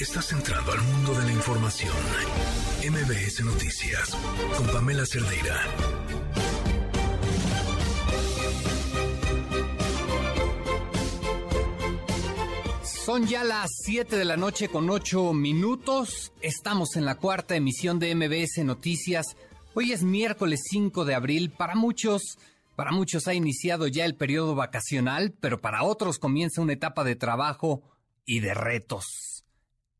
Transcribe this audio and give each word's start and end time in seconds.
Estás 0.00 0.32
entrando 0.32 0.72
al 0.72 0.80
mundo 0.80 1.12
de 1.12 1.26
la 1.26 1.32
información. 1.32 1.92
MBS 2.88 3.44
Noticias 3.44 4.16
con 4.56 4.66
Pamela 4.68 5.04
Cerdeira. 5.04 5.60
Son 12.82 13.26
ya 13.26 13.44
las 13.44 13.68
7 13.84 14.16
de 14.16 14.24
la 14.24 14.38
noche 14.38 14.70
con 14.70 14.88
8 14.88 15.34
minutos. 15.34 16.32
Estamos 16.40 16.96
en 16.96 17.04
la 17.04 17.16
cuarta 17.16 17.54
emisión 17.54 17.98
de 17.98 18.14
MBS 18.14 18.64
Noticias. 18.64 19.36
Hoy 19.74 19.92
es 19.92 20.02
miércoles 20.02 20.62
5 20.70 21.04
de 21.04 21.14
abril. 21.14 21.50
Para 21.50 21.74
muchos, 21.74 22.38
para 22.74 22.90
muchos 22.90 23.28
ha 23.28 23.34
iniciado 23.34 23.86
ya 23.86 24.06
el 24.06 24.14
periodo 24.14 24.54
vacacional, 24.54 25.34
pero 25.38 25.60
para 25.60 25.82
otros 25.82 26.18
comienza 26.18 26.62
una 26.62 26.72
etapa 26.72 27.04
de 27.04 27.16
trabajo 27.16 27.82
y 28.24 28.40
de 28.40 28.54
retos. 28.54 29.44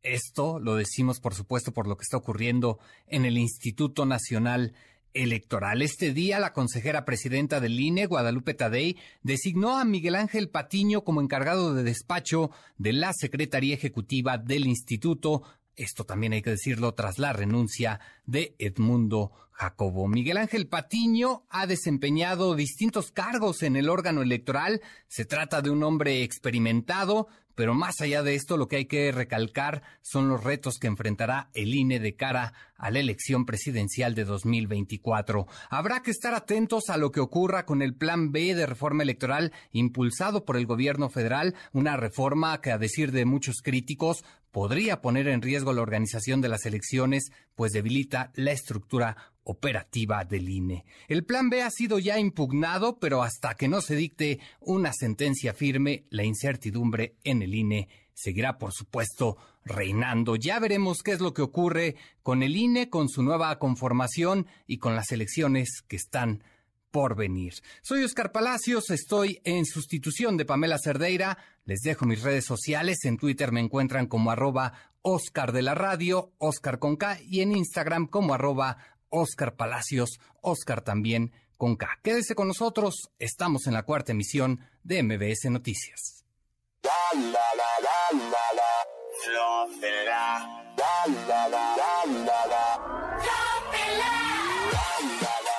Esto 0.02 0.58
lo 0.58 0.76
decimos, 0.76 1.20
por 1.20 1.34
supuesto, 1.34 1.72
por 1.72 1.86
lo 1.86 1.96
que 1.96 2.04
está 2.04 2.16
ocurriendo 2.16 2.78
en 3.06 3.26
el 3.26 3.36
Instituto 3.36 4.06
Nacional 4.06 4.72
Electoral. 5.12 5.82
Este 5.82 6.14
día, 6.14 6.38
la 6.38 6.52
consejera 6.54 7.04
presidenta 7.04 7.60
del 7.60 7.78
INE, 7.78 8.06
Guadalupe 8.06 8.54
Tadei, 8.54 8.96
designó 9.22 9.76
a 9.76 9.84
Miguel 9.84 10.14
Ángel 10.14 10.48
Patiño 10.48 11.04
como 11.04 11.20
encargado 11.20 11.74
de 11.74 11.82
despacho 11.82 12.50
de 12.78 12.94
la 12.94 13.12
Secretaría 13.12 13.74
Ejecutiva 13.74 14.38
del 14.38 14.66
Instituto. 14.66 15.42
Esto 15.76 16.04
también 16.04 16.32
hay 16.32 16.42
que 16.42 16.50
decirlo 16.50 16.94
tras 16.94 17.18
la 17.18 17.32
renuncia 17.32 18.00
de 18.24 18.54
Edmundo 18.58 19.32
Jacobo. 19.60 20.08
Miguel 20.08 20.38
Ángel 20.38 20.68
Patiño 20.68 21.44
ha 21.50 21.66
desempeñado 21.66 22.54
distintos 22.54 23.12
cargos 23.12 23.62
en 23.62 23.76
el 23.76 23.90
órgano 23.90 24.22
electoral. 24.22 24.80
Se 25.06 25.26
trata 25.26 25.60
de 25.60 25.68
un 25.68 25.82
hombre 25.82 26.22
experimentado, 26.22 27.28
pero 27.54 27.74
más 27.74 28.00
allá 28.00 28.22
de 28.22 28.36
esto, 28.36 28.56
lo 28.56 28.68
que 28.68 28.76
hay 28.76 28.86
que 28.86 29.12
recalcar 29.12 29.82
son 30.00 30.30
los 30.30 30.42
retos 30.42 30.78
que 30.78 30.86
enfrentará 30.86 31.50
el 31.52 31.74
INE 31.74 32.00
de 32.00 32.16
cara 32.16 32.54
a 32.78 32.90
la 32.90 33.00
elección 33.00 33.44
presidencial 33.44 34.14
de 34.14 34.24
2024. 34.24 35.46
Habrá 35.68 36.00
que 36.00 36.10
estar 36.10 36.32
atentos 36.32 36.88
a 36.88 36.96
lo 36.96 37.12
que 37.12 37.20
ocurra 37.20 37.66
con 37.66 37.82
el 37.82 37.94
Plan 37.94 38.32
B 38.32 38.54
de 38.54 38.64
reforma 38.64 39.02
electoral 39.02 39.52
impulsado 39.72 40.46
por 40.46 40.56
el 40.56 40.64
gobierno 40.64 41.10
federal, 41.10 41.54
una 41.72 41.98
reforma 41.98 42.62
que, 42.62 42.72
a 42.72 42.78
decir 42.78 43.12
de 43.12 43.26
muchos 43.26 43.56
críticos, 43.62 44.24
podría 44.50 45.00
poner 45.00 45.28
en 45.28 45.42
riesgo 45.42 45.72
la 45.72 45.82
organización 45.82 46.40
de 46.40 46.48
las 46.48 46.66
elecciones, 46.66 47.30
pues 47.54 47.72
debilita 47.72 48.32
la 48.34 48.52
estructura 48.52 49.16
operativa 49.44 50.24
del 50.24 50.48
INE. 50.48 50.84
El 51.08 51.24
plan 51.24 51.50
B 51.50 51.62
ha 51.62 51.70
sido 51.70 51.98
ya 51.98 52.18
impugnado, 52.18 52.98
pero 52.98 53.22
hasta 53.22 53.54
que 53.54 53.68
no 53.68 53.80
se 53.80 53.96
dicte 53.96 54.40
una 54.60 54.92
sentencia 54.92 55.54
firme, 55.54 56.04
la 56.10 56.24
incertidumbre 56.24 57.16
en 57.24 57.42
el 57.42 57.54
INE 57.54 57.88
seguirá, 58.20 58.58
por 58.58 58.72
supuesto, 58.72 59.38
reinando. 59.64 60.36
Ya 60.36 60.58
veremos 60.58 61.02
qué 61.02 61.12
es 61.12 61.20
lo 61.20 61.32
que 61.32 61.42
ocurre 61.42 61.96
con 62.22 62.42
el 62.42 62.56
INE, 62.56 62.90
con 62.90 63.08
su 63.08 63.22
nueva 63.22 63.58
conformación 63.58 64.46
y 64.66 64.78
con 64.78 64.94
las 64.94 65.10
elecciones 65.12 65.82
que 65.88 65.96
están 65.96 66.42
por 66.90 67.16
venir. 67.16 67.54
Soy 67.82 68.04
Oscar 68.04 68.32
Palacios, 68.32 68.90
estoy 68.90 69.40
en 69.44 69.64
sustitución 69.64 70.36
de 70.36 70.44
Pamela 70.44 70.78
Cerdeira. 70.78 71.38
Les 71.64 71.80
dejo 71.80 72.06
mis 72.06 72.22
redes 72.22 72.44
sociales. 72.44 73.04
En 73.04 73.16
Twitter 73.16 73.52
me 73.52 73.60
encuentran 73.60 74.06
como 74.06 74.30
arroba 74.30 74.72
Oscar 75.02 75.52
de 75.52 75.62
la 75.62 75.74
Radio, 75.74 76.32
Oscar 76.38 76.78
con 76.78 76.96
K, 76.96 77.18
y 77.22 77.40
en 77.40 77.52
Instagram 77.52 78.06
como 78.06 78.34
arroba 78.34 78.78
Oscar 79.08 79.56
Palacios, 79.56 80.20
Oscar 80.40 80.82
también 80.82 81.32
con 81.56 81.76
K. 81.76 81.98
Quédese 82.02 82.34
con 82.34 82.48
nosotros, 82.48 83.10
estamos 83.18 83.66
en 83.66 83.74
la 83.74 83.82
cuarta 83.82 84.12
emisión 84.12 84.60
de 84.82 85.02
MBS 85.02 85.50
Noticias. 85.50 86.24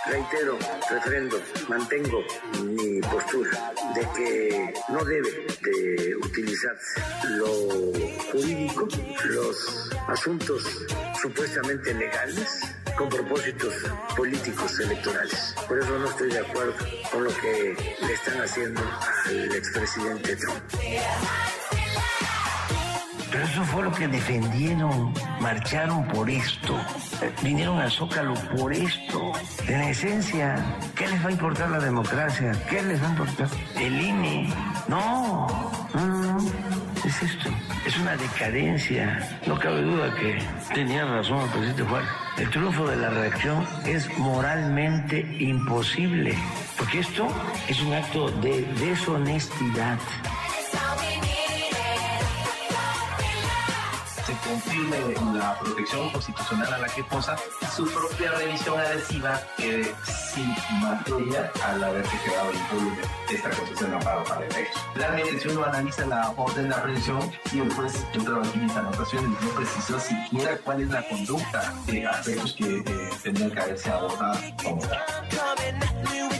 Reitero, 0.07 0.57
refrendo, 0.89 1.39
mantengo 1.69 2.23
mi 2.63 3.00
postura 3.01 3.72
de 3.94 4.01
que 4.16 4.73
no 4.89 5.06
debe 5.06 5.45
de 5.62 6.16
utilizarse 6.16 7.01
lo 7.29 7.47
jurídico, 8.31 8.88
los 9.25 9.90
asuntos 10.07 10.63
supuestamente 11.22 11.94
legales 11.94 12.61
con 12.97 13.09
propósitos 13.09 13.75
políticos 14.17 14.79
electorales. 14.79 15.56
Por 15.67 15.79
eso 15.79 16.00
no 16.00 16.09
estoy 16.09 16.31
de 16.31 16.40
acuerdo 16.40 16.73
con 17.11 17.23
lo 17.23 17.35
que 17.35 17.95
le 18.01 18.13
están 18.13 18.41
haciendo 18.41 18.81
al 19.28 19.56
expresidente 19.56 20.35
Trump. 20.35 20.63
Pero 23.31 23.46
eso 23.46 23.64
fue 23.64 23.84
lo 23.84 23.92
que 23.94 24.08
defendieron, 24.09 25.14
marcharon 25.40 26.06
por 26.09 26.30
esto, 26.30 26.78
eh, 27.22 27.31
vinieron 27.42 27.80
al 27.80 27.90
Zócalo 27.90 28.34
por 28.58 28.74
esto. 28.74 29.31
En 29.68 29.81
esencia, 29.81 30.56
¿qué 30.96 31.08
les 31.08 31.24
va 31.24 31.30
a 31.30 31.31
importar 31.31 31.70
la 31.72 31.80
democracia? 31.80 32.52
¿Qué 32.70 32.81
les 32.84 33.02
va 33.02 33.08
a 33.08 33.12
importar 33.12 33.47
el 33.78 34.02
INE? 34.02 34.50
No, 34.90 35.47
no, 35.94 36.06
no, 36.08 36.34
no. 36.34 36.52
es 37.06 37.24
esto. 37.24 37.50
Es 37.86 37.97
una 37.97 38.18
decadencia. 38.18 39.40
No 39.47 39.58
cabe 39.58 39.81
duda 39.81 40.14
que 40.16 40.38
tenía 40.74 41.06
razón 41.06 41.40
el 41.40 41.50
presidente 41.50 41.84
Juárez. 41.84 42.09
El 42.38 42.50
triunfo 42.50 42.88
de 42.88 42.96
la 42.97 43.09
reacción 43.12 43.66
es 43.86 44.09
moralmente 44.18 45.25
imposible, 45.40 46.38
porque 46.78 47.00
esto 47.00 47.28
es 47.70 47.81
un 47.81 47.94
acto 47.94 48.30
de 48.41 48.64
deshonestidad. 48.80 50.00
Confirme 54.51 54.97
la 55.34 55.57
protección 55.59 56.09
constitucional 56.09 56.73
a 56.73 56.78
la 56.79 56.88
que 56.88 57.03
posa 57.06 57.38
su 57.73 57.85
propia 57.85 58.31
revisión 58.34 58.78
adhesiva 58.78 59.41
quede 59.56 59.95
sin 60.06 60.53
materia 60.81 61.50
al 61.66 61.81
haberse 61.81 62.17
quedado 62.25 62.51
impune 62.51 62.97
esta 63.31 63.50
constitución 63.50 63.94
amparo 63.94 64.23
para 64.25 64.45
efectos. 64.45 64.81
Realmente, 64.95 65.40
si 65.40 65.47
uno 65.47 65.63
analiza 65.63 66.06
la 66.06 66.34
orden 66.35 66.67
de 66.67 66.75
aprehensión 66.75 67.31
y 67.53 67.59
el 67.59 67.73
juez, 67.73 67.94
yo 68.13 68.41
aquí 68.41 68.59
mis 68.59 68.75
anotaciones, 68.75 69.29
no 69.41 69.50
precisó 69.51 70.00
siquiera 70.00 70.57
cuál 70.57 70.81
es 70.81 70.90
la 70.90 71.07
conducta 71.07 71.73
de 71.85 72.06
aspectos 72.06 72.53
que 72.53 72.78
eh, 72.78 73.09
tendrían 73.23 73.51
que 73.51 73.59
haberse 73.59 73.90
abordado 73.90 74.40
como 74.63 74.81
tal. 74.81 76.31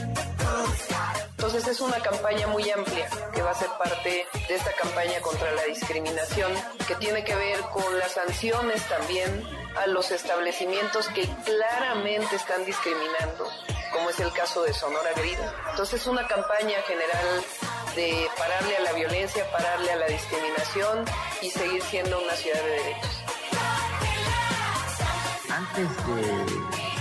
Entonces 1.44 1.66
es 1.66 1.80
una 1.80 1.98
campaña 1.98 2.46
muy 2.46 2.70
amplia 2.70 3.10
que 3.34 3.42
va 3.42 3.50
a 3.50 3.54
ser 3.54 3.68
parte 3.70 4.28
de 4.46 4.54
esta 4.54 4.70
campaña 4.74 5.20
contra 5.20 5.50
la 5.50 5.64
discriminación, 5.64 6.52
que 6.86 6.94
tiene 6.94 7.24
que 7.24 7.34
ver 7.34 7.58
con 7.72 7.98
las 7.98 8.12
sanciones 8.12 8.80
también 8.88 9.44
a 9.76 9.88
los 9.88 10.12
establecimientos 10.12 11.08
que 11.08 11.28
claramente 11.44 12.36
están 12.36 12.64
discriminando, 12.64 13.48
como 13.92 14.10
es 14.10 14.20
el 14.20 14.32
caso 14.32 14.62
de 14.62 14.72
Sonora 14.72 15.10
Grida. 15.16 15.52
Entonces 15.70 16.02
es 16.02 16.06
una 16.06 16.28
campaña 16.28 16.80
general 16.86 17.44
de 17.96 18.28
pararle 18.38 18.76
a 18.76 18.80
la 18.82 18.92
violencia, 18.92 19.44
pararle 19.50 19.90
a 19.90 19.96
la 19.96 20.06
discriminación 20.06 21.04
y 21.40 21.50
seguir 21.50 21.82
siendo 21.82 22.22
una 22.22 22.36
ciudad 22.36 22.62
de 22.62 22.70
derechos. 22.70 23.24
Antes 25.50 26.06
de 26.06 26.51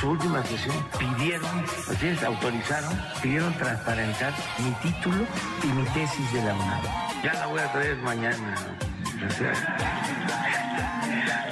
su 0.01 0.09
última 0.09 0.43
sesión 0.43 0.75
pidieron, 0.97 1.63
así 1.87 2.25
autorizaron, 2.25 2.99
pidieron 3.21 3.53
transparentar 3.53 4.33
mi 4.57 4.71
título 4.81 5.27
y 5.63 5.67
mi 5.67 5.83
tesis 5.89 6.33
de 6.33 6.43
la 6.43 6.55
UNAM. 6.55 6.81
Ya 7.23 7.33
la 7.33 7.45
voy 7.45 7.59
a 7.59 7.71
traer 7.71 7.97
mañana. 7.97 8.55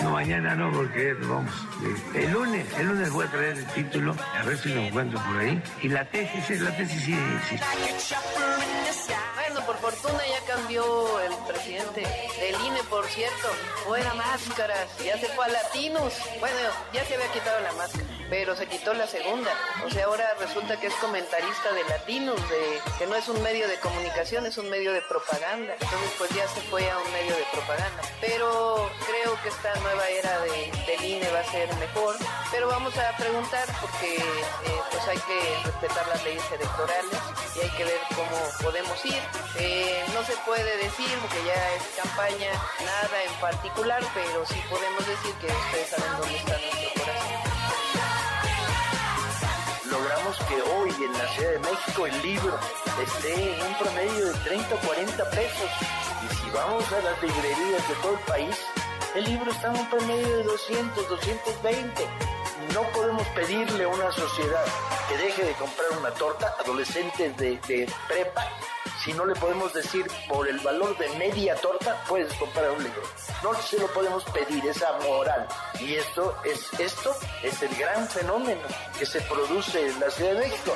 No, 0.02 0.12
mañana 0.12 0.56
no, 0.56 0.72
porque 0.72 1.13
vamos. 1.13 1.52
El 2.13 2.31
lunes, 2.31 2.66
el 2.78 2.88
lunes 2.88 3.12
voy 3.12 3.25
a 3.25 3.31
traer 3.31 3.57
el 3.57 3.66
título, 3.68 4.16
a 4.34 4.44
ver 4.44 4.57
si 4.57 4.69
lo 4.69 4.81
encuentro 4.81 5.19
por 5.24 5.38
ahí. 5.38 5.62
Y 5.81 5.90
la 5.90 6.06
tesis, 6.06 6.62
la 6.62 6.75
tesis 6.75 7.03
sí. 7.03 7.18
Bueno, 9.35 9.66
por 9.66 9.78
fortuna 9.78 10.19
ya 10.27 10.54
cambió 10.56 11.19
el 11.19 11.33
presidente 11.48 12.01
del 12.01 12.56
INE, 12.66 12.81
por 12.89 13.06
cierto. 13.07 13.50
Fuera 13.86 14.13
máscaras, 14.13 14.88
ya 15.04 15.18
se 15.18 15.27
fue 15.27 15.45
a 15.45 15.50
Latinos. 15.50 16.13
Bueno, 16.39 16.57
ya 16.94 17.04
se 17.06 17.15
había 17.15 17.31
quitado 17.31 17.60
la 17.62 17.74
máscara 17.74 18.19
pero 18.30 18.56
se 18.56 18.68
quitó 18.68 18.94
la 18.94 19.07
segunda. 19.07 19.51
O 19.86 19.89
sea, 19.89 20.06
ahora 20.06 20.25
resulta 20.39 20.80
que 20.80 20.88
es 20.88 20.94
comentarista 20.95 21.74
de 21.74 21.83
Latinos, 21.86 22.39
que 22.98 23.07
no 23.07 23.15
es 23.15 23.27
un 23.27 23.42
medio 23.42 23.68
de 23.68 23.75
comunicación, 23.80 24.45
es 24.45 24.57
un 24.57 24.69
medio 24.69 24.94
de 24.94 25.01
propaganda. 25.01 25.74
Entonces, 25.74 26.12
pues 26.18 26.30
ya 26.31 26.48
se 26.48 26.62
fue 26.62 26.89
a 26.89 26.98
un 26.98 27.12
medio 27.12 27.36
de 27.36 27.44
propaganda. 27.51 27.59
Pero 28.22 28.90
creo 29.06 29.42
que 29.42 29.50
esta 29.50 29.74
nueva 29.82 30.08
era 30.10 30.40
de, 30.42 30.72
del 30.88 31.04
INE 31.04 31.30
va 31.32 31.40
a 31.40 31.52
ser 31.52 31.74
mejor. 31.76 32.16
Pero 32.52 32.68
vamos 32.68 32.98
a 32.98 33.16
preguntar 33.18 33.66
porque 33.82 34.18
eh, 34.18 34.82
pues 34.92 35.08
hay 35.08 35.18
que 35.18 35.40
respetar 35.66 36.08
las 36.08 36.24
leyes 36.24 36.44
electorales 36.52 37.20
y 37.56 37.60
hay 37.60 37.70
que 37.72 37.84
ver 37.84 38.00
cómo 38.16 38.38
podemos 38.62 39.06
ir. 39.06 39.22
Eh, 39.58 40.04
no 40.14 40.24
se 40.24 40.36
puede 40.46 40.78
decir, 40.78 41.10
porque 41.22 41.44
ya 41.46 41.76
es 41.76 41.84
campaña, 41.96 42.52
nada 42.86 43.24
en 43.24 43.34
particular, 43.40 44.04
pero 44.14 44.46
sí 44.46 44.62
podemos 44.70 45.06
decir 45.06 45.34
que 45.36 45.48
ustedes 45.48 45.90
saben 45.90 46.18
dónde 46.20 46.38
está 46.38 46.58
nuestro 46.58 47.04
corazón 47.04 47.50
logramos 49.90 50.38
que 50.48 50.62
hoy 50.62 50.90
en 51.04 51.14
la 51.14 51.28
Ciudad 51.34 51.52
de 51.52 51.60
México 51.60 52.06
el 52.06 52.22
libro 52.22 52.60
esté 53.04 53.56
en 53.56 53.66
un 53.66 53.74
promedio 53.76 54.28
de 54.28 54.34
30 54.40 54.76
o 54.76 54.80
40 54.80 55.30
pesos. 55.32 55.70
Vamos 56.54 56.92
a 56.92 57.01
las 57.01 57.22
librerías 57.22 57.90
de 57.90 57.96
todo 58.01 58.13
el 58.13 58.19
país, 58.19 58.57
El 59.16 59.24
libro 59.24 59.51
está 59.51 59.68
en 59.68 59.80
un 59.80 59.90
promedio 59.90 60.38
de 60.38 60.44
200, 60.44 61.10
220. 61.10 62.07
No 62.74 62.81
podemos 62.94 63.28
pedirle 63.30 63.84
a 63.84 63.88
una 63.88 64.12
sociedad 64.12 64.66
que 65.07 65.18
deje 65.18 65.44
de 65.44 65.54
comprar 65.54 65.88
una 66.00 66.12
torta, 66.12 66.56
adolescentes 66.60 67.38
de, 67.38 67.60
de 67.68 67.92
prepa, 68.07 68.46
si 69.04 69.13
no 69.13 69.25
le 69.25 69.34
podemos 69.36 69.74
decir 69.74 70.06
por 70.28 70.48
el 70.48 70.60
valor 70.60 70.98
de 70.98 71.07
media 71.18 71.56
torta 71.56 72.04
puedes 72.07 72.34
comprar 72.34 72.69
un 72.72 72.84
libro. 72.84 73.01
No 73.42 73.54
se 73.54 73.80
lo 73.80 73.88
podemos 73.88 74.24
pedir, 74.25 74.66
esa 74.66 74.92
moral. 75.00 75.48
Y 75.80 75.96
esto 75.96 76.36
es, 76.44 76.74
esto 76.80 77.16
es 77.42 77.62
el 77.62 77.75
gran 77.75 78.07
fenómeno 78.07 78.62
que 78.98 79.06
se 79.06 79.22
produce 79.22 79.88
en 79.88 80.00
la 80.00 80.10
Ciudad 80.10 80.34
de 80.34 80.40
México 80.40 80.75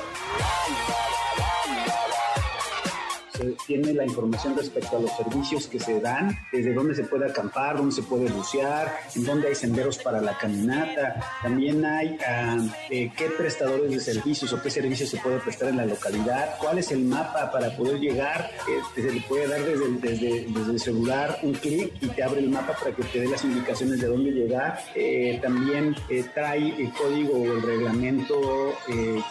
tiene 3.68 3.94
la 3.94 4.06
información 4.06 4.56
respecto 4.56 4.98
a 4.98 5.02
los 5.02 5.12
servicios 5.16 5.68
que 5.68 5.80
se 5.80 6.00
dan, 6.00 6.38
desde 6.52 6.74
dónde 6.74 6.96
se 6.96 7.04
puede 7.04 7.30
acampar, 7.30 7.78
dónde 7.78 7.96
se 7.96 8.04
puede 8.04 8.32
bucear, 8.32 8.94
en 9.16 9.26
dónde 9.26 9.48
hay 9.48 9.56
senderos 9.56 9.98
para 9.98 10.22
la 10.22 10.38
caminata. 10.38 11.16
También 11.42 11.84
hay 11.86 12.18
ah, 12.28 12.58
eh, 12.90 13.12
qué 13.16 13.30
prestadores 13.38 13.90
de 13.90 14.00
servicios 14.00 14.54
o 14.54 14.62
qué 14.62 14.70
servicios 14.70 15.10
se 15.10 15.18
puede 15.18 15.40
prestar 15.40 15.70
en 15.70 15.78
la 15.78 15.86
localidad, 15.86 16.56
cuál 16.60 16.78
es 16.78 16.92
el 16.92 17.04
mapa 17.04 17.52
para 17.52 17.76
poder 17.76 18.00
llegar. 18.00 18.52
Eh, 18.70 19.02
se 19.02 19.12
le 19.12 19.22
puede 19.22 19.48
dar 19.48 19.64
desde, 19.64 19.90
desde, 20.00 20.46
desde 20.50 20.72
el 20.72 20.80
celular 20.80 21.40
un 21.44 21.54
clic 21.54 21.94
y 22.02 22.08
te 22.08 22.24
abre 22.24 22.40
el 22.40 22.50
mapa 22.50 22.74
para 22.74 22.96
que 22.96 23.04
te 23.04 23.20
dé 23.20 23.28
las 23.28 23.44
indicaciones 23.44 24.00
de 24.00 24.08
dónde 24.08 24.32
llegar. 24.32 24.80
Eh, 24.96 25.40
también 25.42 25.96
trae 26.34 26.82
el 26.82 26.92
código 26.94 27.34
o 27.34 27.54
el 27.54 27.62
reglamento 27.62 28.74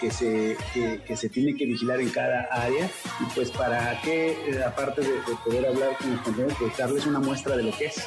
que, 0.01 0.11
se, 0.11 0.57
que, 0.75 1.01
que 1.07 1.17
se 1.17 1.29
tiene 1.29 1.55
que 1.55 1.67
vigilar 1.67 2.01
en 2.01 2.11
cada 2.11 2.43
área 2.51 2.91
y 3.21 3.25
pues 3.35 3.51
para 3.51 3.92
que, 4.01 4.51
eh, 4.51 4.65
aparte 4.65 5.03
de, 5.03 5.21
poder 5.45 5.67
hablar 5.67 5.97
con 5.99 6.13
los 6.13 6.21
compañeros, 6.23 6.55
pues 6.59 6.77
darles 6.77 7.07
una 7.07 7.19
muestra 7.19 7.57
de 7.57 7.65
lo 7.65 7.77
que 7.77 7.87
es. 7.87 8.07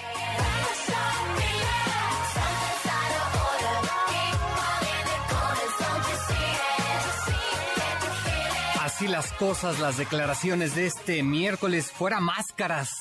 Así 8.82 9.08
las 9.08 9.32
cosas, 9.34 9.80
las 9.80 9.98
declaraciones 9.98 10.76
de 10.76 10.86
este 10.86 11.22
miércoles, 11.22 11.92
fuera 11.92 12.22
máscaras, 12.22 12.92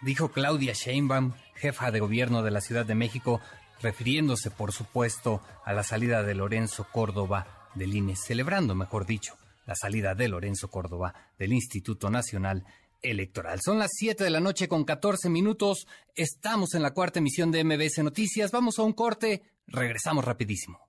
dijo 0.00 0.30
Claudia 0.30 0.72
Sheinbaum, 0.72 1.34
jefa 1.54 1.90
de 1.90 2.00
gobierno 2.00 2.42
de 2.42 2.50
la 2.50 2.60
Ciudad 2.60 2.86
de 2.86 2.94
México, 2.94 3.40
refiriéndose, 3.82 4.50
por 4.50 4.72
supuesto, 4.72 5.42
a 5.64 5.72
la 5.72 5.82
salida 5.82 6.22
de 6.22 6.34
Lorenzo 6.34 6.86
Córdoba 6.90 7.68
del 7.74 7.94
INE, 7.94 8.16
celebrando, 8.16 8.74
mejor 8.74 9.04
dicho, 9.04 9.36
la 9.66 9.74
salida 9.74 10.14
de 10.14 10.28
Lorenzo 10.28 10.70
Córdoba 10.70 11.14
del 11.38 11.52
Instituto 11.52 12.08
Nacional 12.08 12.64
Electoral. 13.02 13.60
Son 13.62 13.78
las 13.78 13.90
7 13.92 14.24
de 14.24 14.30
la 14.30 14.40
noche 14.40 14.68
con 14.68 14.84
14 14.84 15.28
minutos. 15.28 15.86
Estamos 16.14 16.74
en 16.74 16.82
la 16.82 16.92
cuarta 16.92 17.18
emisión 17.18 17.50
de 17.50 17.62
MBS 17.62 18.02
Noticias. 18.02 18.50
Vamos 18.50 18.78
a 18.78 18.82
un 18.82 18.92
corte. 18.92 19.42
Regresamos 19.66 20.24
rapidísimo. 20.24 20.80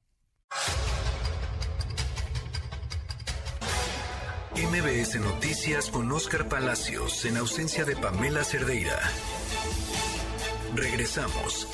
MBS 4.56 5.20
Noticias 5.20 5.92
con 5.92 6.12
Oscar 6.12 6.50
Palacios 6.50 7.26
en 7.26 7.38
ausencia 7.38 7.86
de 7.86 7.96
Pamela 7.96 8.44
Cerdeira. 8.44 9.00
Regresamos. 10.74 11.68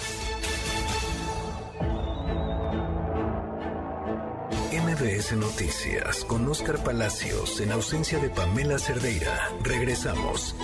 MBS 4.93 5.35
Noticias 5.37 6.23
con 6.25 6.47
Oscar 6.47 6.77
Palacios 6.83 7.59
en 7.61 7.71
ausencia 7.71 8.19
de 8.19 8.29
Pamela 8.29 8.77
Cerdeira. 8.77 9.49
Regresamos. 9.63 10.55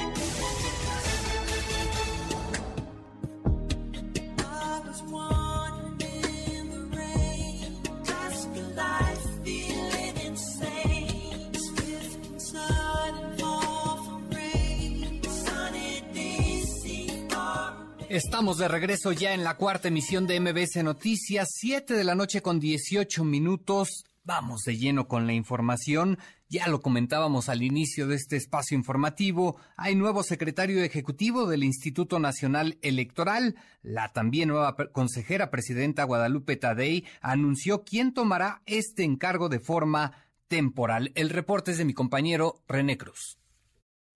Estamos 18.09 18.57
de 18.57 18.67
regreso 18.67 19.11
ya 19.11 19.33
en 19.33 19.43
la 19.43 19.55
cuarta 19.55 19.87
emisión 19.87 20.27
de 20.27 20.39
MBS 20.39 20.83
Noticias, 20.83 21.47
7 21.51 21.93
de 21.93 22.03
la 22.03 22.15
noche 22.15 22.41
con 22.41 22.59
18 22.59 23.23
minutos. 23.23 24.03
Vamos 24.23 24.61
de 24.65 24.77
lleno 24.77 25.07
con 25.07 25.27
la 25.27 25.33
información. 25.33 26.17
Ya 26.49 26.67
lo 26.67 26.81
comentábamos 26.81 27.49
al 27.49 27.63
inicio 27.63 28.07
de 28.07 28.15
este 28.15 28.35
espacio 28.35 28.77
informativo. 28.77 29.57
Hay 29.77 29.95
nuevo 29.95 30.23
secretario 30.23 30.83
ejecutivo 30.83 31.47
del 31.47 31.63
Instituto 31.63 32.19
Nacional 32.19 32.77
Electoral. 32.81 33.55
La 33.81 34.11
también 34.11 34.49
nueva 34.49 34.75
consejera 34.91 35.49
presidenta 35.49 36.03
Guadalupe 36.03 36.57
Tadei 36.57 37.05
anunció 37.21 37.83
quién 37.83 38.13
tomará 38.13 38.61
este 38.65 39.03
encargo 39.03 39.47
de 39.49 39.59
forma 39.59 40.13
temporal. 40.47 41.11
El 41.15 41.29
reporte 41.29 41.71
es 41.71 41.77
de 41.77 41.85
mi 41.85 41.93
compañero 41.93 42.61
René 42.67 42.97
Cruz. 42.97 43.39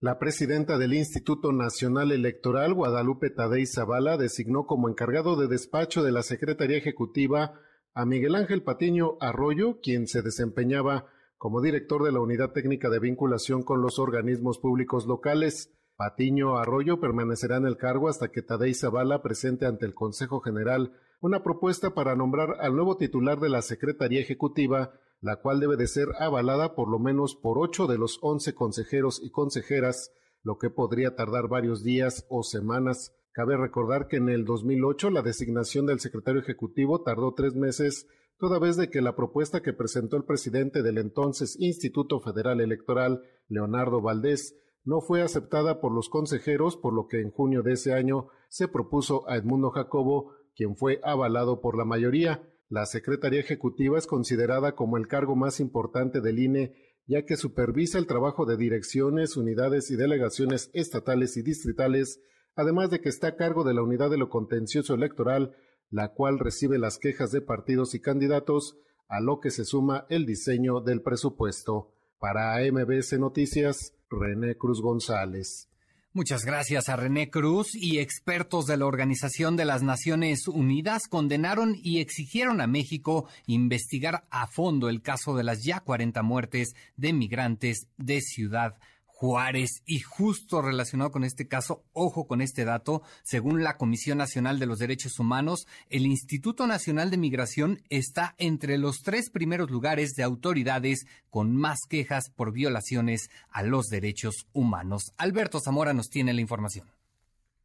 La 0.01 0.19
presidenta 0.19 0.77
del 0.77 0.94
Instituto 0.94 1.53
Nacional 1.53 2.11
Electoral, 2.11 2.73
Guadalupe 2.73 3.29
Tadei 3.29 3.65
Zavala, 3.65 4.17
designó 4.17 4.65
como 4.65 4.89
encargado 4.89 5.38
de 5.38 5.47
despacho 5.47 6.03
de 6.03 6.11
la 6.11 6.23
Secretaría 6.23 6.77
Ejecutiva 6.77 7.53
a 7.94 8.06
Miguel 8.06 8.36
Ángel 8.36 8.63
Patiño 8.63 9.18
Arroyo, 9.19 9.80
quien 9.81 10.07
se 10.07 10.22
desempeñaba 10.22 11.07
como 11.38 11.62
director 11.62 12.04
de 12.04 12.12
la 12.12 12.22
Unidad 12.22 12.51
Técnica 12.51 12.90
de 12.90 13.00
Vinculación 13.00 13.63
con 13.63 13.81
los 13.81 14.00
Organismos 14.00 14.60
Públicos 14.60 15.06
Locales. 15.06 15.74
Patiño 15.95 16.57
Arroyo 16.57 17.00
permanecerá 17.00 17.57
en 17.57 17.66
el 17.66 17.78
cargo 17.78 18.10
hasta 18.10 18.30
que 18.30 18.42
Tadei 18.42 18.74
Zavala 18.74 19.22
presente 19.22 19.66
ante 19.66 19.86
el 19.86 19.94
Consejo 19.94 20.40
General 20.40 20.94
una 21.22 21.44
propuesta 21.44 21.94
para 21.94 22.16
nombrar 22.16 22.57
al 22.60 22.75
nuevo 22.75 22.98
titular 22.98 23.40
de 23.40 23.50
la 23.50 23.62
Secretaría 23.62 24.22
Ejecutiva 24.22 24.94
la 25.24 25.38
cual 25.38 25.62
debe 25.62 25.78
de 25.78 25.88
ser 25.88 26.10
avalada 26.19 26.75
por 26.75 26.90
lo 26.90 27.00
menos 27.00 27.34
por 27.34 27.57
ocho 27.57 27.88
de 27.88 27.98
los 27.98 28.19
once 28.22 28.54
consejeros 28.54 29.22
y 29.24 29.31
consejeras, 29.31 30.12
lo 30.44 30.57
que 30.57 30.69
podría 30.69 31.16
tardar 31.16 31.48
varios 31.48 31.81
días 31.81 32.25
o 32.30 32.44
semanas. 32.44 33.16
Cabe 33.33 33.57
recordar 33.57 34.07
que 34.07 34.18
en 34.18 34.30
el 34.30 34.45
2008 34.45 35.09
la 35.09 35.24
designación 35.24 35.88
del 35.88 36.00
secretario 36.00 36.39
ejecutivo 36.39 37.01
tardó 37.01 37.33
tres 37.33 37.56
meses, 37.56 38.07
toda 38.38 38.59
vez 38.59 38.77
de 38.77 38.91
que 38.91 39.01
la 39.01 39.15
propuesta 39.15 39.63
que 39.63 39.74
presentó 39.74 40.18
el 40.18 40.24
presidente 40.24 40.83
del 40.83 41.00
entonces 41.00 41.57
Instituto 41.59 42.19
Federal 42.19 42.62
Electoral, 42.62 43.24
Leonardo 43.47 44.03
Valdés, 44.03 44.56
no 44.85 45.01
fue 45.01 45.24
aceptada 45.24 45.81
por 45.81 45.91
los 45.95 46.09
consejeros, 46.09 46.77
por 46.77 46.94
lo 46.94 47.07
que 47.07 47.21
en 47.21 47.31
junio 47.31 47.63
de 47.63 47.73
ese 47.73 47.94
año 47.94 48.28
se 48.49 48.68
propuso 48.68 49.28
a 49.28 49.35
Edmundo 49.35 49.71
Jacobo, 49.71 50.33
quien 50.56 50.75
fue 50.75 50.99
avalado 51.04 51.59
por 51.59 51.75
la 51.75 51.85
mayoría. 51.85 52.47
La 52.69 52.85
Secretaría 52.85 53.40
Ejecutiva 53.40 53.97
es 53.97 54.06
considerada 54.06 54.75
como 54.75 54.97
el 54.97 55.07
cargo 55.07 55.35
más 55.35 55.59
importante 55.59 56.21
del 56.21 56.37
INE, 56.37 56.75
ya 57.07 57.25
que 57.25 57.35
supervisa 57.35 57.97
el 57.97 58.06
trabajo 58.06 58.45
de 58.45 58.57
direcciones, 58.57 59.37
unidades 59.37 59.90
y 59.90 59.95
delegaciones 59.95 60.69
estatales 60.73 61.35
y 61.35 61.42
distritales, 61.42 62.21
además 62.56 62.90
de 62.90 63.02
que 63.02 63.10
está 63.10 63.28
a 63.28 63.36
cargo 63.36 63.64
de 63.64 63.74
la 63.74 63.83
unidad 63.83 64.10
de 64.10 64.18
lo 64.18 64.30
contencioso 64.30 64.94
electoral, 64.94 65.56
la 65.90 66.10
cual 66.10 66.40
recibe 66.40 66.80
las 66.80 66.98
quejas 66.98 67.31
de 67.31 67.42
partidos 67.42 67.95
y 67.95 68.02
candidatos, 68.02 68.78
a 69.07 69.19
lo 69.19 69.40
que 69.40 69.52
se 69.52 69.66
suma 69.66 70.06
el 70.10 70.26
diseño 70.26 70.81
del 70.81 71.02
presupuesto. 71.02 71.92
Para 72.19 72.60
MBS 72.60 73.19
Noticias, 73.19 73.94
René 74.10 74.57
Cruz 74.57 74.81
González. 74.81 75.69
Muchas 76.16 76.45
gracias 76.45 76.90
a 76.90 76.95
René 76.95 77.31
Cruz 77.31 77.74
y 77.74 77.98
expertos 77.98 78.68
de 78.68 78.78
la 78.78 78.86
Organización 78.86 79.56
de 79.56 79.66
las 79.66 79.81
Naciones 79.81 80.48
Unidas 80.48 81.07
condenaron 81.10 81.76
y 81.81 82.02
exigieron 82.02 82.62
a 82.62 82.68
México 82.68 83.28
investigar 83.48 84.28
a 84.30 84.45
fondo 84.45 84.90
el 84.90 85.02
caso 85.02 85.36
de 85.36 85.44
las 85.44 85.64
ya 85.64 85.80
40 85.80 86.22
muertes 86.22 86.76
de 86.98 87.14
migrantes 87.14 87.88
de 87.98 88.22
Ciudad 88.22 88.78
Juárez. 89.23 89.83
Y 89.85 90.01
justo 90.01 90.61
relacionado 90.61 91.09
con 91.11 91.23
este 91.23 91.47
caso, 91.47 91.85
ojo 91.94 92.27
con 92.27 92.42
este 92.42 92.65
dato, 92.65 93.03
según 93.23 93.63
la 93.63 93.77
Comisión 93.77 94.18
Nacional 94.18 94.59
de 94.59 94.65
los 94.65 94.80
Derechos 94.80 95.18
Humanos, 95.18 95.65
el 95.89 96.06
Instituto 96.06 96.68
Nacional 96.68 97.09
de 97.09 97.15
Migración 97.15 97.80
está 97.89 98.35
entre 98.37 98.77
los 98.77 99.01
tres 99.01 99.30
primeros 99.30 99.71
lugares 99.71 100.15
de 100.15 100.23
autoridades 100.23 101.06
con 101.30 101.56
más 101.56 101.80
quejas 101.87 102.31
por 102.35 102.51
violaciones 102.51 103.30
a 103.49 103.63
los 103.63 103.85
derechos 103.85 104.45
humanos. 104.51 105.13
Alberto 105.15 105.61
Zamora 105.61 105.94
nos 105.94 106.09
tiene 106.09 106.33
la 106.33 106.42
información. 106.42 106.85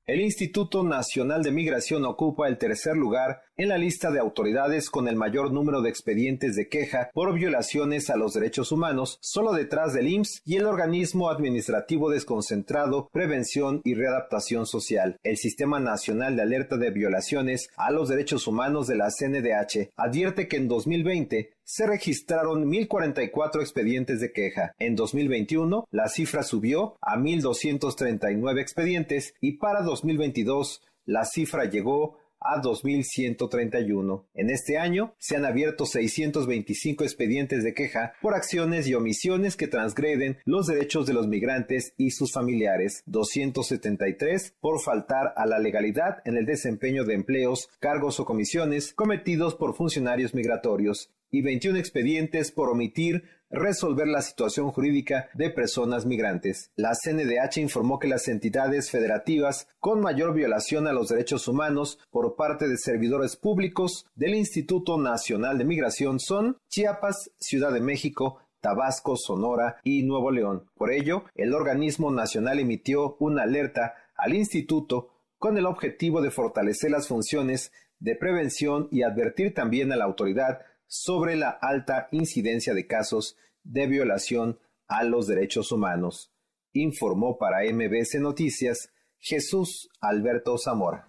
El 0.08 0.22
Instituto 0.22 0.84
Nacional 0.84 1.42
de 1.42 1.52
Migración 1.52 2.06
ocupa 2.06 2.48
el 2.48 2.56
tercer 2.56 2.96
lugar 2.96 3.42
en 3.58 3.68
la 3.68 3.76
lista 3.76 4.10
de 4.10 4.18
autoridades 4.18 4.88
con 4.88 5.06
el 5.06 5.16
mayor 5.16 5.52
número 5.52 5.82
de 5.82 5.90
expedientes 5.90 6.56
de 6.56 6.70
queja 6.70 7.10
por 7.12 7.34
violaciones 7.34 8.08
a 8.08 8.16
los 8.16 8.32
derechos 8.32 8.72
humanos, 8.72 9.18
solo 9.20 9.52
detrás 9.52 9.92
del 9.92 10.08
IMSS 10.08 10.40
y 10.46 10.56
el 10.56 10.64
organismo 10.64 11.28
administrativo 11.28 12.08
desconcentrado 12.08 13.10
Prevención 13.12 13.82
y 13.84 13.92
Readaptación 13.92 14.64
Social. 14.64 15.18
El 15.24 15.36
Sistema 15.36 15.78
Nacional 15.78 16.36
de 16.36 16.42
Alerta 16.42 16.78
de 16.78 16.90
Violaciones 16.90 17.68
a 17.76 17.90
los 17.90 18.08
Derechos 18.08 18.46
Humanos 18.46 18.86
de 18.86 18.96
la 18.96 19.10
CNDH 19.10 19.90
advierte 19.94 20.48
que 20.48 20.56
en 20.56 20.68
2020 20.68 21.50
se 21.68 21.86
registraron 21.86 22.64
1.044 22.64 23.60
expedientes 23.60 24.20
de 24.20 24.32
queja. 24.32 24.74
En 24.78 24.96
2021, 24.96 25.86
la 25.90 26.08
cifra 26.08 26.42
subió 26.42 26.96
a 27.02 27.18
1.239 27.18 28.58
expedientes 28.58 29.34
y 29.42 29.58
para 29.58 29.82
2022 29.82 30.80
la 31.04 31.26
cifra 31.26 31.66
llegó 31.66 32.16
a 32.40 32.62
2.131. 32.62 34.24
En 34.32 34.48
este 34.48 34.78
año 34.78 35.14
se 35.18 35.36
han 35.36 35.44
abierto 35.44 35.84
625 35.84 37.04
expedientes 37.04 37.62
de 37.62 37.74
queja 37.74 38.14
por 38.22 38.34
acciones 38.34 38.88
y 38.88 38.94
omisiones 38.94 39.54
que 39.54 39.68
transgreden 39.68 40.38
los 40.46 40.68
derechos 40.68 41.06
de 41.06 41.12
los 41.12 41.26
migrantes 41.26 41.92
y 41.98 42.12
sus 42.12 42.32
familiares, 42.32 43.02
273 43.04 44.54
por 44.60 44.80
faltar 44.80 45.34
a 45.36 45.44
la 45.44 45.58
legalidad 45.58 46.22
en 46.24 46.38
el 46.38 46.46
desempeño 46.46 47.04
de 47.04 47.12
empleos, 47.12 47.68
cargos 47.78 48.20
o 48.20 48.24
comisiones 48.24 48.94
cometidos 48.94 49.54
por 49.54 49.76
funcionarios 49.76 50.32
migratorios 50.32 51.10
y 51.30 51.42
21 51.42 51.78
expedientes 51.78 52.52
por 52.52 52.70
omitir 52.70 53.24
resolver 53.50 54.06
la 54.06 54.22
situación 54.22 54.70
jurídica 54.70 55.28
de 55.34 55.50
personas 55.50 56.04
migrantes. 56.06 56.70
La 56.76 56.92
CNDH 56.94 57.58
informó 57.58 57.98
que 57.98 58.08
las 58.08 58.28
entidades 58.28 58.90
federativas 58.90 59.68
con 59.80 60.00
mayor 60.00 60.34
violación 60.34 60.86
a 60.86 60.92
los 60.92 61.08
derechos 61.08 61.48
humanos 61.48 61.98
por 62.10 62.36
parte 62.36 62.68
de 62.68 62.76
servidores 62.76 63.36
públicos 63.36 64.06
del 64.14 64.34
Instituto 64.34 64.98
Nacional 64.98 65.58
de 65.58 65.64
Migración 65.64 66.20
son 66.20 66.58
Chiapas, 66.68 67.30
Ciudad 67.38 67.72
de 67.72 67.80
México, 67.80 68.40
Tabasco, 68.60 69.16
Sonora 69.16 69.76
y 69.82 70.02
Nuevo 70.02 70.30
León. 70.30 70.68
Por 70.74 70.92
ello, 70.92 71.24
el 71.34 71.54
organismo 71.54 72.10
nacional 72.10 72.58
emitió 72.58 73.16
una 73.20 73.44
alerta 73.44 73.94
al 74.16 74.34
instituto 74.34 75.10
con 75.38 75.56
el 75.56 75.66
objetivo 75.66 76.20
de 76.20 76.32
fortalecer 76.32 76.90
las 76.90 77.06
funciones 77.06 77.72
de 78.00 78.16
prevención 78.16 78.88
y 78.90 79.02
advertir 79.02 79.54
también 79.54 79.92
a 79.92 79.96
la 79.96 80.04
autoridad 80.04 80.60
sobre 80.88 81.36
la 81.36 81.50
alta 81.50 82.08
incidencia 82.10 82.74
de 82.74 82.86
casos 82.86 83.36
de 83.62 83.86
violación 83.86 84.58
a 84.88 85.04
los 85.04 85.26
derechos 85.26 85.70
humanos, 85.70 86.32
informó 86.72 87.38
para 87.38 87.62
MBC 87.70 88.20
Noticias 88.20 88.90
Jesús 89.18 89.88
Alberto 90.00 90.56
Zamora. 90.58 91.06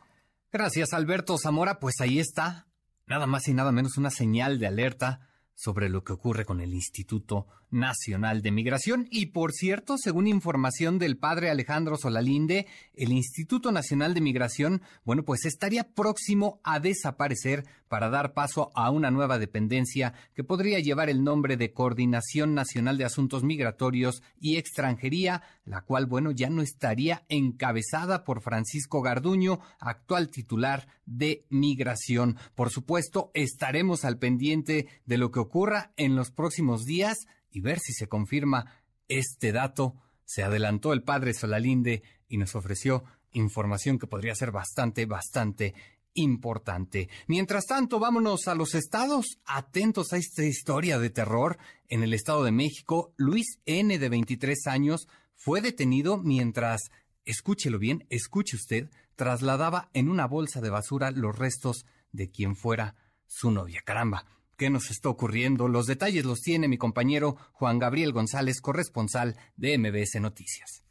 Gracias 0.51 0.93
Alberto 0.93 1.37
Zamora, 1.37 1.79
pues 1.79 2.01
ahí 2.01 2.19
está, 2.19 2.67
nada 3.07 3.25
más 3.25 3.47
y 3.47 3.53
nada 3.53 3.71
menos 3.71 3.97
una 3.97 4.11
señal 4.11 4.59
de 4.59 4.67
alerta 4.67 5.29
sobre 5.55 5.89
lo 5.89 6.03
que 6.03 6.13
ocurre 6.13 6.45
con 6.45 6.59
el 6.59 6.73
Instituto 6.73 7.47
Nacional 7.71 8.41
de 8.41 8.51
Migración. 8.51 9.07
Y 9.09 9.27
por 9.27 9.51
cierto, 9.51 9.95
según 9.97 10.27
información 10.27 10.99
del 10.99 11.17
padre 11.17 11.49
Alejandro 11.49 11.97
Solalinde, 11.97 12.67
el 12.93 13.11
Instituto 13.11 13.71
Nacional 13.71 14.13
de 14.13 14.21
Migración, 14.21 14.81
bueno, 15.03 15.23
pues 15.23 15.45
estaría 15.45 15.83
próximo 15.93 16.59
a 16.63 16.79
desaparecer 16.79 17.65
para 17.87 18.09
dar 18.09 18.33
paso 18.33 18.71
a 18.75 18.91
una 18.91 19.11
nueva 19.11 19.39
dependencia 19.39 20.13
que 20.33 20.43
podría 20.43 20.79
llevar 20.79 21.09
el 21.09 21.23
nombre 21.23 21.57
de 21.57 21.73
Coordinación 21.73 22.53
Nacional 22.53 22.97
de 22.97 23.05
Asuntos 23.05 23.43
Migratorios 23.43 24.21
y 24.39 24.57
Extranjería, 24.57 25.41
la 25.65 25.81
cual, 25.81 26.05
bueno, 26.05 26.31
ya 26.31 26.49
no 26.49 26.61
estaría 26.61 27.25
encabezada 27.29 28.23
por 28.23 28.41
Francisco 28.41 29.01
Garduño, 29.01 29.59
actual 29.79 30.29
titular 30.29 30.87
de 31.05 31.45
Migración. 31.49 32.37
Por 32.55 32.69
supuesto, 32.69 33.31
estaremos 33.33 34.05
al 34.05 34.19
pendiente 34.19 34.87
de 35.05 35.17
lo 35.17 35.31
que 35.31 35.39
ocurra 35.39 35.91
en 35.97 36.15
los 36.15 36.31
próximos 36.31 36.85
días 36.85 37.27
y 37.51 37.61
ver 37.61 37.79
si 37.79 37.93
se 37.93 38.07
confirma 38.07 38.83
este 39.07 39.51
dato. 39.51 39.95
Se 40.25 40.43
adelantó 40.43 40.93
el 40.93 41.03
padre 41.03 41.33
Solalinde 41.33 42.03
y 42.27 42.37
nos 42.37 42.55
ofreció 42.55 43.03
información 43.31 43.99
que 43.99 44.07
podría 44.07 44.35
ser 44.35 44.51
bastante, 44.51 45.05
bastante 45.05 45.73
importante. 46.13 47.09
Mientras 47.27 47.65
tanto, 47.65 47.99
vámonos 47.99 48.47
a 48.47 48.55
los 48.55 48.75
estados, 48.75 49.39
atentos 49.45 50.13
a 50.13 50.17
esta 50.17 50.43
historia 50.43 50.99
de 50.99 51.09
terror. 51.09 51.57
En 51.87 52.03
el 52.03 52.13
Estado 52.13 52.43
de 52.43 52.51
México, 52.51 53.13
Luis 53.17 53.59
N., 53.65 53.97
de 53.97 54.09
23 54.09 54.67
años, 54.67 55.07
fue 55.35 55.61
detenido 55.61 56.17
mientras, 56.17 56.91
escúchelo 57.25 57.79
bien, 57.79 58.05
escuche 58.09 58.55
usted, 58.55 58.89
trasladaba 59.15 59.89
en 59.93 60.09
una 60.09 60.27
bolsa 60.27 60.61
de 60.61 60.69
basura 60.69 61.11
los 61.11 61.37
restos 61.37 61.85
de 62.11 62.29
quien 62.29 62.55
fuera 62.55 62.95
su 63.27 63.51
novia. 63.51 63.81
Caramba, 63.85 64.25
¿qué 64.59 64.69
nos 64.69 64.91
está 64.91 65.09
ocurriendo? 65.09 65.69
Los 65.69 65.87
detalles 65.87 66.25
los 66.25 66.41
tiene 66.41 66.67
mi 66.67 66.77
compañero 66.77 67.37
Juan 67.53 67.79
Gabriel 67.79 68.11
González, 68.11 68.59
corresponsal 68.59 69.37
de 69.55 69.77
MBS 69.77 70.19
Noticias. 70.19 70.83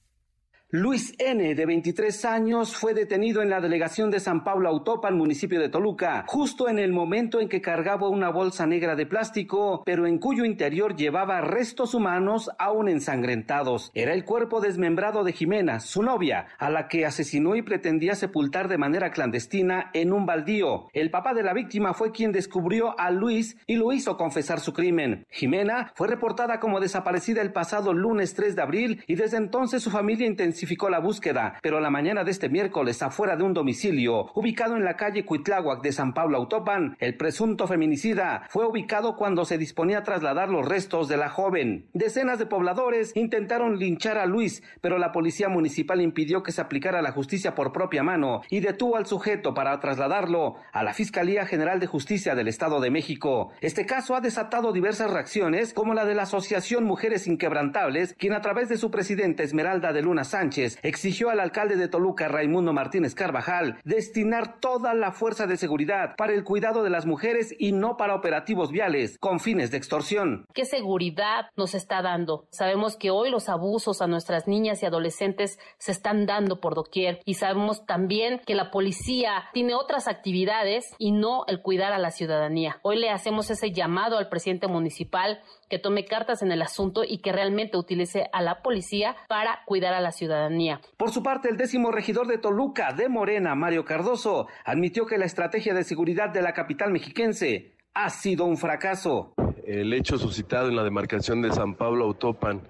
Luis 0.71 1.15
N., 1.19 1.55
de 1.55 1.65
23 1.65 2.27
años, 2.27 2.77
fue 2.77 2.93
detenido 2.93 3.41
en 3.41 3.49
la 3.49 3.63
delegación 3.63 4.11
de 4.11 4.21
San 4.21 4.45
Pablo 4.45 4.69
Autopan, 4.69 5.17
municipio 5.17 5.61
de 5.61 5.71
Toluca, 5.71 6.27
justo 6.27 6.69
en 6.69 6.79
el 6.79 6.93
momento 6.93 7.41
en 7.41 7.49
que 7.49 7.63
cargaba 7.63 8.11
una 8.11 8.29
bolsa 8.29 8.67
negra 8.67 8.95
de 8.95 9.07
plástico, 9.07 9.83
pero 9.87 10.07
en 10.07 10.19
cuyo 10.19 10.45
interior 10.45 10.95
llevaba 10.95 11.41
restos 11.41 11.95
humanos 11.95 12.51
aún 12.59 12.91
ensangrentados. 12.91 13.91
Era 13.95 14.13
el 14.13 14.27
cuerpo 14.27 14.61
desmembrado 14.61 15.25
de 15.25 15.33
Jimena, 15.33 15.81
su 15.81 16.03
novia, 16.03 16.49
a 16.59 16.69
la 16.69 16.87
que 16.87 17.07
asesinó 17.07 17.57
y 17.57 17.63
pretendía 17.63 18.15
sepultar 18.15 18.69
de 18.69 18.77
manera 18.77 19.11
clandestina 19.11 19.91
en 19.95 20.13
un 20.13 20.27
baldío. 20.27 20.89
El 20.93 21.11
papá 21.11 21.33
de 21.33 21.45
la 21.45 21.55
víctima 21.55 21.95
fue 21.95 22.13
quien 22.13 22.31
descubrió 22.31 22.95
a 23.01 23.11
Luis 23.11 23.57
y 23.67 23.77
lo 23.77 23.91
hizo 23.91 24.19
confesar 24.19 24.61
su 24.61 24.75
crimen. 24.75 25.25
Jimena 25.31 25.93
fue 25.95 26.09
reportada 26.09 26.61
como 26.61 26.79
desaparecida 26.79 27.41
el 27.41 27.55
pasado 27.55 27.95
lunes 27.95 28.35
3 28.35 28.55
de 28.55 28.61
abril 28.61 29.03
y 29.07 29.15
desde 29.15 29.39
entonces 29.39 29.83
su 29.83 29.91
familia 29.91 30.27
intensificó 30.59 30.91
la 30.91 30.99
búsqueda, 30.99 31.55
pero 31.63 31.79
la 31.79 31.89
mañana 31.89 32.25
de 32.25 32.33
este 32.33 32.49
miércoles, 32.49 33.01
afuera 33.01 33.37
de 33.37 33.45
un 33.45 33.55
domicilio 33.55 34.33
ubicado 34.35 34.75
en 34.77 34.85
la 34.85 34.97
calle 34.97 35.25
Cuitláhuac 35.25 35.83
de 35.83 35.93
San 35.93 36.15
Pablo 36.15 36.37
Autopan, 36.37 36.97
el 36.99 37.17
presunto 37.17 37.69
feminicida 37.69 38.43
fue 38.49 38.67
ubicado 38.67 39.15
cuando 39.15 39.45
se 39.45 39.57
disponía 39.57 39.99
a 39.99 40.03
trasladar 40.03 40.49
los 40.49 40.67
restos 40.67 41.07
de 41.07 41.17
la 41.17 41.29
joven. 41.29 41.87
Decenas 41.93 42.41
de 42.41 42.47
pobladores 42.47 43.13
intentaron 43.15 43.79
linchar 43.79 44.19
a 44.19 44.27
Luis, 44.27 44.65
pero 44.81 44.99
la 44.99 45.13
policía 45.13 45.49
municipal 45.49 46.01
impidió 46.01 46.43
que 46.43 46.51
se 46.51 46.61
aplicara 46.61 47.03
la 47.03 47.13
justicia 47.13 47.55
por 47.55 47.73
propia 47.73 48.03
mano 48.03 48.41
y 48.51 48.59
detuvo 48.59 48.97
al 48.97 49.07
sujeto 49.07 49.55
para 49.55 49.79
trasladarlo 49.79 50.57
a 50.73 50.83
la 50.83 50.93
Fiscalía 50.93 51.47
General 51.47 51.79
de 51.79 51.87
Justicia 51.87 52.35
del 52.35 52.49
Estado 52.49 52.81
de 52.81 52.91
México. 52.91 53.53
Este 53.61 53.87
caso 53.87 54.17
ha 54.17 54.21
desatado 54.21 54.73
diversas 54.73 55.13
reacciones, 55.13 55.73
como 55.73 55.95
la 55.95 56.05
de 56.05 56.17
la 56.17 56.23
Asociación 56.23 56.83
Mujeres 56.83 57.29
Inquebrantables, 57.29 58.17
quien 58.19 58.33
a 58.33 58.41
través 58.41 58.69
de 58.69 58.77
su 58.77 58.91
presidenta 58.91 59.45
Esmeralda 59.45 59.93
de 59.93 60.03
Luna 60.03 60.25
Sánchez 60.25 60.48
exigió 60.57 61.31
al 61.31 61.41
alcalde 61.41 61.77
de 61.77 61.89
Toluca, 61.89 62.29
Raimundo 62.29 62.73
Martínez 62.73 63.15
Carvajal, 63.15 63.79
destinar 63.85 64.61
toda 64.61 64.95
la 64.95 65.13
fuerza 65.13 65.47
de 65.47 65.57
seguridad 65.57 66.17
para 66.17 66.33
el 66.33 66.45
cuidado 66.45 66.83
de 66.83 66.91
las 66.91 67.07
mujeres 67.07 67.55
y 67.59 67.73
no 67.73 67.97
para 67.97 68.15
operativos 68.15 68.71
viales 68.71 69.19
con 69.19 69.41
fines 69.41 69.71
de 69.71 69.77
extorsión. 69.77 70.47
¿Qué 70.55 70.65
seguridad 70.65 71.47
nos 71.57 71.75
está 71.75 72.03
dando? 72.03 72.47
Sabemos 72.51 72.97
que 72.97 73.11
hoy 73.11 73.31
los 73.31 73.49
abusos 73.49 74.01
a 74.03 74.07
nuestras 74.07 74.49
niñas 74.49 74.83
y 74.83 74.87
adolescentes 74.87 75.59
se 75.79 75.93
están 75.93 76.27
dando 76.27 76.61
por 76.61 76.75
doquier 76.75 77.21
y 77.25 77.35
sabemos 77.35 77.87
también 77.87 78.41
que 78.47 78.55
la 78.55 78.71
policía 78.71 79.45
tiene 79.53 79.75
otras 79.75 80.09
actividades 80.09 80.87
y 80.99 81.13
no 81.13 81.45
el 81.47 81.63
cuidar 81.63 81.93
a 81.93 81.99
la 81.99 82.11
ciudadanía. 82.11 82.79
Hoy 82.83 82.99
le 82.99 83.11
hacemos 83.11 83.51
ese 83.51 83.73
llamado 83.73 84.19
al 84.19 84.29
presidente 84.29 84.69
municipal 84.69 85.41
que 85.69 85.79
tome 85.79 86.05
cartas 86.05 86.43
en 86.43 86.53
el 86.53 86.63
asunto 86.63 87.03
y 87.05 87.19
que 87.19 87.33
realmente 87.33 87.77
utilice 87.77 88.29
a 88.33 88.43
la 88.43 88.63
policía 88.63 89.17
para 89.29 89.61
cuidar 89.65 89.95
a 89.95 90.01
la 90.01 90.13
ciudadanía. 90.13 90.81
Por 90.97 91.11
su 91.11 91.23
parte, 91.23 91.49
el 91.49 91.57
décimo 91.57 91.91
regidor 91.91 92.27
de 92.27 92.39
Toluca, 92.39 92.93
de 92.93 93.09
Morena, 93.09 93.55
Mario 93.55 93.85
Cardoso, 93.85 94.47
admitió 94.65 95.07
que 95.07 95.19
la 95.19 95.27
estrategia 95.27 95.75
de 95.75 95.85
seguridad 95.85 96.31
de 96.31 96.43
la 96.43 96.53
capital 96.53 96.91
mexiquense 96.91 97.73
ha 97.95 98.11
sido 98.11 98.45
un 98.45 98.57
fracaso. 98.57 99.35
El 99.65 99.93
hecho 99.93 100.19
suscitado 100.19 100.69
en 100.69 100.77
la 100.77 100.85
demarcación 100.85 101.43
de 101.43 101.53
San 101.53 101.75
Pablo 101.75 102.05
Autopan 102.05 102.63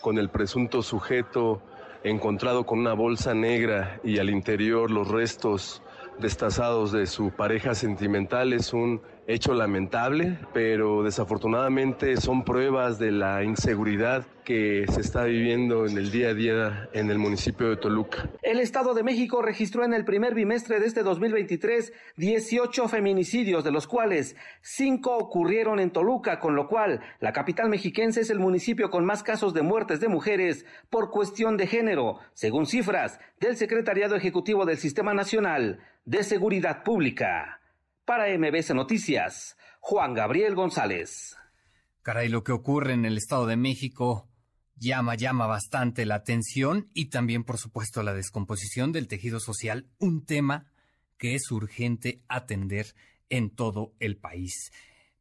con 0.00 0.18
el 0.18 0.30
presunto 0.30 0.82
sujeto 0.82 1.62
encontrado 2.04 2.64
con 2.64 2.78
una 2.78 2.94
bolsa 2.94 3.34
negra 3.34 4.00
y 4.04 4.18
al 4.18 4.30
interior 4.30 4.90
los 4.90 5.08
restos 5.08 5.82
destazados 6.18 6.92
de 6.92 7.06
su 7.06 7.30
pareja 7.30 7.74
sentimental 7.74 8.52
es 8.52 8.72
un 8.72 9.02
hecho 9.26 9.54
lamentable, 9.54 10.38
pero 10.52 11.02
desafortunadamente 11.02 12.16
son 12.16 12.44
pruebas 12.44 12.98
de 12.98 13.10
la 13.10 13.42
inseguridad 13.42 14.24
que 14.44 14.84
se 14.88 15.00
está 15.00 15.24
viviendo 15.24 15.86
en 15.86 15.98
el 15.98 16.12
día 16.12 16.28
a 16.28 16.34
día 16.34 16.88
en 16.92 17.10
el 17.10 17.18
municipio 17.18 17.68
de 17.68 17.76
Toluca. 17.76 18.30
El 18.42 18.60
Estado 18.60 18.94
de 18.94 19.02
México 19.02 19.42
registró 19.42 19.84
en 19.84 19.92
el 19.92 20.04
primer 20.04 20.34
bimestre 20.34 20.78
de 20.78 20.86
este 20.86 21.02
2023 21.02 21.92
18 22.16 22.88
feminicidios, 22.88 23.64
de 23.64 23.72
los 23.72 23.88
cuales 23.88 24.36
5 24.62 25.16
ocurrieron 25.16 25.80
en 25.80 25.90
Toluca, 25.90 26.38
con 26.38 26.54
lo 26.54 26.68
cual 26.68 27.00
la 27.18 27.32
capital 27.32 27.68
mexiquense 27.68 28.20
es 28.20 28.30
el 28.30 28.38
municipio 28.38 28.90
con 28.90 29.04
más 29.04 29.24
casos 29.24 29.52
de 29.52 29.62
muertes 29.62 29.98
de 29.98 30.08
mujeres 30.08 30.64
por 30.88 31.10
cuestión 31.10 31.56
de 31.56 31.66
género, 31.66 32.20
según 32.32 32.66
cifras 32.66 33.18
del 33.40 33.56
Secretariado 33.56 34.14
Ejecutivo 34.14 34.64
del 34.64 34.76
Sistema 34.76 35.12
Nacional 35.12 35.80
de 36.04 36.22
Seguridad 36.22 36.84
Pública. 36.84 37.55
Para 38.06 38.28
MBS 38.28 38.72
Noticias, 38.72 39.56
Juan 39.80 40.14
Gabriel 40.14 40.54
González. 40.54 41.36
Caray, 42.02 42.28
lo 42.28 42.44
que 42.44 42.52
ocurre 42.52 42.92
en 42.92 43.04
el 43.04 43.18
Estado 43.18 43.46
de 43.46 43.56
México 43.56 44.28
llama, 44.76 45.16
llama 45.16 45.48
bastante 45.48 46.06
la 46.06 46.14
atención 46.14 46.88
y 46.94 47.06
también, 47.06 47.42
por 47.42 47.58
supuesto, 47.58 48.04
la 48.04 48.14
descomposición 48.14 48.92
del 48.92 49.08
tejido 49.08 49.40
social, 49.40 49.88
un 49.98 50.24
tema 50.24 50.70
que 51.18 51.34
es 51.34 51.50
urgente 51.50 52.22
atender 52.28 52.94
en 53.28 53.50
todo 53.50 53.92
el 53.98 54.18
país. 54.18 54.70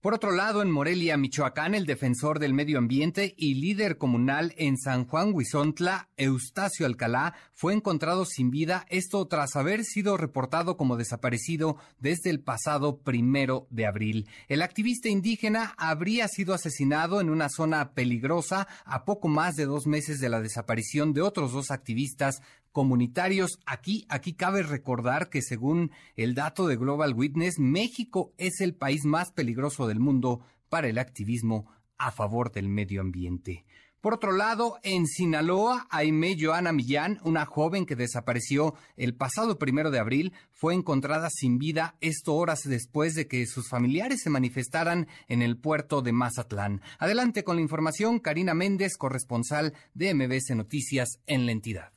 Por 0.06 0.14
otro 0.14 0.34
lado, 0.34 0.62
en 0.62 0.70
Morelia, 0.70 1.18
Michoacán, 1.18 1.74
el 1.74 1.88
defensor 1.88 2.38
del 2.38 2.54
medio 2.54 2.78
ambiente 2.78 3.34
y 3.40 3.56
líder 3.56 3.98
comunal 3.98 4.54
en 4.56 4.78
San 4.78 5.08
Juan 5.08 5.32
Huizontla, 5.34 6.10
Eustacio 6.16 6.86
Alcalá, 6.86 7.34
fue 7.54 7.74
encontrado 7.74 8.24
sin 8.26 8.52
vida, 8.52 8.86
esto 8.92 9.28
tras 9.28 9.56
haber 9.56 9.84
sido 9.84 10.16
reportado 10.16 10.78
como 10.78 10.96
desaparecido 10.96 11.78
desde 11.98 12.30
el 12.30 12.40
pasado 12.40 13.00
primero 13.00 13.66
de 13.72 13.88
abril. 13.88 14.30
El 14.48 14.62
activista 14.62 15.10
indígena 15.10 15.74
habría 15.76 16.28
sido 16.28 16.54
asesinado 16.54 17.20
en 17.20 17.32
una 17.32 17.50
zona 17.50 17.96
peligrosa 17.96 18.68
a 18.86 19.06
poco 19.06 19.28
más 19.28 19.56
de 19.56 19.66
dos 19.66 19.88
meses 19.88 20.20
de 20.20 20.30
la 20.30 20.40
desaparición 20.40 21.14
de 21.14 21.24
otros 21.24 21.52
dos 21.52 21.72
activistas 21.72 22.44
comunitarios. 22.76 23.58
Aquí, 23.66 24.06
aquí 24.10 24.34
cabe 24.34 24.62
recordar 24.62 25.30
que 25.30 25.42
según 25.42 25.92
el 26.18 26.36
dato 26.36 26.68
de 26.68 26.76
Global 26.76 27.14
Witness, 27.14 27.58
México 27.58 28.34
es 28.38 28.60
el 28.60 28.76
país 28.76 29.06
más 29.06 29.32
peligroso 29.32 29.88
del 29.88 30.02
mundo 30.02 30.42
para 30.68 30.90
el 30.90 30.98
activismo 30.98 31.72
a 31.98 32.12
favor 32.12 32.52
del 32.52 32.68
medio 32.68 33.00
ambiente. 33.00 33.64
Por 34.02 34.14
otro 34.14 34.34
lado, 34.34 34.78
en 34.84 35.08
Sinaloa, 35.08 35.88
Aime 35.90 36.36
Joana 36.38 36.74
Millán, 36.74 37.20
una 37.24 37.46
joven 37.46 37.86
que 37.86 37.96
desapareció 37.96 38.76
el 38.98 39.16
pasado 39.16 39.58
primero 39.58 39.90
de 39.90 40.00
abril, 40.00 40.34
fue 40.52 40.74
encontrada 40.74 41.30
sin 41.32 41.58
vida 41.58 41.96
esto 42.02 42.36
horas 42.36 42.60
después 42.66 43.16
de 43.16 43.28
que 43.28 43.48
sus 43.48 43.70
familiares 43.70 44.22
se 44.22 44.30
manifestaran 44.30 45.08
en 45.30 45.42
el 45.42 45.58
puerto 45.58 46.02
de 46.02 46.12
Mazatlán. 46.12 46.82
Adelante 47.00 47.46
con 47.46 47.56
la 47.56 47.62
información, 47.62 48.20
Karina 48.20 48.54
Méndez, 48.54 48.98
corresponsal 48.98 49.74
de 49.94 50.14
MBS 50.14 50.54
Noticias 50.56 51.22
en 51.26 51.46
la 51.46 51.54
entidad. 51.54 51.95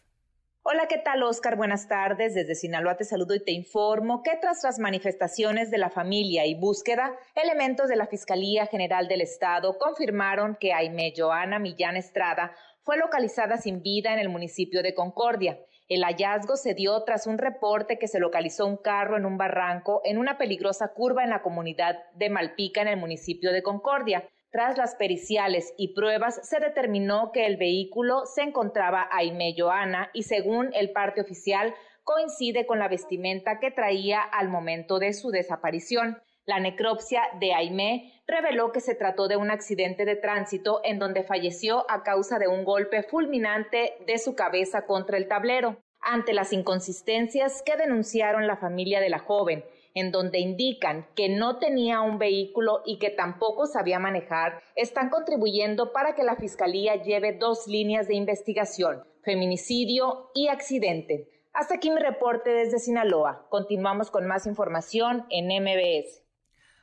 Hola, 0.71 0.87
¿qué 0.87 0.99
tal, 0.99 1.23
Oscar? 1.23 1.57
Buenas 1.57 1.89
tardes. 1.89 2.35
Desde 2.35 2.55
Sinaloa 2.55 2.99
te 2.99 3.05
saludo 3.05 3.35
y 3.35 3.43
te 3.43 3.53
informo 3.53 4.23
que 4.23 4.37
tras 4.37 4.63
las 4.63 4.79
manifestaciones 4.79 5.71
de 5.71 5.79
la 5.79 5.89
familia 5.89 6.45
y 6.45 6.57
búsqueda, 6.57 7.17
elementos 7.35 7.89
de 7.89 7.97
la 7.97 8.07
Fiscalía 8.07 8.67
General 8.67 9.09
del 9.09 9.23
Estado 9.23 9.79
confirmaron 9.79 10.59
que 10.61 10.75
Aime 10.75 11.15
Joana 11.17 11.59
Millán 11.59 11.97
Estrada 11.97 12.53
fue 12.83 12.99
localizada 12.99 13.57
sin 13.57 13.81
vida 13.81 14.13
en 14.13 14.19
el 14.19 14.29
municipio 14.29 14.83
de 14.83 14.93
Concordia. 14.93 15.59
El 15.89 16.05
hallazgo 16.05 16.59
se 16.59 16.75
dio 16.75 17.03
tras 17.05 17.27
un 17.27 17.39
reporte 17.39 17.99
que 17.99 18.07
se 18.07 18.21
localizó 18.21 18.67
un 18.67 18.77
carro 18.77 19.17
en 19.17 19.25
un 19.25 19.39
barranco 19.39 20.03
en 20.05 20.19
una 20.19 20.37
peligrosa 20.37 20.89
curva 20.89 21.25
en 21.25 21.31
la 21.31 21.41
comunidad 21.41 21.97
de 22.13 22.29
Malpica 22.29 22.83
en 22.83 22.89
el 22.89 22.99
municipio 22.99 23.53
de 23.53 23.63
Concordia. 23.63 24.29
Tras 24.51 24.79
las 24.79 24.95
periciales 24.95 25.75
y 25.77 25.95
pruebas, 25.95 26.41
se 26.49 26.59
determinó 26.59 27.33
que 27.33 27.45
el 27.45 27.59
vehículo 27.59 28.25
se 28.25 28.43
encontraba 28.43 29.07
Aime 29.13 29.55
Joana 29.57 30.11
y 30.15 30.23
según 30.23 30.71
el 30.73 30.93
parte 30.93 31.21
oficial, 31.21 31.75
coincide 32.03 32.65
con 32.65 32.79
la 32.79 32.89
vestimenta 32.89 33.61
que 33.61 33.71
traía 33.71 34.23
al 34.23 34.49
momento 34.49 34.99
de 34.99 35.13
su 35.13 35.31
desaparición. 35.31 36.23
La 36.47 36.61
necropsia 36.61 37.21
de 37.39 37.53
Aime 37.53 38.23
reveló 38.27 38.73
que 38.73 38.81
se 38.81 38.95
trató 38.95 39.29
de 39.29 39.37
un 39.37 39.51
accidente 39.51 40.07
de 40.07 40.17
tránsito 40.17 40.81
en 40.83 40.99
donde 40.99 41.25
falleció 41.25 41.85
a 41.91 42.03
causa 42.03 42.39
de 42.39 42.49
un 42.49 42.65
golpe 42.65 43.03
fulminante 43.03 43.99
de 44.07 44.17
su 44.17 44.35
cabeza 44.35 44.87
contra 44.87 45.19
el 45.19 45.29
tablero. 45.29 45.77
Ante 46.01 46.33
las 46.33 46.55
inconsistencias 46.55 47.63
que 47.63 47.77
denunciaron 47.77 48.47
la 48.47 48.57
familia 48.57 49.01
de 49.01 49.11
la 49.11 49.19
joven 49.19 49.63
en 49.95 50.13
donde 50.13 50.39
indican 50.39 51.07
que 51.15 51.29
no 51.29 51.59
tenía 51.59 52.01
un 52.01 52.19
vehículo 52.19 52.83
y 52.85 52.99
que 52.99 53.11
tampoco 53.11 53.67
sabía 53.67 53.99
manejar, 53.99 54.61
están 54.77 55.11
contribuyendo 55.11 55.93
para 55.93 56.15
que 56.15 56.23
la 56.23 56.37
Fiscalía 56.37 56.97
lleve 57.03 57.33
dos 57.33 57.67
líneas 57.67 58.09
de 58.09 58.17
investigación, 58.17 59.05
feminicidio 59.23 60.31
y 60.35 60.49
accidente. 60.49 61.29
Hasta 61.53 61.75
aquí 61.77 61.91
mi 61.91 62.01
reporte 62.01 62.51
desde 62.51 62.79
Sinaloa. 62.79 63.47
Continuamos 63.49 64.11
con 64.11 64.27
más 64.27 64.47
información 64.47 65.27
en 65.31 65.47
MBS. 65.49 66.28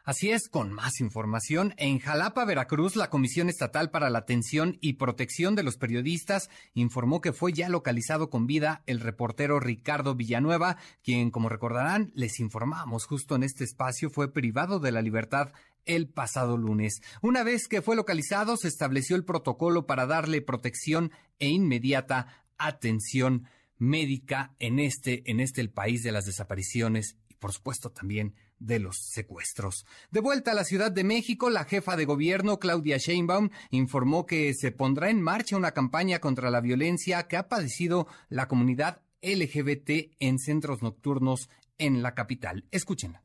Así 0.05 0.29
es, 0.29 0.49
con 0.49 0.71
más 0.71 0.99
información, 1.01 1.73
en 1.77 1.97
Jalapa, 1.97 2.45
Veracruz, 2.45 2.95
la 2.95 3.09
Comisión 3.09 3.49
Estatal 3.49 3.89
para 3.89 4.11
la 4.11 4.19
Atención 4.19 4.77
y 4.79 4.93
Protección 4.93 5.55
de 5.55 5.63
los 5.63 5.77
Periodistas 5.77 6.51
informó 6.75 7.21
que 7.21 7.33
fue 7.33 7.53
ya 7.53 7.69
localizado 7.69 8.29
con 8.29 8.45
vida 8.45 8.83
el 8.85 8.99
reportero 8.99 9.59
Ricardo 9.59 10.13
Villanueva, 10.13 10.77
quien, 11.01 11.31
como 11.31 11.49
recordarán, 11.49 12.11
les 12.13 12.39
informamos 12.39 13.05
justo 13.05 13.35
en 13.35 13.41
este 13.41 13.63
espacio, 13.63 14.11
fue 14.11 14.31
privado 14.31 14.79
de 14.79 14.91
la 14.91 15.01
libertad 15.01 15.53
el 15.85 16.07
pasado 16.07 16.55
lunes. 16.55 17.01
Una 17.23 17.41
vez 17.41 17.67
que 17.67 17.81
fue 17.81 17.95
localizado, 17.95 18.57
se 18.57 18.67
estableció 18.67 19.15
el 19.15 19.25
protocolo 19.25 19.87
para 19.87 20.05
darle 20.05 20.43
protección 20.43 21.11
e 21.39 21.47
inmediata 21.47 22.43
atención 22.59 23.47
médica 23.79 24.53
en 24.59 24.77
este, 24.77 25.23
en 25.31 25.39
este 25.39 25.61
el 25.61 25.71
país 25.71 26.03
de 26.03 26.11
las 26.11 26.25
desapariciones 26.25 27.17
y 27.27 27.33
por 27.33 27.53
supuesto 27.53 27.89
también 27.89 28.35
de 28.59 28.79
los 28.79 28.97
secuestros. 28.97 29.85
De 30.11 30.21
vuelta 30.21 30.51
a 30.51 30.55
la 30.55 30.63
Ciudad 30.63 30.91
de 30.91 31.03
México, 31.03 31.49
la 31.49 31.65
jefa 31.65 31.95
de 31.95 32.05
gobierno, 32.05 32.59
Claudia 32.59 32.97
Sheinbaum, 32.97 33.49
informó 33.69 34.25
que 34.25 34.53
se 34.53 34.71
pondrá 34.71 35.09
en 35.09 35.21
marcha 35.21 35.57
una 35.57 35.71
campaña 35.71 36.19
contra 36.19 36.49
la 36.49 36.61
violencia 36.61 37.27
que 37.27 37.37
ha 37.37 37.47
padecido 37.47 38.07
la 38.29 38.47
comunidad 38.47 39.01
LGBT 39.21 40.15
en 40.19 40.39
centros 40.39 40.81
nocturnos 40.81 41.49
en 41.77 42.01
la 42.03 42.15
capital. 42.15 42.65
Escúchenla. 42.71 43.23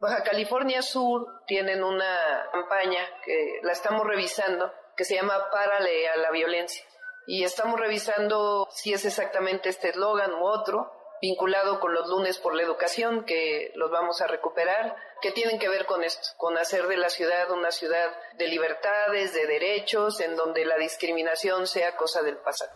Baja 0.00 0.22
California 0.22 0.80
Sur 0.80 1.26
tienen 1.46 1.82
una 1.82 2.44
campaña 2.52 3.00
que 3.24 3.60
la 3.62 3.72
estamos 3.72 4.06
revisando 4.06 4.70
que 4.96 5.04
se 5.04 5.14
llama 5.14 5.48
Párale 5.50 6.08
a 6.08 6.16
la 6.16 6.30
violencia. 6.30 6.84
Y 7.26 7.44
estamos 7.44 7.78
revisando 7.78 8.68
si 8.70 8.92
es 8.92 9.04
exactamente 9.04 9.68
este 9.68 9.90
eslogan 9.90 10.32
u 10.32 10.46
otro, 10.46 10.90
vinculado 11.20 11.80
con 11.80 11.94
los 11.94 12.08
lunes 12.08 12.38
por 12.38 12.54
la 12.54 12.62
educación, 12.62 13.24
que 13.24 13.72
los 13.74 13.90
vamos 13.90 14.20
a 14.20 14.26
recuperar, 14.26 14.96
que 15.20 15.32
tienen 15.32 15.58
que 15.58 15.68
ver 15.68 15.86
con 15.86 16.04
esto, 16.04 16.28
con 16.36 16.56
hacer 16.56 16.86
de 16.86 16.96
la 16.96 17.08
ciudad 17.08 17.50
una 17.50 17.70
ciudad 17.70 18.10
de 18.38 18.48
libertades, 18.48 19.32
de 19.34 19.46
derechos, 19.46 20.20
en 20.20 20.36
donde 20.36 20.64
la 20.64 20.76
discriminación 20.76 21.66
sea 21.66 21.96
cosa 21.96 22.22
del 22.22 22.36
pasado. 22.36 22.70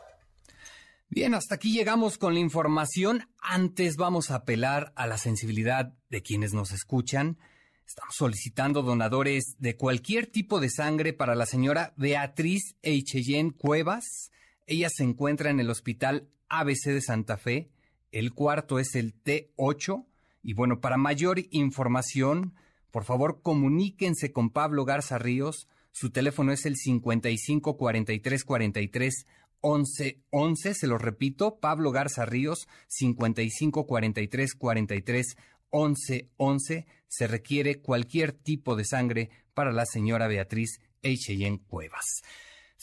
Bien, 1.09 1.35
hasta 1.35 1.57
aquí 1.57 1.75
llegamos 1.75 2.17
con 2.17 2.33
la 2.33 2.41
información. 2.41 3.29
Antes 3.39 3.97
vamos 3.97 4.31
a 4.31 4.37
apelar 4.37 4.93
a 4.97 5.07
la 5.07 5.19
sensibilidad 5.19 5.93
de 6.09 6.23
quienes 6.23 6.55
nos 6.55 6.73
escuchan. 6.73 7.39
Estamos 7.87 8.15
solicitando 8.17 8.81
donadores 8.81 9.57
de 9.59 9.77
cualquier 9.77 10.27
tipo 10.27 10.59
de 10.59 10.71
sangre 10.71 11.13
para 11.13 11.35
la 11.35 11.45
señora 11.45 11.93
Beatriz 11.97 12.77
Eicheyen 12.81 13.51
Cuevas. 13.51 14.31
Ella 14.67 14.89
se 14.89 15.03
encuentra 15.03 15.51
en 15.51 15.61
el 15.61 15.69
Hospital 15.69 16.31
ABC 16.49 16.85
de 16.87 17.03
Santa 17.03 17.37
Fe 17.37 17.72
el 18.13 18.33
cuarto 18.33 18.79
es 18.79 18.95
el 18.95 19.15
T8. 19.23 20.07
Y 20.43 20.55
bueno, 20.55 20.81
para 20.81 20.97
mayor 20.97 21.41
información, 21.51 22.55
por 22.91 23.05
favor, 23.05 23.41
comuníquense 23.43 24.33
con 24.33 24.51
Pablo 24.51 24.85
Garza 24.85 25.19
Ríos. 25.19 25.69
Su 25.91 26.11
teléfono 26.11 26.53
es 26.53 26.67
el 26.67 26.77
55 26.77 27.77
43 27.77 28.45
43 28.45 29.27
11 29.61 30.23
11. 30.31 30.75
Se 30.75 30.87
lo 30.87 30.99
repito, 30.99 31.59
Pablo 31.59 31.91
Garza 31.91 32.27
Ríos, 32.27 32.69
55 32.89 33.87
43 33.87 34.55
43 34.55 35.37
11 35.71 36.31
11. 36.37 36.87
Se 37.09 37.27
requiere 37.27 37.81
cualquier 37.81 38.33
tipo 38.33 38.77
de 38.77 38.85
sangre 38.85 39.31
para 39.55 39.73
la 39.73 39.87
señora 39.87 40.29
Beatriz 40.29 40.81
Eicheyen 41.03 41.59
Cuevas. 41.59 42.23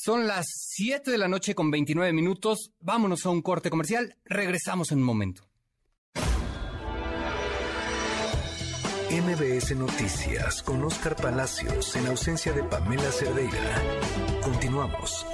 Son 0.02 0.28
las 0.28 0.46
7 0.48 1.12
de 1.12 1.18
la 1.18 1.28
noche 1.28 1.54
con 1.54 1.70
29 1.72 2.14
minutos. 2.14 2.72
Vámonos 2.80 3.26
a 3.26 3.32
un 3.32 3.42
corte 3.42 3.70
comercial. 3.70 4.16
Regresamos 4.24 4.94
en 4.94 5.00
un 5.00 5.04
momento. 5.04 5.42
MBS 9.12 9.76
Noticias 9.76 10.64
con 10.64 10.82
Oscar 10.86 11.18
Palacios 11.18 11.98
en 11.98 12.08
ausencia 12.08 12.54
de 12.54 12.64
Pamela 12.64 13.12
Cerdeira. 13.12 13.84
Continuamos. 14.42 15.26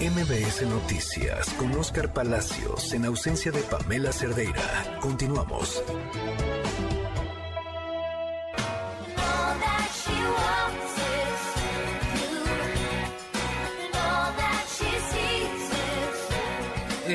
MBS 0.00 0.62
Noticias 0.62 1.48
con 1.50 1.72
Oscar 1.76 2.12
Palacios 2.12 2.92
en 2.92 3.04
ausencia 3.04 3.52
de 3.52 3.60
Pamela 3.60 4.10
Cerdeira. 4.10 4.98
Continuamos. 5.00 5.80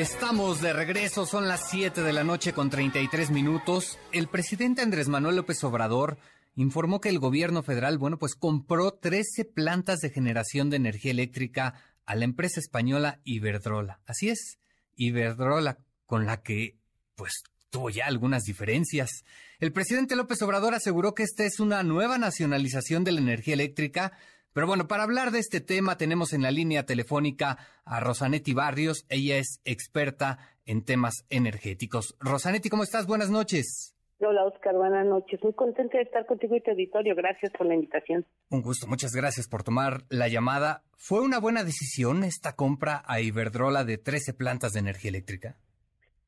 Estamos 0.02 0.60
de 0.60 0.72
regreso, 0.72 1.26
son 1.26 1.46
las 1.46 1.70
7 1.70 2.02
de 2.02 2.12
la 2.12 2.24
noche 2.24 2.52
con 2.52 2.70
33 2.70 3.30
minutos. 3.30 4.00
El 4.10 4.26
presidente 4.26 4.82
Andrés 4.82 5.06
Manuel 5.06 5.36
López 5.36 5.62
Obrador 5.62 6.18
informó 6.56 7.00
que 7.00 7.08
el 7.08 7.20
gobierno 7.20 7.62
federal, 7.62 7.98
bueno, 7.98 8.18
pues 8.18 8.34
compró 8.34 8.94
13 8.94 9.44
plantas 9.44 10.00
de 10.00 10.10
generación 10.10 10.70
de 10.70 10.78
energía 10.78 11.12
eléctrica 11.12 11.74
a 12.04 12.16
la 12.16 12.24
empresa 12.24 12.58
española 12.58 13.20
Iberdrola. 13.22 14.00
Así 14.04 14.28
es, 14.28 14.58
Iberdrola, 14.96 15.78
con 16.04 16.26
la 16.26 16.42
que, 16.42 16.80
pues, 17.14 17.44
tuvo 17.70 17.88
ya 17.88 18.06
algunas 18.06 18.42
diferencias. 18.42 19.22
El 19.60 19.72
presidente 19.72 20.16
López 20.16 20.42
Obrador 20.42 20.74
aseguró 20.74 21.14
que 21.14 21.22
esta 21.22 21.44
es 21.44 21.60
una 21.60 21.84
nueva 21.84 22.18
nacionalización 22.18 23.04
de 23.04 23.12
la 23.12 23.20
energía 23.20 23.54
eléctrica 23.54 24.10
pero 24.52 24.66
bueno, 24.66 24.86
para 24.88 25.02
hablar 25.04 25.30
de 25.30 25.38
este 25.38 25.60
tema 25.60 25.96
tenemos 25.96 26.32
en 26.32 26.42
la 26.42 26.50
línea 26.50 26.84
telefónica 26.84 27.58
a 27.84 28.00
Rosanetti 28.00 28.54
Barrios. 28.54 29.06
Ella 29.08 29.38
es 29.38 29.60
experta 29.64 30.38
en 30.66 30.84
temas 30.84 31.24
energéticos. 31.30 32.16
Rosanetti, 32.20 32.68
¿cómo 32.68 32.82
estás? 32.82 33.06
Buenas 33.06 33.30
noches. 33.30 33.96
Hola, 34.24 34.44
Oscar, 34.44 34.74
buenas 34.76 35.04
noches. 35.04 35.42
Muy 35.42 35.52
contenta 35.52 35.98
de 35.98 36.04
estar 36.04 36.24
contigo 36.26 36.54
y 36.54 36.60
tu 36.60 36.70
auditorio. 36.70 37.16
Gracias 37.16 37.50
por 37.52 37.66
la 37.66 37.74
invitación. 37.74 38.24
Un 38.50 38.62
gusto, 38.62 38.86
muchas 38.86 39.12
gracias 39.12 39.48
por 39.48 39.64
tomar 39.64 40.02
la 40.10 40.28
llamada. 40.28 40.82
¿Fue 40.96 41.20
una 41.20 41.40
buena 41.40 41.64
decisión 41.64 42.22
esta 42.22 42.54
compra 42.54 43.02
a 43.06 43.20
Iberdrola 43.20 43.84
de 43.84 43.98
13 43.98 44.34
plantas 44.34 44.72
de 44.72 44.80
energía 44.80 45.08
eléctrica? 45.08 45.56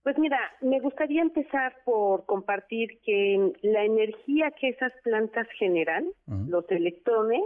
Pues 0.03 0.19
mira, 0.19 0.39
me 0.61 0.81
gustaría 0.81 1.23
empezar 1.23 1.77
por 1.85 2.27
compartir 2.27 3.01
que 3.05 3.53
la 3.63 3.85
energía 3.85 4.51
que 4.61 4.71
esas 4.71 4.93
plantas 5.03 5.47
generan, 5.59 6.07
los 6.27 6.69
electrones, 6.71 7.43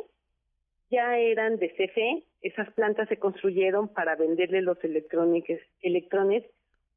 ya 0.90 1.18
eran 1.18 1.58
de 1.58 1.70
CFE. 1.70 2.24
Esas 2.42 2.70
plantas 2.72 3.08
se 3.08 3.18
construyeron 3.18 3.88
para 3.88 4.16
venderle 4.16 4.62
los 4.62 4.82
electrones, 4.84 5.44
electrones 5.82 6.44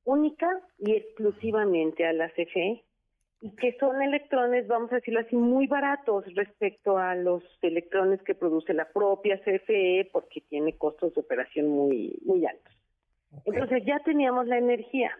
única 0.04 0.48
y 0.80 0.94
exclusivamente 0.94 2.06
a 2.06 2.14
la 2.14 2.30
CFE 2.30 2.84
y 3.42 3.56
que 3.56 3.76
son 3.80 4.02
electrones, 4.02 4.68
vamos 4.68 4.92
a 4.92 4.96
decirlo 4.96 5.22
así, 5.22 5.36
muy 5.36 5.66
baratos 5.66 6.24
respecto 6.36 6.98
a 6.98 7.16
los 7.16 7.44
electrones 7.64 8.22
que 8.22 8.36
produce 8.36 8.74
la 8.74 8.88
propia 8.90 9.40
CFE 9.40 10.10
porque 10.14 10.42
tiene 10.42 10.78
costos 10.78 11.16
de 11.16 11.22
operación 11.22 11.68
muy, 11.68 12.20
muy 12.24 12.46
altos. 12.46 12.74
Entonces 13.46 13.84
ya 13.84 14.00
teníamos 14.00 14.46
la 14.48 14.60
energía. 14.60 15.12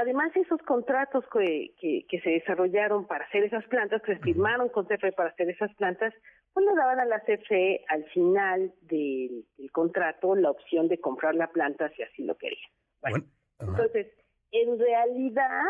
además, 0.00 0.34
esos 0.34 0.60
contratos 0.62 1.24
que, 1.32 2.04
que, 2.08 2.20
se 2.20 2.30
desarrollaron 2.30 3.06
para 3.06 3.24
hacer 3.26 3.44
esas 3.44 3.64
plantas, 3.66 4.02
que 4.02 4.14
se 4.14 4.20
firmaron 4.20 4.68
con 4.68 4.86
CFE 4.86 5.12
para 5.12 5.30
hacer 5.30 5.48
esas 5.50 5.72
plantas, 5.76 6.12
pues 6.58 6.70
le 6.70 6.76
daban 6.76 6.98
a 6.98 7.04
la 7.04 7.20
CFE 7.20 7.84
al 7.86 8.04
final 8.06 8.72
del, 8.82 9.44
contrato 9.70 10.34
la 10.34 10.50
opción 10.50 10.88
de 10.88 10.98
comprar 10.98 11.36
la 11.36 11.52
planta 11.52 11.88
si 11.90 12.02
así 12.02 12.24
lo 12.24 12.36
quería. 12.36 12.66
entonces, 13.60 14.08
en 14.50 14.76
realidad, 14.76 15.62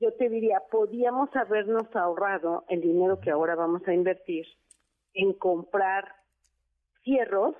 yo 0.00 0.10
te 0.14 0.30
diría, 0.30 0.62
podíamos 0.70 1.28
habernos 1.36 1.94
ahorrado 1.94 2.64
el 2.70 2.80
dinero 2.80 3.20
que 3.20 3.30
ahora 3.30 3.56
vamos 3.56 3.86
a 3.86 3.92
invertir 3.92 4.46
en 5.12 5.34
comprar 5.34 6.14
fierros, 7.02 7.54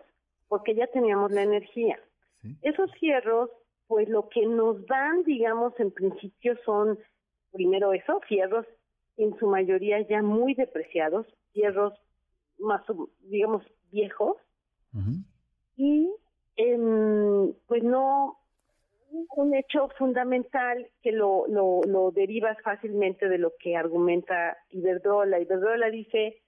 porque 0.49 0.75
ya 0.75 0.87
teníamos 0.87 1.31
la 1.31 1.43
energía. 1.43 2.01
Esos 2.63 2.91
fierros, 2.95 3.51
pues 3.87 4.09
lo 4.09 4.31
que 4.31 4.47
nos 4.47 4.87
dan, 4.87 5.25
digamos, 5.25 5.79
en 5.79 5.91
principio 5.91 6.57
son, 6.65 6.99
primero 7.53 7.93
eso, 7.93 8.19
fierros 8.27 8.65
en 9.19 9.37
su 9.39 9.47
mayoría 9.47 10.01
ya 10.09 10.23
muy 10.23 10.55
depreciados, 10.55 11.27
fierros 11.53 11.93
más, 12.63 12.83
digamos, 13.21 13.63
viejos, 13.91 14.37
y 15.77 16.09
pues 17.67 17.83
no, 17.83 18.39
un 19.37 19.55
hecho 19.55 19.89
fundamental 19.99 20.89
que 21.03 21.13
lo, 21.13 21.47
lo, 21.49 21.81
lo 21.87 22.11
derivas 22.11 22.57
fácilmente 22.63 23.29
de 23.29 23.39
lo 23.39 23.53
que 23.59 23.77
argumenta 23.77 24.57
Iberdrola. 24.71 25.41
Iberdrola 25.41 25.91
dice, 25.91 26.43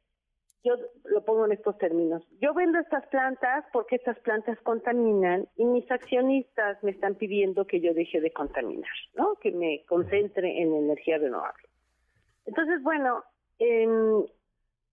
yo 0.62 0.74
lo 1.04 1.24
pongo 1.24 1.44
en 1.44 1.52
estos 1.52 1.76
términos, 1.78 2.26
yo 2.40 2.54
vendo 2.54 2.78
estas 2.78 3.06
plantas 3.08 3.64
porque 3.72 3.96
estas 3.96 4.18
plantas 4.20 4.58
contaminan 4.62 5.46
y 5.56 5.64
mis 5.64 5.90
accionistas 5.90 6.82
me 6.82 6.90
están 6.90 7.16
pidiendo 7.16 7.66
que 7.66 7.80
yo 7.80 7.92
deje 7.92 8.20
de 8.20 8.32
contaminar, 8.32 8.90
¿no? 9.14 9.34
Que 9.36 9.52
me 9.52 9.84
concentre 9.86 10.62
en 10.62 10.74
energía 10.74 11.18
renovable. 11.18 11.68
Entonces, 12.46 12.82
bueno, 12.82 13.24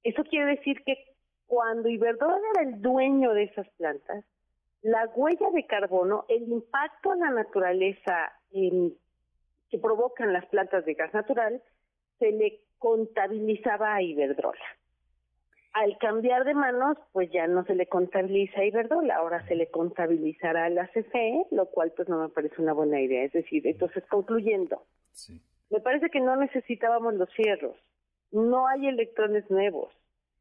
eso 0.04 0.24
quiere 0.24 0.56
decir 0.56 0.84
que 0.86 1.04
cuando 1.48 1.90
Iberdrola 1.90 2.40
era 2.56 2.70
el 2.70 2.82
dueño 2.82 3.34
de 3.34 3.44
esas 3.44 3.68
plantas, 3.78 4.24
la 4.82 5.06
huella 5.16 5.50
de 5.52 5.66
carbono, 5.66 6.26
el 6.28 6.44
impacto 6.44 7.14
en 7.14 7.20
la 7.20 7.30
naturaleza 7.30 8.32
que 8.52 9.78
provocan 9.80 10.34
las 10.34 10.46
plantas 10.48 10.86
de 10.86 10.94
gas 10.94 11.14
natural, 11.14 11.62
se 12.20 12.32
le 12.32 12.62
contabilizaba 12.80 13.96
a 13.96 14.02
Iberdrola. 14.02 14.64
Al 15.74 15.98
cambiar 16.00 16.44
de 16.44 16.54
manos, 16.54 16.98
pues 17.14 17.32
ya 17.32 17.48
no 17.48 17.64
se 17.66 17.76
le 17.76 17.86
contabiliza 17.88 18.62
a 18.62 18.66
Iberdrola, 18.66 19.16
ahora 19.16 19.46
se 19.48 19.56
le 19.56 19.70
contabilizará 19.70 20.66
a 20.66 20.70
la 20.70 20.88
CFE, 20.88 21.46
lo 21.52 21.68
cual 21.68 21.94
pues 21.96 22.10
no 22.10 22.20
me 22.20 22.30
parece 22.30 22.62
una 22.62 22.74
buena 22.74 23.00
idea. 23.00 23.24
Es 23.24 23.34
decir, 23.34 23.66
entonces 23.68 24.04
concluyendo, 24.10 24.84
me 25.70 25.80
parece 25.80 26.10
que 26.10 26.20
no 26.20 26.36
necesitábamos 26.36 27.14
los 27.14 27.34
fierros, 27.34 27.78
no 28.32 28.68
hay 28.68 28.88
electrones 28.88 29.50
nuevos, 29.50 29.94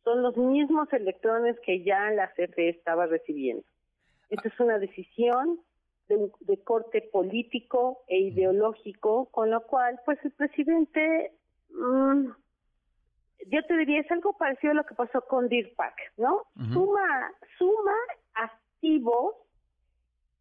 son 0.04 0.22
los 0.22 0.36
mismos 0.36 0.92
electrones 0.92 1.58
que 1.60 1.82
ya 1.82 2.10
la 2.10 2.32
CFE 2.32 2.70
estaba 2.70 3.06
recibiendo. 3.06 3.64
Esta 4.28 4.48
es 4.48 4.60
una 4.60 4.78
decisión 4.78 5.60
de, 6.08 6.58
corte 6.64 7.02
político 7.12 8.02
e 8.08 8.18
ideológico, 8.18 9.26
con 9.26 9.50
lo 9.50 9.62
cual, 9.66 10.00
pues 10.04 10.18
el 10.24 10.32
presidente, 10.32 11.32
mm, 11.70 12.26
yo 13.46 13.62
te 13.66 13.76
diría, 13.76 14.00
es 14.00 14.10
algo 14.10 14.36
parecido 14.36 14.72
a 14.72 14.74
lo 14.74 14.84
que 14.84 14.94
pasó 14.94 15.22
con 15.22 15.48
DIRPAC, 15.48 15.94
¿no? 16.16 16.46
Suma, 16.72 17.32
suma 17.58 17.94
activos 18.34 19.34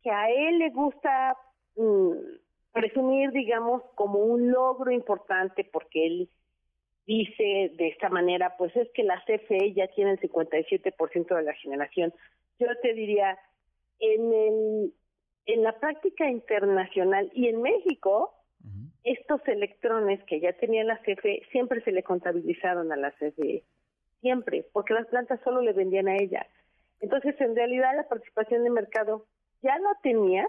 que 0.02 0.12
a 0.12 0.30
él 0.30 0.60
le 0.60 0.70
gusta 0.72 1.38
mm, 1.76 2.14
presumir, 2.72 3.32
digamos, 3.32 3.84
como 3.96 4.20
un 4.20 4.52
logro 4.52 4.92
importante 4.92 5.70
porque 5.72 6.08
él 6.08 6.30
dice 7.10 7.72
de 7.76 7.88
esta 7.88 8.08
manera, 8.10 8.56
pues 8.56 8.76
es 8.76 8.88
que 8.94 9.02
la 9.02 9.20
CFE 9.26 9.74
ya 9.74 9.88
tiene 9.88 10.12
el 10.12 10.20
57% 10.20 11.36
de 11.36 11.42
la 11.42 11.54
generación. 11.54 12.14
Yo 12.60 12.68
te 12.84 12.94
diría, 12.94 13.36
en, 14.00 14.32
el, 14.32 14.94
en 15.48 15.64
la 15.64 15.80
práctica 15.80 16.30
internacional 16.30 17.32
y 17.34 17.48
en 17.48 17.64
México, 17.64 18.36
estos 19.04 19.42
electrones 19.48 20.24
que 20.26 20.40
ya 20.40 20.54
tenía 20.54 20.84
la 20.84 21.00
CFE 21.00 21.48
siempre 21.52 21.82
se 21.82 21.92
le 21.92 22.04
contabilizaron 22.04 22.92
a 22.92 22.96
la 22.96 23.10
CFE, 23.14 23.64
siempre, 24.22 24.68
porque 24.72 24.94
las 24.94 25.08
plantas 25.08 25.40
solo 25.44 25.62
le 25.62 25.74
vendían 25.74 26.10
a 26.10 26.16
ella. 26.16 26.46
Entonces, 27.00 27.34
en 27.42 27.56
realidad, 27.56 27.96
la 27.96 28.08
participación 28.08 28.64
de 28.64 28.70
mercado 28.70 29.26
ya 29.64 29.80
no 29.80 29.90
tenía, 30.04 30.48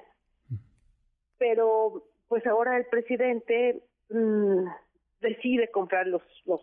pero 1.39 2.05
pues 2.29 2.47
ahora 2.47 2.77
el 2.77 2.85
presidente 2.85 3.83
mm, 4.11 4.67
decide 5.21 5.71
comprar 5.71 6.07
los, 6.07 6.23
los, 6.45 6.61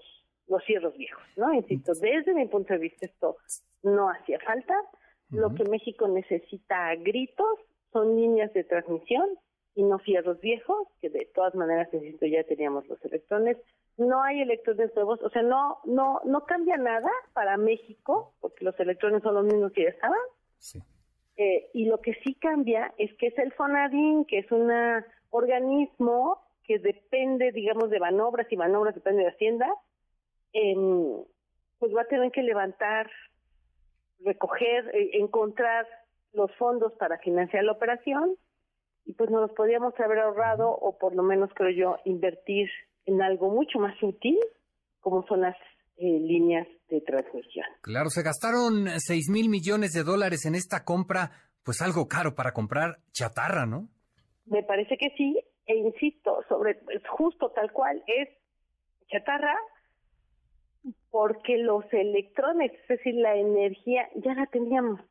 los 0.48 0.64
cierros 0.66 0.96
viejos, 0.98 1.24
¿no? 1.36 1.54
Insisto, 1.54 1.94
desde 1.94 2.34
mi 2.34 2.48
punto 2.48 2.74
de 2.74 2.80
vista 2.80 3.06
esto 3.06 3.38
no 3.84 4.10
hacía 4.10 4.40
falta, 4.40 4.74
lo 5.30 5.54
que 5.54 5.66
México 5.66 6.08
necesita 6.08 6.88
a 6.88 6.96
gritos 6.96 7.60
son 7.92 8.16
líneas 8.16 8.54
de 8.54 8.64
transmisión 8.64 9.28
y 9.76 9.84
no 9.84 10.00
fierros 10.00 10.40
viejos, 10.40 10.88
que 11.02 11.10
de 11.10 11.30
todas 11.36 11.54
maneras, 11.54 11.90
insisto, 11.94 12.26
ya 12.26 12.44
teníamos 12.44 12.88
los 12.88 13.04
electrones. 13.06 13.58
No 13.98 14.24
hay 14.24 14.42
electrones 14.42 14.92
nuevos, 14.96 15.22
o 15.22 15.30
sea, 15.30 15.44
no 15.44 15.80
no 15.86 16.22
no 16.26 16.46
cambia 16.46 16.78
nada 16.78 17.10
para 17.34 17.58
México, 17.58 18.34
porque 18.40 18.66
los 18.66 18.80
electrones 18.80 19.22
son 19.22 19.36
los 19.36 19.46
mismos 19.46 19.72
que 19.74 19.84
ya 19.84 19.90
estaban. 19.90 20.20
Eh, 21.36 21.70
y 21.74 21.86
lo 21.86 22.02
que 22.02 22.14
sí 22.24 22.34
cambia 22.36 22.94
es 22.98 23.14
que 23.18 23.28
es 23.28 23.38
el 23.38 23.52
FONADIN, 23.54 24.26
que 24.26 24.40
es 24.40 24.52
un 24.52 24.72
organismo 25.30 26.47
que 26.68 26.80
depende, 26.80 27.52
digamos, 27.52 27.90
de 27.90 28.00
manobras 28.00 28.52
y 28.52 28.58
manobras 28.58 28.94
depende 28.94 29.24
de 29.24 29.30
Hacienda, 29.30 29.68
pues 31.80 31.96
va 31.96 32.02
a 32.02 32.08
tener 32.08 32.32
que 32.32 32.44
levantar 32.44 33.10
recoger, 34.20 34.90
eh, 34.94 35.12
encontrar 35.14 35.88
los 36.34 36.54
fondos 36.58 36.94
para 37.00 37.18
financiar 37.20 37.64
la 37.64 37.72
operación 37.74 38.36
y 39.06 39.14
pues 39.14 39.30
nos 39.30 39.42
los 39.42 39.52
podíamos 39.52 39.94
haber 40.00 40.20
ahorrado 40.20 40.70
o 40.70 40.98
por 40.98 41.16
lo 41.16 41.24
menos 41.24 41.50
creo 41.56 41.72
yo 41.72 41.98
invertir 42.06 42.68
en 43.06 43.22
algo 43.22 43.50
mucho 43.50 43.80
más 43.80 43.96
útil 44.02 44.38
como 45.00 45.26
son 45.28 45.42
las 45.42 45.56
eh, 45.98 46.20
líneas 46.20 46.68
de 46.90 47.02
transmisión. 47.02 47.66
Claro, 47.82 48.10
se 48.10 48.24
gastaron 48.24 48.88
6 48.98 49.30
mil 49.30 49.50
millones 49.50 49.94
de 49.94 50.04
dólares 50.04 50.46
en 50.46 50.56
esta 50.56 50.84
compra, 50.84 51.32
pues 51.64 51.82
algo 51.82 52.08
caro 52.08 52.36
para 52.36 52.52
comprar 52.52 52.98
chatarra, 53.12 53.66
¿no? 53.66 53.88
Me 54.46 54.64
parece 54.64 54.98
que 54.98 55.10
sí, 55.18 55.40
e 55.68 55.76
insisto, 55.76 56.44
sobre 56.48 56.80
justo 57.10 57.52
tal 57.52 57.72
cual 57.72 58.04
es 58.08 58.30
chatarra 59.10 59.56
porque 61.12 61.58
los 61.58 61.84
electrones, 61.92 62.72
es 62.72 62.88
decir, 62.88 63.16
la 63.16 63.36
energía, 63.36 64.08
ya 64.16 64.34
la 64.34 64.46
teníamos. 64.48 65.02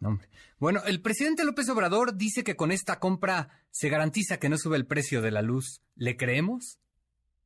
Mm, 0.00 0.16
bueno, 0.58 0.80
el 0.86 1.00
presidente 1.00 1.44
López 1.44 1.68
Obrador 1.68 2.16
dice 2.16 2.42
que 2.42 2.56
con 2.56 2.72
esta 2.72 2.98
compra 2.98 3.48
se 3.70 3.88
garantiza 3.88 4.38
que 4.38 4.48
no 4.48 4.56
sube 4.56 4.76
el 4.76 4.86
precio 4.86 5.22
de 5.22 5.30
la 5.30 5.42
luz. 5.42 5.80
¿Le 5.94 6.16
creemos? 6.16 6.80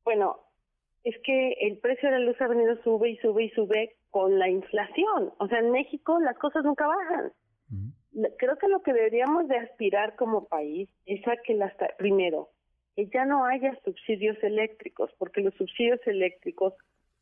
Bueno, 0.03 0.37
es 1.03 1.15
que 1.23 1.53
el 1.61 1.77
precio 1.77 2.09
de 2.09 2.19
la 2.19 2.25
luz 2.25 2.41
ha 2.41 2.47
venido 2.47 2.81
sube 2.83 3.11
y 3.11 3.17
sube 3.17 3.45
y 3.45 3.49
sube 3.51 3.97
con 4.09 4.39
la 4.39 4.49
inflación. 4.49 5.33
O 5.37 5.47
sea, 5.47 5.59
en 5.59 5.71
México 5.71 6.19
las 6.19 6.37
cosas 6.37 6.63
nunca 6.63 6.87
bajan. 6.87 7.31
Creo 8.37 8.57
que 8.57 8.67
lo 8.67 8.81
que 8.81 8.93
deberíamos 8.93 9.47
de 9.47 9.57
aspirar 9.57 10.15
como 10.15 10.47
país 10.47 10.89
es 11.05 11.27
a 11.27 11.37
que 11.37 11.53
las, 11.53 11.73
primero, 11.97 12.49
que 12.95 13.07
ya 13.07 13.25
no 13.25 13.45
haya 13.45 13.77
subsidios 13.85 14.41
eléctricos, 14.41 15.11
porque 15.19 15.41
los 15.41 15.53
subsidios 15.53 15.99
eléctricos 16.07 16.73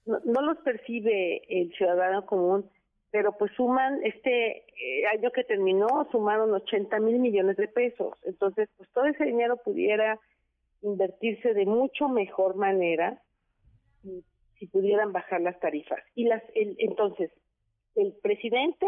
no, 0.05 0.41
los 0.41 0.57
percibe 0.59 1.41
el 1.49 1.73
ciudadano 1.73 2.25
común, 2.25 2.69
pero 3.11 3.37
pues 3.37 3.51
suman, 3.55 3.99
este 4.03 4.57
eh, 4.57 5.05
año 5.13 5.31
que 5.31 5.43
terminó, 5.43 6.07
sumaron 6.11 6.53
80 6.53 6.99
mil 6.99 7.19
millones 7.19 7.57
de 7.57 7.67
pesos. 7.67 8.13
Entonces, 8.23 8.69
pues 8.77 8.89
todo 8.91 9.05
ese 9.05 9.25
dinero 9.25 9.57
pudiera 9.57 10.19
invertirse 10.81 11.53
de 11.53 11.65
mucho 11.65 12.07
mejor 12.07 12.55
manera 12.55 13.21
si, 14.03 14.67
pudieran 14.67 15.11
bajar 15.11 15.41
las 15.41 15.59
tarifas. 15.59 15.99
Y 16.15 16.25
las, 16.25 16.43
el, 16.55 16.75
entonces, 16.79 17.31
el 17.95 18.13
presidente, 18.21 18.87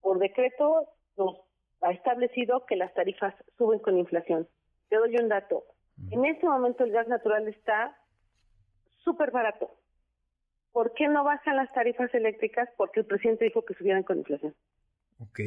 por 0.00 0.18
decreto, 0.18 0.88
nos 1.18 1.36
ha 1.82 1.90
establecido 1.90 2.64
que 2.66 2.76
las 2.76 2.92
tarifas 2.94 3.34
suben 3.56 3.80
con 3.80 3.98
inflación. 3.98 4.48
Te 4.88 4.96
doy 4.96 5.16
un 5.16 5.28
dato. 5.28 5.64
En 6.10 6.24
este 6.24 6.46
momento 6.46 6.84
el 6.84 6.92
gas 6.92 7.08
natural 7.08 7.48
está 7.48 7.96
súper 9.04 9.30
barato. 9.30 9.70
¿Por 10.72 10.92
qué 10.94 11.08
no 11.08 11.24
bajan 11.24 11.56
las 11.56 11.72
tarifas 11.72 12.12
eléctricas? 12.14 12.68
Porque 12.76 13.00
el 13.00 13.06
presidente 13.06 13.46
dijo 13.46 13.64
que 13.64 13.74
subieran 13.74 14.04
con 14.04 14.18
inflación. 14.18 14.54
Ok, 15.18 15.40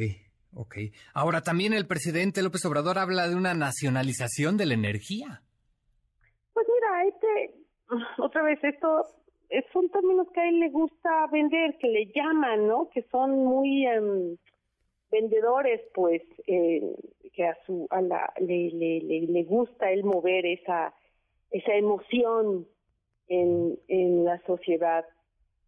ok. 0.54 0.76
Ahora 1.14 1.40
también 1.40 1.72
el 1.72 1.86
presidente 1.86 2.42
López 2.42 2.64
Obrador 2.66 2.98
habla 2.98 3.28
de 3.28 3.36
una 3.36 3.54
nacionalización 3.54 4.56
de 4.56 4.66
la 4.66 4.74
energía. 4.74 5.42
Pues 6.52 6.66
mira, 6.68 7.04
este, 7.06 7.54
otra 8.22 8.42
vez, 8.42 8.58
esto 8.62 9.06
son 9.72 9.88
términos 9.90 10.28
que 10.32 10.40
a 10.40 10.48
él 10.48 10.60
le 10.60 10.70
gusta 10.70 11.26
vender, 11.30 11.76
que 11.78 11.88
le 11.88 12.12
llaman, 12.14 12.66
¿no? 12.66 12.88
Que 12.92 13.02
son 13.10 13.44
muy 13.44 13.86
em, 13.86 14.36
vendedores, 15.12 15.80
pues, 15.94 16.22
eh, 16.46 16.96
que 17.32 17.46
a 17.46 17.56
su, 17.66 17.86
a 17.90 18.00
la, 18.00 18.32
le, 18.40 18.70
le, 18.70 19.00
le, 19.28 19.44
gusta 19.44 19.92
él 19.92 20.02
mover 20.04 20.44
esa, 20.46 20.92
esa 21.50 21.74
emoción 21.74 22.66
en, 23.28 23.78
en 23.88 24.24
la 24.24 24.40
sociedad. 24.46 25.04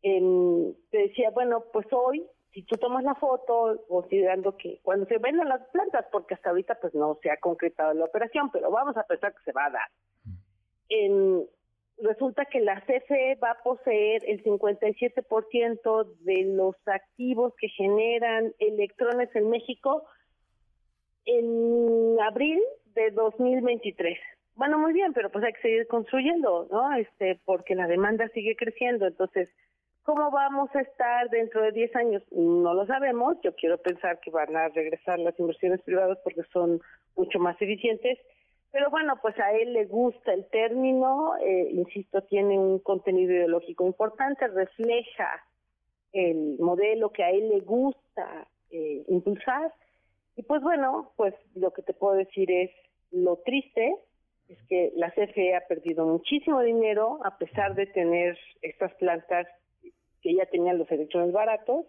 En, 0.02 0.74
te 0.90 0.98
decía, 0.98 1.30
bueno, 1.30 1.64
pues 1.72 1.87
hoy, 1.92 2.26
si 2.52 2.62
tú 2.62 2.76
tomas 2.76 3.04
la 3.04 3.14
foto, 3.14 3.85
considerando 3.88 4.57
que 4.57 4.80
cuando 4.83 5.07
se 5.07 5.18
venden 5.18 5.48
las 5.48 5.62
plantas, 5.68 6.07
porque 6.11 6.35
hasta 6.35 6.50
ahorita 6.50 6.78
pues 6.80 6.94
no 6.94 7.18
se 7.22 7.30
ha 7.30 7.37
concretado 7.38 7.94
la 7.94 8.07
operación, 8.07 8.50
pero 8.50 8.70
vamos 8.70 8.96
a 8.96 9.04
pensar 9.04 9.35
que 9.35 9.44
se 9.44 9.52
va 9.52 9.66
a 9.66 9.70
dar. 9.70 9.88
En, 10.88 11.46
resulta 11.98 12.44
que 12.46 12.61
la 12.61 12.80
CFE 12.80 13.37
va 13.42 13.52
a 13.52 13.62
poseer 13.62 14.22
el 14.26 14.42
57% 14.42 16.04
de 16.20 16.44
los 16.44 16.76
activos 16.87 17.54
que 17.59 17.68
generan 17.68 18.52
electrones 18.59 19.35
en 19.35 19.50
México 19.50 20.04
en 21.24 22.16
abril 22.20 22.61
de 22.94 23.11
2023. 23.11 24.18
Bueno, 24.57 24.78
muy 24.78 24.92
bien, 24.92 25.12
pero 25.12 25.30
pues 25.30 25.44
hay 25.44 25.52
que 25.52 25.62
seguir 25.62 25.87
construyendo, 25.88 26.68
¿no? 26.70 26.94
Este, 26.94 27.40
porque 27.44 27.74
la 27.74 27.87
demanda 27.87 28.28
sigue 28.28 28.54
creciendo. 28.57 29.07
Entonces, 29.07 29.48
¿cómo 30.04 30.30
vamos 30.30 30.70
a 30.74 30.80
estar 30.80 31.28
dentro 31.30 31.62
de 31.62 31.72
10 31.72 31.96
años? 31.96 32.22
No 32.30 32.72
lo 32.74 32.87
sabemos. 32.87 33.37
Yo 33.42 33.54
quiero 33.57 33.78
pensar 33.78 34.20
que 34.20 34.30
van 34.30 34.54
a 34.57 34.68
regresar 34.68 35.18
las 35.18 35.38
inversiones 35.40 35.83
privadas 35.83 36.18
porque 36.22 36.42
son 36.52 36.80
mucho 37.16 37.38
más 37.38 37.61
eficientes 37.61 38.18
pero 38.74 38.90
bueno, 38.90 39.20
pues 39.22 39.38
a 39.38 39.52
él 39.52 39.72
le 39.72 39.84
gusta 39.84 40.32
el 40.32 40.46
término, 40.46 41.37
eh, 41.37 41.68
insisto, 41.70 42.22
tiene 42.22 42.58
un 42.58 42.80
contenido 42.80 43.32
ideológico 43.32 43.87
importante, 43.87 44.48
refleja 44.48 45.46
el 46.12 46.58
modelo 46.58 47.12
que 47.12 47.22
a 47.22 47.30
él 47.30 47.50
le 47.50 47.60
gusta 47.60 48.48
eh, 48.72 49.04
impulsar. 49.06 49.72
Y 50.34 50.42
pues 50.42 50.60
bueno, 50.60 51.12
pues 51.14 51.34
lo 51.54 51.72
que 51.72 51.82
te 51.82 51.94
puedo 51.94 52.16
decir 52.16 52.50
es 52.50 52.72
lo 53.12 53.37
triste 53.44 53.94
es 54.48 54.58
que 54.68 54.92
la 54.96 55.12
CFE 55.12 55.54
ha 55.54 55.68
perdido 55.68 56.04
muchísimo 56.04 56.60
dinero 56.60 57.20
a 57.24 57.38
pesar 57.38 57.76
de 57.76 57.87
tener 57.87 58.37
estas 58.60 58.92
plantas 58.94 59.46
que 60.20 60.34
ya 60.34 60.46
tenían 60.46 60.78
los 60.78 60.90
electrones 60.90 61.32
baratos 61.32 61.87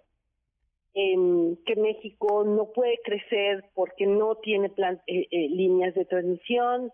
que 0.95 1.75
México 1.75 2.45
no 2.45 2.71
puede 2.71 2.97
crecer 3.03 3.65
porque 3.73 4.07
no 4.07 4.35
tiene 4.35 4.71
eh, 5.07 5.27
eh, 5.29 5.49
líneas 5.49 5.93
de 5.93 6.05
transmisión, 6.05 6.89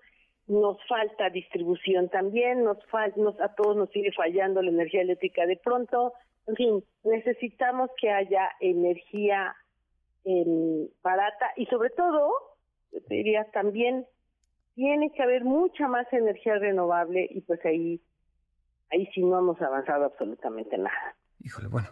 nos 0.48 0.78
falta 0.88 1.30
distribución 1.30 2.10
también, 2.10 2.64
nos, 2.64 2.80
nos 3.16 3.40
a 3.40 3.54
todos 3.54 3.78
nos 3.78 3.92
sigue 3.92 4.12
fallando 4.12 4.64
la 4.64 4.72
energía 4.72 5.02
eléctrica 5.02 5.46
de 5.46 5.56
pronto, 5.58 6.14
en 6.48 6.56
fin, 6.56 6.84
necesitamos 7.04 7.92
que 8.00 8.10
haya 8.10 8.50
energía 8.60 9.56
em, 10.24 10.88
barata 11.04 11.52
y 11.56 11.68
sobre 11.68 11.92
todo, 11.92 12.34
diría 13.08 13.46
también, 13.54 14.08
tiene 14.74 15.12
que 15.12 15.22
haber 15.22 15.44
mucha 15.44 15.88
más 15.88 16.12
energía 16.12 16.56
renovable 16.56 17.28
y 17.30 17.42
pues 17.42 17.64
ahí, 17.66 18.02
ahí 18.92 19.06
sí 19.14 19.22
no 19.22 19.38
hemos 19.38 19.62
avanzado 19.62 20.06
absolutamente 20.06 20.76
nada. 20.76 21.16
Híjole, 21.44 21.68
bueno, 21.68 21.90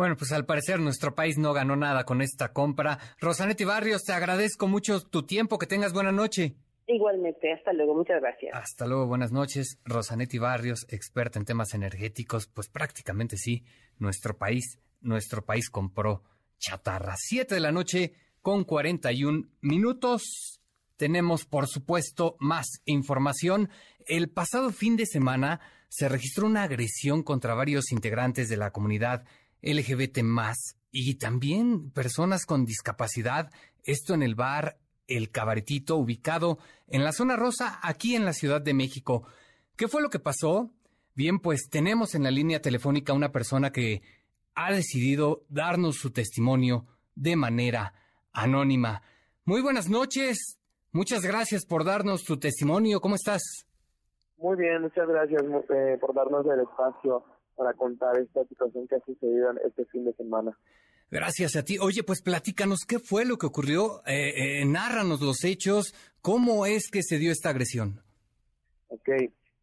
bueno, 0.00 0.16
pues 0.16 0.32
al 0.32 0.46
parecer 0.46 0.80
nuestro 0.80 1.14
país 1.14 1.36
no 1.36 1.52
ganó 1.52 1.76
nada 1.76 2.04
con 2.04 2.22
esta 2.22 2.54
compra. 2.54 2.98
Rosanetti 3.20 3.66
Barrios, 3.66 4.02
te 4.02 4.14
agradezco 4.14 4.66
mucho 4.66 5.02
tu 5.02 5.26
tiempo. 5.26 5.58
Que 5.58 5.66
tengas 5.66 5.92
buena 5.92 6.10
noche. 6.10 6.54
Igualmente, 6.86 7.52
hasta 7.52 7.74
luego, 7.74 7.94
muchas 7.94 8.18
gracias. 8.22 8.54
Hasta 8.54 8.86
luego, 8.86 9.06
buenas 9.06 9.30
noches. 9.30 9.78
Rosanetti 9.84 10.38
Barrios, 10.38 10.86
experta 10.88 11.38
en 11.38 11.44
temas 11.44 11.74
energéticos, 11.74 12.46
pues 12.46 12.70
prácticamente 12.70 13.36
sí, 13.36 13.62
nuestro 13.98 14.38
país, 14.38 14.78
nuestro 15.02 15.44
país 15.44 15.68
compró 15.68 16.22
chatarra. 16.58 17.16
Siete 17.18 17.56
de 17.56 17.60
la 17.60 17.70
noche 17.70 18.14
con 18.40 18.64
41 18.64 19.50
minutos. 19.60 20.62
Tenemos, 20.96 21.44
por 21.44 21.66
supuesto, 21.66 22.36
más 22.40 22.80
información. 22.86 23.68
El 24.06 24.30
pasado 24.30 24.70
fin 24.70 24.96
de 24.96 25.04
semana 25.04 25.60
se 25.90 26.08
registró 26.08 26.46
una 26.46 26.62
agresión 26.62 27.22
contra 27.22 27.52
varios 27.52 27.92
integrantes 27.92 28.48
de 28.48 28.56
la 28.56 28.70
comunidad 28.70 29.26
LGBT 29.62 30.22
más 30.22 30.76
y 30.92 31.14
también 31.16 31.90
personas 31.90 32.46
con 32.46 32.64
discapacidad. 32.64 33.50
Esto 33.84 34.14
en 34.14 34.22
el 34.22 34.34
bar 34.34 34.78
El 35.06 35.30
Cabaretito, 35.30 35.96
ubicado 35.96 36.58
en 36.88 37.04
la 37.04 37.12
zona 37.12 37.36
rosa, 37.36 37.78
aquí 37.82 38.14
en 38.14 38.24
la 38.24 38.32
Ciudad 38.32 38.60
de 38.60 38.74
México. 38.74 39.24
¿Qué 39.76 39.88
fue 39.88 40.02
lo 40.02 40.10
que 40.10 40.18
pasó? 40.18 40.70
Bien, 41.14 41.38
pues 41.38 41.68
tenemos 41.70 42.14
en 42.14 42.22
la 42.22 42.30
línea 42.30 42.60
telefónica 42.60 43.12
una 43.12 43.32
persona 43.32 43.72
que 43.72 44.02
ha 44.54 44.72
decidido 44.72 45.44
darnos 45.48 45.96
su 45.96 46.10
testimonio 46.10 46.86
de 47.14 47.36
manera 47.36 47.94
anónima. 48.32 49.02
Muy 49.44 49.62
buenas 49.62 49.88
noches. 49.88 50.58
Muchas 50.92 51.22
gracias 51.22 51.66
por 51.66 51.84
darnos 51.84 52.24
tu 52.24 52.38
testimonio. 52.38 53.00
¿Cómo 53.00 53.14
estás? 53.14 53.66
Muy 54.38 54.56
bien, 54.56 54.82
muchas 54.82 55.06
gracias 55.06 55.42
eh, 55.42 55.98
por 56.00 56.14
darnos 56.14 56.46
el 56.46 56.60
espacio 56.60 57.24
para 57.60 57.74
contar 57.74 58.16
esta 58.16 58.42
situación 58.46 58.88
que 58.88 58.94
ha 58.94 59.00
sucedido 59.00 59.52
este 59.66 59.84
fin 59.84 60.06
de 60.06 60.14
semana. 60.14 60.56
Gracias 61.10 61.56
a 61.56 61.62
ti. 61.62 61.76
Oye, 61.78 62.02
pues 62.02 62.22
platícanos 62.22 62.86
qué 62.88 62.98
fue 62.98 63.26
lo 63.26 63.36
que 63.36 63.44
ocurrió, 63.44 64.00
eh, 64.06 64.62
eh, 64.62 64.64
nárranos 64.64 65.20
los 65.20 65.44
hechos, 65.44 65.92
cómo 66.22 66.64
es 66.64 66.90
que 66.90 67.02
se 67.02 67.18
dio 67.18 67.30
esta 67.30 67.50
agresión. 67.50 68.00
Ok, 68.88 69.10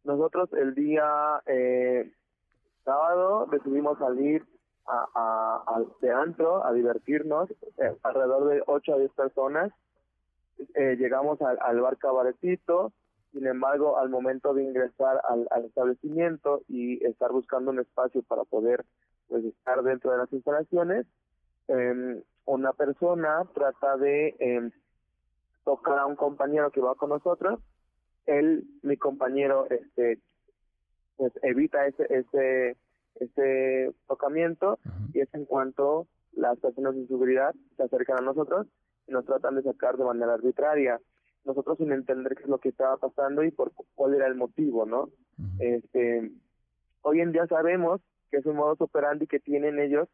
nosotros 0.04 0.48
el 0.52 0.76
día 0.76 1.42
eh, 1.46 2.12
sábado 2.84 3.48
decidimos 3.50 3.98
salir 3.98 4.44
a, 4.86 5.64
a, 5.66 5.82
de 6.00 6.12
antro 6.12 6.64
a 6.64 6.72
divertirnos, 6.72 7.50
eh, 7.50 7.96
alrededor 8.04 8.48
de 8.48 8.62
8 8.64 8.94
a 8.94 8.98
10 8.98 9.10
personas. 9.10 9.72
llegamos 10.76 11.42
al, 11.42 11.58
al 11.60 11.80
bar 11.80 11.98
Cabaretito, 11.98 12.92
sin 13.32 13.46
embargo, 13.46 13.98
al 13.98 14.08
momento 14.08 14.54
de 14.54 14.64
ingresar 14.64 15.20
al, 15.28 15.64
establecimiento 15.64 16.62
y 16.68 17.04
estar 17.04 17.30
buscando 17.30 17.70
un 17.70 17.80
espacio 17.80 18.22
para 18.22 18.44
poder 18.44 18.84
pues 19.28 19.44
estar 19.44 19.82
dentro 19.82 20.10
de 20.12 20.18
las 20.18 20.32
instalaciones, 20.32 21.06
eh, 21.68 22.22
una 22.46 22.72
persona 22.72 23.44
trata 23.54 23.98
de 23.98 24.28
eh, 24.38 24.70
tocar 25.64 25.98
a 25.98 26.06
un 26.06 26.16
compañero 26.16 26.70
que 26.70 26.80
va 26.80 26.94
con 26.94 27.10
nosotros. 27.10 27.60
Él, 28.24 28.64
mi 28.82 28.96
compañero, 28.96 29.66
este, 29.68 30.18
pues 31.16 31.32
evita 31.42 31.86
ese 31.86 32.06
ese 32.08 32.76
ese 33.16 33.92
tocamiento 34.06 34.78
y 35.12 35.20
es 35.20 35.34
en 35.34 35.44
cuanto 35.44 36.06
las 36.32 36.58
personas 36.58 36.94
de 36.94 37.06
seguridad 37.06 37.54
se 37.76 37.82
acercan 37.82 38.18
a 38.18 38.26
nosotros 38.26 38.66
y 39.06 39.12
nos 39.12 39.24
tratan 39.24 39.56
de 39.56 39.62
sacar 39.62 39.96
de 39.96 40.04
manera 40.04 40.34
arbitraria 40.34 41.00
nosotros 41.44 41.78
sin 41.78 41.92
entender 41.92 42.36
qué 42.36 42.42
es 42.42 42.48
lo 42.48 42.58
que 42.58 42.68
estaba 42.70 42.96
pasando 42.96 43.42
y 43.42 43.50
por 43.50 43.72
cuál 43.94 44.14
era 44.14 44.26
el 44.26 44.34
motivo, 44.34 44.86
¿no? 44.86 45.10
Este, 45.58 46.30
hoy 47.02 47.20
en 47.20 47.32
día 47.32 47.46
sabemos 47.46 48.00
que 48.30 48.38
es 48.38 48.46
un 48.46 48.56
modo 48.56 48.76
operandi 48.78 49.26
que 49.26 49.40
tienen 49.40 49.78
ellos 49.78 50.08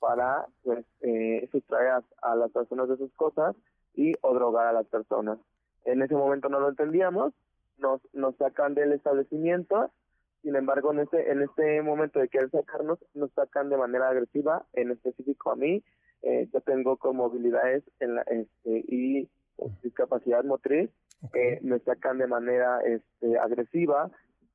para 0.00 0.46
pues 0.62 0.84
eh, 1.02 1.48
sustraer 1.52 2.02
a, 2.22 2.34
las 2.34 2.50
personas 2.50 2.88
de 2.88 2.96
sus 2.96 3.12
cosas 3.12 3.54
y 3.94 4.14
o 4.22 4.34
drogar 4.34 4.66
a 4.66 4.72
las 4.72 4.86
personas. 4.86 5.38
En 5.84 6.02
ese 6.02 6.14
momento 6.14 6.48
no 6.48 6.60
lo 6.60 6.68
entendíamos, 6.68 7.32
nos 7.78 8.00
nos 8.12 8.34
sacan 8.36 8.74
del 8.74 8.92
establecimiento, 8.92 9.90
sin 10.42 10.56
embargo 10.56 10.92
en 10.92 11.00
este 11.00 11.30
en 11.30 11.42
este 11.42 11.82
momento 11.82 12.18
de 12.18 12.28
querer 12.28 12.50
sacarnos 12.50 12.98
nos 13.14 13.30
sacan 13.32 13.68
de 13.68 13.76
manera 13.76 14.08
agresiva, 14.08 14.66
en 14.72 14.90
específico 14.90 15.52
a 15.52 15.56
mí, 15.56 15.84
eh, 16.22 16.48
yo 16.52 16.60
tengo 16.62 16.98
movilidades 17.12 17.84
en 18.00 18.14
la, 18.14 18.22
este, 18.22 18.84
y 18.88 19.28
discapacidad 19.82 20.44
motriz, 20.44 20.90
eh, 21.34 21.58
me 21.62 21.78
sacan 21.80 22.18
de 22.18 22.26
manera 22.26 22.80
este, 22.80 23.38
agresiva 23.38 24.10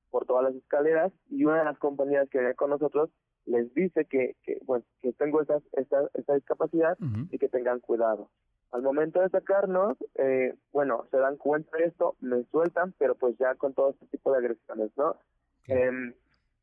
por 0.09 0.25
todas 0.25 0.45
las 0.45 0.55
escaleras 0.55 1.11
y 1.29 1.45
una 1.45 1.59
de 1.59 1.65
las 1.65 1.77
compañías 1.77 2.29
que 2.29 2.39
viene 2.39 2.55
con 2.55 2.69
nosotros 2.69 3.09
les 3.45 3.73
dice 3.73 4.05
que, 4.05 4.35
que, 4.43 4.59
bueno, 4.65 4.83
que 5.01 5.13
tengo 5.13 5.41
esa, 5.41 5.59
esta, 5.73 6.09
esta 6.13 6.33
discapacidad 6.33 6.97
y 7.29 7.37
que 7.37 7.47
tengan 7.47 7.79
cuidado. 7.79 8.29
Al 8.71 8.81
momento 8.81 9.21
de 9.21 9.29
sacarnos, 9.29 9.97
eh, 10.15 10.55
bueno, 10.73 11.05
se 11.11 11.17
dan 11.17 11.37
cuenta 11.37 11.77
de 11.77 11.85
esto, 11.85 12.15
me 12.19 12.43
sueltan, 12.45 12.93
pero 12.97 13.15
pues 13.15 13.37
ya 13.37 13.55
con 13.55 13.73
todo 13.73 13.91
este 13.91 14.07
tipo 14.07 14.31
de 14.31 14.39
agresiones, 14.39 14.91
¿no? 14.97 15.15
Em, 15.67 16.13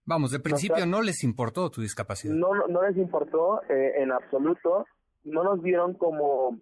Vamos, 0.05 0.33
de 0.33 0.40
principio 0.40 0.85
no 0.85 1.00
les 1.00 1.22
importó 1.22 1.70
tu 1.70 1.81
discapacidad. 1.81 2.35
No, 2.35 2.66
no, 2.66 2.83
les 2.83 2.96
importó 2.96 3.62
eh, 3.68 4.02
en 4.02 4.11
absoluto, 4.11 4.85
no 5.24 5.44
nos 5.44 5.62
vieron 5.62 5.94
como 5.94 6.59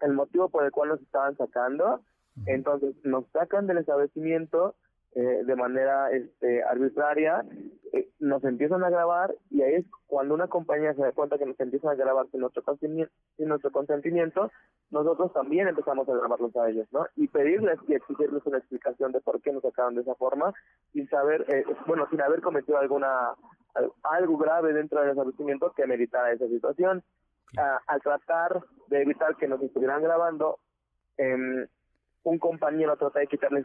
el 0.00 0.12
motivo 0.12 0.48
por 0.48 0.64
el 0.64 0.70
cual 0.70 0.90
nos 0.90 1.00
estaban 1.00 1.36
sacando, 1.36 2.02
entonces 2.46 2.94
nos 3.04 3.26
sacan 3.32 3.66
del 3.66 3.78
establecimiento, 3.78 4.76
eh, 5.14 5.42
de 5.44 5.56
manera 5.56 6.10
este, 6.12 6.62
arbitraria, 6.62 7.44
eh, 7.92 8.08
nos 8.20 8.44
empiezan 8.44 8.84
a 8.84 8.90
grabar 8.90 9.34
y 9.50 9.62
ahí 9.62 9.74
es 9.74 9.86
cuando 10.06 10.34
una 10.34 10.48
compañía 10.48 10.94
se 10.94 11.02
da 11.02 11.12
cuenta 11.12 11.38
que 11.38 11.46
nos 11.46 11.58
empiezan 11.58 11.90
a 11.90 11.94
grabar 11.94 12.26
sin 12.30 12.40
nuestro 12.40 12.62
consentimiento, 12.62 13.12
sin 13.36 13.48
nuestro 13.48 13.72
consentimiento 13.72 14.50
nosotros 14.90 15.32
también 15.32 15.68
empezamos 15.68 16.08
a 16.08 16.14
grabarlos 16.14 16.54
a 16.56 16.68
ellos, 16.68 16.86
¿no? 16.92 17.06
Y 17.16 17.28
pedirles 17.28 17.78
y 17.88 17.94
exigirles 17.94 18.44
una 18.46 18.58
explicación 18.58 19.12
de 19.12 19.20
por 19.20 19.40
qué 19.40 19.52
nos 19.52 19.62
sacaron 19.62 19.94
de 19.94 20.02
esa 20.02 20.14
forma 20.14 20.52
sin 20.92 21.08
saber, 21.08 21.44
eh, 21.48 21.64
bueno, 21.86 22.06
sin 22.10 22.20
haber 22.20 22.40
cometido 22.40 22.78
alguna 22.78 23.34
algo 24.02 24.36
grave 24.38 24.72
dentro 24.72 25.00
del 25.00 25.10
establecimiento 25.10 25.72
que 25.76 25.86
meritara 25.86 26.32
esa 26.32 26.48
situación. 26.48 27.02
Al 27.56 28.00
tratar 28.02 28.62
de 28.88 29.02
evitar 29.02 29.36
que 29.36 29.48
nos 29.48 29.62
estuvieran 29.62 30.02
grabando, 30.02 30.58
eh, 31.16 31.66
un 32.24 32.38
compañero 32.38 32.96
trata 32.96 33.20
de 33.20 33.26
quitarles 33.26 33.64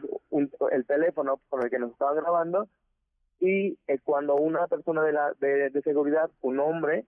el 0.70 0.86
teléfono 0.86 1.40
con 1.48 1.62
el 1.62 1.70
que 1.70 1.78
nos 1.78 1.92
estaba 1.92 2.14
grabando 2.14 2.68
y 3.40 3.78
eh, 3.86 3.98
cuando 4.02 4.36
una 4.36 4.66
persona 4.68 5.02
de, 5.02 5.12
la, 5.12 5.32
de, 5.38 5.82
seguridad, 5.82 6.30
un 6.40 6.60
hombre, 6.60 7.04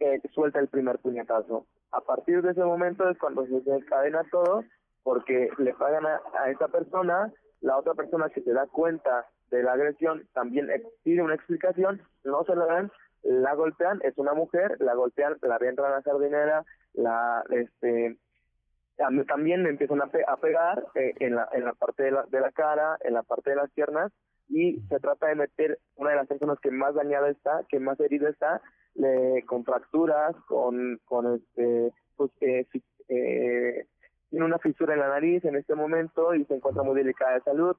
eh, 0.00 0.20
suelta 0.32 0.58
el 0.58 0.68
primer 0.68 0.98
puñetazo. 0.98 1.66
A 1.90 2.00
partir 2.00 2.40
de 2.42 2.52
ese 2.52 2.64
momento 2.64 3.08
es 3.08 3.18
cuando 3.18 3.44
se 3.46 3.60
desencadena 3.60 4.24
todo 4.30 4.64
porque 5.02 5.50
le 5.58 5.74
pagan 5.74 6.06
a, 6.06 6.50
esa 6.50 6.68
persona, 6.68 7.32
la 7.60 7.76
otra 7.78 7.94
persona 7.94 8.28
que 8.28 8.42
se 8.42 8.52
da 8.52 8.66
cuenta 8.66 9.26
de 9.50 9.62
la 9.62 9.72
agresión 9.72 10.26
también 10.34 10.68
pide 11.02 11.22
una 11.22 11.34
explicación, 11.34 12.02
no 12.24 12.44
se 12.44 12.54
la 12.54 12.66
dan, 12.66 12.92
la 13.22 13.54
golpean, 13.54 14.00
es 14.02 14.16
una 14.18 14.34
mujer, 14.34 14.76
la 14.80 14.94
golpean, 14.94 15.36
la 15.42 15.56
entrar 15.56 15.92
a 15.92 15.96
la 15.96 16.02
jardinera, 16.02 16.64
la 16.94 17.42
este 17.50 18.18
también 19.26 19.62
me 19.62 19.70
empiezan 19.70 20.00
a, 20.00 20.10
a 20.26 20.36
pegar 20.38 20.84
eh, 20.94 21.14
en, 21.20 21.36
la, 21.36 21.48
en 21.52 21.64
la 21.64 21.72
parte 21.72 22.02
de 22.02 22.10
la, 22.10 22.24
de 22.24 22.40
la 22.40 22.50
cara, 22.50 22.98
en 23.02 23.14
la 23.14 23.22
parte 23.22 23.50
de 23.50 23.56
las 23.56 23.70
piernas, 23.70 24.12
y 24.48 24.80
se 24.88 24.98
trata 24.98 25.28
de 25.28 25.36
meter 25.36 25.78
una 25.96 26.10
de 26.10 26.16
las 26.16 26.26
personas 26.26 26.58
que 26.60 26.70
más 26.70 26.94
dañada 26.94 27.28
está, 27.30 27.64
que 27.68 27.78
más 27.78 28.00
herida 28.00 28.28
está, 28.28 28.60
le, 28.94 29.44
con 29.46 29.64
fracturas, 29.64 30.34
con, 30.46 31.00
con 31.04 31.34
este, 31.36 31.92
pues, 32.16 32.30
eh, 32.40 32.66
eh, 33.08 33.86
tiene 34.30 34.44
una 34.44 34.58
fisura 34.58 34.94
en 34.94 35.00
la 35.00 35.08
nariz 35.08 35.44
en 35.44 35.56
este 35.56 35.74
momento 35.74 36.34
y 36.34 36.44
se 36.46 36.56
encuentra 36.56 36.82
muy 36.82 36.96
delicada 36.96 37.34
de 37.34 37.42
salud, 37.42 37.76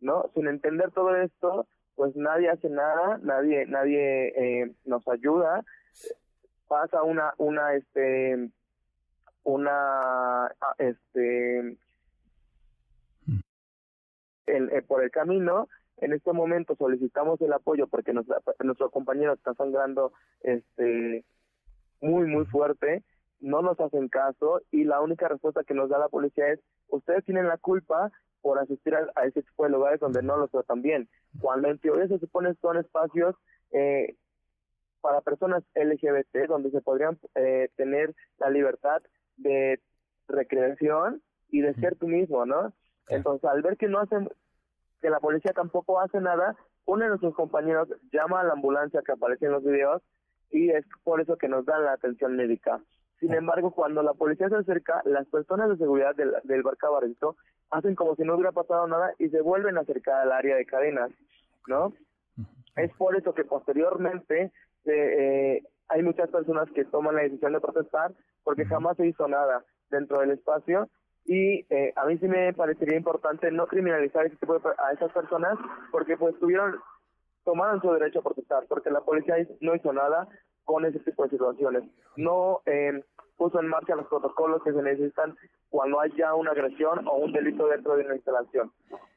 ¿no? 0.00 0.30
Sin 0.34 0.46
entender 0.46 0.90
todo 0.92 1.14
esto, 1.16 1.66
pues 1.94 2.16
nadie 2.16 2.50
hace 2.50 2.68
nada, 2.68 3.18
nadie, 3.22 3.66
nadie 3.66 4.28
eh, 4.36 4.74
nos 4.84 5.06
ayuda, 5.08 5.64
pasa 6.68 7.02
una, 7.02 7.34
una, 7.38 7.74
este, 7.74 8.50
una 9.44 10.46
ah, 10.46 10.74
este 10.78 11.76
el, 14.46 14.70
eh, 14.70 14.82
por 14.86 15.02
el 15.02 15.10
camino 15.10 15.68
en 15.98 16.12
este 16.12 16.32
momento 16.32 16.74
solicitamos 16.76 17.40
el 17.40 17.52
apoyo 17.52 17.86
porque 17.86 18.12
nuestro 18.12 18.90
compañero 18.90 19.34
está 19.34 19.54
sangrando 19.54 20.12
este 20.40 21.24
muy 22.00 22.26
muy 22.26 22.44
fuerte 22.46 23.02
no 23.40 23.62
nos 23.62 23.78
hacen 23.80 24.08
caso 24.08 24.60
y 24.70 24.84
la 24.84 25.00
única 25.00 25.28
respuesta 25.28 25.64
que 25.64 25.74
nos 25.74 25.88
da 25.88 25.98
la 25.98 26.08
policía 26.08 26.48
es 26.48 26.60
ustedes 26.88 27.24
tienen 27.24 27.48
la 27.48 27.58
culpa 27.58 28.10
por 28.42 28.58
asistir 28.58 28.94
a, 28.94 29.24
ese 29.24 29.42
tipo 29.42 29.64
de 29.64 29.70
lugares 29.70 30.00
donde 30.00 30.22
no 30.22 30.36
los 30.36 30.50
tratan 30.50 30.82
bien 30.82 31.08
cuando 31.40 31.68
en 31.68 31.78
teoría 31.78 32.08
se 32.08 32.18
supone 32.18 32.54
son 32.60 32.76
espacios 32.76 33.36
eh, 33.70 34.16
para 35.00 35.20
personas 35.20 35.64
LGBT 35.74 36.48
donde 36.48 36.70
se 36.70 36.80
podrían 36.80 37.18
eh, 37.34 37.70
tener 37.76 38.14
la 38.38 38.50
libertad 38.50 39.02
de 39.36 39.80
recreación 40.28 41.22
y 41.48 41.60
de 41.60 41.74
ser 41.74 41.96
tú 41.96 42.06
mismo, 42.08 42.46
¿no? 42.46 42.72
Entonces, 43.08 43.44
al 43.44 43.62
ver 43.62 43.76
que 43.76 43.88
no 43.88 43.98
hacen, 43.98 44.28
que 45.00 45.10
la 45.10 45.20
policía 45.20 45.52
tampoco 45.52 46.00
hace 46.00 46.20
nada, 46.20 46.56
uno 46.86 47.02
de 47.02 47.08
nuestros 47.10 47.34
compañeros 47.34 47.88
llama 48.12 48.40
a 48.40 48.44
la 48.44 48.52
ambulancia 48.52 49.02
que 49.04 49.12
aparece 49.12 49.46
en 49.46 49.52
los 49.52 49.64
videos 49.64 50.02
y 50.50 50.70
es 50.70 50.84
por 51.02 51.20
eso 51.20 51.36
que 51.36 51.48
nos 51.48 51.66
dan 51.66 51.84
la 51.84 51.92
atención 51.92 52.36
médica. 52.36 52.80
Sin 53.18 53.34
embargo, 53.34 53.70
cuando 53.72 54.02
la 54.02 54.14
policía 54.14 54.48
se 54.48 54.56
acerca, 54.56 55.02
las 55.04 55.26
personas 55.28 55.68
de 55.68 55.76
seguridad 55.76 56.14
del, 56.16 56.32
del 56.44 56.62
bar 56.62 56.76
hacen 57.72 57.94
como 57.94 58.14
si 58.14 58.22
no 58.22 58.34
hubiera 58.34 58.52
pasado 58.52 58.86
nada 58.86 59.12
y 59.18 59.28
se 59.28 59.40
vuelven 59.40 59.78
a 59.78 59.80
acercar 59.80 60.22
al 60.22 60.32
área 60.32 60.56
de 60.56 60.66
cadenas, 60.66 61.10
¿no? 61.66 61.92
Es 62.76 62.92
por 62.94 63.16
eso 63.16 63.34
que 63.34 63.44
posteriormente 63.44 64.52
eh, 64.84 64.92
eh 64.92 65.62
hay 65.88 66.02
muchas 66.02 66.30
personas 66.30 66.70
que 66.70 66.86
toman 66.86 67.16
la 67.16 67.22
decisión 67.22 67.52
de 67.52 67.60
protestar 67.60 68.12
porque 68.44 68.64
jamás 68.64 68.96
se 68.96 69.06
hizo 69.06 69.28
nada 69.28 69.62
dentro 69.90 70.20
del 70.20 70.30
espacio 70.30 70.88
y 71.26 71.66
eh, 71.68 71.92
a 71.96 72.06
mí 72.06 72.16
sí 72.18 72.28
me 72.28 72.54
parecería 72.54 72.96
importante 72.96 73.50
no 73.50 73.66
criminalizar 73.66 74.24
ese 74.24 74.36
tipo 74.36 74.54
a 74.54 74.92
esas 74.92 75.12
personas 75.12 75.58
porque 75.90 76.16
pues 76.16 76.38
tuvieron 76.38 76.80
tomaron 77.44 77.82
su 77.82 77.92
derecho 77.92 78.20
a 78.20 78.22
protestar 78.22 78.64
porque 78.68 78.90
la 78.90 79.02
policía 79.02 79.36
no 79.60 79.74
hizo 79.74 79.92
nada 79.92 80.28
con 80.64 80.86
ese 80.86 81.00
tipo 81.00 81.24
de 81.24 81.30
situaciones. 81.30 81.84
No 82.16 82.62
eh, 82.66 83.04
puso 83.42 83.60
en 83.60 83.66
marcha 83.66 83.96
los 83.96 84.06
protocolos 84.06 84.62
que 84.62 84.72
se 84.72 84.82
necesitan 84.82 85.36
cuando 85.68 86.00
hay 86.00 86.12
ya 86.16 86.34
una 86.34 86.52
agresión 86.52 87.06
o 87.08 87.16
un 87.16 87.32
delito 87.32 87.66
dentro 87.66 87.96
de 87.96 88.04
una 88.04 88.14
instalación 88.14 88.70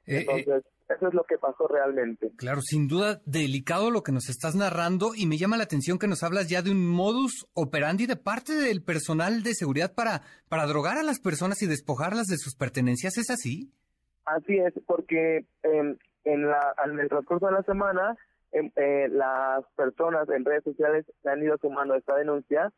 eh, 0.07 0.25
entonces 0.27 0.63
eso 0.87 1.07
es 1.07 1.13
lo 1.15 1.23
que 1.23 1.39
pasó 1.39 1.67
realmente. 1.67 2.31
Claro, 2.37 2.61
sin 2.61 2.87
duda 2.87 3.19
delicado 3.25 3.89
lo 3.89 4.03
que 4.03 4.11
nos 4.11 4.29
estás 4.29 4.55
narrando 4.55 5.15
y 5.15 5.25
me 5.25 5.37
llama 5.37 5.57
la 5.57 5.63
atención 5.63 5.97
que 5.97 6.07
nos 6.07 6.21
hablas 6.21 6.47
ya 6.47 6.61
de 6.61 6.69
un 6.69 6.87
modus 6.87 7.47
operandi 7.53 8.05
de 8.05 8.15
parte 8.15 8.53
del 8.53 8.83
personal 8.83 9.41
de 9.41 9.55
seguridad 9.55 9.95
para, 9.95 10.21
para 10.47 10.67
drogar 10.67 10.99
a 10.99 11.03
las 11.03 11.19
personas 11.19 11.61
y 11.63 11.67
despojarlas 11.67 12.27
de 12.27 12.37
sus 12.37 12.55
pertenencias. 12.55 13.17
¿Es 13.17 13.31
así? 13.31 13.71
Así 14.25 14.57
es, 14.57 14.73
porque 14.85 15.45
en, 15.63 15.97
la, 16.23 16.75
en 16.85 16.99
el 16.99 17.09
transcurso 17.09 17.47
de 17.47 17.53
la 17.53 17.63
semana 17.63 18.15
em, 18.51 18.71
eh, 18.75 19.07
las 19.09 19.65
personas 19.75 20.29
en 20.29 20.45
redes 20.45 20.63
sociales 20.63 21.05
han 21.25 21.41
ido 21.41 21.57
sumando 21.57 21.95
esta 21.95 22.15
denuncia, 22.15 22.71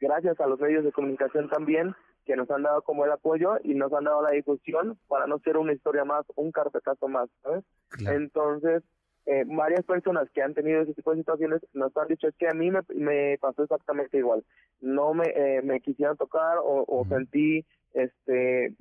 gracias 0.00 0.40
a 0.40 0.46
los 0.46 0.60
medios 0.60 0.84
de 0.84 0.92
comunicación 0.92 1.48
también, 1.48 1.94
que 2.24 2.36
nos 2.36 2.50
han 2.50 2.62
dado 2.62 2.82
como 2.82 3.04
el 3.04 3.12
apoyo 3.12 3.56
y 3.62 3.74
nos 3.74 3.92
han 3.92 4.04
dado 4.04 4.22
la 4.22 4.30
difusión 4.30 4.98
para 5.08 5.26
no 5.26 5.38
ser 5.38 5.56
una 5.56 5.72
historia 5.72 6.04
más, 6.04 6.26
un 6.34 6.50
carpetazo 6.50 7.08
más, 7.08 7.28
¿sabes? 7.42 7.64
Entonces, 8.06 8.82
eh, 9.26 9.44
varias 9.46 9.84
personas 9.84 10.28
que 10.30 10.42
han 10.42 10.54
tenido 10.54 10.82
ese 10.82 10.94
tipo 10.94 11.10
de 11.10 11.18
situaciones 11.18 11.60
nos 11.72 11.96
han 11.96 12.06
dicho 12.08 12.28
es 12.28 12.34
que 12.36 12.48
a 12.48 12.54
mí 12.54 12.70
me, 12.94 13.38
pasó 13.38 13.64
exactamente 13.64 14.18
igual. 14.18 14.44
No 14.80 15.14
me, 15.14 15.24
eh, 15.34 15.62
me 15.62 15.80
quisieron 15.80 16.16
tocar 16.16 16.58
o, 16.62 17.04
sentí 17.08 17.64
este 17.92 18.74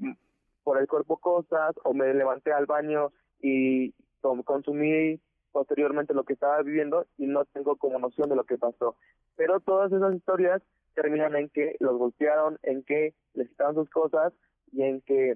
por 0.63 0.79
el 0.79 0.87
cuerpo 0.87 1.17
cosas 1.17 1.75
o 1.83 1.93
me 1.93 2.13
levanté 2.13 2.51
al 2.51 2.65
baño 2.65 3.11
y 3.41 3.93
consumí 4.43 5.19
posteriormente 5.51 6.13
lo 6.13 6.23
que 6.23 6.33
estaba 6.33 6.61
viviendo 6.63 7.05
y 7.17 7.27
no 7.27 7.45
tengo 7.45 7.75
como 7.77 7.99
noción 7.99 8.29
de 8.29 8.35
lo 8.35 8.43
que 8.43 8.57
pasó. 8.57 8.95
Pero 9.35 9.59
todas 9.59 9.91
esas 9.91 10.13
historias 10.15 10.61
terminan 10.95 11.35
en 11.35 11.49
que 11.49 11.75
los 11.79 11.97
golpearon, 11.97 12.57
en 12.63 12.83
que 12.83 13.13
les 13.33 13.49
quitaron 13.49 13.75
sus 13.75 13.89
cosas 13.89 14.33
y 14.71 14.81
en 14.81 15.01
que 15.01 15.35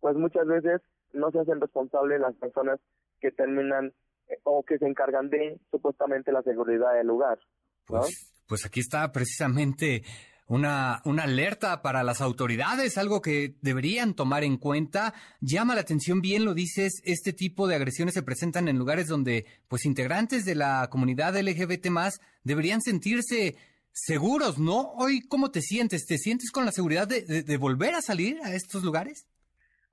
pues 0.00 0.16
muchas 0.16 0.46
veces 0.46 0.80
no 1.12 1.30
se 1.30 1.40
hacen 1.40 1.60
responsables 1.60 2.20
las 2.20 2.34
personas 2.34 2.80
que 3.20 3.30
terminan 3.30 3.92
eh, 4.28 4.38
o 4.44 4.64
que 4.64 4.78
se 4.78 4.86
encargan 4.86 5.30
de 5.30 5.58
supuestamente 5.70 6.32
la 6.32 6.42
seguridad 6.42 6.94
del 6.94 7.06
lugar. 7.06 7.38
Pues, 7.86 8.32
pues 8.46 8.66
aquí 8.66 8.80
está 8.80 9.10
precisamente 9.12 10.02
una, 10.48 11.00
una 11.04 11.22
alerta 11.22 11.82
para 11.82 12.02
las 12.02 12.20
autoridades, 12.20 12.98
algo 12.98 13.22
que 13.22 13.56
deberían 13.62 14.14
tomar 14.14 14.44
en 14.44 14.58
cuenta. 14.58 15.14
Llama 15.40 15.74
la 15.74 15.80
atención, 15.80 16.20
bien 16.20 16.44
lo 16.44 16.52
dices, 16.52 17.00
este 17.04 17.32
tipo 17.32 17.66
de 17.68 17.76
agresiones 17.76 18.14
se 18.14 18.22
presentan 18.22 18.68
en 18.68 18.78
lugares 18.78 19.08
donde, 19.08 19.46
pues, 19.68 19.86
integrantes 19.86 20.44
de 20.44 20.54
la 20.54 20.88
comunidad 20.90 21.40
LGBT 21.40 21.88
más 21.88 22.20
deberían 22.44 22.82
sentirse 22.82 23.56
seguros, 23.92 24.58
¿no? 24.58 24.92
Hoy, 24.96 25.20
¿cómo 25.28 25.50
te 25.50 25.60
sientes? 25.60 26.06
¿Te 26.06 26.16
sientes 26.18 26.50
con 26.50 26.64
la 26.64 26.72
seguridad 26.72 27.06
de, 27.06 27.56
volver 27.58 27.94
a 27.94 28.00
salir 28.00 28.38
a 28.42 28.54
estos 28.54 28.82
lugares? 28.82 29.28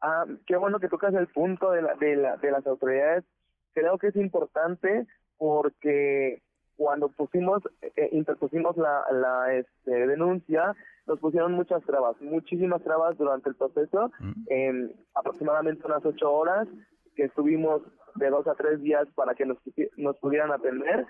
Ah, 0.01 0.25
qué 0.47 0.55
bueno 0.55 0.79
que 0.79 0.87
tocas 0.87 1.13
el 1.13 1.27
punto 1.27 1.71
de, 1.71 1.81
la, 1.81 1.95
de, 1.95 2.15
la, 2.15 2.37
de 2.37 2.51
las 2.51 2.65
autoridades. 2.65 3.25
Creo 3.73 3.97
que 3.97 4.07
es 4.07 4.15
importante 4.15 5.05
porque 5.37 6.41
cuando 6.77 7.09
pusimos, 7.09 7.61
eh, 7.81 8.09
interpusimos 8.13 8.77
la, 8.77 9.03
la 9.11 9.53
este, 9.53 10.07
denuncia, 10.07 10.75
nos 11.05 11.19
pusieron 11.19 11.51
muchas 11.51 11.83
trabas, 11.83 12.15
muchísimas 12.21 12.81
trabas 12.83 13.17
durante 13.17 13.49
el 13.49 13.55
proceso, 13.55 14.11
en 14.47 14.95
aproximadamente 15.13 15.85
unas 15.85 16.05
ocho 16.05 16.31
horas, 16.31 16.67
que 17.15 17.25
estuvimos 17.25 17.81
de 18.15 18.29
dos 18.29 18.47
a 18.47 18.55
tres 18.55 18.81
días 18.81 19.07
para 19.15 19.35
que 19.35 19.45
nos, 19.45 19.57
nos 19.97 20.17
pudieran 20.19 20.51
atender. 20.51 21.05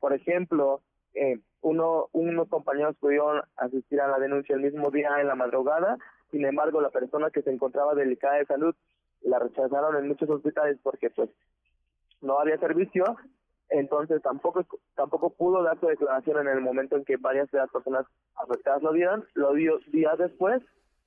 por 0.00 0.12
ejemplo, 0.12 0.82
eh, 1.14 1.38
uno, 1.62 2.08
unos 2.12 2.48
compañeros 2.48 2.96
pudieron 3.00 3.42
asistir 3.56 4.00
a 4.00 4.08
la 4.08 4.18
denuncia 4.18 4.54
el 4.54 4.62
mismo 4.62 4.90
día 4.90 5.20
en 5.20 5.28
la 5.28 5.34
madrugada, 5.34 5.96
sin 6.30 6.44
embargo 6.44 6.80
la 6.80 6.90
persona 6.90 7.30
que 7.30 7.42
se 7.42 7.50
encontraba 7.50 7.94
delicada 7.94 8.36
de 8.36 8.46
salud 8.46 8.74
la 9.22 9.38
rechazaron 9.38 9.96
en 9.96 10.08
muchos 10.08 10.28
hospitales 10.28 10.78
porque 10.82 11.10
pues 11.10 11.30
no 12.20 12.38
había 12.38 12.58
servicio, 12.58 13.04
entonces 13.70 14.20
tampoco 14.22 14.66
tampoco 14.94 15.30
pudo 15.30 15.62
dar 15.62 15.78
su 15.80 15.86
declaración 15.86 16.40
en 16.40 16.48
el 16.48 16.60
momento 16.60 16.96
en 16.96 17.04
que 17.04 17.16
varias 17.16 17.50
de 17.50 17.58
las 17.58 17.70
personas 17.70 18.06
afectadas 18.36 18.82
lo 18.82 18.92
dieron, 18.92 19.24
lo 19.34 19.54
dio 19.54 19.78
días 19.88 20.18
después, 20.18 20.62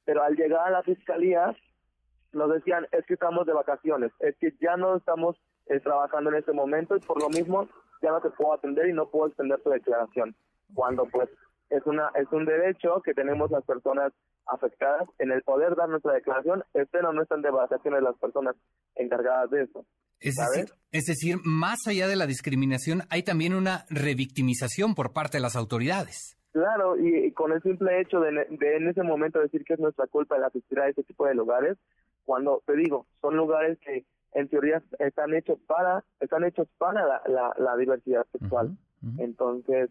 pero 0.05 0.24
al 0.24 0.36
llegar 0.36 0.68
a 0.68 0.72
la 0.72 0.84
fiscalía 0.84 1.55
nos 2.34 2.51
decían 2.51 2.88
es 2.91 3.05
que 3.05 3.14
estamos 3.14 3.45
de 3.45 3.53
vacaciones, 3.53 4.12
es 4.20 4.36
que 4.38 4.53
ya 4.60 4.76
no 4.78 4.95
estamos 4.97 5.38
eh, 5.70 5.80
trabajando 5.80 6.30
en 6.30 6.38
este 6.38 6.53
momento 6.53 6.95
y 6.95 6.99
por 6.99 7.22
lo 7.22 7.30
mismo 7.30 7.68
ya 8.01 8.11
no 8.11 8.22
te 8.22 8.30
puedo 8.30 8.53
atender 8.53 8.88
y 8.88 8.93
no 8.93 9.09
puedo 9.09 9.28
extender 9.28 9.61
tu 9.61 9.70
declaración. 9.70 10.36
Cuando 10.74 11.05
pues 11.05 11.30
es 11.70 11.86
una 11.86 12.11
es 12.15 12.28
un 12.32 12.45
derecho 12.45 13.01
que 13.03 13.13
tenemos 13.13 13.51
las 13.51 13.63
personas 13.65 14.13
afectadas 14.47 15.07
en 15.20 15.32
el 15.32 15.41
poder 15.43 15.76
dar 15.76 15.89
nuestra 15.89 16.13
declaración, 16.13 16.63
pero 16.91 17.11
no 17.11 17.22
están 17.22 17.41
de 17.41 17.51
vacaciones 17.51 18.01
las 18.01 18.18
personas 18.18 18.55
encargadas 18.95 19.49
de 19.51 19.63
eso. 19.63 19.86
Es 20.20 20.36
decir, 20.36 20.74
es 20.91 21.05
decir, 21.05 21.36
más 21.43 21.80
allá 21.88 22.07
de 22.07 22.15
la 22.15 22.26
discriminación, 22.26 23.03
hay 23.09 23.24
también 23.24 23.53
una 23.53 23.86
revictimización 23.89 24.95
por 24.95 25.13
parte 25.13 25.38
de 25.38 25.41
las 25.41 25.55
autoridades. 25.55 26.38
Claro, 26.53 26.97
y, 26.97 27.32
con 27.34 27.51
el 27.51 27.61
simple 27.61 28.01
hecho 28.01 28.20
de, 28.20 28.30
en 28.30 28.88
ese 28.88 29.03
momento 29.03 29.39
decir 29.39 29.63
que 29.63 29.74
es 29.74 29.80
nuestra 29.80 30.07
culpa 30.07 30.38
el 30.38 30.43
asistir 30.43 30.80
a 30.80 30.89
ese 30.89 31.03
tipo 31.03 31.28
de 31.28 31.36
lugares, 31.36 31.78
cuando 32.26 32.63
te 32.65 32.76
digo, 32.76 33.05
son 33.22 33.38
lugares 33.38 33.78
que 33.80 34.05
en 34.38 34.47
teoría 34.49 34.83
están 34.99 35.33
hechos 35.33 35.57
para 35.65 36.03
están 36.19 36.43
hechos 36.43 36.67
para 36.77 37.21
la, 37.27 37.53
la, 37.57 37.77
diversidad 37.77 38.25
sexual. 38.31 38.77
Entonces, 39.17 39.89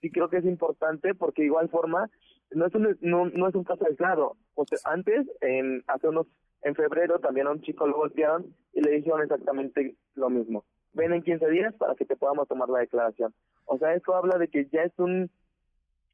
sí 0.00 0.10
creo 0.10 0.30
que 0.30 0.38
es 0.38 0.46
importante 0.46 1.14
porque 1.14 1.42
de 1.42 1.46
igual 1.48 1.68
forma 1.68 2.10
no 2.52 2.66
es 2.66 2.74
un, 2.74 2.96
no, 3.02 3.26
no 3.26 3.48
es 3.48 3.54
un 3.54 3.64
caso 3.64 3.84
aislado. 3.86 4.36
O 4.54 4.64
sea, 4.64 4.78
antes, 4.84 5.26
en, 5.42 5.84
hace 5.86 6.08
unos, 6.08 6.26
en 6.62 6.74
febrero 6.74 7.18
también 7.18 7.46
a 7.46 7.50
un 7.50 7.60
chico 7.60 7.86
lo 7.86 7.96
golpearon 7.96 8.54
y 8.72 8.80
le 8.80 8.92
dijeron 8.92 9.22
exactamente 9.22 9.94
lo 10.14 10.30
mismo. 10.30 10.64
Ven 10.94 11.12
en 11.12 11.22
15 11.22 11.50
días 11.50 11.74
para 11.74 11.94
que 11.94 12.06
te 12.06 12.16
podamos 12.16 12.48
tomar 12.48 12.70
la 12.70 12.78
declaración. 12.78 13.34
O 13.66 13.76
sea, 13.76 13.94
eso 13.94 14.14
habla 14.14 14.38
de 14.38 14.48
que 14.48 14.66
ya 14.72 14.84
es 14.84 14.98
un 14.98 15.30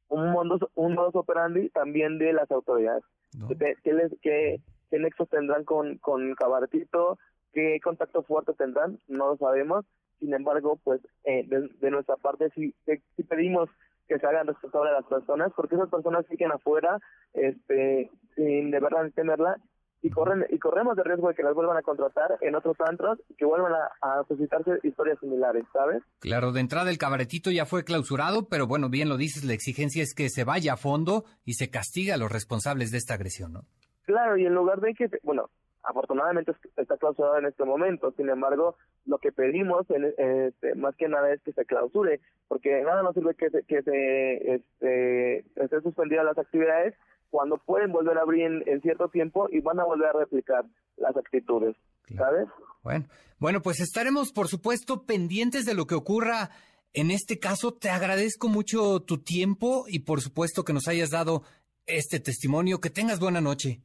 un 0.09 0.31
modus, 0.31 0.61
un 0.75 0.95
modus 0.95 1.15
operandi 1.15 1.69
también 1.69 2.17
de 2.17 2.33
las 2.33 2.51
autoridades. 2.51 3.03
¿Qué, 3.83 3.93
les, 3.93 4.11
qué, 4.21 4.59
¿Qué 4.89 4.99
nexos 4.99 5.29
tendrán 5.29 5.63
con, 5.63 5.97
con 5.99 6.33
Cabartito? 6.33 7.19
¿Qué 7.53 7.79
contacto 7.83 8.23
fuerte 8.23 8.53
tendrán? 8.53 8.99
No 9.07 9.27
lo 9.27 9.37
sabemos. 9.37 9.85
Sin 10.19 10.33
embargo, 10.33 10.79
pues 10.83 11.01
eh, 11.23 11.47
de, 11.47 11.91
nuestra 11.91 12.17
parte 12.17 12.49
sí, 12.55 12.75
sí 12.85 13.23
pedimos 13.23 13.69
que 14.09 14.19
se 14.19 14.25
hagan 14.25 14.47
responsables 14.47 14.91
a 14.91 15.01
las 15.01 15.05
personas, 15.05 15.53
porque 15.55 15.75
esas 15.75 15.89
personas 15.89 16.25
siguen 16.27 16.51
afuera 16.51 16.99
este, 17.33 18.09
sin 18.35 18.71
de 18.71 18.79
verdad 18.79 19.09
tenerla 19.13 19.57
y 20.01 20.09
corren 20.09 20.45
y 20.49 20.57
corremos 20.59 20.97
el 20.97 21.03
riesgo 21.03 21.27
de 21.27 21.35
que 21.35 21.43
las 21.43 21.53
vuelvan 21.53 21.77
a 21.77 21.81
contratar 21.81 22.37
en 22.41 22.55
otros 22.55 22.75
antros 22.79 23.19
y 23.29 23.35
que 23.35 23.45
vuelvan 23.45 23.73
a, 23.73 24.23
suscitarse 24.27 24.79
historias 24.83 25.19
similares, 25.19 25.65
¿sabes? 25.73 26.01
Claro, 26.19 26.51
de 26.51 26.61
entrada 26.61 26.89
el 26.89 26.97
cabaretito 26.97 27.51
ya 27.51 27.65
fue 27.65 27.83
clausurado, 27.83 28.47
pero 28.47 28.65
bueno, 28.65 28.89
bien 28.89 29.09
lo 29.09 29.17
dices, 29.17 29.43
la 29.43 29.53
exigencia 29.53 30.01
es 30.01 30.13
que 30.15 30.29
se 30.29 30.43
vaya 30.43 30.73
a 30.73 30.77
fondo 30.77 31.25
y 31.45 31.53
se 31.53 31.69
castiga 31.69 32.15
a 32.15 32.17
los 32.17 32.31
responsables 32.31 32.91
de 32.91 32.97
esta 32.97 33.15
agresión, 33.15 33.53
¿no? 33.53 33.61
Claro, 34.03 34.37
y 34.37 34.45
en 34.45 34.55
lugar 34.55 34.79
de 34.79 34.95
que, 34.95 35.07
bueno, 35.21 35.49
afortunadamente 35.89 36.53
está 36.77 36.97
clausurado 36.97 37.37
en 37.39 37.45
este 37.45 37.65
momento. 37.65 38.13
Sin 38.15 38.29
embargo, 38.29 38.75
lo 39.05 39.17
que 39.17 39.31
pedimos 39.31 39.89
en, 39.89 40.13
este, 40.17 40.75
más 40.75 40.95
que 40.95 41.07
nada 41.07 41.33
es 41.33 41.41
que 41.41 41.51
se 41.51 41.65
clausure, 41.65 42.19
porque 42.47 42.81
nada 42.83 43.01
nos 43.01 43.15
sirve 43.15 43.33
que 43.35 43.49
se, 43.49 43.63
que 43.63 43.81
se 43.81 44.53
este, 44.55 45.39
estén 45.55 45.81
suspendidas 45.81 46.25
las 46.25 46.37
actividades 46.37 46.95
cuando 47.29 47.57
pueden 47.57 47.91
volver 47.91 48.17
a 48.17 48.21
abrir 48.21 48.63
en, 48.65 48.81
cierto 48.81 49.09
tiempo 49.09 49.47
y 49.51 49.61
van 49.61 49.79
a 49.79 49.85
volver 49.85 50.09
a 50.09 50.19
replicar 50.19 50.65
las 50.97 51.15
actitudes, 51.15 51.75
¿sabes? 52.15 52.47
Bueno, 52.81 53.05
bueno, 53.39 53.61
pues 53.61 53.79
estaremos, 53.79 54.31
por 54.31 54.47
supuesto, 54.47 55.05
pendientes 55.05 55.65
de 55.65 55.75
lo 55.75 55.85
que 55.85 55.95
ocurra. 55.95 56.49
En 56.93 57.11
este 57.11 57.39
caso, 57.39 57.73
te 57.73 57.89
agradezco 57.89 58.47
mucho 58.47 59.01
tu 59.01 59.19
tiempo 59.19 59.85
y, 59.87 59.99
por 59.99 60.21
supuesto, 60.21 60.63
que 60.63 60.73
nos 60.73 60.87
hayas 60.87 61.11
dado 61.11 61.43
este 61.85 62.19
testimonio. 62.19 62.79
Que 62.79 62.89
tengas 62.89 63.19
buena 63.19 63.41
noche. 63.41 63.81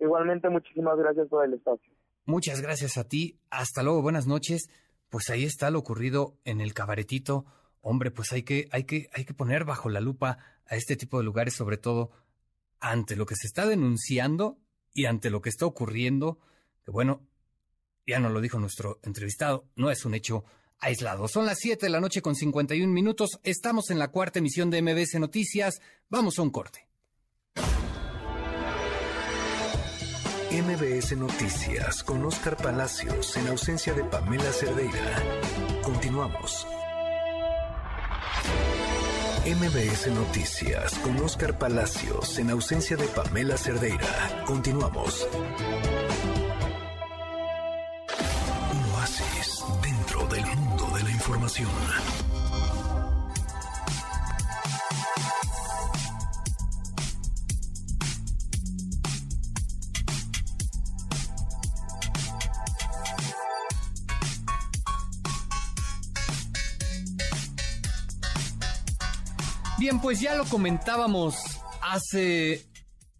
Igualmente, 0.00 0.48
muchísimas 0.48 0.96
gracias 0.96 1.28
por 1.28 1.44
el 1.44 1.54
espacio. 1.54 1.92
Muchas 2.24 2.60
gracias 2.60 2.96
a 2.98 3.04
ti. 3.04 3.40
Hasta 3.50 3.82
luego, 3.82 4.02
buenas 4.02 4.26
noches. 4.26 4.68
Pues 5.08 5.30
ahí 5.30 5.44
está 5.44 5.70
lo 5.70 5.78
ocurrido 5.78 6.36
en 6.44 6.60
el 6.60 6.74
cabaretito. 6.74 7.46
Hombre, 7.80 8.10
pues 8.10 8.32
hay 8.32 8.42
que, 8.42 8.68
hay 8.70 8.84
que, 8.84 9.08
hay 9.14 9.24
que 9.24 9.34
poner 9.34 9.64
bajo 9.64 9.88
la 9.88 10.00
lupa 10.00 10.38
a 10.66 10.76
este 10.76 10.96
tipo 10.96 11.18
de 11.18 11.24
lugares, 11.24 11.54
sobre 11.54 11.78
todo 11.78 12.10
ante 12.80 13.16
lo 13.16 13.26
que 13.26 13.34
se 13.34 13.46
está 13.46 13.66
denunciando 13.66 14.58
y 14.92 15.06
ante 15.06 15.30
lo 15.30 15.40
que 15.40 15.48
está 15.48 15.66
ocurriendo, 15.66 16.38
que 16.84 16.90
bueno, 16.90 17.26
ya 18.06 18.18
nos 18.20 18.32
lo 18.32 18.40
dijo 18.40 18.58
nuestro 18.58 19.00
entrevistado, 19.02 19.68
no 19.76 19.90
es 19.90 20.04
un 20.04 20.14
hecho 20.14 20.44
aislado. 20.78 21.28
Son 21.28 21.46
las 21.46 21.58
7 21.58 21.86
de 21.86 21.90
la 21.90 22.00
noche 22.00 22.22
con 22.22 22.34
51 22.34 22.92
minutos, 22.92 23.40
estamos 23.42 23.90
en 23.90 23.98
la 23.98 24.08
cuarta 24.08 24.38
emisión 24.38 24.70
de 24.70 24.82
MBS 24.82 25.18
Noticias, 25.18 25.80
vamos 26.08 26.38
a 26.38 26.42
un 26.42 26.50
corte. 26.50 26.87
MBS 30.62 31.16
Noticias 31.16 32.02
con 32.02 32.24
Oscar 32.24 32.56
Palacios 32.56 33.36
en 33.36 33.46
ausencia 33.46 33.94
de 33.94 34.02
Pamela 34.02 34.50
Cerdeira. 34.52 35.22
Continuamos. 35.84 36.66
MBS 39.46 40.08
Noticias 40.08 40.94
con 40.98 41.16
Oscar 41.18 41.56
Palacios 41.58 42.40
en 42.40 42.50
ausencia 42.50 42.96
de 42.96 43.06
Pamela 43.06 43.56
Cerdeira. 43.56 44.44
Continuamos. 44.46 45.28
Un 48.72 48.94
oasis 48.94 49.64
dentro 49.80 50.26
del 50.26 50.44
mundo 50.44 50.90
de 50.96 51.04
la 51.04 51.10
información. 51.12 51.68
Bien, 69.78 70.00
pues 70.00 70.20
ya 70.20 70.34
lo 70.34 70.44
comentábamos 70.44 71.36
hace 71.82 72.66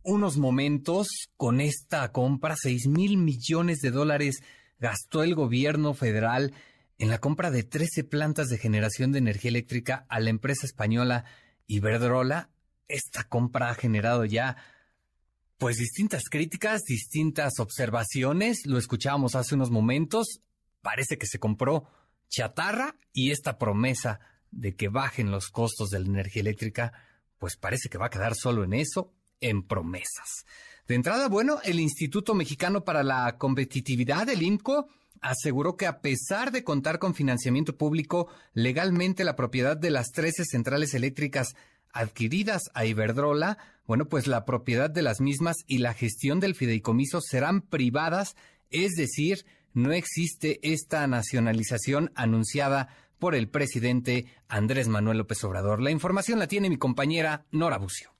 unos 0.03 0.39
momentos 0.39 1.07
con 1.37 1.61
esta 1.61 2.11
compra, 2.11 2.57
6 2.61 2.89
mil 2.89 3.17
millones 3.17 3.79
de 3.79 3.93
dólares 3.93 4.43
gastó 4.81 5.23
el 5.23 5.37
gobierno 5.37 5.95
federal 5.95 6.53
en 6.99 7.11
la 7.11 7.19
compra 7.19 7.53
de 7.53 7.63
13 7.63 8.03
plantas 8.03 8.49
de 8.49 8.59
generación 8.59 9.13
de 9.13 9.21
energía 9.21 9.51
eléctrica 9.51 10.05
a 10.09 10.19
la 10.19 10.31
empresa 10.31 10.67
española 10.67 11.27
Iberdrola. 11.69 12.51
Esta 12.89 13.23
compra 13.23 13.71
ha 13.71 13.75
generado 13.77 14.25
ya 14.25 14.57
pues 15.59 15.77
distintas 15.77 16.25
críticas, 16.29 16.83
distintas 16.83 17.61
observaciones. 17.61 18.67
Lo 18.67 18.79
escuchábamos 18.79 19.37
hace 19.37 19.55
unos 19.55 19.71
momentos. 19.71 20.41
Parece 20.83 21.19
que 21.19 21.27
se 21.27 21.39
compró 21.39 21.85
chatarra 22.29 22.97
y 23.13 23.31
esta 23.31 23.59
promesa 23.59 24.19
de 24.51 24.75
que 24.75 24.89
bajen 24.89 25.31
los 25.31 25.49
costos 25.49 25.91
de 25.91 26.01
la 26.01 26.07
energía 26.07 26.41
eléctrica, 26.41 26.93
pues 27.39 27.57
parece 27.57 27.89
que 27.89 27.99
va 27.99 28.07
a 28.07 28.11
quedar 28.11 28.35
solo 28.35 28.65
en 28.65 28.73
eso, 28.73 29.13
en 29.41 29.63
promesas. 29.63 30.45
De 30.87 30.95
entrada, 30.95 31.29
bueno, 31.29 31.61
el 31.65 31.81
Instituto 31.81 32.35
Mexicano 32.35 32.85
para 32.85 33.03
la 33.03 33.37
Competitividad, 33.37 34.29
el 34.29 34.43
INCO, 34.43 34.89
aseguró 35.21 35.77
que 35.77 35.87
a 35.87 36.01
pesar 36.01 36.51
de 36.51 36.65
contar 36.65 36.99
con 36.99 37.15
financiamiento 37.15 37.77
público, 37.77 38.29
legalmente 38.55 39.25
la 39.25 39.37
propiedad 39.37 39.77
de 39.77 39.91
las 39.91 40.13
13 40.13 40.45
centrales 40.45 40.95
eléctricas 40.95 41.55
adquiridas 41.93 42.63
a 42.75 42.85
Iberdrola, 42.85 43.59
bueno, 43.87 44.09
pues 44.09 44.27
la 44.27 44.45
propiedad 44.45 44.91
de 44.91 45.03
las 45.03 45.21
mismas 45.21 45.57
y 45.67 45.79
la 45.79 45.95
gestión 45.95 46.41
del 46.41 46.55
fideicomiso 46.55 47.21
serán 47.21 47.63
privadas, 47.63 48.37
es 48.71 48.93
decir, 48.93 49.47
no 49.75 49.93
existe 49.93 50.59
esta 50.63 51.07
nacionalización 51.07 52.13
anunciada 52.15 52.89
por 53.19 53.35
el 53.35 53.49
presidente 53.49 54.27
Andrés 54.49 54.89
Manuel 54.89 55.19
López 55.19 55.43
Obrador. 55.45 55.83
La 55.83 55.91
información 55.91 56.39
la 56.39 56.47
tiene 56.47 56.69
mi 56.71 56.77
compañera 56.77 57.47
Nora 57.51 57.79
Bucio. 57.79 58.19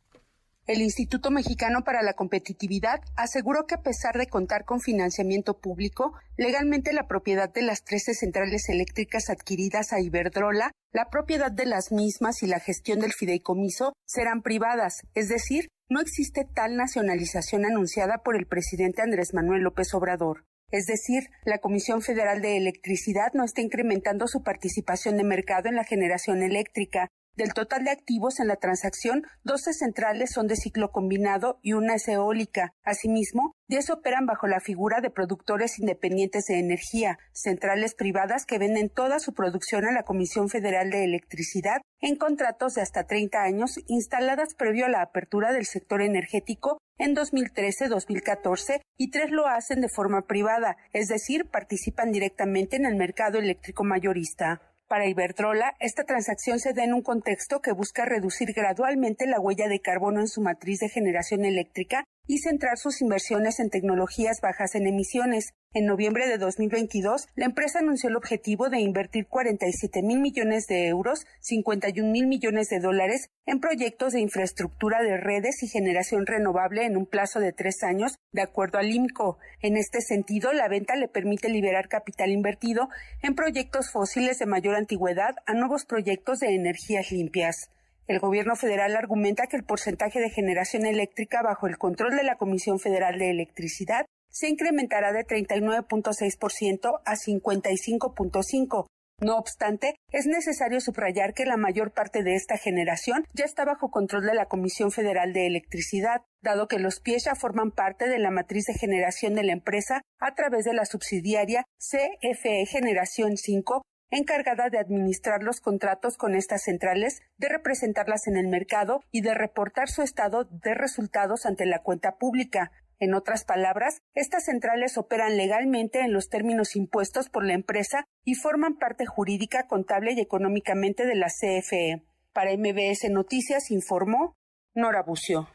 El 0.69 0.83
Instituto 0.83 1.31
Mexicano 1.31 1.83
para 1.83 2.03
la 2.03 2.13
Competitividad 2.13 3.01
aseguró 3.17 3.67
que 3.67 3.77
a 3.77 3.81
pesar 3.81 4.19
de 4.19 4.27
contar 4.27 4.67
con 4.67 4.83
financiamiento 4.83 5.59
público, 5.59 6.13
legalmente 6.37 6.93
la 6.93 7.09
propiedad 7.09 7.51
de 7.51 7.63
las 7.63 7.85
13 7.85 8.13
centrales 8.13 8.69
eléctricas 8.69 9.31
adquiridas 9.31 9.95
a 9.95 10.01
Iberdrola, 10.01 10.73
la 10.93 11.09
propiedad 11.09 11.51
de 11.51 11.65
las 11.65 11.91
mismas 11.91 12.43
y 12.43 12.49
la 12.49 12.61
gestión 12.61 13.01
del 13.01 13.15
fideicomiso 13.15 13.95
serán 14.05 14.43
privadas, 14.43 15.07
es 15.15 15.29
decir, 15.29 15.69
no 15.89 16.03
existe 16.03 16.45
tal 16.45 16.77
nacionalización 16.77 17.65
anunciada 17.65 18.19
por 18.19 18.37
el 18.37 18.47
presidente 18.47 19.01
Andrés 19.01 19.33
Manuel 19.33 19.63
López 19.63 19.95
Obrador. 19.95 20.45
Es 20.71 20.87
decir, 20.87 21.31
la 21.45 21.59
Comisión 21.59 22.03
Federal 22.03 22.43
de 22.43 22.59
Electricidad 22.59 23.33
no 23.33 23.45
está 23.45 23.63
incrementando 23.63 24.27
su 24.27 24.43
participación 24.43 25.17
de 25.17 25.25
mercado 25.25 25.69
en 25.69 25.77
la 25.77 25.85
generación 25.85 26.43
eléctrica, 26.43 27.09
Del 27.39 27.55
total 27.55 27.85
de 27.85 27.93
activos 27.93 28.41
en 28.41 28.49
la 28.49 28.57
transacción, 28.57 29.23
12 29.45 29.73
centrales 29.73 30.33
son 30.33 30.49
de 30.49 30.57
ciclo 30.57 30.91
combinado 30.91 31.61
y 31.63 31.75
una 31.75 31.95
es 31.95 32.09
eólica. 32.09 32.75
Asimismo, 32.83 33.55
10 33.69 33.91
operan 33.91 34.27
bajo 34.27 34.49
la 34.49 34.59
figura 34.59 35.01
de 35.01 35.11
productores 35.11 35.79
independientes 35.79 36.47
de 36.47 36.59
energía, 36.59 37.21
centrales 37.31 37.95
privadas 37.95 38.45
que 38.45 38.59
venden 38.59 38.91
toda 38.91 39.21
su 39.21 39.35
producción 39.35 39.87
a 39.87 39.93
la 39.93 40.03
Comisión 40.03 40.49
Federal 40.49 40.91
de 40.91 41.05
Electricidad 41.05 41.81
en 42.01 42.17
contratos 42.17 42.75
de 42.75 42.83
hasta 42.83 43.07
30 43.07 43.41
años 43.41 43.79
instaladas 43.87 44.55
previo 44.55 44.87
a 44.87 44.89
la 44.89 45.03
apertura 45.03 45.53
del 45.53 45.67
sector 45.67 46.03
energético 46.03 46.79
en 46.99 47.15
2013-2014 47.15 48.81
y 48.97 49.11
tres 49.11 49.31
lo 49.31 49.47
hacen 49.47 49.81
de 49.81 49.89
forma 49.89 50.27
privada, 50.27 50.77
es 50.93 51.07
decir, 51.07 51.49
participan 51.49 52.11
directamente 52.11 52.75
en 52.75 52.85
el 52.85 52.97
mercado 52.97 53.39
eléctrico 53.39 53.85
mayorista. 53.85 54.61
Para 54.89 55.07
Iberdrola, 55.07 55.75
esta 55.81 56.05
transacción 56.05 56.61
se 56.61 56.73
da 56.73 56.83
en 56.83 56.95
un 56.95 57.03
contexto 57.03 57.61
que 57.61 57.73
busca 57.73 58.07
reducir 58.07 58.55
gradualmente 58.55 59.27
la 59.27 59.39
huella 59.39 59.69
de 59.69 59.81
carbono 59.81 60.21
en 60.21 60.29
su 60.29 60.41
matriz 60.41 60.81
de 60.81 60.89
generación 60.89 61.45
eléctrica 61.45 62.05
y 62.29 62.39
centrar 62.39 62.79
sus 62.79 63.01
inversiones 63.01 63.59
en 63.59 63.71
tecnologías 63.71 64.41
bajas 64.41 64.77
en 64.77 64.87
emisiones, 64.87 65.55
en 65.75 65.87
noviembre 65.87 66.27
de 66.29 66.39
2022, 66.39 67.27
la 67.35 67.45
empresa 67.45 67.81
anunció 67.81 68.09
el 68.09 68.17
objetivo 68.17 68.71
de 68.71 68.81
invertir 68.81 69.27
47 69.27 70.03
mil 70.03 70.21
millones 70.21 70.67
de 70.67 70.87
euros, 70.87 71.27
51 71.41 72.11
mil 72.11 72.27
millones 72.27 72.69
de 72.69 72.81
dólares, 72.81 73.29
en 73.45 73.61
proyectos 73.61 74.13
de 74.13 74.21
infraestructura 74.21 75.03
de 75.03 75.17
redes 75.17 75.63
y 75.63 75.69
generación 75.69 76.27
renovable 76.27 76.85
en 76.85 76.97
un 76.97 77.07
plazo 77.07 77.41
de 77.41 77.53
tres 77.53 77.83
años, 77.83 78.17
de 78.33 78.43
acuerdo 78.43 78.79
al 78.79 78.91
IMCO. 78.91 79.39
En 79.61 79.77
este 79.77 80.01
sentido, 80.01 80.53
la 80.53 80.69
venta 80.69 80.97
le 80.97 81.09
permite 81.09 81.49
liberar 81.49 81.89
capital 81.89 82.31
invertido 82.31 82.89
en 83.23 83.35
proyectos 83.35 83.91
fósiles 83.91 84.39
de 84.39 84.47
mayor 84.47 84.75
antigüedad 84.75 85.35
a 85.47 85.55
nuevos 85.55 85.85
proyectos 85.85 86.41
de 86.41 86.55
energías 86.55 87.11
limpias. 87.11 87.71
El 88.09 88.21
gobierno 88.21 88.57
federal 88.57 88.97
argumenta 88.97 89.49
que 89.49 89.59
el 89.59 89.65
porcentaje 89.65 90.19
de 90.19 90.31
generación 90.31 90.87
eléctrica 90.87 91.43
bajo 91.43 91.67
el 91.67 91.77
control 91.77 92.17
de 92.17 92.23
la 92.23 92.39
Comisión 92.39 92.81
Federal 92.81 93.19
de 93.19 93.29
Electricidad 93.29 94.07
se 94.31 94.49
incrementará 94.49 95.13
de 95.13 95.27
39.6% 95.27 97.01
a 97.05 97.15
55.5%. 97.15 98.87
No 99.21 99.37
obstante, 99.37 99.97
es 100.11 100.27
necesario 100.27 100.81
subrayar 100.81 101.35
que 101.35 101.45
la 101.45 101.57
mayor 101.57 101.93
parte 101.93 102.23
de 102.23 102.35
esta 102.35 102.57
generación 102.57 103.25
ya 103.35 103.45
está 103.45 103.65
bajo 103.65 103.91
control 103.91 104.25
de 104.25 104.35
la 104.35 104.47
Comisión 104.47 104.91
Federal 104.91 105.35
de 105.35 105.47
Electricidad, 105.47 106.23
dado 106.41 106.69
que 106.69 106.79
los 106.79 107.01
pies 107.01 107.25
ya 107.25 107.35
forman 107.35 107.73
parte 107.73 108.09
de 108.09 108.21
la 108.21 108.31
matriz 108.31 108.65
de 108.67 108.75
generación 108.75 109.35
de 109.35 109.43
la 109.43 109.53
empresa 109.53 110.01
a 110.19 110.35
través 110.35 110.65
de 110.65 110.73
la 110.73 110.85
subsidiaria 110.87 111.65
CFE 111.79 112.65
Generación 112.67 113.37
5, 113.37 113.83
encargada 114.11 114.71
de 114.71 114.79
administrar 114.79 115.43
los 115.43 115.61
contratos 115.61 116.17
con 116.17 116.35
estas 116.35 116.63
centrales, 116.63 117.21
de 117.37 117.49
representarlas 117.49 118.27
en 118.27 118.37
el 118.37 118.49
mercado 118.49 119.03
y 119.11 119.21
de 119.21 119.35
reportar 119.35 119.89
su 119.89 120.03
estado 120.03 120.45
de 120.45 120.75
resultados 120.75 121.47
ante 121.47 121.67
la 121.67 121.83
cuenta 121.83 122.17
pública. 122.17 122.73
En 123.01 123.15
otras 123.15 123.45
palabras, 123.45 124.03
estas 124.15 124.47
centrales 124.47 124.99
operan 124.99 125.37
legalmente 125.37 126.01
en 126.01 126.13
los 126.13 126.29
términos 126.29 126.75
impuestos 126.75 127.29
por 127.29 127.45
la 127.45 127.55
empresa 127.55 128.05
y 128.25 128.35
forman 128.35 128.77
parte 128.77 129.07
jurídica, 129.07 129.69
contable 129.69 130.13
y 130.13 130.21
económicamente 130.21 131.07
de 131.07 131.15
la 131.15 131.29
CFE. 131.29 132.03
Para 132.33 132.57
MBS 132.57 133.09
Noticias 133.11 133.71
informó 133.71 134.35
Nora 134.75 135.03
Bucio. 135.03 135.49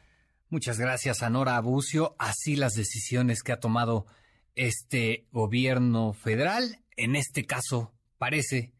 Muchas 0.48 0.78
gracias 0.78 1.22
a 1.22 1.30
Nora 1.30 1.60
Bucio. 1.60 2.14
Así 2.18 2.56
las 2.56 2.74
decisiones 2.74 3.42
que 3.42 3.52
ha 3.52 3.60
tomado 3.60 4.06
este 4.54 5.26
gobierno 5.32 6.12
federal. 6.12 6.78
En 6.96 7.16
este 7.16 7.44
caso, 7.44 7.93
parece, 8.18 8.72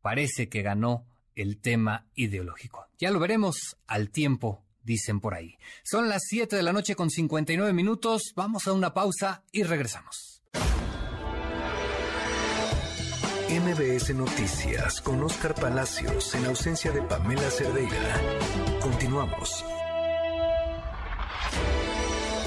parece 0.00 0.48
que 0.48 0.62
ganó 0.62 1.06
el 1.34 1.60
tema 1.60 2.06
ideológico. 2.14 2.86
Ya 2.98 3.10
lo 3.10 3.20
veremos 3.20 3.76
al 3.86 4.10
tiempo 4.10 4.64
dicen 4.88 5.20
por 5.20 5.34
ahí. 5.34 5.56
Son 5.84 6.08
las 6.08 6.22
7 6.28 6.56
de 6.56 6.62
la 6.62 6.72
noche 6.72 6.96
con 6.96 7.10
59 7.10 7.72
minutos. 7.72 8.32
Vamos 8.34 8.66
a 8.66 8.72
una 8.72 8.92
pausa 8.94 9.44
y 9.52 9.62
regresamos. 9.62 10.42
MBS 13.48 14.14
Noticias 14.14 15.00
con 15.00 15.22
Oscar 15.22 15.54
Palacios 15.54 16.34
en 16.34 16.46
ausencia 16.46 16.90
de 16.90 17.02
Pamela 17.02 17.50
Cerdeira. 17.50 18.20
Continuamos. 18.80 19.64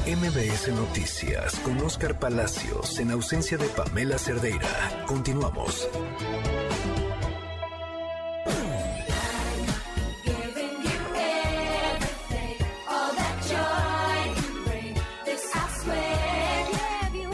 MBS 0.08 0.70
Noticias 0.70 1.60
con 1.60 1.80
Oscar 1.82 2.18
Palacios 2.18 2.98
en 2.98 3.12
ausencia 3.12 3.56
de 3.58 3.68
Pamela 3.68 4.18
Cerdeira. 4.18 5.06
Continuamos. 5.06 5.88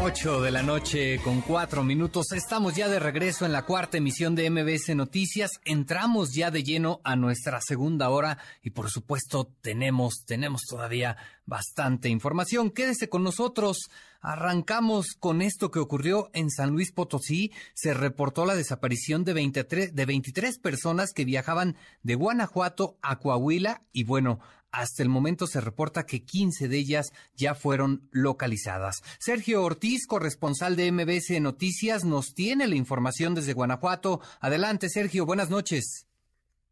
8 0.07 0.39
de 0.39 0.51
la 0.51 0.63
noche 0.63 1.19
con 1.21 1.41
cuatro 1.41 1.83
minutos. 1.83 2.31
Estamos 2.31 2.77
ya 2.77 2.87
de 2.87 2.97
regreso 2.97 3.45
en 3.45 3.51
la 3.51 3.65
cuarta 3.65 3.97
emisión 3.97 4.35
de 4.35 4.49
MBS 4.49 4.95
Noticias. 4.95 5.59
Entramos 5.65 6.33
ya 6.33 6.49
de 6.49 6.63
lleno 6.63 7.01
a 7.03 7.17
nuestra 7.17 7.59
segunda 7.59 8.09
hora 8.09 8.37
y 8.63 8.69
por 8.69 8.89
supuesto 8.89 9.51
tenemos, 9.59 10.23
tenemos 10.25 10.61
todavía 10.61 11.17
bastante 11.45 12.07
información. 12.07 12.71
Quédese 12.71 13.09
con 13.09 13.21
nosotros. 13.21 13.89
Arrancamos 14.21 15.07
con 15.19 15.41
esto 15.41 15.71
que 15.71 15.79
ocurrió 15.79 16.29
en 16.33 16.51
San 16.51 16.69
Luis 16.69 16.93
Potosí. 16.93 17.51
Se 17.73 17.93
reportó 17.93 18.45
la 18.45 18.55
desaparición 18.55 19.25
de 19.25 19.33
23, 19.33 19.93
de 19.93 20.05
23 20.05 20.57
personas 20.59 21.11
que 21.13 21.25
viajaban 21.25 21.75
de 22.03 22.15
Guanajuato 22.15 22.97
a 23.01 23.19
Coahuila 23.19 23.83
y 23.91 24.05
bueno, 24.05 24.39
hasta 24.71 25.03
el 25.03 25.09
momento 25.09 25.47
se 25.47 25.61
reporta 25.61 26.05
que 26.05 26.23
15 26.23 26.67
de 26.67 26.77
ellas 26.77 27.11
ya 27.35 27.55
fueron 27.55 28.01
localizadas. 28.11 29.01
Sergio 29.19 29.63
Ortiz, 29.63 30.07
corresponsal 30.07 30.75
de 30.75 30.91
MBS 30.91 31.39
Noticias, 31.41 32.05
nos 32.05 32.33
tiene 32.33 32.67
la 32.67 32.75
información 32.75 33.35
desde 33.35 33.53
Guanajuato. 33.53 34.21
Adelante, 34.41 34.89
Sergio, 34.89 35.25
buenas 35.25 35.49
noches. 35.49 36.07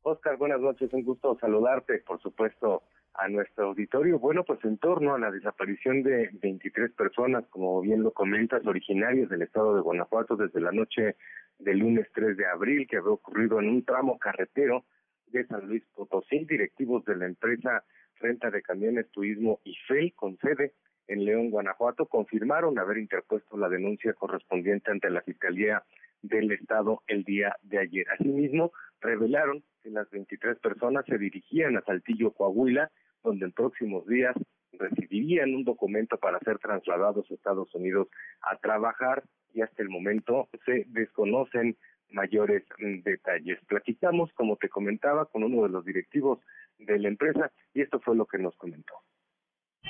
Oscar, 0.04 0.38
buenas 0.38 0.62
noches, 0.62 0.94
un 0.94 1.04
gusto 1.04 1.36
saludarte, 1.40 2.04
por 2.06 2.22
supuesto, 2.22 2.84
a 3.16 3.28
nuestro 3.28 3.70
auditorio. 3.70 4.20
Bueno, 4.20 4.44
pues 4.44 4.64
en 4.64 4.78
torno 4.78 5.16
a 5.16 5.20
la 5.20 5.32
desaparición 5.32 6.04
de 6.04 6.30
23 6.34 6.92
personas, 6.92 7.46
como 7.50 7.82
bien 7.82 8.04
lo 8.04 8.12
comentas, 8.12 8.66
originarios 8.68 9.30
del 9.30 9.42
estado 9.42 9.76
de 9.76 9.82
Guanajuato 9.82 10.36
desde 10.36 10.62
la 10.62 10.72
noche 10.72 11.16
del 11.60 11.80
lunes 11.80 12.08
3 12.14 12.38
de 12.38 12.46
abril, 12.46 12.88
que 12.88 12.98
había 12.98 13.12
ocurrido 13.12 13.60
en 13.60 13.70
un 13.70 13.84
tramo 13.84 14.20
carretero 14.20 14.84
de 15.28 15.46
San 15.48 15.68
Luis 15.68 15.84
Potosí, 15.94 16.46
directivos 16.46 17.06
de 17.06 17.16
la 17.16 17.26
empresa 17.26 17.84
Renta 18.20 18.50
de 18.50 18.62
Camiones 18.62 19.10
Turismo 19.12 19.60
IFEL, 19.64 20.14
con 20.14 20.38
sede 20.38 20.74
en 21.08 21.26
León, 21.26 21.52
Guanajuato, 21.52 22.08
confirmaron 22.08 22.80
haber 22.80 22.98
interpuesto 22.98 23.58
la 23.58 23.70
denuncia 23.70 24.14
correspondiente 24.14 24.92
ante 24.92 25.10
la 25.10 25.22
Fiscalía 25.22 25.84
del 26.22 26.52
Estado 26.52 27.04
el 27.08 27.24
día 27.24 27.56
de 27.62 27.80
ayer. 27.80 28.10
Asimismo, 28.10 28.72
revelaron 29.02 29.64
que 29.84 29.92
las 29.92 30.10
23 30.10 30.58
personas 30.60 31.06
se 31.06 31.18
dirigían 31.18 31.78
a 31.78 31.82
Saltillo, 31.82 32.32
Coahuila, 32.32 32.90
donde 33.24 33.46
en 33.46 33.52
próximos 33.52 34.08
días 34.08 34.36
recibirían 34.74 35.54
un 35.54 35.64
documento 35.64 36.18
para 36.18 36.40
ser 36.40 36.60
trasladados 36.60 37.30
a 37.30 37.34
Estados 37.34 37.74
Unidos 37.76 38.08
a 38.42 38.58
trabajar 38.58 39.24
y 39.54 39.62
hasta 39.62 39.84
el 39.84 39.90
momento 39.90 40.50
se 40.66 40.86
desconocen 40.90 41.78
mayores 42.10 42.64
mm, 42.80 43.02
detalles. 43.02 43.60
Platicamos, 43.68 44.32
como 44.34 44.58
te 44.58 44.70
comentaba, 44.70 45.26
con 45.26 45.44
uno 45.44 45.64
de 45.64 45.70
los 45.70 45.86
directivos 45.86 46.40
de 46.78 47.00
la 47.00 47.08
empresa 47.08 47.52
y 47.74 47.82
esto 47.82 48.00
fue 48.00 48.16
lo 48.16 48.26
que 48.26 48.38
nos 48.38 48.56
comentó. 48.58 48.94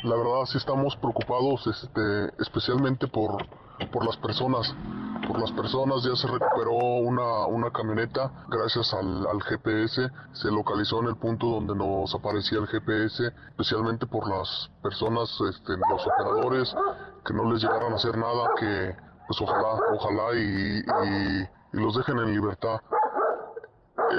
La 0.04 0.16
verdad 0.16 0.46
sí 0.46 0.58
estamos 0.58 0.96
preocupados, 0.98 1.66
este, 1.68 2.42
especialmente 2.42 3.08
por, 3.08 3.38
por 3.92 4.06
las 4.06 4.18
personas. 4.18 4.76
Por 5.26 5.40
las 5.40 5.52
personas 5.54 6.04
ya 6.04 6.16
se 6.16 6.28
recuperó 6.28 6.76
una, 6.76 7.48
una 7.48 7.72
camioneta 7.72 8.46
gracias 8.50 8.94
al, 8.94 9.42
GPS, 9.42 10.08
se 10.34 10.52
localizó 10.52 11.02
en 11.02 11.08
el 11.08 11.16
punto 11.16 11.48
donde 11.48 11.74
nos 11.74 12.14
aparecía 12.14 12.60
el 12.60 12.68
GPS, 12.68 13.32
especialmente 13.50 14.06
por 14.06 14.30
las 14.30 14.70
personas, 14.84 15.30
este, 15.50 15.74
los 15.78 16.06
operadores, 16.06 16.76
que 17.26 17.34
no 17.34 17.52
les 17.52 17.64
llegaran 17.64 17.94
a 17.94 17.96
hacer 17.96 18.16
nada, 18.18 18.52
que 18.60 18.94
pues 19.26 19.42
ojalá, 19.42 19.80
ojalá 19.94 20.36
y, 20.36 20.80
y 20.80 21.48
y 21.76 21.80
los 21.80 21.96
dejen 21.96 22.18
en 22.20 22.32
libertad. 22.32 22.80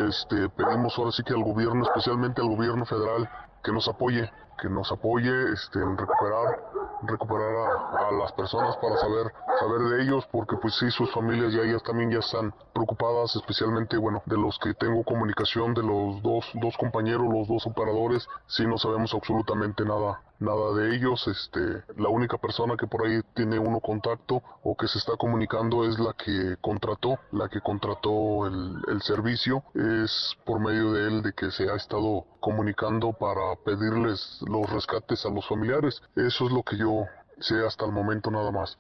Este, 0.09 0.49
pedimos 0.51 0.97
ahora 0.99 1.11
sí 1.11 1.23
que 1.23 1.33
al 1.33 1.43
gobierno, 1.43 1.85
especialmente 1.85 2.43
al 2.43 2.49
gobierno 2.49 2.85
federal, 2.85 3.29
que 3.65 3.73
nos 3.73 3.89
apoye, 3.89 4.31
que 4.61 4.69
nos 4.69 4.93
apoye 4.93 5.53
este, 5.53 5.81
en 5.81 5.97
recuperar 5.97 6.61
recuperar 7.03 7.55
a, 7.55 8.13
las 8.13 8.33
personas 8.33 8.77
para 8.79 8.97
saber 8.97 9.33
saber 9.61 9.81
de 9.81 10.03
ellos 10.03 10.27
porque 10.33 10.57
pues 10.57 10.75
sí 10.77 10.91
sus 10.91 11.13
familias 11.13 11.53
ya, 11.53 11.65
ya 11.65 11.79
también 11.81 12.11
ya 12.11 12.21
están 12.21 12.55
preocupadas 12.73 13.37
especialmente 13.37 13.99
bueno 13.99 14.23
de 14.25 14.37
los 14.37 14.59
que 14.59 14.73
tengo 14.75 15.05
comunicación 15.05 15.75
de 15.75 15.83
los 15.83 16.23
dos 16.23 16.47
dos 16.55 16.77
compañeros 16.79 17.27
los 17.31 17.49
dos 17.49 17.67
operadores 17.67 18.27
sí 18.47 18.67
no 18.67 18.79
sabemos 18.79 19.13
absolutamente 19.13 19.85
nada 19.85 20.23
nada 20.39 20.75
de 20.75 20.97
ellos 20.97 21.27
este 21.29 21.83
la 22.01 22.09
única 22.09 22.39
persona 22.39 22.77
que 22.77 22.87
por 22.87 23.07
ahí 23.07 23.21
tiene 23.35 23.59
uno 23.59 23.81
contacto 23.81 24.43
o 24.63 24.77
que 24.77 24.89
se 24.89 24.99
está 24.99 25.17
comunicando 25.17 25.85
es 25.85 25.99
la 25.99 26.13
que 26.13 26.57
contrató 26.61 27.19
la 27.33 27.49
que 27.49 27.61
contrató 27.61 28.47
el, 28.47 28.77
el 28.89 29.03
servicio 29.03 29.63
es 29.75 30.37
por 30.45 30.61
medio 30.61 30.93
de 30.93 31.09
él 31.09 31.23
de 31.23 31.33
que 31.33 31.51
se 31.51 31.71
ha 31.71 31.77
estado 31.77 32.25
comunicando 32.41 33.13
para 33.13 33.57
pedirles 33.65 34.41
los 34.49 34.71
rescates 34.73 35.25
a 35.27 35.31
los 35.31 35.47
familiares. 35.49 36.01
Eso 36.15 36.47
es 36.47 36.53
lo 36.53 36.63
que 36.63 36.77
yo 36.77 37.07
sé 37.39 37.57
hasta 37.67 37.85
el 37.85 37.93
momento 37.93 38.31
nada 38.31 38.51
más. 38.51 38.79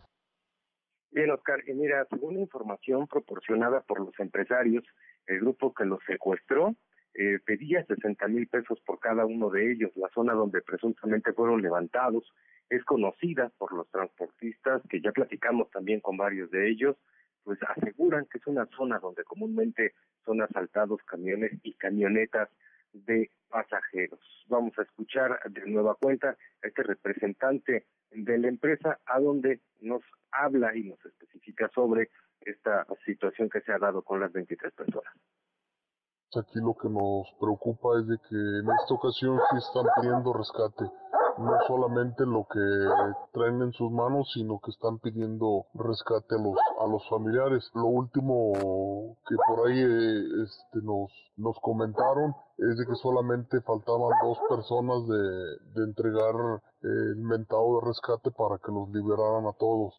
Bien, 1.11 1.31
Oscar, 1.31 1.61
y 1.67 1.73
mira, 1.73 2.07
según 2.11 2.35
la 2.35 2.41
información 2.41 3.07
proporcionada 3.07 3.81
por 3.81 4.01
los 4.01 4.19
empresarios, 4.19 4.85
el 5.27 5.41
grupo 5.41 5.73
que 5.73 5.85
los 5.85 5.99
secuestró 6.07 6.75
eh, 7.19 7.39
pedía 7.45 7.85
60 7.85 8.29
mil 8.29 8.47
pesos 8.47 8.79
por 8.81 8.99
cada 9.01 9.25
uno 9.25 9.49
de 9.49 9.73
ellos. 9.73 9.91
La 9.97 10.09
zona 10.11 10.35
donde 10.35 10.61
presuntamente 10.61 11.33
fueron 11.33 11.63
levantados 11.63 12.31
es 12.69 12.85
conocida 12.85 13.51
por 13.59 13.73
los 13.73 13.89
transportistas, 13.91 14.83
que 14.91 15.01
ya 15.01 15.13
platicamos 15.13 15.71
también 15.71 16.01
con 16.01 16.17
varios 16.17 16.51
de 16.51 16.69
ellos, 16.69 16.97
pues 17.45 17.59
aseguran 17.63 18.27
que 18.27 18.39
es 18.39 18.47
una 18.47 18.67
zona 18.77 18.99
donde 18.99 19.25
comúnmente 19.25 19.95
son 20.25 20.43
asaltados 20.43 21.01
camiones 21.05 21.53
y 21.63 21.75
camionetas 21.75 22.51
de 22.93 23.31
pasajeros. 23.49 24.21
Vamos 24.49 24.79
a 24.79 24.83
escuchar 24.83 25.41
de 25.49 25.67
nueva 25.67 25.95
cuenta 25.95 26.31
a 26.31 26.67
este 26.67 26.83
representante 26.83 27.87
de 28.11 28.39
la 28.39 28.49
empresa 28.49 28.99
a 29.07 29.21
donde 29.21 29.61
nos 29.81 30.03
habla 30.33 30.77
y 30.77 30.85
nos 30.85 31.05
especifica 31.05 31.71
sobre 31.75 32.11
esta 32.41 32.87
situación 33.05 33.49
que 33.49 33.61
se 33.61 33.73
ha 33.73 33.79
dado 33.79 34.03
con 34.03 34.21
las 34.21 34.33
23 34.33 34.73
personas. 34.75 35.15
Aquí 36.37 36.61
lo 36.61 36.75
que 36.75 36.91
nos 36.91 37.27
preocupa 37.41 37.99
es 37.99 38.07
de 38.09 38.19
que 38.29 38.37
en 38.37 38.69
esta 38.69 38.93
ocasión 38.95 39.39
sí 39.51 39.57
están 39.57 39.87
pidiendo 39.97 40.35
rescate, 40.35 40.85
no 41.39 41.53
solamente 41.67 42.27
lo 42.27 42.47
que 42.53 42.61
traen 43.33 43.63
en 43.63 43.73
sus 43.73 43.91
manos, 43.91 44.31
sino 44.35 44.61
que 44.61 44.71
están 44.71 44.99
pidiendo 44.99 45.65
rescate 45.73 46.35
a 46.35 46.39
los 46.39 46.57
a 46.81 46.87
los 46.87 47.09
familiares. 47.09 47.71
Lo 47.75 47.87
último 47.87 48.53
que 49.27 49.35
por 49.49 49.67
ahí 49.67 49.79
eh, 49.79 50.25
este, 50.45 50.83
nos 50.83 51.11
nos 51.39 51.59
comentaron 51.61 52.35
es 52.59 52.77
de 52.77 52.87
que 52.87 52.95
solamente 52.97 53.63
faltaban 53.63 54.13
dos 54.23 54.39
personas 54.51 55.07
de, 55.09 55.81
de 55.81 55.85
entregar 55.85 56.35
el 56.83 57.17
mentado 57.17 57.81
de 57.81 57.87
rescate 57.87 58.31
para 58.31 58.59
que 58.59 58.73
los 58.73 58.91
liberaran 58.91 59.47
a 59.47 59.53
todos. 59.55 59.95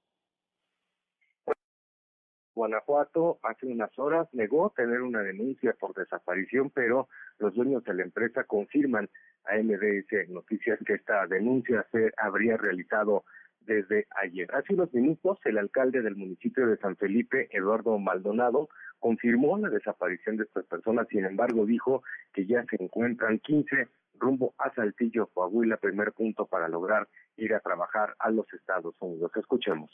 Guanajuato 2.57 3.37
hace 3.43 3.67
unas 3.67 3.97
horas 3.99 4.27
negó 4.33 4.73
tener 4.75 5.03
una 5.03 5.21
denuncia 5.21 5.75
por 5.79 5.93
desaparición, 5.93 6.71
pero 6.71 7.07
los 7.37 7.53
dueños 7.53 7.83
de 7.83 7.93
la 7.93 8.01
empresa 8.01 8.45
confirman 8.45 9.07
a 9.45 9.57
MDS 9.57 10.29
Noticias 10.29 10.79
que 10.83 10.95
esta 10.95 11.27
denuncia 11.27 11.85
se 11.91 12.11
habría 12.17 12.57
realizado 12.57 13.25
desde 13.61 14.07
ayer. 14.23 14.49
Hace 14.55 14.73
unos 14.73 14.91
minutos, 14.91 15.37
el 15.45 15.59
alcalde 15.59 16.01
del 16.01 16.15
municipio 16.15 16.65
de 16.65 16.77
San 16.77 16.95
Felipe, 16.95 17.47
Eduardo 17.51 17.99
Maldonado, 17.99 18.69
confirmó 18.97 19.59
la 19.59 19.69
desaparición 19.69 20.37
de 20.37 20.45
estas 20.45 20.65
personas, 20.65 21.07
sin 21.09 21.25
embargo, 21.25 21.63
dijo 21.65 22.01
que 22.33 22.47
ya 22.47 22.65
se 22.65 22.81
encuentran 22.83 23.37
15 23.37 23.87
rumbo 24.15 24.55
a 24.57 24.73
Saltillo, 24.73 25.27
Coahuila, 25.27 25.77
primer 25.77 26.11
punto 26.11 26.47
para 26.47 26.67
lograr 26.67 27.07
ir 27.35 27.53
a 27.53 27.59
trabajar 27.59 28.15
a 28.17 28.31
los 28.31 28.51
Estados 28.51 28.95
Unidos. 28.99 29.31
Escuchemos 29.35 29.91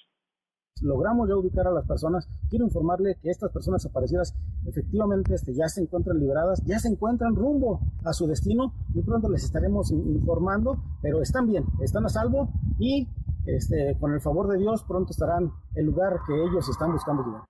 logramos 0.83 1.27
ya 1.29 1.35
ubicar 1.35 1.67
a 1.67 1.71
las 1.71 1.87
personas. 1.87 2.27
Quiero 2.49 2.65
informarle 2.65 3.17
que 3.21 3.29
estas 3.29 3.51
personas 3.51 3.81
desaparecidas 3.81 4.35
efectivamente 4.67 5.33
este, 5.33 5.53
ya 5.53 5.67
se 5.67 5.81
encuentran 5.81 6.19
liberadas, 6.19 6.61
ya 6.65 6.79
se 6.79 6.89
encuentran 6.89 7.35
rumbo 7.35 7.79
a 8.05 8.13
su 8.13 8.27
destino. 8.27 8.73
Muy 8.93 9.03
pronto 9.03 9.29
les 9.29 9.43
estaremos 9.43 9.91
informando, 9.91 10.77
pero 11.01 11.21
están 11.21 11.47
bien, 11.47 11.65
están 11.81 12.05
a 12.05 12.09
salvo 12.09 12.49
y 12.79 13.07
este, 13.45 13.97
con 13.99 14.13
el 14.13 14.21
favor 14.21 14.47
de 14.47 14.57
Dios 14.57 14.83
pronto 14.83 15.11
estarán 15.11 15.51
el 15.75 15.85
lugar 15.85 16.19
que 16.27 16.33
ellos 16.33 16.69
están 16.69 16.91
buscando 16.91 17.23
llegar. 17.23 17.43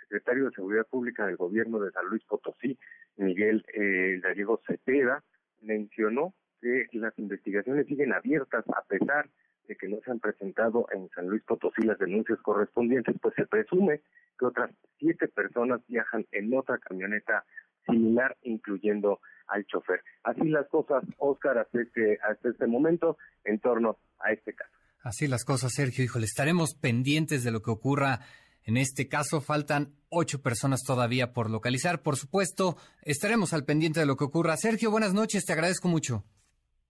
Secretario 0.00 0.46
de 0.46 0.50
Seguridad 0.50 0.86
Pública 0.86 1.26
del 1.26 1.36
gobierno 1.36 1.78
de 1.80 1.90
San 1.92 2.06
Luis 2.06 2.22
Potosí, 2.24 2.78
Miguel 3.16 3.64
eh, 3.74 4.20
Cepeda, 4.66 5.22
mencionó 5.62 6.34
que 6.60 6.86
las 6.92 7.18
investigaciones 7.18 7.86
siguen 7.86 8.12
abiertas 8.12 8.64
a 8.68 8.82
pesar 8.84 9.30
que 9.76 9.88
no 9.88 9.98
se 10.04 10.10
han 10.10 10.20
presentado 10.20 10.86
en 10.92 11.08
San 11.10 11.28
Luis 11.28 11.42
Potosí 11.44 11.82
las 11.82 11.98
denuncias 11.98 12.38
correspondientes, 12.42 13.16
pues 13.20 13.34
se 13.34 13.46
presume 13.46 14.00
que 14.38 14.46
otras 14.46 14.70
siete 14.98 15.28
personas 15.28 15.80
viajan 15.86 16.26
en 16.32 16.54
otra 16.56 16.78
camioneta 16.78 17.44
similar, 17.86 18.36
incluyendo 18.42 19.20
al 19.46 19.64
chofer. 19.66 20.02
Así 20.22 20.44
las 20.44 20.68
cosas, 20.68 21.04
Oscar, 21.18 21.58
hasta 21.58 21.80
este, 21.80 22.18
hasta 22.22 22.48
este 22.48 22.66
momento 22.66 23.16
en 23.44 23.58
torno 23.58 23.98
a 24.20 24.32
este 24.32 24.54
caso. 24.54 24.72
Así 25.02 25.26
las 25.26 25.44
cosas, 25.44 25.72
Sergio. 25.74 26.04
Híjole, 26.04 26.26
estaremos 26.26 26.74
pendientes 26.74 27.42
de 27.42 27.50
lo 27.50 27.62
que 27.62 27.70
ocurra. 27.70 28.20
En 28.64 28.76
este 28.76 29.08
caso 29.08 29.40
faltan 29.40 29.94
ocho 30.10 30.42
personas 30.42 30.82
todavía 30.86 31.32
por 31.32 31.50
localizar. 31.50 32.02
Por 32.02 32.16
supuesto, 32.16 32.76
estaremos 33.02 33.52
al 33.52 33.64
pendiente 33.64 34.00
de 34.00 34.06
lo 34.06 34.16
que 34.16 34.24
ocurra. 34.24 34.56
Sergio, 34.56 34.90
buenas 34.90 35.14
noches, 35.14 35.44
te 35.44 35.52
agradezco 35.52 35.88
mucho. 35.88 36.24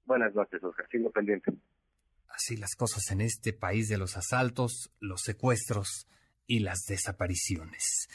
Buenas 0.05 0.35
noches, 0.35 0.63
Oscar. 0.63 0.89
Sigo 0.91 1.11
pendiente. 1.11 1.53
Así 2.43 2.57
las 2.57 2.75
cosas 2.75 3.11
en 3.11 3.21
este 3.21 3.53
país 3.53 3.89
de 3.89 3.99
los 3.99 4.17
asaltos, 4.17 4.91
los 4.99 5.21
secuestros 5.21 6.07
y 6.47 6.61
las 6.61 6.85
desapariciones. 6.89 8.09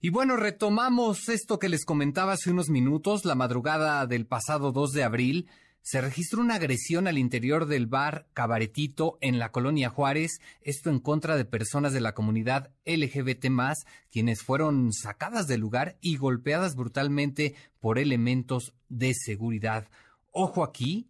Y 0.00 0.10
bueno, 0.10 0.36
retomamos 0.36 1.28
esto 1.28 1.60
que 1.60 1.68
les 1.68 1.84
comentaba 1.84 2.32
hace 2.32 2.50
unos 2.50 2.70
minutos. 2.70 3.24
La 3.24 3.36
madrugada 3.36 4.04
del 4.08 4.26
pasado 4.26 4.72
2 4.72 4.90
de 4.90 5.04
abril 5.04 5.48
se 5.80 6.00
registró 6.00 6.40
una 6.40 6.56
agresión 6.56 7.06
al 7.06 7.18
interior 7.18 7.66
del 7.66 7.86
bar 7.86 8.26
Cabaretito 8.34 9.16
en 9.20 9.38
la 9.38 9.52
colonia 9.52 9.90
Juárez, 9.90 10.40
esto 10.60 10.90
en 10.90 10.98
contra 10.98 11.36
de 11.36 11.44
personas 11.44 11.92
de 11.92 12.00
la 12.00 12.14
comunidad 12.14 12.72
LGBT, 12.84 13.46
quienes 14.10 14.42
fueron 14.42 14.92
sacadas 14.92 15.46
del 15.46 15.60
lugar 15.60 15.98
y 16.00 16.16
golpeadas 16.16 16.74
brutalmente 16.74 17.54
por 17.78 18.00
elementos 18.00 18.74
de 18.88 19.14
seguridad. 19.14 19.88
Ojo 20.32 20.64
aquí, 20.64 21.08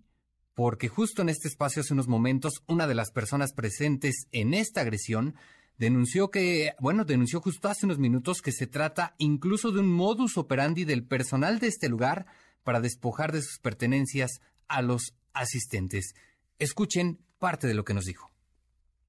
porque 0.59 0.89
justo 0.89 1.23
en 1.23 1.29
este 1.29 1.47
espacio 1.47 1.83
hace 1.83 1.95
unos 1.95 2.09
momentos 2.09 2.65
una 2.67 2.89
de 2.89 2.97
las 2.97 3.13
personas 3.13 3.53
presentes 3.53 4.27
en 4.33 4.55
esta 4.55 4.81
agresión 4.81 5.37
denunció 5.79 6.33
que, 6.33 6.73
bueno, 6.81 7.05
denunció 7.05 7.41
justo 7.41 7.69
hace 7.69 7.87
unos 7.87 8.01
minutos 8.01 8.43
que 8.43 8.51
se 8.51 8.67
trata 8.67 9.15
incluso 9.19 9.71
de 9.71 9.79
un 9.79 9.87
modus 9.87 10.37
operandi 10.37 10.85
del 10.85 11.07
personal 11.07 11.61
de 11.61 11.69
este 11.69 11.89
lugar 11.89 12.27
para 12.65 12.81
despojar 12.81 13.31
de 13.31 13.41
sus 13.41 13.61
pertenencias 13.61 14.41
a 14.67 14.83
los 14.83 15.15
asistentes. 15.33 16.17
Escuchen 16.59 17.21
parte 17.39 17.69
de 17.69 17.75
lo 17.75 17.85
que 17.85 17.95
nos 17.95 18.07
dijo. 18.07 18.29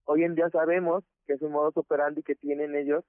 Hoy 0.05 0.25
en 0.25 0.35
día 0.35 0.51
sabemos 0.51 1.03
que 1.25 1.33
es 1.33 1.41
un 1.41 1.53
modus 1.53 1.77
operandi 1.77 2.21
que 2.21 2.35
tienen 2.35 2.75
ellos 2.75 3.03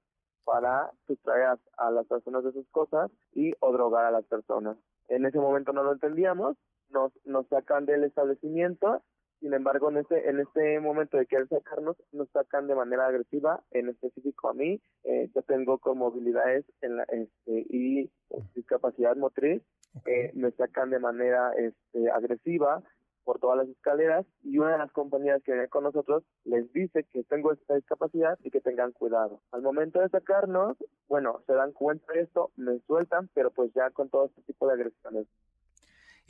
para 0.44 0.90
sustraer 1.06 1.58
a 1.76 1.90
las 1.90 2.06
personas 2.06 2.42
de 2.44 2.52
sus 2.52 2.66
cosas 2.70 3.10
y 3.34 3.52
o 3.60 3.70
drogar 3.70 4.06
a 4.06 4.10
las 4.10 4.24
personas. 4.24 4.78
En 5.08 5.26
ese 5.26 5.38
momento 5.38 5.74
no 5.74 5.82
lo 5.82 5.92
entendíamos, 5.92 6.56
nos, 6.90 7.12
nos 7.24 7.46
sacan 7.48 7.86
del 7.86 8.04
establecimiento, 8.04 9.02
sin 9.40 9.54
embargo 9.54 9.90
en 9.90 9.98
este, 9.98 10.28
en 10.28 10.40
este 10.40 10.80
momento 10.80 11.16
de 11.16 11.26
querer 11.26 11.48
sacarnos, 11.48 11.96
nos 12.12 12.28
sacan 12.30 12.66
de 12.66 12.74
manera 12.74 13.06
agresiva, 13.06 13.62
en 13.70 13.88
específico 13.88 14.50
a 14.50 14.54
mí, 14.54 14.80
eh, 15.04 15.30
yo 15.34 15.42
tengo 15.42 15.80
movilidades 15.94 16.64
en 16.82 16.96
la, 16.96 17.04
este, 17.04 17.66
y 17.70 18.10
discapacidad 18.54 19.16
motriz, 19.16 19.62
eh, 20.06 20.30
me 20.34 20.50
sacan 20.52 20.90
de 20.90 20.98
manera 20.98 21.52
este, 21.54 22.10
agresiva 22.10 22.82
por 23.24 23.38
todas 23.38 23.58
las 23.58 23.68
escaleras 23.68 24.26
y 24.42 24.58
una 24.58 24.72
de 24.72 24.78
las 24.78 24.92
compañías 24.92 25.42
que 25.42 25.52
viene 25.52 25.68
con 25.68 25.84
nosotros 25.84 26.24
les 26.44 26.72
dice 26.72 27.04
que 27.12 27.22
tengo 27.24 27.52
esta 27.52 27.74
discapacidad 27.74 28.38
y 28.42 28.50
que 28.50 28.60
tengan 28.60 28.92
cuidado. 28.92 29.40
Al 29.52 29.62
momento 29.62 30.00
de 30.00 30.08
sacarnos, 30.08 30.76
bueno, 31.08 31.40
se 31.46 31.52
dan 31.52 31.72
cuenta 31.72 32.12
de 32.12 32.22
esto, 32.22 32.50
me 32.56 32.78
sueltan, 32.80 33.28
pero 33.34 33.50
pues 33.50 33.72
ya 33.74 33.90
con 33.90 34.08
todo 34.08 34.26
este 34.26 34.42
tipo 34.42 34.66
de 34.66 34.74
agresiones. 34.74 35.26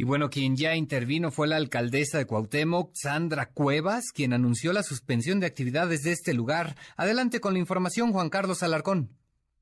Y 0.01 0.05
bueno, 0.05 0.31
quien 0.31 0.57
ya 0.57 0.77
intervino 0.77 1.31
fue 1.31 1.47
la 1.47 1.57
alcaldesa 1.57 2.17
de 2.17 2.25
Cuauhtémoc, 2.25 2.93
Sandra 2.95 3.51
Cuevas, 3.53 4.13
quien 4.15 4.33
anunció 4.33 4.73
la 4.73 4.83
suspensión 4.83 5.41
de 5.41 5.47
actividades 5.47 6.05
de 6.05 6.13
este 6.13 6.33
lugar. 6.33 6.75
Adelante 6.97 7.39
con 7.39 7.53
la 7.53 7.59
información, 7.59 8.11
Juan 8.11 8.31
Carlos 8.31 8.63
Alarcón. 8.63 9.11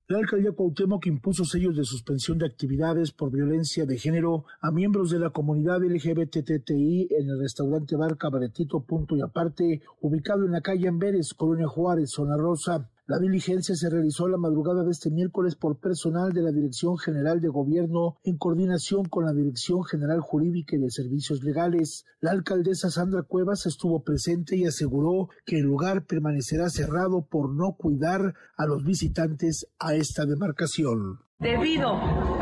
La 0.07 0.19
alcaldía 0.19 0.53
Cuauhtémoc 0.53 1.05
impuso 1.07 1.45
sellos 1.45 1.77
de 1.77 1.83
suspensión 1.83 2.39
de 2.39 2.47
actividades 2.47 3.11
por 3.11 3.33
violencia 3.33 3.85
de 3.85 3.99
género 3.99 4.45
a 4.61 4.71
miembros 4.71 5.11
de 5.11 5.19
la 5.19 5.31
comunidad 5.31 5.83
LGBTTI 5.83 7.09
en 7.19 7.31
el 7.31 7.41
restaurante 7.41 7.97
Bar 7.97 8.17
Cabaretito 8.17 8.85
Punto 8.85 9.17
y 9.17 9.23
Aparte, 9.23 9.83
ubicado 10.01 10.45
en 10.45 10.53
la 10.53 10.61
calle 10.61 10.87
Amberes, 10.87 11.35
Colonia 11.35 11.67
Juárez, 11.67 12.13
Zona 12.13 12.37
Rosa. 12.37 12.89
La 13.09 13.19
diligencia 13.19 13.75
se 13.75 13.89
realizó 13.89 14.29
la 14.29 14.37
madrugada 14.37 14.85
de 14.85 14.91
este 14.91 15.11
miércoles 15.11 15.55
por 15.55 15.79
personal 15.79 16.35
de 16.35 16.43
la 16.43 16.53
Dirección 16.53 16.99
General 16.99 17.41
de 17.41 17.49
Gobierno 17.49 18.19
en 18.23 18.37
coordinación 18.37 19.07
con 19.07 19.25
la 19.25 19.33
Dirección 19.33 19.83
General 19.83 20.21
Jurídica 20.21 20.77
y 20.77 20.81
de 20.81 20.91
Servicios 20.91 21.43
Legales. 21.43 22.05
La 22.21 22.33
alcaldesa 22.33 22.91
Sandra 22.91 23.23
Cuevas 23.23 23.65
estuvo 23.65 24.03
presente 24.03 24.57
y 24.57 24.67
aseguró 24.67 25.31
que 25.47 25.57
el 25.57 25.63
lugar 25.63 26.05
permanecerá 26.05 26.69
cerrado 26.69 27.25
por 27.25 27.49
no 27.49 27.77
cuidar 27.79 28.35
a 28.59 28.67
los 28.67 28.85
visitantes 28.85 29.67
a 29.79 29.95
esta 29.95 30.27
demarcación 30.27 31.21
debido 31.41 31.93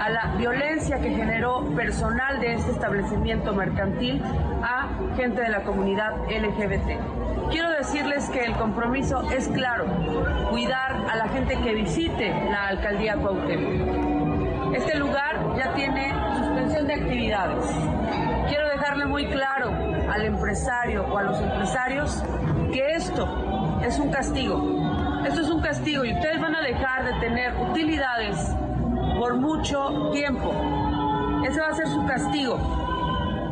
a 0.01 0.09
la 0.09 0.37
violencia 0.37 0.99
que 1.01 1.11
generó 1.11 1.71
personal 1.77 2.41
de 2.41 2.55
este 2.55 2.73
establecimiento 2.73 3.55
mercantil 3.55 4.21
a 4.25 5.15
gente 5.17 5.43
de 5.43 5.51
la 5.51 5.65
comunidad 5.65 6.13
LGBT. 6.25 7.36
Quiero 7.51 7.71
decirles 7.71 8.29
que 8.31 8.45
el 8.45 8.53
compromiso 8.55 9.23
es 9.31 9.49
claro, 9.49 9.87
cuidar 10.51 10.97
a 11.11 11.17
la 11.17 11.29
gente 11.29 11.57
que 11.63 11.75
visite 11.75 12.29
la 12.51 12.69
alcaldía 12.69 13.17
Cuauhtémoc. 13.17 14.75
Este 14.75 14.99
lugar 14.99 15.55
ya 15.57 15.73
tiene 15.75 16.13
suspensión 16.37 16.87
de 16.87 16.95
actividades. 16.95 17.65
Quiero 18.49 18.69
dejarle 18.69 19.07
muy 19.07 19.27
claro 19.27 19.71
al 20.11 20.25
empresario 20.25 21.05
o 21.05 21.19
a 21.19 21.23
los 21.23 21.41
empresarios 21.41 22.23
que 22.73 22.95
esto 22.95 23.79
es 23.87 23.99
un 23.99 24.11
castigo. 24.11 25.23
Esto 25.27 25.41
es 25.41 25.49
un 25.49 25.61
castigo 25.61 26.05
y 26.05 26.13
ustedes 26.13 26.41
van 26.41 26.55
a 26.55 26.63
dejar 26.63 27.05
de 27.05 27.21
tener 27.21 27.53
utilidades 27.71 28.55
por 29.19 29.37
mucho 29.37 30.11
tiempo. 30.13 30.53
Ese 31.45 31.61
va 31.61 31.69
a 31.69 31.75
ser 31.75 31.87
su 31.89 32.05
castigo, 32.07 32.59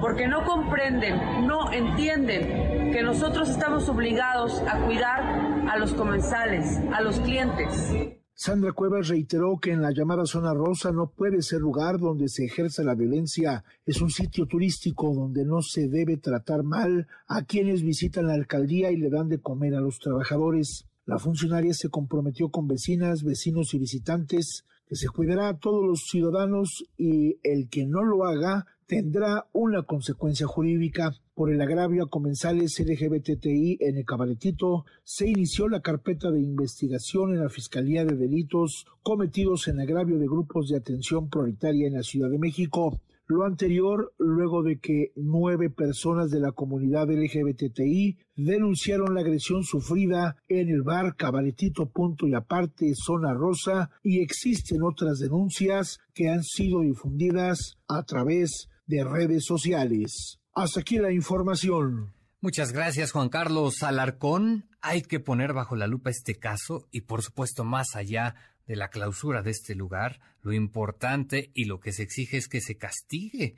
porque 0.00 0.26
no 0.26 0.44
comprenden, 0.44 1.46
no 1.46 1.72
entienden 1.72 2.73
que 2.92 3.02
nosotros 3.02 3.48
estamos 3.48 3.88
obligados 3.88 4.60
a 4.68 4.84
cuidar 4.84 5.22
a 5.68 5.78
los 5.78 5.94
comensales, 5.94 6.78
a 6.92 7.00
los 7.00 7.18
clientes. 7.20 7.92
Sandra 8.36 8.72
Cuevas 8.72 9.08
reiteró 9.08 9.58
que 9.58 9.70
en 9.70 9.80
la 9.80 9.92
llamada 9.92 10.26
zona 10.26 10.52
rosa 10.52 10.90
no 10.90 11.10
puede 11.10 11.40
ser 11.42 11.60
lugar 11.60 11.98
donde 11.98 12.28
se 12.28 12.44
ejerza 12.44 12.82
la 12.82 12.96
violencia. 12.96 13.64
Es 13.86 14.02
un 14.02 14.10
sitio 14.10 14.46
turístico 14.46 15.14
donde 15.14 15.44
no 15.44 15.62
se 15.62 15.88
debe 15.88 16.16
tratar 16.16 16.64
mal 16.64 17.06
a 17.28 17.44
quienes 17.44 17.82
visitan 17.82 18.26
la 18.26 18.34
alcaldía 18.34 18.90
y 18.90 18.96
le 18.96 19.08
dan 19.08 19.28
de 19.28 19.40
comer 19.40 19.76
a 19.76 19.80
los 19.80 20.00
trabajadores. 20.00 20.86
La 21.06 21.18
funcionaria 21.18 21.74
se 21.74 21.90
comprometió 21.90 22.48
con 22.48 22.66
vecinas, 22.66 23.22
vecinos 23.22 23.72
y 23.72 23.78
visitantes 23.78 24.64
que 24.86 24.96
se 24.96 25.08
cuidará 25.08 25.48
a 25.48 25.58
todos 25.58 25.84
los 25.86 26.06
ciudadanos 26.08 26.84
y 26.96 27.38
el 27.42 27.68
que 27.68 27.86
no 27.86 28.02
lo 28.02 28.24
haga 28.24 28.66
tendrá 28.86 29.46
una 29.52 29.82
consecuencia 29.82 30.46
jurídica. 30.46 31.14
Por 31.34 31.50
el 31.50 31.60
agravio 31.60 32.04
a 32.04 32.08
comensales 32.08 32.78
LGBTI 32.78 33.78
en 33.80 33.96
el 33.96 34.04
cabaretito, 34.04 34.84
se 35.02 35.28
inició 35.28 35.68
la 35.68 35.80
carpeta 35.80 36.30
de 36.30 36.40
investigación 36.40 37.34
en 37.34 37.40
la 37.40 37.48
Fiscalía 37.48 38.04
de 38.04 38.14
Delitos 38.14 38.86
cometidos 39.02 39.66
en 39.66 39.80
agravio 39.80 40.20
de 40.20 40.28
grupos 40.28 40.68
de 40.68 40.76
atención 40.76 41.28
prioritaria 41.28 41.88
en 41.88 41.94
la 41.94 42.04
Ciudad 42.04 42.30
de 42.30 42.38
México. 42.38 43.00
Lo 43.26 43.42
anterior 43.42 44.14
luego 44.16 44.62
de 44.62 44.78
que 44.78 45.10
nueve 45.16 45.70
personas 45.70 46.30
de 46.30 46.38
la 46.38 46.52
comunidad 46.52 47.10
LGBTI 47.10 48.16
denunciaron 48.36 49.12
la 49.12 49.22
agresión 49.22 49.64
sufrida 49.64 50.36
en 50.46 50.68
el 50.68 50.82
bar 50.82 51.16
Cabaretito 51.16 51.86
Punto 51.86 52.28
y 52.28 52.34
Aparte 52.34 52.94
Zona 52.94 53.34
Rosa 53.34 53.90
y 54.04 54.20
existen 54.20 54.84
otras 54.84 55.18
denuncias 55.18 55.98
que 56.14 56.28
han 56.28 56.44
sido 56.44 56.82
difundidas 56.82 57.76
a 57.88 58.04
través 58.04 58.68
de 58.86 59.02
redes 59.02 59.44
sociales. 59.46 60.38
Hasta 60.54 60.80
aquí 60.80 60.98
la 60.98 61.10
información. 61.10 62.14
Muchas 62.40 62.72
gracias 62.72 63.10
Juan 63.10 63.28
Carlos 63.28 63.82
Alarcón. 63.82 64.68
Hay 64.80 65.02
que 65.02 65.18
poner 65.18 65.52
bajo 65.52 65.74
la 65.74 65.88
lupa 65.88 66.10
este 66.10 66.36
caso 66.36 66.86
y 66.92 67.00
por 67.00 67.22
supuesto 67.22 67.64
más 67.64 67.96
allá 67.96 68.36
de 68.66 68.76
la 68.76 68.88
clausura 68.88 69.42
de 69.42 69.50
este 69.50 69.74
lugar, 69.74 70.20
lo 70.42 70.52
importante 70.52 71.50
y 71.54 71.64
lo 71.64 71.80
que 71.80 71.92
se 71.92 72.04
exige 72.04 72.36
es 72.36 72.46
que 72.46 72.60
se 72.60 72.76
castigue, 72.76 73.56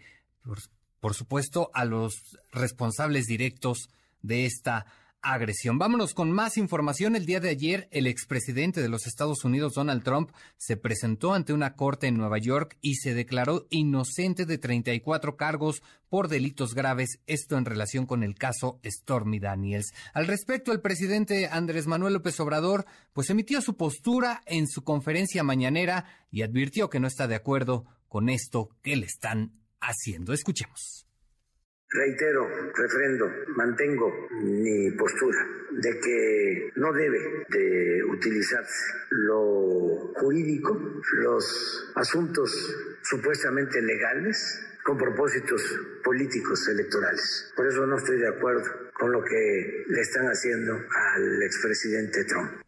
por, 1.01 1.15
supuesto, 1.15 1.71
a 1.75 1.85
los 1.85 2.39
responsables 2.51 3.27
directos 3.27 3.91
de 4.23 4.47
esta 4.47 4.87
agresión. 5.23 5.79
Vámonos 5.79 6.14
con 6.14 6.31
más 6.31 6.57
información. 6.57 7.17
El 7.17 7.27
día 7.27 7.41
de 7.41 7.49
ayer, 7.49 7.89
el 7.91 8.07
expresidente 8.07 8.81
de 8.81 8.89
los 8.89 9.07
Estados 9.07 9.45
Unidos, 9.45 9.75
Donald 9.75 10.03
Trump, 10.03 10.31
se 10.57 10.77
presentó 10.77 11.35
ante 11.35 11.53
una 11.53 11.75
corte 11.75 12.07
en 12.07 12.17
Nueva 12.17 12.39
York 12.39 12.77
y 12.81 12.97
se 12.97 13.14
declaró 13.14 13.67
inocente 13.71 14.47
de 14.47 14.59
34 14.59 15.37
cargos 15.37 15.83
por 16.09 16.29
delitos 16.29 16.75
graves, 16.75 17.21
esto 17.27 17.59
en 17.59 17.64
relación 17.64 18.07
con 18.07 18.23
el 18.23 18.35
caso 18.35 18.81
Stormy 18.85 19.41
Daniels. 19.41 19.93
Al 20.14 20.27
respecto, 20.27 20.73
el 20.73 20.81
presidente 20.81 21.49
Andrés 21.51 21.87
Manuel 21.87 22.14
López 22.14 22.39
Obrador, 22.41 22.87
pues 23.12 23.31
emitió 23.31 23.61
su 23.61 23.77
postura 23.77 24.43
en 24.47 24.69
su 24.69 24.85
conferencia 24.85 25.43
mañanera 25.43 26.05
y 26.31 26.43
advirtió 26.43 26.89
que 26.89 27.01
no 27.01 27.09
está 27.09 27.27
de 27.27 27.35
acuerdo 27.35 27.85
con 28.09 28.29
esto 28.29 28.71
que 28.83 28.97
le 28.97 29.07
están 29.07 29.53
haciendo. 29.81 30.33
Escuchemos. 30.33 31.06
Reitero, 31.89 32.49
refrendo, 32.74 33.30
mantengo 33.55 34.28
mi 34.43 34.91
postura 34.93 35.39
de 35.70 36.01
que 36.01 36.72
no 36.74 36.93
debe 36.93 37.47
de 37.49 38.03
utilizarse 38.03 38.93
lo 39.11 40.12
jurídico, 40.16 41.01
los 41.12 41.93
asuntos 41.95 42.99
supuestamente 43.03 43.80
legales 43.80 44.66
con 44.82 44.99
propósitos 44.99 45.62
políticos 46.03 46.66
electorales. 46.68 47.53
Por 47.57 47.68
eso 47.68 47.87
no 47.87 47.97
estoy 47.99 48.18
de 48.18 48.28
acuerdo 48.28 48.64
con 48.93 49.12
lo 49.12 49.22
que 49.22 49.84
le 49.87 50.01
están 50.01 50.26
haciendo 50.26 50.72
al 50.72 51.43
expresidente 51.43 52.24
Trump. 52.24 52.66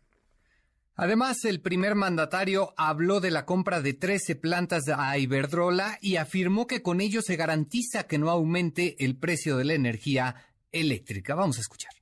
Además, 1.01 1.45
el 1.45 1.61
primer 1.61 1.95
mandatario 1.95 2.75
habló 2.77 3.21
de 3.21 3.31
la 3.31 3.47
compra 3.47 3.81
de 3.81 3.95
13 3.95 4.35
plantas 4.35 4.83
a 4.89 5.17
Iberdrola 5.17 5.97
y 6.03 6.17
afirmó 6.17 6.67
que 6.67 6.83
con 6.83 7.01
ello 7.01 7.23
se 7.23 7.37
garantiza 7.37 8.09
que 8.09 8.19
no 8.19 8.31
aumente 8.31 8.97
el 8.99 9.17
precio 9.17 9.57
de 9.57 9.65
la 9.65 9.75
energía 9.75 10.35
eléctrica. 10.73 11.37
Vamos 11.37 11.59
a 11.59 11.61
escuchar. 11.61 11.98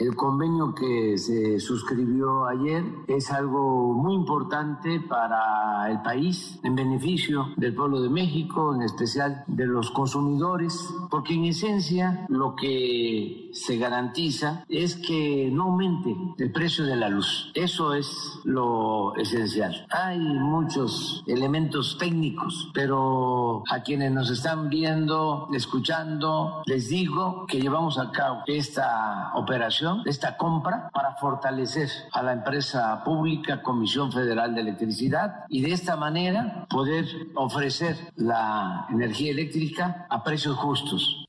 El 0.00 0.16
convenio 0.16 0.74
que 0.74 1.18
se 1.18 1.60
suscribió 1.60 2.46
ayer 2.46 2.82
es 3.06 3.30
algo 3.30 3.92
muy 3.92 4.14
importante 4.14 4.98
para 4.98 5.90
el 5.90 6.00
país, 6.00 6.58
en 6.62 6.74
beneficio 6.74 7.48
del 7.58 7.74
pueblo 7.74 8.00
de 8.00 8.08
México, 8.08 8.74
en 8.74 8.80
especial 8.80 9.44
de 9.46 9.66
los 9.66 9.90
consumidores, 9.90 10.88
porque 11.10 11.34
en 11.34 11.44
esencia 11.44 12.24
lo 12.30 12.56
que 12.56 13.50
se 13.52 13.76
garantiza 13.76 14.64
es 14.70 14.96
que 14.96 15.50
no 15.52 15.64
aumente 15.64 16.16
el 16.38 16.50
precio 16.50 16.86
de 16.86 16.96
la 16.96 17.10
luz. 17.10 17.52
Eso 17.54 17.92
es 17.92 18.40
lo 18.44 19.14
esencial. 19.16 19.86
Hay 19.90 20.18
muchos 20.18 21.22
elementos 21.26 21.98
técnicos, 21.98 22.70
pero 22.72 23.64
a 23.70 23.82
quienes 23.82 24.12
nos 24.12 24.30
están 24.30 24.70
viendo, 24.70 25.48
escuchando, 25.52 26.62
les 26.64 26.88
digo 26.88 27.44
que 27.46 27.60
llevamos 27.60 27.98
a 27.98 28.10
cabo 28.10 28.44
esta 28.46 29.32
operación 29.34 29.89
esta 30.06 30.36
compra 30.36 30.90
para 30.92 31.16
fortalecer 31.16 31.88
a 32.12 32.22
la 32.22 32.32
empresa 32.32 33.02
pública 33.04 33.62
Comisión 33.62 34.12
Federal 34.12 34.54
de 34.54 34.60
Electricidad 34.62 35.44
y 35.48 35.62
de 35.62 35.72
esta 35.72 35.96
manera 35.96 36.66
poder 36.68 37.06
ofrecer 37.34 37.96
la 38.16 38.86
energía 38.90 39.30
eléctrica 39.32 40.06
a 40.08 40.22
precios 40.22 40.56
justos. 40.56 41.26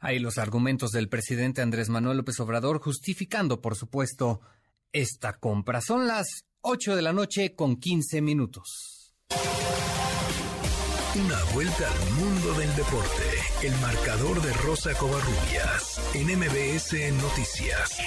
Hay 0.00 0.18
los 0.18 0.38
argumentos 0.38 0.90
del 0.90 1.08
presidente 1.08 1.62
Andrés 1.62 1.88
Manuel 1.88 2.18
López 2.18 2.38
Obrador 2.40 2.80
justificando, 2.80 3.60
por 3.60 3.74
supuesto, 3.74 4.40
esta 4.92 5.38
compra. 5.38 5.80
Son 5.80 6.06
las 6.06 6.44
8 6.60 6.96
de 6.96 7.02
la 7.02 7.12
noche 7.12 7.54
con 7.54 7.76
15 7.76 8.20
minutos. 8.20 9.14
Una 11.14 11.38
vuelta 11.54 11.86
al 11.86 12.10
mundo 12.18 12.58
del 12.58 12.74
deporte. 12.74 13.38
El 13.62 13.70
marcador 13.78 14.34
de 14.42 14.50
Rosa 14.66 14.90
Covarrubias 14.98 16.02
en 16.10 16.26
MBS 16.26 16.90
Noticias. 17.22 18.02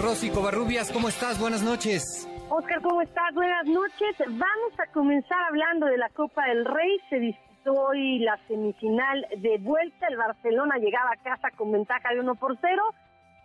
Rosy 0.00 0.30
Covarrubias, 0.30 0.90
¿cómo 0.90 1.10
estás? 1.10 1.38
Buenas 1.38 1.62
noches. 1.62 2.26
Oscar, 2.48 2.80
¿cómo 2.80 3.02
estás? 3.02 3.34
Buenas 3.34 3.66
noches. 3.66 4.16
Vamos 4.20 4.72
a 4.80 4.90
comenzar 4.94 5.38
hablando 5.50 5.84
de 5.84 5.98
la 5.98 6.08
Copa 6.16 6.46
del 6.46 6.64
Rey. 6.64 6.98
Se 7.10 7.18
disputó 7.18 7.74
hoy 7.74 8.20
la 8.20 8.40
semifinal 8.48 9.26
de 9.36 9.58
vuelta. 9.58 10.06
El 10.08 10.16
Barcelona 10.16 10.78
llegaba 10.78 11.10
a 11.12 11.22
casa 11.22 11.50
con 11.58 11.72
ventaja 11.72 12.08
de 12.08 12.20
1 12.20 12.34
por 12.36 12.56
0 12.58 12.82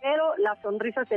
pero 0.02 0.36
la 0.36 0.54
sonrisa 0.62 1.04
se, 1.06 1.16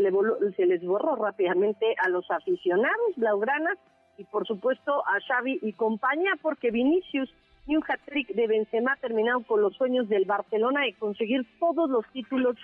se 0.55 0.65
les 0.65 0.83
borró 0.83 1.15
rápidamente 1.15 1.95
a 2.03 2.09
los 2.09 2.25
aficionados 2.31 3.15
blaugranas 3.17 3.77
y 4.19 4.25
por 4.25 4.45
supuesto 4.45 5.01
a 5.07 5.19
Xavi 5.27 5.59
y 5.61 5.73
compañía, 5.73 6.33
porque 6.41 6.71
Vinicius 6.71 7.33
y 7.65 7.75
un 7.75 7.83
hat-trick 7.87 8.33
de 8.35 8.47
Benzema 8.47 8.95
terminaron 8.97 9.43
con 9.43 9.61
los 9.61 9.75
sueños 9.75 10.09
del 10.09 10.25
Barcelona 10.25 10.81
de 10.81 10.93
conseguir 10.93 11.47
todos 11.59 11.89
los 11.89 12.05
títulos 12.11 12.57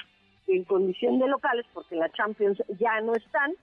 en 0.47 0.63
condición 0.65 1.17
de 1.17 1.27
locales, 1.27 1.65
porque 1.73 1.95
la 1.95 2.11
Champions 2.11 2.61
ya 2.79 2.99
no 3.01 3.15
están, 3.15 3.53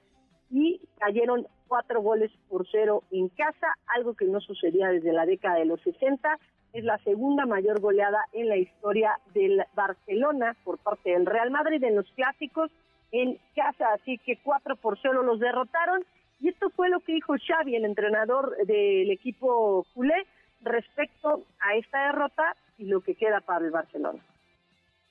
y 0.51 0.81
cayeron 0.99 1.47
cuatro 1.69 2.03
goles 2.03 2.31
por 2.49 2.67
cero 2.71 3.03
en 3.11 3.29
casa, 3.29 3.67
algo 3.95 4.15
que 4.15 4.27
no 4.27 4.41
sucedía 4.41 4.89
desde 4.89 5.13
la 5.13 5.25
década 5.25 5.57
de 5.57 5.65
los 5.65 5.81
60. 5.81 6.39
Es 6.75 6.85
la 6.85 6.99
segunda 6.99 7.47
mayor 7.47 7.81
goleada 7.81 8.19
en 8.33 8.49
la 8.49 8.57
historia 8.57 9.19
del 9.35 9.65
Barcelona 9.75 10.55
por 10.65 10.79
parte 10.79 11.11
del 11.11 11.27
Real 11.27 11.51
Madrid 11.51 11.83
en 11.83 11.97
los 11.97 12.11
clásicos 12.13 12.71
en 13.13 13.39
casa, 13.55 13.93
así 13.95 14.19
que 14.19 14.39
4 14.43 14.77
por 14.77 14.99
0 15.01 15.23
los 15.23 15.41
derrotaron. 15.41 16.05
Y 16.43 16.49
esto 16.49 16.71
fue 16.71 16.91
lo 16.91 16.99
que 17.01 17.15
dijo 17.15 17.35
Xavi, 17.39 17.77
el 17.77 17.85
entrenador 17.85 18.57
del 18.67 19.11
equipo 19.13 19.87
culé, 19.95 20.27
respecto 20.61 21.47
a 21.61 21.77
esta 21.77 22.07
derrota 22.07 22.57
y 22.79 22.87
lo 22.87 23.01
que 23.01 23.15
queda 23.15 23.41
para 23.41 23.65
el 23.65 23.71
Barcelona. 23.71 24.21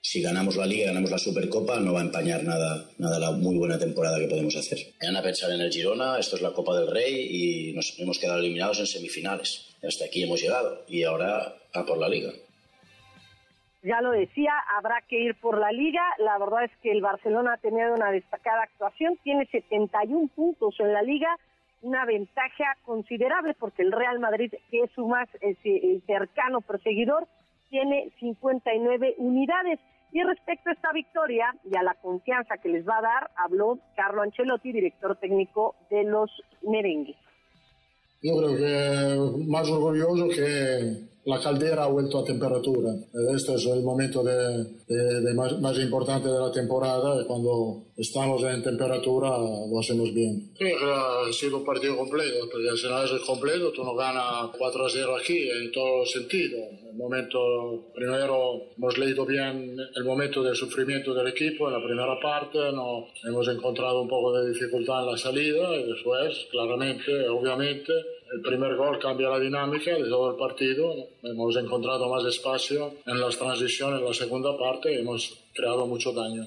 Si 0.04 0.22
ganamos 0.22 0.58
la 0.58 0.66
Liga, 0.66 0.88
ganamos 0.88 1.12
la 1.12 1.18
Supercopa, 1.18 1.80
no 1.80 1.94
va 1.94 2.02
a 2.02 2.04
empañar 2.04 2.44
nada, 2.44 2.90
nada 2.98 3.20
la 3.20 3.32
muy 3.32 3.56
buena 3.56 3.78
temporada 3.78 4.20
que 4.20 4.28
podemos 4.28 4.56
hacer. 4.58 4.80
Mañana 5.00 5.22
pensar 5.22 5.52
en 5.52 5.62
el 5.62 5.72
Girona, 5.72 6.18
esto 6.20 6.36
es 6.36 6.42
la 6.42 6.52
Copa 6.52 6.78
del 6.78 6.90
Rey 6.90 7.70
y 7.70 7.74
nos 7.74 7.98
hemos 8.00 8.18
quedado 8.20 8.40
eliminados 8.40 8.80
en 8.80 8.88
semifinales. 8.88 9.76
Hasta 9.84 10.06
aquí 10.06 10.24
hemos 10.24 10.42
llegado 10.42 10.84
y 10.88 11.04
ahora 11.04 11.56
a 11.74 11.86
por 11.86 11.98
la 11.98 12.10
Liga. 12.10 12.34
Ya 13.84 14.00
lo 14.02 14.12
decía, 14.12 14.52
habrá 14.78 15.02
que 15.08 15.20
ir 15.20 15.36
por 15.36 15.58
la 15.58 15.72
liga. 15.72 16.02
La 16.20 16.38
verdad 16.38 16.66
es 16.66 16.72
que 16.84 16.92
el 16.92 17.02
Barcelona 17.02 17.54
ha 17.54 17.58
tenido 17.58 17.94
una 17.96 18.12
destacada 18.12 18.64
actuación, 18.64 19.18
tiene 19.24 19.48
71 19.48 20.30
puntos 20.36 20.76
en 20.80 20.94
la 20.94 21.02
liga, 21.02 21.36
una 21.82 22.06
ventaja 22.06 22.78
considerable 22.86 23.56
porque 23.60 23.82
el 23.82 23.92
Real 23.92 24.20
Madrid, 24.20 24.54
que 24.70 24.82
es 24.84 24.92
su 24.92 25.08
más 25.08 25.28
eh, 25.42 26.00
cercano 26.06 26.62
perseguidor, 26.62 27.28
tiene 27.70 28.12
59 28.20 29.16
unidades. 29.18 29.80
Y 30.12 30.22
respecto 30.24 30.70
a 30.70 30.74
esta 30.74 30.92
victoria 30.92 31.56
y 31.64 31.76
a 31.76 31.84
la 31.84 31.96
confianza 31.96 32.58
que 32.58 32.70
les 32.70 32.88
va 32.88 32.98
a 32.98 33.02
dar, 33.02 33.32
habló 33.38 33.80
Carlo 33.96 34.22
Ancelotti, 34.22 34.74
director 34.74 35.16
técnico 35.16 35.76
de 35.90 36.04
los 36.04 36.30
merengues. 36.62 37.16
Yo 38.22 38.38
creo 38.38 38.58
que 38.58 39.48
más 39.48 39.68
orgulloso 39.70 40.28
que 40.28 41.12
la 41.26 41.40
caldera 41.40 41.84
ha 41.84 41.88
vuelto 41.88 42.20
a 42.20 42.26
temperatura. 42.26 42.94
Este 43.36 43.54
es 43.56 43.66
el 43.68 43.84
momento 43.84 44.24
de, 44.24 44.66
de, 44.88 45.34
más, 45.34 45.60
más, 45.60 45.78
importante 45.80 46.28
de 46.28 46.40
la 46.40 46.52
temporada 46.52 47.22
y 47.22 47.26
cuando 47.26 47.84
estamos 47.96 48.42
en 48.44 48.64
temperatura 48.64 49.30
lo 49.38 49.80
hacemos 49.80 50.14
bien. 50.14 50.52
Sí, 50.58 50.66
ha 50.84 51.32
sido 51.32 51.58
un 51.58 51.66
partido 51.66 51.96
completo, 51.96 52.48
porque 52.52 52.76
si 52.76 52.88
no 52.88 53.04
es 53.04 53.12
completo 53.22 53.72
tú 53.72 53.84
no 53.84 53.96
ganas 53.96 54.50
4 54.58 54.86
a 54.86 54.90
0 54.90 55.16
aquí 55.22 55.50
en 55.50 55.72
todo 55.72 56.06
sentido. 56.06 56.58
El 56.90 56.98
momento, 56.98 57.92
primero 57.94 58.70
hemos 58.78 58.98
leído 58.98 59.26
bien 59.26 59.78
el 59.96 60.04
momento 60.04 60.44
del 60.44 60.56
sufrimiento 60.56 61.14
del 61.14 61.28
equipo 61.28 61.68
en 61.68 61.74
la 61.74 61.86
primera 61.86 62.20
parte, 62.20 62.58
no, 62.74 63.08
hemos 63.24 63.48
encontrado 63.48 64.02
un 64.02 64.10
poco 64.10 64.34
de 64.34 64.50
dificultad 64.52 65.04
en 65.04 65.12
la 65.12 65.18
salida 65.18 65.76
y 65.76 65.84
después, 65.84 66.48
claramente, 66.52 67.28
obviamente, 67.30 67.94
el 68.32 68.42
primer 68.42 68.76
gol 68.78 68.98
cambia 69.00 69.30
la 69.30 69.40
dinámica 69.40 69.92
de 69.92 70.08
todo 70.08 70.32
el 70.32 70.38
partido. 70.38 70.94
Hemos 71.22 71.58
encontrado 71.58 72.08
más 72.10 72.24
espacio 72.26 72.94
en 73.06 73.20
las 73.20 73.38
transiciones 73.38 74.00
en 74.00 74.06
la 74.06 74.14
segunda 74.14 74.58
parte 74.58 74.98
hemos 74.98 75.46
creado 75.54 75.86
mucho 75.86 76.14
daño. 76.14 76.44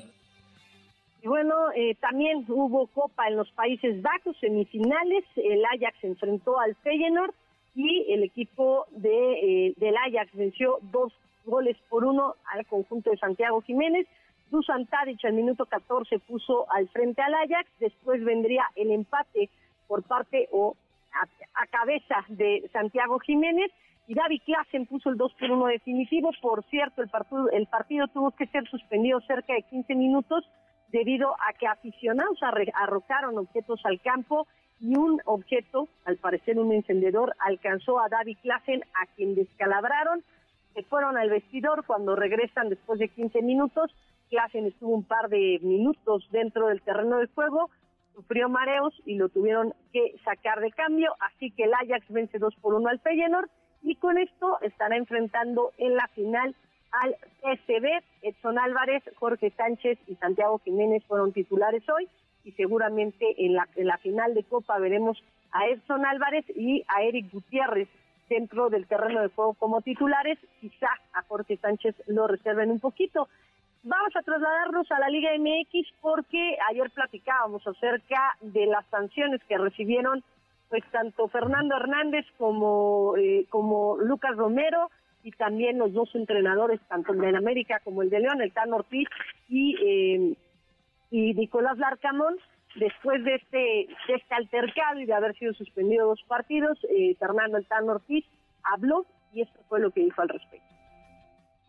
Y 1.23 1.29
bueno, 1.29 1.55
eh, 1.75 1.95
también 2.01 2.45
hubo 2.49 2.87
Copa 2.87 3.29
en 3.29 3.37
los 3.37 3.51
Países 3.53 4.01
Bajos, 4.01 4.37
semifinales. 4.41 5.25
El 5.37 5.65
Ajax 5.65 5.99
se 6.01 6.07
enfrentó 6.07 6.59
al 6.59 6.75
Feyenoord 6.77 7.35
y 7.75 8.13
el 8.13 8.23
equipo 8.23 8.87
de, 8.91 9.69
eh, 9.69 9.75
del 9.77 9.97
Ajax 9.97 10.35
venció 10.35 10.79
dos 10.91 11.13
goles 11.45 11.77
por 11.91 12.05
uno 12.05 12.35
al 12.53 12.65
conjunto 12.67 13.11
de 13.11 13.19
Santiago 13.19 13.61
Jiménez. 13.61 14.07
Dusan 14.51 14.87
Tadic 14.87 15.23
al 15.25 15.35
minuto 15.35 15.67
14 15.67 16.19
puso 16.21 16.67
al 16.71 16.89
frente 16.89 17.21
al 17.21 17.35
Ajax. 17.35 17.69
Después 17.79 18.25
vendría 18.25 18.65
el 18.75 18.91
empate 18.91 19.51
por 19.87 20.03
parte 20.03 20.49
o 20.51 20.77
a, 21.55 21.67
cabeza 21.67 22.25
de 22.29 22.69
Santiago 22.73 23.19
Jiménez 23.21 23.71
y 24.07 24.15
David 24.15 24.43
Klassen 24.45 24.87
puso 24.87 25.09
el 25.09 25.17
2 25.17 25.35
por 25.35 25.51
1 25.51 25.67
definitivo. 25.67 26.31
Por 26.41 26.65
cierto, 26.65 27.03
el 27.03 27.09
partido, 27.09 27.51
el 27.51 27.67
partido 27.67 28.07
tuvo 28.09 28.31
que 28.33 28.47
ser 28.47 28.69
suspendido 28.69 29.21
cerca 29.23 29.55
de 29.55 29.63
15 29.63 29.95
minutos 29.95 30.45
debido 30.93 31.35
a 31.41 31.53
que 31.55 31.67
aficionados 31.67 32.39
arrojaron 32.43 33.39
objetos 33.39 33.81
al 33.85 34.01
campo 34.01 34.47
y 34.81 34.97
un 34.97 35.21
objeto, 35.25 35.89
al 36.05 36.17
parecer 36.19 36.59
un 36.59 36.73
encendedor, 36.73 37.35
alcanzó 37.39 38.01
a 38.01 38.09
David 38.09 38.39
Klassen, 38.43 38.83
a 38.95 39.07
quien 39.15 39.35
descalabraron. 39.35 40.23
Se 40.75 40.83
fueron 40.83 41.17
al 41.17 41.31
vestidor 41.31 41.85
cuando 41.87 42.17
regresan 42.17 42.69
después 42.69 42.99
de 42.99 43.09
15 43.09 43.43
minutos. 43.43 43.95
Klassen 44.31 44.67
estuvo 44.67 44.95
un 44.95 45.05
par 45.05 45.29
de 45.29 45.59
minutos 45.63 46.29
dentro 46.31 46.69
del 46.69 46.83
terreno 46.83 47.19
de 47.19 47.27
juego, 47.29 47.71
sufrió 48.15 48.49
mareos 48.49 48.95
y 49.05 49.17
lo 49.17 49.29
tuvieron 49.29 49.75
que 49.93 50.15
sacar 50.25 50.61
de 50.61 50.71
cambio, 50.73 51.15
así 51.21 51.51
que 51.51 51.65
el 51.65 51.75
Ajax 51.75 52.07
vence 52.09 52.39
2 52.39 52.55
por 52.57 52.75
1 52.75 52.89
al 52.89 53.01
Feyenoord 53.01 53.49
y 53.83 53.97
con 53.97 54.19
esto 54.19 54.59
estará 54.63 54.97
enfrentando 54.97 55.73
en 55.79 55.95
la 55.97 56.09
final 56.09 56.55
al 56.93 57.17
PSV. 57.43 58.03
Edson 58.23 58.59
Álvarez, 58.59 59.03
Jorge 59.17 59.51
Sánchez 59.51 59.99
y 60.07 60.15
Santiago 60.17 60.61
Jiménez 60.65 61.05
fueron 61.07 61.33
titulares 61.33 61.83
hoy 61.89 62.09
y 62.45 62.53
seguramente 62.53 63.45
en 63.45 63.55
la, 63.55 63.69
en 63.77 63.87
la 63.87 63.99
final 63.99 64.35
de 64.35 64.45
Copa 64.45 64.79
veremos 64.79 65.23
a 65.53 65.67
Edson 65.69 66.05
Álvarez 66.07 66.45
y 66.57 66.85
a 66.89 67.03
Eric 67.03 67.31
Gutiérrez 67.33 67.89
dentro 68.29 68.71
del 68.71 68.87
terreno 68.87 69.21
de 69.23 69.29
juego 69.29 69.55
como 69.55 69.83
titulares. 69.83 70.39
Quizá 70.61 70.89
a 71.13 71.23
Jorge 71.23 71.57
Sánchez 71.57 71.95
lo 72.07 72.27
reserven 72.27 72.71
un 72.71 72.81
poquito. 72.81 73.29
Vamos 73.87 74.17
a 74.17 74.23
trasladarnos 74.23 74.91
a 74.91 74.99
la 74.99 75.11
Liga 75.11 75.29
MX 75.39 75.93
porque 76.01 76.57
ayer 76.71 76.91
platicábamos 76.91 77.67
acerca 77.67 78.35
de 78.41 78.65
las 78.65 78.87
sanciones 78.87 79.43
que 79.47 79.59
recibieron 79.59 80.25
pues 80.71 80.83
tanto 80.91 81.29
Fernando 81.29 81.77
Hernández 81.77 82.25
como, 82.39 83.15
eh, 83.19 83.45
como 83.51 83.99
Lucas 83.99 84.37
Romero 84.37 84.91
y 85.23 85.33
también 85.33 85.79
los 85.79 85.93
dos 85.93 86.09
entrenadores, 86.15 86.81
tanto 86.89 87.13
el 87.13 87.21
de 87.21 87.37
América 87.37 87.79
como 87.85 88.01
el 88.01 88.09
de 88.09 88.21
León, 88.21 88.41
el 88.41 88.55
Tan 88.55 88.73
Ortiz 88.73 89.07
y, 89.51 89.77
eh, 89.77 90.35
y 91.11 91.35
Nicolás 91.35 91.77
Larcamón. 91.77 92.37
Después 92.77 93.23
de 93.23 93.35
este, 93.35 93.59
de 94.09 94.15
este 94.15 94.35
altercado 94.35 94.99
y 94.99 95.05
de 95.05 95.13
haber 95.13 95.37
sido 95.37 95.53
suspendido 95.53 96.09
dos 96.09 96.23
partidos, 96.27 96.79
eh, 96.89 97.15
Fernando 97.19 97.59
el 97.59 97.67
Tan 97.67 97.89
Ortiz 97.91 98.25
habló 98.63 99.05
y 99.35 99.43
esto 99.43 99.61
fue 99.69 99.79
lo 99.79 99.91
que 99.91 100.01
dijo 100.01 100.23
al 100.23 100.31
respecto. 100.31 100.74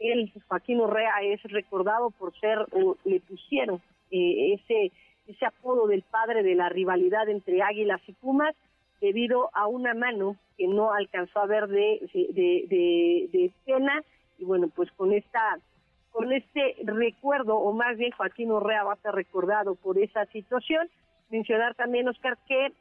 él, 0.00 0.32
Joaquín 0.48 0.80
Urrea, 0.80 1.22
es 1.22 1.42
recordado 1.44 2.10
por 2.10 2.38
ser, 2.40 2.58
o 2.72 2.96
le 3.04 3.20
pusieron 3.20 3.80
eh, 4.10 4.54
ese, 4.54 4.92
ese 5.28 5.46
apodo 5.46 5.86
del 5.86 6.02
padre 6.02 6.42
de 6.42 6.54
la 6.54 6.68
rivalidad 6.68 7.28
entre 7.28 7.62
Águilas 7.62 8.00
y 8.06 8.12
Pumas, 8.12 8.56
debido 9.00 9.50
a 9.54 9.66
una 9.66 9.94
mano 9.94 10.36
que 10.56 10.66
no 10.66 10.92
alcanzó 10.92 11.40
a 11.40 11.46
ver 11.46 11.68
de, 11.68 12.00
de, 12.12 13.28
de, 13.30 13.52
pena, 13.64 14.02
y 14.38 14.44
bueno, 14.44 14.68
pues 14.74 14.90
con 14.92 15.12
esta 15.12 15.58
con 16.10 16.32
este 16.32 16.74
recuerdo, 16.82 17.56
o 17.56 17.72
más 17.72 17.96
bien 17.96 18.10
Joaquín 18.10 18.50
Urrea 18.50 18.82
va 18.82 18.94
a 18.94 19.02
ser 19.02 19.12
recordado 19.12 19.76
por 19.76 19.96
esa 19.96 20.26
situación. 20.26 20.90
Mencionar 21.30 21.76
también, 21.76 22.08
Oscar, 22.08 22.36
que, 22.48 22.72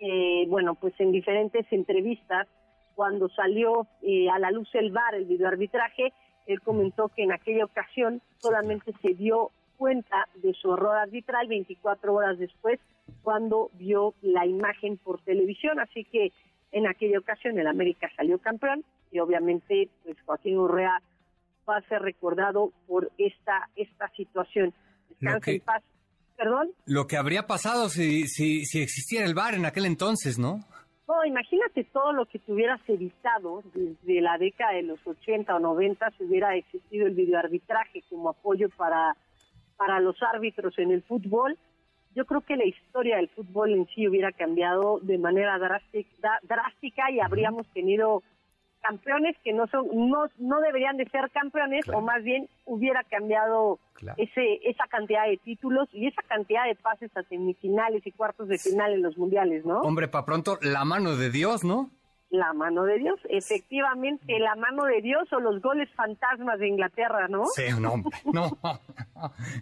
eh, 0.00 0.46
bueno, 0.48 0.74
pues 0.74 0.94
en 0.98 1.12
diferentes 1.12 1.70
entrevistas, 1.70 2.48
cuando 2.94 3.28
salió 3.28 3.86
eh, 4.00 4.30
a 4.30 4.38
la 4.38 4.50
luz 4.50 4.74
el 4.74 4.90
VAR, 4.90 5.14
el 5.14 5.26
videoarbitraje, 5.26 6.14
él 6.46 6.60
comentó 6.60 7.08
que 7.08 7.22
en 7.22 7.32
aquella 7.32 7.64
ocasión 7.64 8.22
solamente 8.38 8.92
se 9.02 9.14
dio 9.14 9.50
cuenta 9.76 10.28
de 10.36 10.54
su 10.54 10.72
error 10.72 10.96
arbitral 10.96 11.48
24 11.48 12.14
horas 12.14 12.38
después 12.38 12.80
cuando 13.22 13.70
vio 13.74 14.14
la 14.22 14.46
imagen 14.46 14.96
por 14.96 15.20
televisión, 15.22 15.78
así 15.80 16.04
que 16.04 16.32
en 16.72 16.86
aquella 16.86 17.18
ocasión 17.18 17.58
el 17.58 17.66
América 17.66 18.10
salió 18.16 18.38
campeón 18.38 18.84
y 19.12 19.18
obviamente 19.18 19.88
pues 20.04 20.16
Joaquín 20.24 20.58
Urrea 20.58 21.02
va 21.68 21.78
a 21.78 21.88
ser 21.88 22.02
recordado 22.02 22.72
por 22.86 23.10
esta 23.18 23.68
esta 23.76 24.08
situación. 24.16 24.72
Lo 25.20 25.40
que, 25.40 25.62
¿Perdón? 26.36 26.70
Lo 26.84 27.06
que 27.06 27.16
habría 27.16 27.46
pasado 27.46 27.88
si, 27.88 28.26
si, 28.28 28.64
si 28.66 28.82
existiera 28.82 29.24
el 29.24 29.34
VAR 29.34 29.54
en 29.54 29.64
aquel 29.64 29.86
entonces, 29.86 30.38
¿no? 30.38 30.64
No, 31.08 31.24
imagínate 31.24 31.84
todo 31.84 32.12
lo 32.12 32.26
que 32.26 32.40
te 32.40 32.52
hubieras 32.52 32.80
evitado 32.88 33.62
desde 33.72 34.20
la 34.20 34.38
década 34.38 34.72
de 34.72 34.82
los 34.82 34.98
80 35.06 35.54
o 35.54 35.60
90 35.60 36.10
si 36.10 36.24
hubiera 36.24 36.56
existido 36.56 37.06
el 37.06 37.14
videoarbitraje 37.14 38.02
como 38.10 38.30
apoyo 38.30 38.68
para, 38.70 39.16
para 39.76 40.00
los 40.00 40.20
árbitros 40.22 40.76
en 40.78 40.90
el 40.90 41.02
fútbol. 41.04 41.56
Yo 42.16 42.24
creo 42.24 42.40
que 42.40 42.56
la 42.56 42.64
historia 42.64 43.16
del 43.16 43.28
fútbol 43.28 43.72
en 43.72 43.86
sí 43.88 44.08
hubiera 44.08 44.32
cambiado 44.32 44.98
de 45.00 45.18
manera 45.18 45.58
drástica, 45.58 46.40
drástica 46.42 47.10
y 47.12 47.20
habríamos 47.20 47.68
tenido 47.68 48.24
campeones 48.86 49.36
que 49.42 49.52
no 49.52 49.66
son 49.68 49.86
no 49.92 50.28
no 50.38 50.60
deberían 50.60 50.96
de 50.96 51.08
ser 51.08 51.30
campeones 51.30 51.88
o 51.88 52.00
más 52.00 52.22
bien 52.22 52.48
hubiera 52.64 53.02
cambiado 53.04 53.78
ese 54.16 54.60
esa 54.64 54.86
cantidad 54.88 55.26
de 55.26 55.36
títulos 55.38 55.88
y 55.92 56.06
esa 56.06 56.22
cantidad 56.22 56.64
de 56.66 56.74
pases 56.74 57.14
a 57.16 57.22
semifinales 57.24 58.06
y 58.06 58.12
cuartos 58.12 58.48
de 58.48 58.58
final 58.58 58.92
en 58.92 59.02
los 59.02 59.16
mundiales, 59.16 59.64
¿no? 59.64 59.80
Hombre, 59.80 60.08
para 60.08 60.24
pronto 60.24 60.58
la 60.62 60.84
mano 60.84 61.16
de 61.16 61.30
Dios, 61.30 61.64
¿no? 61.64 61.90
La 62.28 62.52
mano 62.52 62.82
de 62.82 62.98
Dios, 62.98 63.20
efectivamente, 63.28 64.38
la 64.40 64.56
mano 64.56 64.84
de 64.84 65.00
Dios 65.00 65.32
o 65.32 65.38
los 65.38 65.62
goles 65.62 65.88
fantasmas 65.94 66.58
de 66.58 66.68
Inglaterra, 66.68 67.28
¿no? 67.28 67.46
Sí, 67.46 67.62
no, 67.80 67.92
hombre, 67.92 68.18
no. 68.32 68.58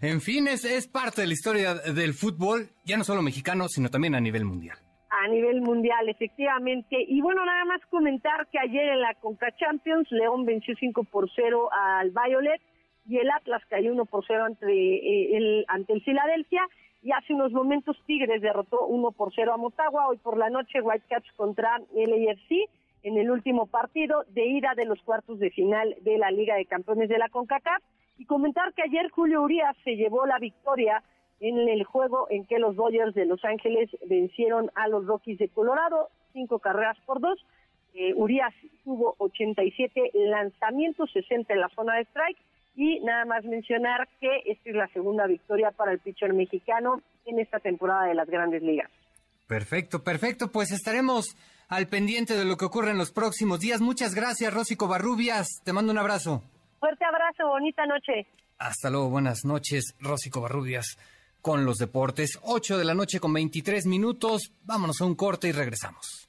En 0.00 0.22
fin, 0.22 0.48
es, 0.48 0.64
es 0.64 0.88
parte 0.88 1.20
de 1.20 1.26
la 1.26 1.34
historia 1.34 1.74
del 1.74 2.14
fútbol, 2.14 2.70
ya 2.84 2.96
no 2.96 3.04
solo 3.04 3.20
mexicano, 3.20 3.68
sino 3.68 3.90
también 3.90 4.14
a 4.14 4.20
nivel 4.20 4.46
mundial 4.46 4.78
a 5.24 5.28
nivel 5.28 5.62
mundial, 5.62 6.06
efectivamente. 6.08 6.96
Y 7.08 7.22
bueno, 7.22 7.46
nada 7.46 7.64
más 7.64 7.80
comentar 7.86 8.46
que 8.48 8.58
ayer 8.58 8.88
en 8.88 9.00
la 9.00 9.14
Conca 9.14 9.50
Champions, 9.56 10.10
León 10.10 10.44
venció 10.44 10.74
5 10.78 11.04
por 11.04 11.30
0 11.34 11.70
al 11.72 12.10
Violet 12.10 12.60
y 13.06 13.16
el 13.16 13.30
Atlas 13.30 13.62
cayó 13.70 13.92
1 13.92 14.04
por 14.04 14.24
0 14.26 14.44
ante, 14.44 14.66
eh, 14.66 15.36
el, 15.36 15.64
ante 15.68 15.94
el 15.94 16.02
Filadelfia. 16.02 16.62
Y 17.02 17.12
hace 17.12 17.32
unos 17.32 17.52
momentos 17.52 17.96
Tigres 18.06 18.42
derrotó 18.42 18.86
1 18.86 19.12
por 19.12 19.32
0 19.34 19.54
a 19.54 19.56
Motagua. 19.56 20.08
Hoy 20.08 20.18
por 20.18 20.36
la 20.36 20.50
noche 20.50 20.82
Whitecaps 20.82 21.32
contra 21.36 21.80
el 21.96 22.12
AFC 22.12 22.68
en 23.02 23.16
el 23.16 23.30
último 23.30 23.66
partido 23.66 24.24
de 24.28 24.46
ida 24.46 24.74
de 24.76 24.84
los 24.84 25.00
cuartos 25.02 25.38
de 25.38 25.50
final 25.50 25.96
de 26.02 26.18
la 26.18 26.30
Liga 26.30 26.56
de 26.56 26.66
Campeones 26.66 27.08
de 27.08 27.18
la 27.18 27.30
CONCACAF. 27.30 27.82
Y 28.18 28.26
comentar 28.26 28.74
que 28.74 28.82
ayer 28.82 29.10
Julio 29.10 29.42
Urias 29.42 29.74
se 29.84 29.96
llevó 29.96 30.26
la 30.26 30.38
victoria 30.38 31.02
en 31.44 31.68
el 31.68 31.84
juego 31.84 32.26
en 32.30 32.46
que 32.46 32.58
los 32.58 32.74
Dodgers 32.74 33.14
de 33.14 33.26
Los 33.26 33.44
Ángeles 33.44 33.90
vencieron 34.08 34.70
a 34.74 34.88
los 34.88 35.04
Rockies 35.04 35.38
de 35.38 35.50
Colorado, 35.50 36.08
cinco 36.32 36.58
carreras 36.58 36.96
por 37.04 37.20
dos. 37.20 37.38
Eh, 37.92 38.14
Urias 38.16 38.54
tuvo 38.82 39.14
87 39.18 40.10
lanzamientos, 40.14 41.10
60 41.12 41.52
en 41.52 41.60
la 41.60 41.68
zona 41.68 41.96
de 41.96 42.04
strike. 42.04 42.38
Y 42.76 42.98
nada 43.00 43.26
más 43.26 43.44
mencionar 43.44 44.08
que 44.20 44.42
esta 44.46 44.70
es 44.70 44.74
la 44.74 44.88
segunda 44.88 45.26
victoria 45.26 45.70
para 45.70 45.92
el 45.92 45.98
pitcher 45.98 46.32
mexicano 46.32 47.02
en 47.26 47.38
esta 47.38 47.60
temporada 47.60 48.06
de 48.06 48.14
las 48.14 48.26
grandes 48.26 48.62
ligas. 48.62 48.90
Perfecto, 49.46 50.02
perfecto. 50.02 50.50
Pues 50.50 50.72
estaremos 50.72 51.36
al 51.68 51.88
pendiente 51.88 52.38
de 52.38 52.46
lo 52.46 52.56
que 52.56 52.64
ocurre 52.64 52.92
en 52.92 52.98
los 52.98 53.12
próximos 53.12 53.60
días. 53.60 53.82
Muchas 53.82 54.14
gracias, 54.14 54.52
Rosico 54.52 54.88
Barrubias. 54.88 55.60
Te 55.62 55.74
mando 55.74 55.92
un 55.92 55.98
abrazo. 55.98 56.42
Fuerte 56.80 57.04
abrazo, 57.04 57.48
bonita 57.48 57.84
noche. 57.84 58.26
Hasta 58.58 58.88
luego, 58.88 59.10
buenas 59.10 59.44
noches, 59.44 59.94
Rosico 60.00 60.40
Barrubias 60.40 60.96
con 61.44 61.66
los 61.66 61.76
deportes. 61.76 62.38
8 62.42 62.78
de 62.78 62.84
la 62.84 62.94
noche 62.94 63.20
con 63.20 63.30
23 63.34 63.84
minutos. 63.84 64.54
Vámonos 64.62 65.02
a 65.02 65.04
un 65.04 65.14
corte 65.14 65.46
y 65.46 65.52
regresamos. 65.52 66.26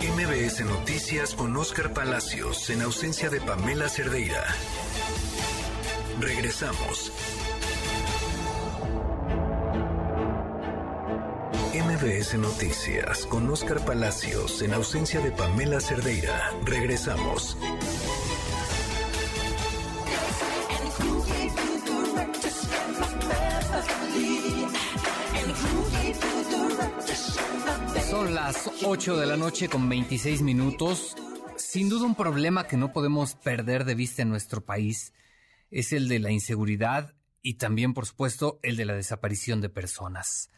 MBS 0.00 0.64
Noticias 0.64 1.34
con 1.36 1.56
Oscar 1.56 1.94
Palacios 1.94 2.68
en 2.70 2.82
ausencia 2.82 3.30
de 3.30 3.40
Pamela 3.40 3.88
Cerdeira. 3.88 4.44
Regresamos. 6.20 7.12
MBS 11.74 12.38
Noticias 12.38 13.26
con 13.26 13.48
Oscar 13.50 13.84
Palacios 13.84 14.62
en 14.62 14.74
ausencia 14.74 15.20
de 15.20 15.30
Pamela 15.30 15.78
Cerdeira. 15.78 16.50
Regresamos. 16.64 17.56
Son 28.10 28.34
las 28.34 28.70
8 28.84 29.16
de 29.16 29.26
la 29.26 29.36
noche 29.36 29.68
con 29.68 29.88
26 29.88 30.42
minutos. 30.42 31.16
Sin 31.56 31.88
duda 31.88 32.06
un 32.06 32.14
problema 32.14 32.66
que 32.66 32.76
no 32.76 32.92
podemos 32.92 33.34
perder 33.34 33.84
de 33.84 33.94
vista 33.94 34.22
en 34.22 34.28
nuestro 34.28 34.64
país 34.64 35.12
es 35.70 35.92
el 35.92 36.08
de 36.08 36.18
la 36.18 36.30
inseguridad 36.30 37.14
y 37.42 37.54
también, 37.54 37.94
por 37.94 38.06
supuesto, 38.06 38.58
el 38.62 38.76
de 38.76 38.84
la 38.84 38.94
desaparición 38.94 39.60
de 39.60 39.68
personas. 39.68 40.50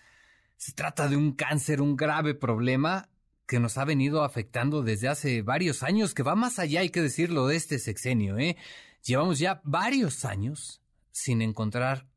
Se 0.56 0.72
trata 0.72 1.08
de 1.08 1.16
un 1.16 1.32
cáncer, 1.32 1.80
un 1.80 1.96
grave 1.96 2.34
problema 2.34 3.08
que 3.46 3.60
nos 3.60 3.78
ha 3.78 3.84
venido 3.84 4.24
afectando 4.24 4.82
desde 4.82 5.08
hace 5.08 5.42
varios 5.42 5.82
años, 5.82 6.14
que 6.14 6.22
va 6.22 6.34
más 6.34 6.58
allá, 6.58 6.80
hay 6.80 6.90
que 6.90 7.02
decirlo, 7.02 7.46
de 7.46 7.56
este 7.56 7.78
sexenio. 7.78 8.38
¿eh? 8.38 8.56
Llevamos 9.04 9.38
ya 9.38 9.60
varios 9.64 10.24
años 10.24 10.82
sin 11.12 11.42
encontrar 11.42 12.07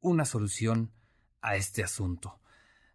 una 0.00 0.24
solución 0.24 0.92
a 1.40 1.56
este 1.56 1.82
asunto. 1.82 2.40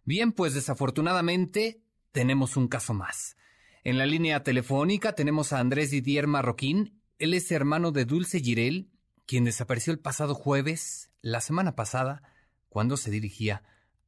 Bien, 0.04 0.32
pues 0.32 0.54
desafortunadamente 0.54 1.80
tenemos 2.12 2.56
un 2.56 2.68
caso 2.68 2.94
más. 2.94 3.36
En 3.84 3.98
la 3.98 4.06
línea 4.06 4.42
telefónica 4.42 5.14
tenemos 5.14 5.52
a 5.52 5.60
Andrés 5.60 5.90
Didier 5.90 6.26
Marroquín. 6.26 7.00
Él 7.18 7.34
es 7.34 7.50
hermano 7.50 7.92
de 7.92 8.04
Dulce 8.04 8.40
Girel, 8.40 8.90
quien 9.26 9.44
desapareció 9.44 9.92
el 9.92 9.98
pasado 9.98 10.34
jueves, 10.34 11.10
la 11.22 11.40
semana 11.40 11.74
pasada, 11.76 12.22
cuando 12.68 12.96
se 12.96 13.10
dirigía 13.10 13.62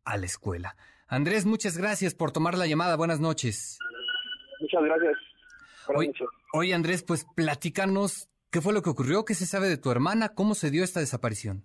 a 0.05 0.17
la 0.17 0.27
escuela. 0.27 0.77
Andrés, 1.07 1.47
muchas 1.47 1.79
gracias 1.79 2.15
por 2.15 2.33
tomar 2.33 2.57
la 2.57 2.67
llamada. 2.67 2.97
Buenas 2.97 3.21
noches. 3.21 3.79
Muchas 4.61 4.83
gracias. 4.83 5.17
Hoy, 6.53 6.73
Andrés, 6.73 7.03
pues 7.03 7.27
platícanos 7.35 8.29
qué 8.51 8.61
fue 8.61 8.73
lo 8.73 8.83
que 8.83 8.91
ocurrió, 8.91 9.25
qué 9.25 9.35
se 9.35 9.47
sabe 9.47 9.69
de 9.69 9.79
tu 9.79 9.91
hermana, 9.91 10.31
cómo 10.31 10.55
se 10.55 10.71
dio 10.71 10.85
esta 10.85 11.01
desaparición. 11.01 11.65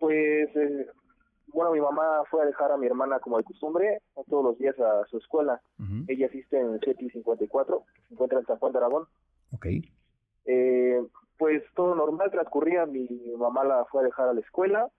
Pues 0.00 0.48
eh, 0.56 0.86
bueno, 1.48 1.72
mi 1.72 1.80
mamá 1.80 2.22
fue 2.30 2.42
a 2.42 2.46
dejar 2.46 2.72
a 2.72 2.78
mi 2.78 2.86
hermana 2.86 3.20
como 3.20 3.36
de 3.36 3.44
costumbre 3.44 4.00
todos 4.28 4.42
los 4.42 4.58
días 4.58 4.74
a 4.80 5.04
su 5.06 5.18
escuela. 5.18 5.60
Ella 6.08 6.26
asiste 6.26 6.58
en 6.58 6.74
el 6.74 6.80
CETI 6.80 7.10
54, 7.10 7.84
se 8.08 8.14
encuentra 8.14 8.40
en 8.40 8.46
San 8.46 8.58
Juan 8.58 8.72
de 8.72 8.78
Aragón. 8.78 9.04
Ok. 9.52 9.66
Eh, 10.46 11.02
pues 11.38 11.62
todo 11.74 11.94
normal 11.94 12.30
transcurría, 12.30 12.86
mi 12.86 13.06
mamá 13.38 13.62
la 13.64 13.84
fue 13.84 14.00
a 14.00 14.04
dejar 14.04 14.28
a 14.28 14.34
la 14.34 14.40
escuela 14.40 14.90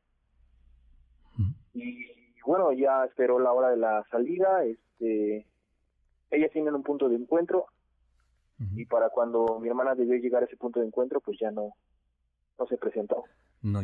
y 1.74 2.06
bueno, 2.46 2.72
ya 2.74 3.06
esperó 3.06 3.40
la 3.40 3.54
hora 3.54 3.70
de 3.70 3.78
la 3.78 4.04
salida, 4.12 4.64
este, 4.66 5.48
ellas 6.30 6.52
tienen 6.52 6.76
un 6.76 6.84
punto 6.84 7.10
de 7.10 7.16
encuentro 7.16 7.66
y 8.76 8.86
para 8.86 9.10
cuando 9.10 9.60
mi 9.60 9.70
hermana 9.70 9.96
debió 9.96 10.16
llegar 10.18 10.44
a 10.44 10.46
ese 10.46 10.56
punto 10.56 10.80
de 10.80 10.86
encuentro, 10.86 11.20
pues 11.20 11.40
ya 11.40 11.50
no, 11.50 11.74
no 12.60 12.68
se 12.68 12.78
presentó. 12.78 13.24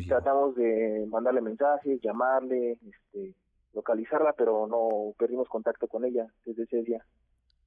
Tratamos 0.06 0.56
de 0.56 1.06
mandarle 1.08 1.40
mensajes, 1.40 2.00
llamarle, 2.02 2.72
este, 2.72 3.34
localizarla, 3.72 4.32
pero 4.32 4.66
no 4.66 5.14
perdimos 5.16 5.48
contacto 5.48 5.86
con 5.86 6.04
ella 6.04 6.26
desde 6.44 6.64
ese 6.64 6.82
día. 6.82 7.04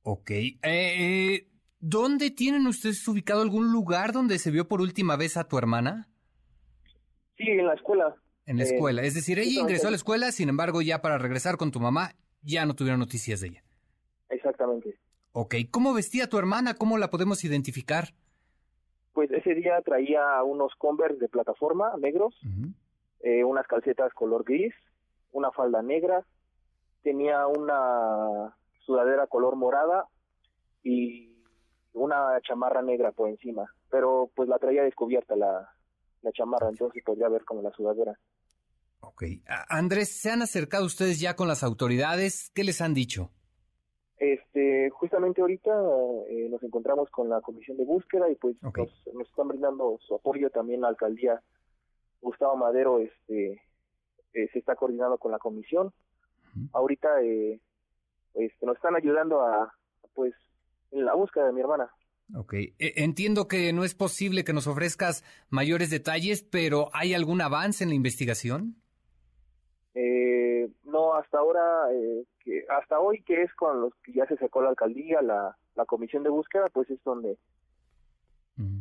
Ok. 0.03 0.31
Eh, 0.31 1.47
¿Dónde 1.79 2.31
tienen 2.31 2.67
ustedes 2.67 3.07
ubicado 3.07 3.41
algún 3.41 3.71
lugar 3.71 4.11
donde 4.11 4.39
se 4.39 4.51
vio 4.51 4.67
por 4.67 4.81
última 4.81 5.15
vez 5.15 5.37
a 5.37 5.47
tu 5.47 5.57
hermana? 5.57 6.09
Sí, 7.37 7.47
en 7.47 7.65
la 7.65 7.75
escuela. 7.75 8.15
En 8.45 8.57
la 8.57 8.63
escuela. 8.63 9.03
Es 9.03 9.13
decir, 9.13 9.39
ella 9.39 9.61
ingresó 9.61 9.87
a 9.87 9.91
la 9.91 9.97
escuela, 9.97 10.31
sin 10.31 10.49
embargo, 10.49 10.81
ya 10.81 11.01
para 11.01 11.17
regresar 11.17 11.57
con 11.57 11.71
tu 11.71 11.79
mamá, 11.79 12.15
ya 12.41 12.65
no 12.65 12.75
tuvieron 12.75 12.99
noticias 12.99 13.39
de 13.39 13.47
ella. 13.47 13.63
Exactamente. 14.29 14.99
Ok. 15.31 15.55
¿Cómo 15.71 15.93
vestía 15.93 16.27
tu 16.27 16.37
hermana? 16.37 16.73
¿Cómo 16.73 16.97
la 16.97 17.09
podemos 17.09 17.43
identificar? 17.43 18.13
Pues 19.13 19.31
ese 19.31 19.53
día 19.55 19.81
traía 19.81 20.43
unos 20.43 20.73
Converse 20.75 21.19
de 21.19 21.29
plataforma 21.29 21.93
negros, 21.99 22.39
eh, 23.21 23.43
unas 23.43 23.67
calcetas 23.67 24.13
color 24.13 24.43
gris, 24.43 24.73
una 25.31 25.51
falda 25.51 25.81
negra, 25.81 26.25
tenía 27.03 27.47
una 27.47 28.55
sudadera 28.85 29.27
color 29.27 29.55
morada 29.55 30.07
y 30.83 31.35
una 31.93 32.39
chamarra 32.41 32.81
negra 32.81 33.11
por 33.11 33.29
encima, 33.29 33.73
pero 33.89 34.29
pues 34.35 34.47
la 34.47 34.59
traía 34.59 34.83
descubierta 34.83 35.35
la, 35.35 35.69
la 36.21 36.31
chamarra, 36.31 36.69
entonces 36.69 37.03
podía 37.03 37.27
ver 37.29 37.43
como 37.43 37.61
la 37.61 37.71
sudadera. 37.71 38.17
Ok. 39.01 39.23
Andrés, 39.67 40.21
¿se 40.21 40.29
han 40.29 40.41
acercado 40.41 40.85
ustedes 40.85 41.19
ya 41.19 41.35
con 41.35 41.47
las 41.47 41.63
autoridades? 41.63 42.51
¿Qué 42.53 42.63
les 42.63 42.81
han 42.81 42.93
dicho? 42.93 43.31
Este, 44.21 44.91
justamente 44.91 45.41
ahorita 45.41 45.71
eh, 46.29 46.47
nos 46.47 46.61
encontramos 46.61 47.09
con 47.09 47.27
la 47.27 47.41
comisión 47.41 47.75
de 47.77 47.85
búsqueda 47.85 48.29
y 48.29 48.35
pues 48.35 48.55
nos, 48.61 49.27
están 49.27 49.47
brindando 49.47 49.97
su 50.05 50.13
apoyo 50.13 50.51
también 50.51 50.81
la 50.81 50.89
alcaldía. 50.89 51.41
Gustavo 52.21 52.55
Madero 52.55 52.99
este 52.99 53.63
eh, 54.33 54.47
se 54.53 54.59
está 54.59 54.75
coordinando 54.75 55.17
con 55.17 55.31
la 55.31 55.39
comisión. 55.39 55.91
Ahorita 56.71 57.23
eh, 57.23 57.59
este, 58.35 58.63
nos 58.63 58.75
están 58.75 58.95
ayudando 58.95 59.41
a 59.41 59.73
pues 60.13 60.35
en 60.91 61.03
la 61.03 61.15
búsqueda 61.15 61.47
de 61.47 61.53
mi 61.53 61.61
hermana. 61.61 61.89
Ok, 62.35 62.53
e, 62.53 62.73
entiendo 62.77 63.47
que 63.47 63.73
no 63.73 63.83
es 63.83 63.95
posible 63.95 64.43
que 64.43 64.53
nos 64.53 64.67
ofrezcas 64.67 65.23
mayores 65.49 65.89
detalles, 65.89 66.43
pero 66.43 66.91
¿hay 66.93 67.15
algún 67.15 67.41
avance 67.41 67.83
en 67.83 67.89
la 67.89 67.95
investigación? 67.95 68.80
Eh, 69.93 70.69
no, 70.83 71.15
hasta 71.15 71.39
ahora, 71.39 71.91
eh, 71.93 72.23
que 72.39 72.65
hasta 72.69 72.99
hoy, 72.99 73.21
que 73.23 73.41
es 73.43 73.53
con 73.55 73.81
los 73.81 73.93
que 74.03 74.13
ya 74.13 74.25
se 74.27 74.37
sacó 74.37 74.61
la 74.61 74.69
alcaldía, 74.69 75.21
la, 75.21 75.57
la 75.75 75.85
comisión 75.85 76.23
de 76.23 76.29
búsqueda, 76.29 76.69
pues 76.73 76.89
es 76.89 77.03
donde, 77.03 77.37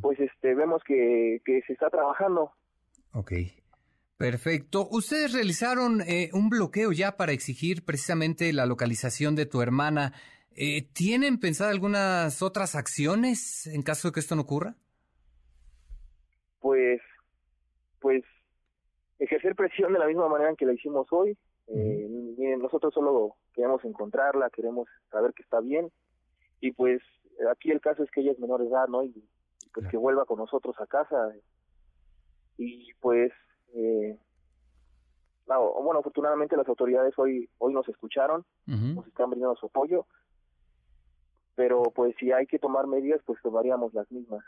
pues 0.01 0.21
este, 0.21 0.55
vemos 0.55 0.83
que, 0.85 1.41
que 1.45 1.63
se 1.67 1.73
está 1.73 1.91
trabajando. 1.91 2.53
Ok. 3.13 3.33
Perfecto. 4.21 4.87
Ustedes 4.91 5.33
realizaron 5.33 6.03
eh, 6.03 6.29
un 6.35 6.51
bloqueo 6.51 6.93
ya 6.93 7.17
para 7.17 7.33
exigir 7.33 7.87
precisamente 7.87 8.53
la 8.53 8.67
localización 8.67 9.35
de 9.35 9.47
tu 9.47 9.63
hermana. 9.63 10.13
Eh, 10.55 10.83
¿Tienen 10.93 11.41
pensado 11.41 11.71
algunas 11.71 12.43
otras 12.43 12.75
acciones 12.75 13.67
en 13.67 13.83
caso 13.83 14.09
de 14.09 14.13
que 14.13 14.21
esto 14.21 14.37
no 14.37 14.43
ocurra? 14.43 14.77
Pues, 16.61 17.01
pues, 17.99 18.23
ejercer 19.21 19.55
presión 19.55 19.93
de 19.93 19.99
la 19.99 20.07
misma 20.07 20.29
manera 20.29 20.51
en 20.51 20.57
que 20.57 20.67
la 20.67 20.73
hicimos 20.73 21.07
hoy. 21.13 21.37
Eh, 21.69 22.07
miren, 22.37 22.59
nosotros 22.59 22.93
solo 22.93 23.37
queremos 23.55 23.85
encontrarla, 23.85 24.51
queremos 24.51 24.89
saber 25.11 25.33
que 25.35 25.43
está 25.43 25.61
bien. 25.61 25.93
Y 26.61 26.73
pues, 26.73 27.01
aquí 27.51 27.71
el 27.71 27.81
caso 27.81 28.03
es 28.03 28.11
que 28.11 28.23
ella 28.23 28.33
es 28.33 28.39
menor 28.41 28.61
de 28.61 28.69
edad, 28.69 28.89
¿no? 28.89 29.05
Y 29.05 29.25
pues 29.73 29.87
que 29.89 29.97
vuelva 29.97 30.25
con 30.25 30.39
nosotros 30.39 30.75
a 30.81 30.87
casa. 30.87 31.33
Y 32.57 32.93
pues, 33.01 33.33
eh, 33.75 34.19
bueno, 35.47 36.01
afortunadamente 36.01 36.57
las 36.57 36.69
autoridades 36.69 37.19
hoy 37.19 37.49
hoy 37.59 37.73
nos 37.73 37.89
escucharon, 37.89 38.45
nos 38.67 39.07
están 39.07 39.31
brindando 39.31 39.57
su 39.57 39.67
apoyo, 39.67 40.07
pero 41.57 41.83
pues 41.95 42.15
si 42.19 42.33
hay 42.33 42.47
que 42.47 42.59
tomar 42.59 42.87
medidas, 42.87 43.21
pues 43.25 43.41
tomaríamos 43.43 43.93
las 43.95 44.11
mismas. 44.11 44.45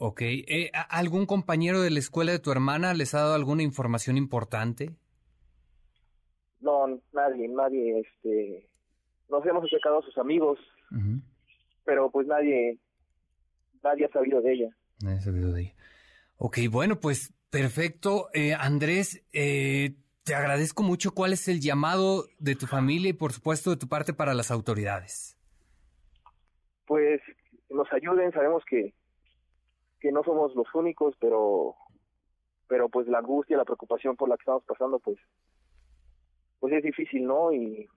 Ok, 0.00 0.22
eh, 0.22 0.70
¿algún 0.90 1.26
compañero 1.26 1.82
de 1.82 1.90
la 1.90 1.98
escuela 1.98 2.30
de 2.30 2.38
tu 2.38 2.52
hermana 2.52 2.94
les 2.94 3.14
ha 3.14 3.18
dado 3.18 3.34
alguna 3.34 3.64
información 3.64 4.16
importante? 4.16 4.92
No, 6.60 6.86
nadie, 7.12 7.48
nadie, 7.48 8.00
este, 8.00 8.68
nos 9.28 9.44
hemos 9.44 9.64
acercado 9.64 9.98
a 9.98 10.02
sus 10.02 10.16
amigos, 10.18 10.60
pero 11.84 12.10
pues 12.12 12.28
nadie, 12.28 12.78
nadie 13.82 14.06
ha 14.06 14.12
sabido 14.12 14.40
de 14.40 14.52
ella. 14.52 14.76
Nadie 15.02 15.18
ha 15.18 15.22
sabido 15.22 15.52
de 15.52 15.62
ella. 15.62 15.74
Ok, 16.36 16.58
bueno, 16.70 17.00
pues 17.00 17.34
perfecto. 17.50 18.28
Eh, 18.34 18.54
Andrés, 18.54 19.26
eh, 19.32 19.96
te 20.22 20.36
agradezco 20.36 20.84
mucho. 20.84 21.12
¿Cuál 21.12 21.32
es 21.32 21.48
el 21.48 21.60
llamado 21.60 22.26
de 22.38 22.54
tu 22.54 22.66
familia 22.66 23.10
y 23.10 23.14
por 23.14 23.32
supuesto 23.32 23.70
de 23.70 23.76
tu 23.76 23.88
parte 23.88 24.12
para 24.12 24.34
las 24.34 24.52
autoridades? 24.52 25.36
Pues 26.86 27.20
nos 27.68 27.92
ayuden, 27.92 28.30
sabemos 28.30 28.62
que, 28.64 28.94
que 30.00 30.12
no 30.12 30.22
somos 30.22 30.54
los 30.54 30.66
únicos, 30.74 31.14
pero 31.20 31.74
pero 32.68 32.88
pues 32.88 33.08
la 33.08 33.18
angustia, 33.18 33.56
la 33.56 33.64
preocupación 33.64 34.16
por 34.16 34.28
la 34.28 34.36
que 34.36 34.42
estamos 34.42 34.64
pasando, 34.64 34.98
pues 34.98 35.18
pues 36.60 36.72
es 36.74 36.82
difícil, 36.82 37.24
¿no? 37.24 37.52
Y, 37.52 37.88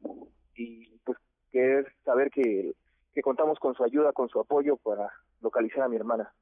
y 0.56 0.98
pues 1.00 1.18
que 1.52 1.80
es 1.80 1.86
saber 2.06 2.30
que, 2.30 2.74
que 3.14 3.22
contamos 3.22 3.60
con 3.60 3.76
su 3.76 3.84
ayuda, 3.84 4.14
con 4.14 4.30
su 4.30 4.40
apoyo 4.40 4.78
para 4.78 5.10
localizar 5.42 5.84
a 5.84 5.90
mi 5.90 5.96
hermana. 5.96 6.34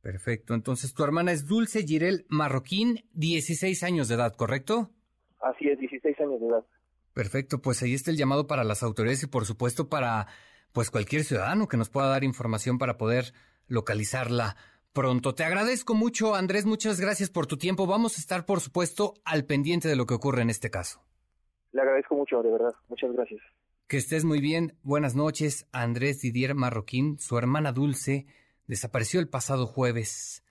Perfecto. 0.00 0.54
Entonces, 0.54 0.94
tu 0.94 1.04
hermana 1.04 1.32
es 1.32 1.46
Dulce 1.46 1.82
Girel 1.82 2.24
Marroquín, 2.28 3.04
16 3.12 3.82
años 3.82 4.08
de 4.08 4.14
edad, 4.14 4.34
¿correcto? 4.34 4.90
Así 5.40 5.68
es, 5.68 5.78
16 5.78 6.20
años 6.20 6.40
de 6.40 6.46
edad. 6.46 6.64
Perfecto, 7.14 7.60
pues 7.60 7.82
ahí 7.82 7.94
está 7.94 8.10
el 8.10 8.16
llamado 8.16 8.46
para 8.46 8.64
las 8.64 8.82
autoridades 8.82 9.24
y 9.24 9.26
por 9.26 9.44
supuesto 9.44 9.88
para 9.88 10.28
pues 10.72 10.90
cualquier 10.90 11.24
ciudadano 11.24 11.66
que 11.66 11.76
nos 11.76 11.90
pueda 11.90 12.06
dar 12.06 12.22
información 12.22 12.78
para 12.78 12.96
poder 12.96 13.32
localizarla 13.66 14.56
pronto. 14.92 15.34
Te 15.34 15.44
agradezco 15.44 15.94
mucho, 15.94 16.34
Andrés, 16.34 16.66
muchas 16.66 17.00
gracias 17.00 17.30
por 17.30 17.46
tu 17.46 17.56
tiempo. 17.56 17.86
Vamos 17.86 18.16
a 18.16 18.20
estar, 18.20 18.46
por 18.46 18.60
supuesto, 18.60 19.14
al 19.24 19.44
pendiente 19.44 19.88
de 19.88 19.96
lo 19.96 20.06
que 20.06 20.14
ocurre 20.14 20.42
en 20.42 20.50
este 20.50 20.70
caso. 20.70 21.02
Le 21.72 21.82
agradezco 21.82 22.14
mucho, 22.14 22.42
de 22.42 22.50
verdad. 22.50 22.74
Muchas 22.88 23.12
gracias. 23.12 23.40
Que 23.86 23.96
estés 23.96 24.24
muy 24.24 24.40
bien. 24.40 24.76
Buenas 24.82 25.14
noches, 25.14 25.66
Andrés 25.72 26.20
Didier 26.20 26.54
Marroquín, 26.54 27.18
su 27.18 27.38
hermana 27.38 27.72
Dulce 27.72 28.26
Desapareció 28.68 29.18
el 29.18 29.28
pasado 29.28 29.66
jueves. 29.66 30.44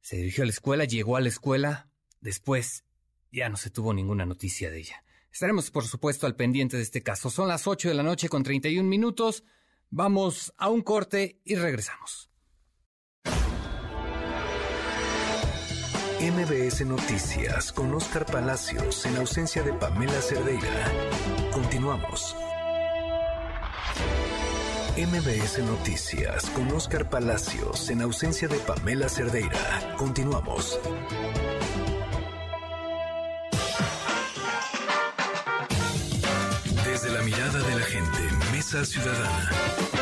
Se 0.00 0.16
dirigió 0.16 0.42
a 0.42 0.46
la 0.46 0.50
escuela, 0.50 0.84
llegó 0.86 1.16
a 1.16 1.20
la 1.20 1.28
escuela. 1.28 1.90
Después 2.20 2.84
ya 3.30 3.50
no 3.50 3.56
se 3.56 3.68
tuvo 3.68 3.92
ninguna 3.92 4.24
noticia 4.24 4.70
de 4.70 4.78
ella. 4.78 5.04
Estaremos, 5.30 5.70
por 5.70 5.84
supuesto, 5.84 6.26
al 6.26 6.36
pendiente 6.36 6.78
de 6.78 6.82
este 6.82 7.02
caso. 7.02 7.28
Son 7.28 7.46
las 7.46 7.66
8 7.66 7.90
de 7.90 7.94
la 7.94 8.02
noche 8.02 8.30
con 8.30 8.42
31 8.42 8.88
minutos. 8.88 9.44
Vamos 9.90 10.54
a 10.56 10.70
un 10.70 10.80
corte 10.80 11.42
y 11.44 11.56
regresamos. 11.56 12.30
MBS 16.20 16.86
Noticias 16.86 17.72
con 17.72 17.92
Oscar 17.92 18.24
Palacios 18.24 19.04
en 19.04 19.16
ausencia 19.16 19.62
de 19.62 19.72
Pamela 19.72 20.20
Cerdeira. 20.22 20.92
Continuamos. 21.52 22.36
MBS 24.96 25.58
Noticias 25.58 26.48
con 26.50 26.70
Oscar 26.70 27.10
Palacios 27.10 27.90
en 27.90 28.00
ausencia 28.00 28.48
de 28.48 28.56
Pamela 28.58 29.08
Cerdeira. 29.08 29.94
Continuamos. 29.96 30.78
Desde 36.84 37.10
la 37.10 37.22
mirada 37.22 37.58
de 37.58 37.74
la 37.74 37.84
gente, 37.86 38.20
Mesa 38.52 38.84
Ciudadana. 38.84 39.93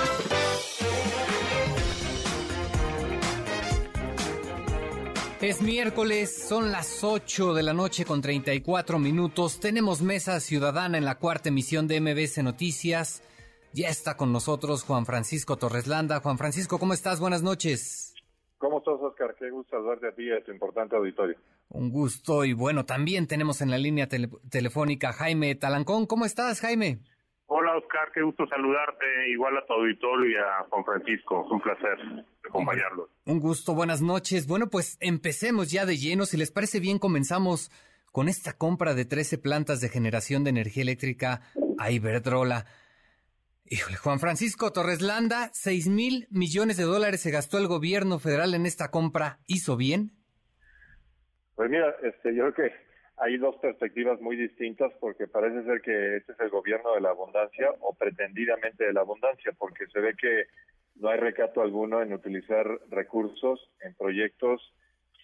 Es 5.43 5.61
miércoles, 5.61 6.47
son 6.49 6.71
las 6.71 7.03
8 7.03 7.53
de 7.53 7.65
la 7.65 7.73
noche 7.73 8.05
con 8.05 8.23
34 8.23 9.01
minutos. 9.01 9.59
Tenemos 9.59 10.01
Mesa 10.01 10.39
Ciudadana 10.39 10.99
en 10.99 11.05
la 11.05 11.19
cuarta 11.19 11.49
emisión 11.49 11.89
de 11.89 12.01
MBS 12.01 12.45
Noticias. 12.45 13.25
Ya 13.73 13.89
está 13.89 14.17
con 14.17 14.33
nosotros 14.33 14.85
Juan 14.85 15.05
Francisco 15.05 15.57
Torres 15.57 15.89
Landa. 15.89 16.21
Juan 16.21 16.39
Francisco, 16.39 16.79
¿cómo 16.79 16.93
estás? 16.93 17.19
Buenas 17.19 17.43
noches. 17.43 18.15
¿Cómo 18.59 18.79
estás, 18.79 18.95
Oscar? 19.01 19.35
Qué 19.37 19.51
gusto 19.51 19.71
saludarte 19.73 20.07
a 20.07 20.13
ti 20.13 20.23
y 20.29 20.31
a 20.31 20.45
tu 20.45 20.53
importante 20.53 20.95
auditorio. 20.95 21.37
Un 21.71 21.91
gusto 21.91 22.45
y 22.45 22.53
bueno, 22.53 22.85
también 22.87 23.27
tenemos 23.27 23.61
en 23.63 23.73
la 23.73 23.79
línea 23.79 24.09
telefónica 24.49 25.13
Jaime 25.13 25.57
Talancón. 25.57 26.07
¿Cómo 26.07 26.25
estás, 26.25 26.61
Jaime? 26.61 27.01
Hola, 27.55 27.77
Oscar. 27.77 28.11
Qué 28.15 28.23
gusto 28.23 28.47
saludarte. 28.47 29.05
Igual 29.29 29.59
a 29.59 29.67
tu 29.67 29.75
auditorio 29.75 30.31
y 30.31 30.35
a 30.37 30.65
Juan 30.71 30.87
Francisco. 30.87 31.47
un 31.51 31.61
placer 31.61 31.99
acompañarlos. 32.49 33.11
Un 33.27 33.41
gusto. 33.41 33.75
Buenas 33.75 34.01
noches. 34.01 34.47
Bueno, 34.47 34.69
pues 34.71 34.97
empecemos 35.03 35.71
ya 35.71 35.85
de 35.85 35.99
lleno. 35.99 36.25
Si 36.25 36.39
les 36.39 36.51
parece 36.51 36.81
bien, 36.81 36.99
comenzamos 36.99 37.71
con 38.11 38.31
esta 38.31 38.55
compra 38.55 38.95
de 38.95 39.05
13 39.05 39.37
plantas 39.37 39.83
de 39.83 39.91
generación 39.91 40.45
de 40.45 40.51
energía 40.51 40.83
eléctrica 40.83 41.43
a 41.79 41.91
Iberdrola. 41.91 42.65
Híjole, 43.67 43.97
Juan 43.97 44.19
Francisco 44.19 44.73
Torres 44.73 45.03
Landa, 45.03 45.51
6 45.53 45.89
mil 45.89 46.29
millones 46.31 46.79
de 46.79 46.85
dólares 46.85 47.21
se 47.21 47.31
gastó 47.31 47.59
el 47.59 47.67
gobierno 47.67 48.19
federal 48.19 48.55
en 48.55 48.65
esta 48.65 48.91
compra. 48.91 49.41
¿Hizo 49.47 49.77
bien? 49.77 50.13
Pues 51.55 51.69
mira, 51.69 51.95
este, 52.03 52.35
yo 52.35 52.51
creo 52.51 52.55
que 52.55 52.82
hay 53.19 53.37
dos 53.37 53.57
perspectivas 53.57 54.21
muy 54.21 54.37
distintas 54.37 54.93
porque 55.01 55.27
parece 55.27 55.65
ser 55.65 55.81
que 55.81 56.17
este 56.17 56.33
es 56.33 56.41
el 56.41 56.51
gobierno 56.51 56.95
de 56.95 57.01
la 57.01 57.11
abundancia 57.11 57.71
o 57.81 57.95
pretendidamente 57.95 58.85
de 58.85 58.93
la 58.93 59.01
abundancia 59.01 59.53
porque 59.59 59.87
se 59.87 60.01
ve 60.01 60.15
que 60.15 60.47
no 60.97 61.09
hay 61.09 61.19
recato 61.19 61.63
alguno 61.63 62.03
en 62.03 62.13
utilizar 62.13 62.67
recursos 62.91 63.71
en 63.81 63.95
proyectos 63.95 64.73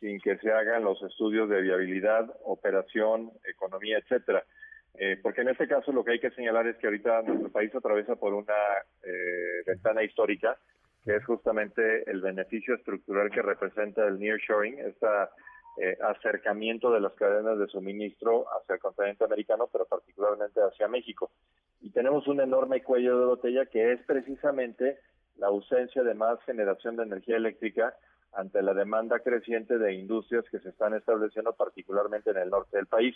sin 0.01 0.21
que 0.21 0.37
se 0.39 0.53
hagan 0.53 0.85
los 0.85 1.03
estudios 1.03 1.49
de 1.49 1.61
viabilidad, 1.61 2.31
operación, 2.45 3.33
economía, 3.45 3.99
etcétera. 3.99 4.45
Eh, 4.95 5.19
porque 5.23 5.43
en 5.43 5.49
este 5.49 5.69
caso 5.69 5.93
lo 5.93 6.05
que 6.05 6.13
hay 6.13 6.21
que 6.21 6.31
señalar 6.31 6.67
es 6.67 6.77
que 6.77 6.87
ahorita 6.87 7.23
nuestro 7.23 7.51
país 7.51 7.75
atraviesa 7.75 8.17
por 8.17 8.35
una 8.35 8.55
eh, 9.03 9.63
ventana 9.67 10.03
histórica, 10.03 10.57
que 11.05 11.17
es 11.17 11.25
justamente 11.25 12.09
el 12.11 12.21
beneficio 12.21 12.75
estructural 12.75 13.31
que 13.31 13.43
representa 13.43 14.07
el 14.07 14.19
nearshoring, 14.19 14.79
este 15.79 16.03
acercamiento 16.03 16.91
de 16.91 17.01
las 17.01 17.13
cadenas 17.15 17.59
de 17.59 17.67
suministro 17.69 18.47
hacia 18.57 18.75
el 18.75 18.81
continente 18.81 19.25
americano, 19.25 19.69
pero 19.73 19.85
particularmente 19.87 20.61
hacia 20.61 20.89
México. 20.89 21.31
Y 21.81 21.91
tenemos 21.91 22.27
un 22.27 22.41
enorme 22.41 22.83
cuello 22.83 23.19
de 23.19 23.27
botella 23.27 23.67
que 23.67 23.93
es 23.93 24.03
precisamente 24.05 24.99
la 25.37 25.49
ausencia 25.49 26.03
de 26.03 26.15
más 26.15 26.43
generación 26.43 26.97
de 26.97 27.05
energía 27.05 27.37
eléctrica 27.37 27.95
ante 28.33 28.63
la 28.63 28.75
demanda 28.75 29.21
creciente 29.21 29.79
de 29.79 29.95
industrias 29.95 30.45
que 30.51 30.59
se 30.59 30.69
están 30.69 30.95
estableciendo 30.95 31.53
particularmente 31.55 32.31
en 32.31 32.39
el 32.39 32.51
norte 32.51 32.77
del 32.77 32.87
país 32.87 33.15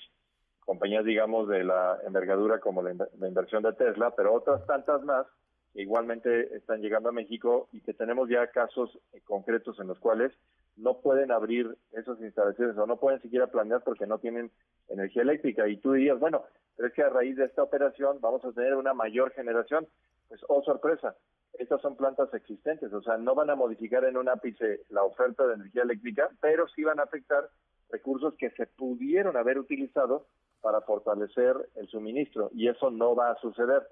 compañías, 0.65 1.05
digamos, 1.05 1.49
de 1.49 1.65
la 1.65 1.99
envergadura 2.07 2.61
como 2.61 2.83
la, 2.83 2.93
inversión 3.27 3.63
de 3.63 3.73
Tesla, 3.73 4.15
pero 4.17 4.33
otras 4.33 4.65
tantas 4.67 5.03
más 5.03 5.27
que 5.73 5.83
igualmente 5.83 6.57
están 6.57 6.81
llegando 6.81 7.09
a 7.09 7.13
México 7.13 7.69
y 7.73 7.81
que 7.81 7.95
tenemos 7.95 8.29
ya 8.29 8.47
casos 8.49 8.99
eh, 9.13 9.21
concretos 9.25 9.79
en 9.81 9.89
los 9.89 9.99
cuales 9.99 10.33
no 10.77 11.01
pueden 11.01 11.31
abrir 11.31 11.77
esas 11.93 12.21
instalaciones 12.21 12.77
o 12.79 12.87
no 12.87 12.97
pueden 12.99 13.21
siquiera 13.21 13.47
planear 13.47 13.83
porque 13.83 14.07
no 14.07 14.19
tienen 14.19 14.51
energía 14.89 15.23
eléctrica. 15.23 15.69
Y 15.69 15.77
tú 15.77 15.93
dirías, 15.93 16.19
bueno, 16.19 16.45
pero 16.77 16.89
es 16.89 16.95
que 16.95 17.03
a 17.03 17.11
raíz 17.11 17.37
de 17.37 17.45
esta 17.45 17.63
operación 17.63 18.19
vamos 18.21 18.45
a 18.45 18.53
tener 18.53 18.75
una 18.75 18.95
mayor 18.95 19.33
generación. 19.33 19.87
Pues, 20.29 20.41
oh 20.49 20.63
sorpresa, 20.63 21.15
estas 21.59 21.81
son 21.83 21.97
plantas 21.97 22.33
existentes, 22.33 22.93
o 22.93 23.03
sea, 23.03 23.19
no 23.19 23.35
van 23.35 23.51
a 23.51 23.55
modificar 23.55 24.05
en 24.05 24.17
un 24.17 24.29
ápice 24.29 24.81
la 24.89 25.05
oferta 25.05 25.47
de 25.47 25.55
energía 25.55 25.83
eléctrica, 25.83 26.31
pero 26.41 26.67
sí 26.69 26.83
van 26.83 27.01
a 27.01 27.05
afectar 27.05 27.51
recursos 27.91 28.35
que 28.39 28.51
se 28.51 28.67
pudieron 28.67 29.37
haber 29.37 29.59
utilizado 29.59 30.27
para 30.63 30.81
fortalecer 30.81 31.55
el 31.75 31.89
suministro 31.89 32.51
y 32.55 32.69
eso 32.69 32.91
no 32.91 33.15
va 33.15 33.33
a 33.33 33.41
suceder. 33.41 33.83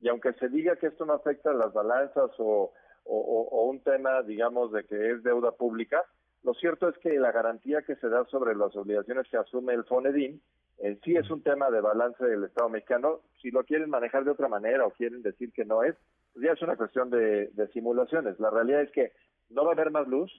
Y 0.00 0.08
aunque 0.08 0.32
se 0.34 0.48
diga 0.48 0.76
que 0.76 0.86
esto 0.86 1.04
no 1.04 1.12
afecta 1.12 1.50
a 1.50 1.54
las 1.54 1.72
balanzas 1.72 2.30
o, 2.38 2.72
un 3.04 3.80
tema, 3.80 4.22
digamos, 4.22 4.72
de 4.72 4.84
que 4.84 5.12
es 5.12 5.22
deuda 5.22 5.52
pública, 5.52 6.04
lo 6.42 6.54
cierto 6.54 6.88
es 6.88 6.98
que 6.98 7.18
la 7.18 7.32
garantía 7.32 7.82
que 7.82 7.96
se 7.96 8.08
da 8.08 8.24
sobre 8.26 8.54
las 8.54 8.74
obligaciones 8.76 9.26
que 9.30 9.38
asume 9.38 9.74
el 9.74 9.84
FONEDIN 9.84 10.40
eh, 10.78 10.98
sí 11.04 11.16
es 11.16 11.30
un 11.30 11.42
tema 11.42 11.70
de 11.70 11.80
balance 11.80 12.22
del 12.24 12.44
Estado 12.44 12.68
mexicano. 12.68 13.20
Si 13.40 13.50
lo 13.50 13.64
quieren 13.64 13.88
manejar 13.88 14.24
de 14.24 14.32
otra 14.32 14.48
manera 14.48 14.84
o 14.84 14.90
quieren 14.90 15.22
decir 15.22 15.52
que 15.52 15.64
no 15.64 15.82
es, 15.82 15.94
pues 16.32 16.44
ya 16.44 16.52
es 16.52 16.62
una 16.62 16.76
cuestión 16.76 17.10
de 17.10 17.70
simulaciones. 17.72 18.38
La 18.40 18.50
realidad 18.50 18.82
es 18.82 18.90
que 18.90 19.12
no 19.50 19.64
va 19.64 19.70
a 19.70 19.74
haber 19.74 19.90
más 19.90 20.06
luz, 20.08 20.30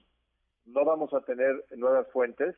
no 0.66 0.84
vamos 0.84 1.12
a 1.14 1.20
tener 1.22 1.64
nuevas 1.76 2.06
fuentes, 2.12 2.54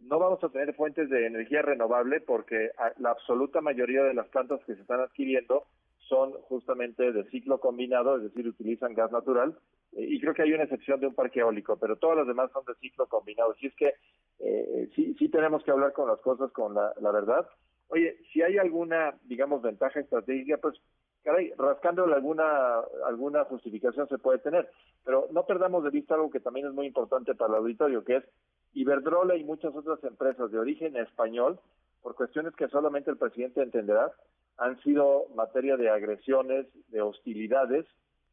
no 0.00 0.18
vamos 0.18 0.42
a 0.42 0.48
tener 0.48 0.74
fuentes 0.74 1.08
de 1.08 1.26
energía 1.26 1.62
renovable 1.62 2.20
porque 2.20 2.70
la 2.98 3.10
absoluta 3.10 3.60
mayoría 3.60 4.02
de 4.02 4.14
las 4.14 4.28
plantas 4.28 4.60
que 4.64 4.74
se 4.74 4.80
están 4.82 5.00
adquiriendo 5.00 5.64
son 6.08 6.32
justamente 6.42 7.12
de 7.12 7.24
ciclo 7.30 7.58
combinado, 7.58 8.16
es 8.16 8.24
decir, 8.24 8.46
utilizan 8.46 8.94
gas 8.94 9.10
natural, 9.12 9.56
eh, 9.92 10.06
y 10.08 10.20
creo 10.20 10.34
que 10.34 10.42
hay 10.42 10.52
una 10.52 10.64
excepción 10.64 11.00
de 11.00 11.06
un 11.06 11.14
parque 11.14 11.40
eólico, 11.40 11.76
pero 11.76 11.96
todas 11.96 12.18
las 12.18 12.26
demás 12.26 12.50
son 12.52 12.64
de 12.64 12.74
ciclo 12.76 13.06
combinado. 13.06 13.52
Así 13.52 13.66
es 13.66 13.74
que 13.74 13.94
eh, 14.40 14.90
sí, 14.94 15.14
sí 15.18 15.28
tenemos 15.28 15.62
que 15.64 15.70
hablar 15.70 15.92
con 15.92 16.08
las 16.08 16.20
cosas 16.20 16.50
con 16.52 16.74
la, 16.74 16.92
la 17.00 17.12
verdad. 17.12 17.46
Oye, 17.88 18.16
si 18.32 18.42
hay 18.42 18.58
alguna, 18.58 19.14
digamos, 19.24 19.62
ventaja 19.62 20.00
estratégica, 20.00 20.56
pues 20.56 20.80
caray, 21.22 21.52
rascándole 21.56 22.14
alguna, 22.14 22.80
alguna 23.06 23.44
justificación 23.44 24.08
se 24.08 24.18
puede 24.18 24.38
tener. 24.38 24.68
Pero 25.04 25.28
no 25.30 25.44
perdamos 25.46 25.84
de 25.84 25.90
vista 25.90 26.14
algo 26.14 26.30
que 26.30 26.40
también 26.40 26.66
es 26.66 26.72
muy 26.72 26.86
importante 26.86 27.34
para 27.34 27.52
el 27.52 27.58
auditorio, 27.58 28.04
que 28.04 28.16
es 28.16 28.24
Iberdrola 28.74 29.36
y 29.36 29.44
muchas 29.44 29.74
otras 29.74 30.02
empresas 30.04 30.50
de 30.50 30.58
origen 30.58 30.96
español, 30.96 31.60
por 32.02 32.14
cuestiones 32.14 32.54
que 32.56 32.68
solamente 32.68 33.10
el 33.10 33.18
presidente 33.18 33.62
entenderá, 33.62 34.10
han 34.58 34.80
sido 34.82 35.26
materia 35.34 35.76
de 35.76 35.90
agresiones, 35.90 36.66
de 36.88 37.00
hostilidades 37.00 37.86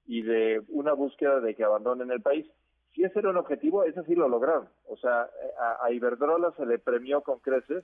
y 0.06 0.22
de 0.22 0.62
una 0.70 0.94
búsqueda 0.94 1.40
de 1.40 1.56
que 1.56 1.64
abandonen 1.64 2.12
el 2.12 2.22
país. 2.22 2.46
Si 2.94 3.04
ese 3.04 3.20
era 3.20 3.30
un 3.30 3.38
objetivo, 3.38 3.84
ese 3.84 4.04
sí 4.04 4.16
lo 4.16 4.28
lograron. 4.28 4.68
O 4.88 4.98
sea, 4.98 5.30
a, 5.82 5.92
Iberdrola 5.92 6.52
se 6.58 6.66
le 6.66 6.80
premió 6.80 7.22
con 7.22 7.40
creces, 7.40 7.84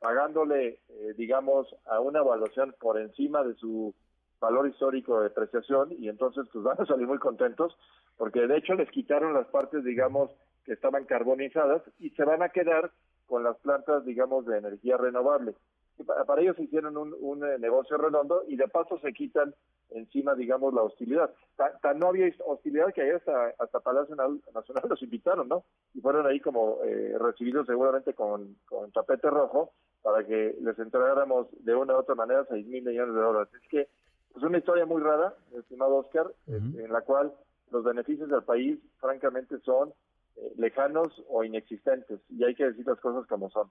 pagándole, 0.00 0.80
eh, 0.88 1.14
digamos, 1.16 1.68
a 1.86 2.00
una 2.00 2.20
evaluación 2.20 2.74
por 2.80 2.98
encima 2.98 3.42
de 3.44 3.54
su 3.54 3.94
valor 4.40 4.68
histórico 4.68 5.18
de 5.18 5.24
depreciación 5.24 5.92
y 5.98 6.08
entonces 6.08 6.46
pues 6.52 6.64
van 6.64 6.80
a 6.80 6.86
salir 6.86 7.06
muy 7.06 7.18
contentos 7.18 7.76
porque 8.16 8.46
de 8.46 8.56
hecho 8.56 8.74
les 8.74 8.88
quitaron 8.90 9.34
las 9.34 9.46
partes 9.48 9.84
digamos 9.84 10.30
que 10.64 10.72
estaban 10.72 11.04
carbonizadas 11.06 11.82
y 11.98 12.10
se 12.10 12.24
van 12.24 12.42
a 12.42 12.50
quedar 12.50 12.92
con 13.26 13.42
las 13.42 13.56
plantas 13.58 14.04
digamos 14.04 14.46
de 14.46 14.58
energía 14.58 14.96
renovable 14.96 15.54
para, 16.04 16.40
ellos 16.40 16.58
hicieron 16.58 16.96
un, 16.96 17.44
eh, 17.44 17.58
negocio 17.58 17.96
redondo 17.96 18.44
y 18.46 18.56
de 18.56 18.68
paso 18.68 18.98
se 18.98 19.12
quitan 19.12 19.54
encima 19.90 20.34
digamos 20.34 20.74
la 20.74 20.82
hostilidad. 20.82 21.30
Tan, 21.56 21.98
no 21.98 22.08
había 22.08 22.30
hostilidad 22.44 22.92
que 22.92 23.02
ahí 23.02 23.10
hasta, 23.10 23.54
hasta 23.58 23.80
Palacio 23.80 24.14
Nacional 24.16 24.84
los 24.88 25.02
invitaron 25.02 25.48
no 25.48 25.64
y 25.94 26.00
fueron 26.00 26.26
ahí 26.26 26.40
como 26.40 26.78
eh, 26.84 27.16
recibidos 27.18 27.66
seguramente 27.66 28.14
con, 28.14 28.56
con 28.66 28.90
tapete 28.92 29.30
rojo 29.30 29.72
para 30.02 30.24
que 30.24 30.56
les 30.60 30.78
entregáramos 30.78 31.46
de 31.64 31.74
una 31.74 31.94
u 31.94 31.98
otra 31.98 32.14
manera 32.14 32.46
seis 32.48 32.66
mil 32.66 32.84
millones 32.84 33.14
de 33.14 33.20
dólares. 33.20 33.48
Es 33.54 33.68
que 33.68 33.88
es 34.36 34.42
una 34.42 34.58
historia 34.58 34.86
muy 34.86 35.02
rara, 35.02 35.34
estimado 35.58 35.96
Oscar, 35.96 36.32
en 36.46 36.92
la 36.92 37.00
cual 37.00 37.32
los 37.70 37.84
beneficios 37.84 38.28
del 38.28 38.42
país, 38.42 38.78
francamente, 39.00 39.58
son 39.60 39.92
eh, 40.36 40.52
lejanos 40.56 41.08
o 41.28 41.44
inexistentes, 41.44 42.20
y 42.28 42.44
hay 42.44 42.54
que 42.54 42.66
decir 42.66 42.86
las 42.86 43.00
cosas 43.00 43.26
como 43.26 43.50
son. 43.50 43.68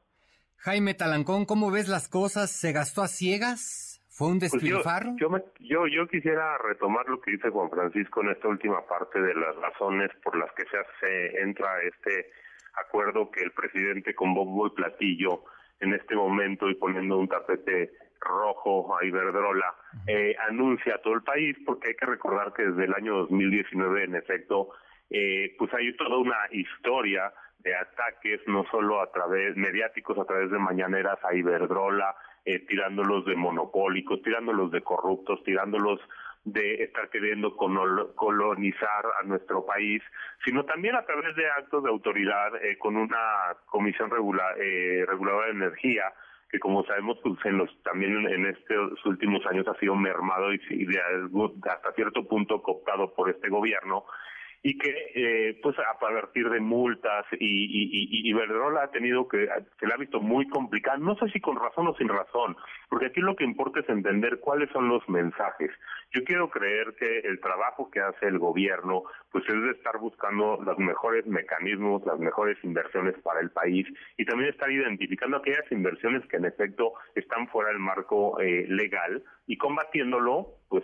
Jaime 0.59 0.93
Talancón, 0.93 1.45
¿cómo 1.45 1.71
ves 1.71 1.87
las 1.87 2.09
cosas? 2.09 2.51
¿Se 2.51 2.71
gastó 2.71 3.01
a 3.01 3.07
ciegas? 3.07 4.01
¿Fue 4.09 4.29
un 4.29 4.39
pues 4.39 4.51
despilfarro? 4.51 5.15
yo, 5.17 5.29
yo, 5.59 5.87
yo, 5.87 6.07
quisiera 6.07 6.57
retomar 6.57 7.07
lo 7.07 7.21
que 7.21 7.31
dice 7.31 7.49
Juan 7.49 7.69
Francisco 7.69 8.21
en 8.21 8.31
esta 8.31 8.47
última 8.47 8.85
parte 8.87 9.21
de 9.21 9.35
las 9.35 9.55
razones 9.57 10.09
por 10.23 10.35
las 10.35 10.51
que 10.53 10.63
se, 10.63 10.77
hace, 10.77 11.41
entra 11.41 11.81
este 11.83 12.31
acuerdo 12.73 13.29
que 13.29 13.43
el 13.43 13.51
presidente 13.51 14.15
con 14.15 14.33
bombo 14.33 14.67
y 14.67 14.71
platillo 14.71 15.43
en 15.79 15.93
este 15.93 16.15
momento 16.15 16.67
y 16.69 16.75
poniendo 16.75 17.17
un 17.17 17.27
tapete 17.27 17.91
rojo 18.19 18.97
a 18.97 19.05
Iberdrola 19.05 19.75
eh, 20.07 20.35
anuncia 20.49 20.95
a 20.95 21.01
todo 21.01 21.13
el 21.13 21.21
país, 21.21 21.55
porque 21.65 21.89
hay 21.89 21.95
que 21.95 22.05
recordar 22.05 22.53
que 22.53 22.63
desde 22.63 22.85
el 22.85 22.93
año 22.95 23.17
2019, 23.19 24.03
en 24.03 24.15
efecto, 24.15 24.69
eh, 25.09 25.55
pues 25.57 25.73
hay 25.73 25.95
toda 25.95 26.17
una 26.17 26.37
historia 26.51 27.31
de 27.67 27.75
ataques, 27.75 28.39
no 28.47 28.63
solo 28.71 29.01
a 29.01 29.11
través 29.11 29.57
mediáticos, 29.57 30.17
a 30.17 30.23
través 30.23 30.49
de 30.49 30.57
mañaneras 30.57 31.19
a 31.23 31.35
Iberdrola, 31.35 32.15
eh, 32.45 32.59
tirándolos 32.59 33.25
de 33.25 33.35
monopólicos, 33.35 34.21
tirándolos 34.21 34.71
de 34.71 34.81
corruptos, 34.81 35.43
tirándolos 35.43 35.99
de 36.45 36.75
estar 36.85 37.09
queriendo 37.09 37.57
colonizar 37.57 39.05
a 39.19 39.23
nuestro 39.25 39.65
país, 39.65 40.01
sino 40.45 40.63
también 40.63 40.95
a 40.95 41.05
través 41.05 41.35
de 41.35 41.45
actos 41.49 41.83
de 41.83 41.89
autoridad 41.89 42.55
eh, 42.63 42.77
con 42.77 42.95
una 42.95 43.57
comisión 43.65 44.09
regula, 44.09 44.55
eh, 44.57 45.03
reguladora 45.05 45.47
de 45.47 45.51
energía 45.51 46.13
que 46.49 46.59
como 46.59 46.85
sabemos 46.85 47.17
pues 47.21 47.35
en 47.43 47.57
los 47.57 47.69
también 47.83 48.25
en 48.25 48.45
estos 48.45 49.05
últimos 49.05 49.45
años 49.47 49.67
ha 49.67 49.77
sido 49.81 49.95
mermado 49.95 50.53
y, 50.53 50.85
de, 50.85 51.01
hasta 51.69 51.91
cierto 51.91 52.25
punto 52.25 52.63
cooptado 52.63 53.13
por 53.13 53.29
este 53.29 53.49
gobierno 53.49 54.05
y 54.63 54.77
que 54.77 55.11
eh, 55.15 55.59
pues 55.61 55.77
a 55.79 55.97
partir 55.99 56.49
de 56.49 56.59
multas 56.59 57.25
y, 57.31 57.45
y, 57.45 58.29
y, 58.29 58.33
ha 58.33 58.87
tenido 58.91 59.27
que 59.27 59.47
se 59.79 59.87
le 59.87 59.93
ha 59.93 59.97
visto 59.97 60.19
muy 60.19 60.47
complicado, 60.49 60.97
no 60.99 61.15
sé 61.17 61.29
si 61.29 61.39
con 61.39 61.55
razón 61.55 61.87
o 61.87 61.95
sin 61.95 62.07
razón, 62.07 62.55
porque 62.89 63.07
aquí 63.07 63.21
lo 63.21 63.35
que 63.35 63.43
importa 63.43 63.79
es 63.79 63.89
entender 63.89 64.39
cuáles 64.39 64.69
son 64.71 64.87
los 64.87 65.07
mensajes. 65.09 65.71
Yo 66.11 66.23
quiero 66.23 66.49
creer 66.49 66.95
que 66.99 67.19
el 67.19 67.39
trabajo 67.39 67.89
que 67.89 67.99
hace 67.99 68.27
el 68.27 68.39
gobierno 68.39 69.03
pues 69.31 69.43
es 69.47 69.61
de 69.61 69.71
estar 69.71 69.97
buscando 69.99 70.59
los 70.63 70.77
mejores 70.77 71.25
mecanismos, 71.25 72.05
las 72.05 72.19
mejores 72.19 72.57
inversiones 72.63 73.15
para 73.23 73.39
el 73.39 73.51
país 73.51 73.87
y 74.17 74.25
también 74.25 74.49
estar 74.49 74.71
identificando 74.71 75.37
aquellas 75.37 75.69
inversiones 75.71 76.25
que 76.27 76.37
en 76.37 76.45
efecto 76.45 76.93
están 77.15 77.47
fuera 77.49 77.69
del 77.69 77.79
marco 77.79 78.39
eh, 78.39 78.65
legal 78.69 79.23
y 79.47 79.57
combatiéndolo 79.57 80.55
pues 80.69 80.83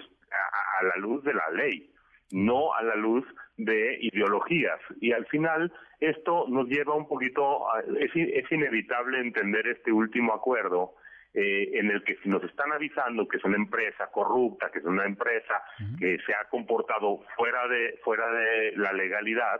a 0.80 0.84
la 0.84 0.96
luz 0.98 1.24
de 1.24 1.34
la 1.34 1.50
ley 1.52 1.94
no 2.34 2.74
a 2.74 2.82
la 2.82 2.96
luz 2.96 3.26
de 3.58 3.98
ideologías. 4.02 4.80
Y 5.00 5.12
al 5.12 5.26
final 5.28 5.72
esto 6.00 6.46
nos 6.50 6.68
lleva 6.68 6.96
un 6.96 7.08
poquito, 7.08 7.66
es, 8.00 8.12
es 8.16 8.52
inevitable 8.52 9.20
entender 9.20 9.68
este 9.68 9.92
último 9.92 10.34
acuerdo 10.34 10.96
eh, 11.36 11.80
en 11.80 11.90
el 11.90 12.04
que 12.04 12.16
si 12.18 12.30
nos 12.30 12.44
están 12.44 12.72
avisando 12.72 13.28
que 13.28 13.38
es 13.38 13.44
una 13.44 13.56
empresa 13.56 14.08
corrupta, 14.12 14.70
que 14.72 14.78
es 14.78 14.86
una 14.86 15.06
empresa 15.06 15.64
que 15.98 16.20
se 16.26 16.34
ha 16.34 16.48
comportado 16.50 17.22
fuera 17.36 17.68
de 17.68 18.00
fuera 18.04 18.32
de 18.32 18.74
la 18.76 18.94
legalidad, 18.94 19.60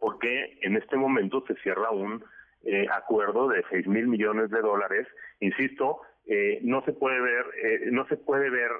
porque 0.00 0.58
en 0.60 0.76
este 0.76 0.96
momento 0.96 1.44
se 1.46 1.54
cierra 1.62 1.90
un 1.90 2.24
eh, 2.64 2.88
acuerdo 2.92 3.46
de 3.48 3.64
seis 3.70 3.86
mil 3.86 4.08
millones 4.08 4.50
de 4.50 4.60
dólares, 4.60 5.06
insisto, 5.38 6.00
eh, 6.26 6.58
no 6.62 6.82
se 6.84 6.92
puede 6.92 7.20
ver 7.20 7.46
no 7.92 8.04
se 8.08 8.16
puede 8.16 8.50
ver 8.50 8.72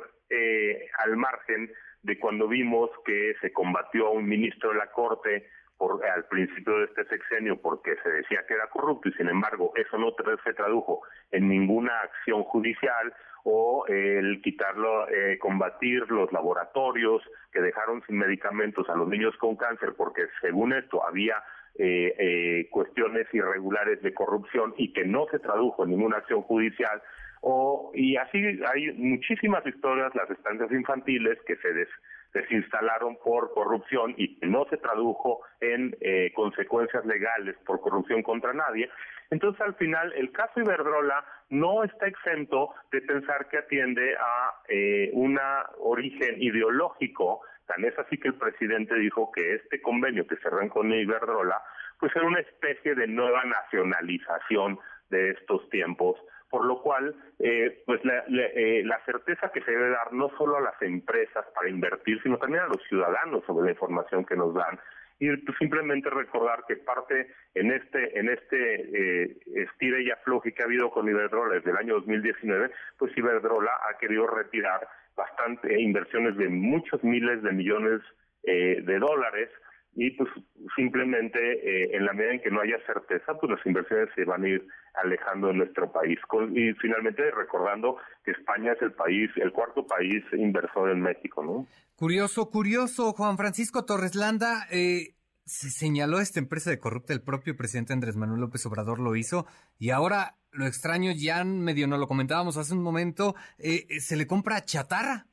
al 1.05 1.16
margen 1.16 1.70
de 2.03 2.19
cuando 2.19 2.49
vimos 2.49 2.91
que 3.05 3.35
se 3.41 3.53
combatió 3.53 4.09
a 4.09 4.11
un 4.11 4.27
ministro 4.27 4.70
de 4.70 4.79
la 4.79 4.89
Corte 4.89 5.49
por, 5.77 6.05
al 6.05 6.24
principio 6.27 6.79
de 6.79 6.85
este 6.85 7.05
sexenio 7.07 7.61
porque 7.61 7.97
se 8.03 8.11
decía 8.11 8.45
que 8.47 8.55
era 8.55 8.69
corrupto 8.69 9.09
y 9.09 9.12
sin 9.12 9.29
embargo 9.29 9.73
eso 9.77 9.99
no 9.99 10.15
se 10.45 10.55
tradujo 10.55 11.03
en 11.31 11.49
ninguna 11.49 11.93
acción 12.01 12.45
judicial 12.45 13.15
o 13.45 13.85
el 13.89 14.41
quitarlo, 14.43 15.09
eh, 15.09 15.39
combatir 15.39 16.09
los 16.11 16.33
laboratorios 16.33 17.23
que 17.53 17.61
dejaron 17.61 18.03
sin 18.07 18.19
medicamentos 18.19 18.89
a 18.89 18.95
los 18.95 19.09
niños 19.09 19.37
con 19.39 19.57
cáncer 19.57 19.95
porque 19.97 20.27
según 20.41 20.73
esto 20.73 21.05
había 21.07 21.43
eh, 21.78 22.15
eh, 22.19 22.69
cuestiones 22.70 23.27
irregulares 23.32 24.03
de 24.03 24.12
corrupción 24.12 24.74
y 24.77 24.93
que 24.93 25.05
no 25.05 25.27
se 25.31 25.39
tradujo 25.39 25.85
en 25.85 25.90
ninguna 25.90 26.19
acción 26.19 26.43
judicial 26.43 27.03
o, 27.44 27.90
y 27.93 28.16
así 28.16 28.39
hay 28.73 28.93
muchísimas 28.93 29.66
historias, 29.66 30.15
las 30.15 30.31
estancias 30.31 30.70
infantiles 30.70 31.36
que 31.44 31.57
se 31.57 31.89
desinstalaron 32.32 33.16
por 33.16 33.53
corrupción 33.53 34.15
y 34.16 34.39
no 34.43 34.65
se 34.70 34.77
tradujo 34.77 35.40
en 35.61 35.97
eh, 36.01 36.32
consecuencias 36.36 37.05
legales 37.05 37.57
por 37.66 37.81
corrupción 37.81 38.23
contra 38.23 38.53
nadie. 38.53 38.89
Entonces, 39.31 39.61
al 39.61 39.74
final, 39.74 40.12
el 40.12 40.31
caso 40.31 40.61
Iberdrola 40.61 41.24
no 41.51 41.82
está 41.82 42.07
exento 42.07 42.70
de 42.93 43.03
pensar 43.03 43.49
que 43.49 43.59
atiende 43.59 44.15
a 44.15 44.55
eh, 44.69 45.11
un 45.12 45.36
origen 45.81 46.40
ideológico. 46.40 47.40
Tan 47.67 47.85
es 47.85 47.99
así 47.99 48.19
que 48.19 48.29
el 48.29 48.35
presidente 48.35 48.95
dijo 48.97 49.31
que 49.33 49.55
este 49.55 49.81
convenio 49.81 50.27
que 50.27 50.37
cerró 50.37 50.67
con 50.69 50.93
Iberdrola, 50.93 51.63
pues 51.99 52.15
era 52.17 52.27
una 52.27 52.41
especie 52.41 52.95
de 52.95 53.07
nueva 53.07 53.45
nacionalización 53.45 54.79
de 55.11 55.31
estos 55.31 55.69
tiempos 55.71 56.19
por 56.53 56.67
lo 56.67 56.83
cual, 56.83 57.17
eh, 57.39 57.83
pues 57.87 58.03
eh, 58.05 58.83
la, 58.85 59.03
certeza 59.07 59.51
que 59.51 59.63
se 59.63 59.71
debe 59.71 59.89
dar 59.89 60.13
no 60.13 60.29
solo 60.37 60.59
a 60.59 60.61
las 60.61 60.83
empresas 60.83 61.47
para 61.55 61.71
invertir, 61.71 62.21
sino 62.23 62.37
también 62.37 62.65
a 62.65 62.67
los 62.67 62.83
ciudadanos 62.91 63.43
sobre 63.47 63.65
la 63.65 63.71
información 63.71 64.27
que 64.27 64.37
nos 64.37 64.53
dan, 64.53 64.79
y 65.19 65.35
pues, 65.35 65.57
simplemente 65.57 66.11
recordar 66.11 66.65
que 66.69 66.77
parte 66.77 67.33
en 67.55 67.73
este 67.73 68.19
en 68.19 68.29
este 68.29 69.23
eh, 69.23 69.37
estira 69.55 69.99
y 70.01 70.11
afloje 70.11 70.53
que 70.53 70.63
ha 70.63 70.67
habido 70.67 70.91
con 70.91 71.09
Iberdrola 71.09 71.55
desde 71.55 71.71
el 71.71 71.79
año 71.79 71.95
2019, 71.95 72.71
pues 72.99 73.17
Iberdrola 73.17 73.71
ha 73.89 73.97
querido 73.97 74.27
retirar 74.27 74.87
bastante 75.17 75.81
inversiones 75.81 76.37
de 76.37 76.49
muchos 76.49 77.03
miles 77.05 77.43
de 77.43 77.53
millones 77.53 78.01
eh, 78.45 78.83
de 78.83 78.99
dólares 78.99 79.51
y 79.95 80.11
pues 80.13 80.31
simplemente 80.75 81.39
eh, 81.39 81.97
en 81.97 82.07
la 82.07 82.13
medida 82.13 82.33
en 82.33 82.41
que 82.41 82.51
no 82.51 82.61
haya 82.61 82.79
certeza, 82.87 83.35
pues 83.39 83.53
las 83.53 83.67
inversiones 83.67 84.09
se 84.15 84.25
van 84.25 84.45
a 84.45 84.49
ir 84.49 84.67
alejando 84.95 85.49
de 85.49 85.55
nuestro 85.55 85.93
país. 85.93 86.19
y 86.55 86.73
finalmente 86.75 87.31
recordando 87.31 87.99
que 88.25 88.31
España 88.33 88.73
es 88.73 88.83
el 88.83 88.93
país, 88.93 89.31
el 89.37 89.53
cuarto 89.53 89.87
país 89.87 90.25
inversor 90.33 90.91
en 90.91 91.03
México, 91.03 91.43
¿no? 91.45 91.67
Curioso, 91.97 92.51
curioso, 92.51 93.13
Juan 93.13 93.37
Francisco 93.37 93.85
Torres 93.85 94.15
Landa, 94.15 94.67
eh, 94.71 95.15
se 95.45 95.71
señaló 95.71 96.21
esta 96.21 96.41
empresa 96.41 96.71
de 96.71 96.79
corrupta, 96.79 97.13
el 97.13 97.23
propio 97.23 97.57
presidente 97.57 97.93
Andrés 97.93 98.17
Manuel 98.17 98.41
López 98.41 98.65
Obrador 98.67 98.99
lo 98.99 99.15
hizo, 99.15 99.47
y 99.79 99.91
ahora 99.91 100.37
lo 100.53 100.66
extraño, 100.66 101.12
ya 101.12 101.45
medio 101.45 101.87
no 101.87 101.97
lo 101.97 102.07
comentábamos 102.07 102.57
hace 102.57 102.74
un 102.74 102.83
momento, 102.83 103.35
eh, 103.59 103.87
eh, 103.89 104.01
se 104.01 104.16
le 104.16 104.27
compra 104.27 104.65
chatarra. 104.65 105.27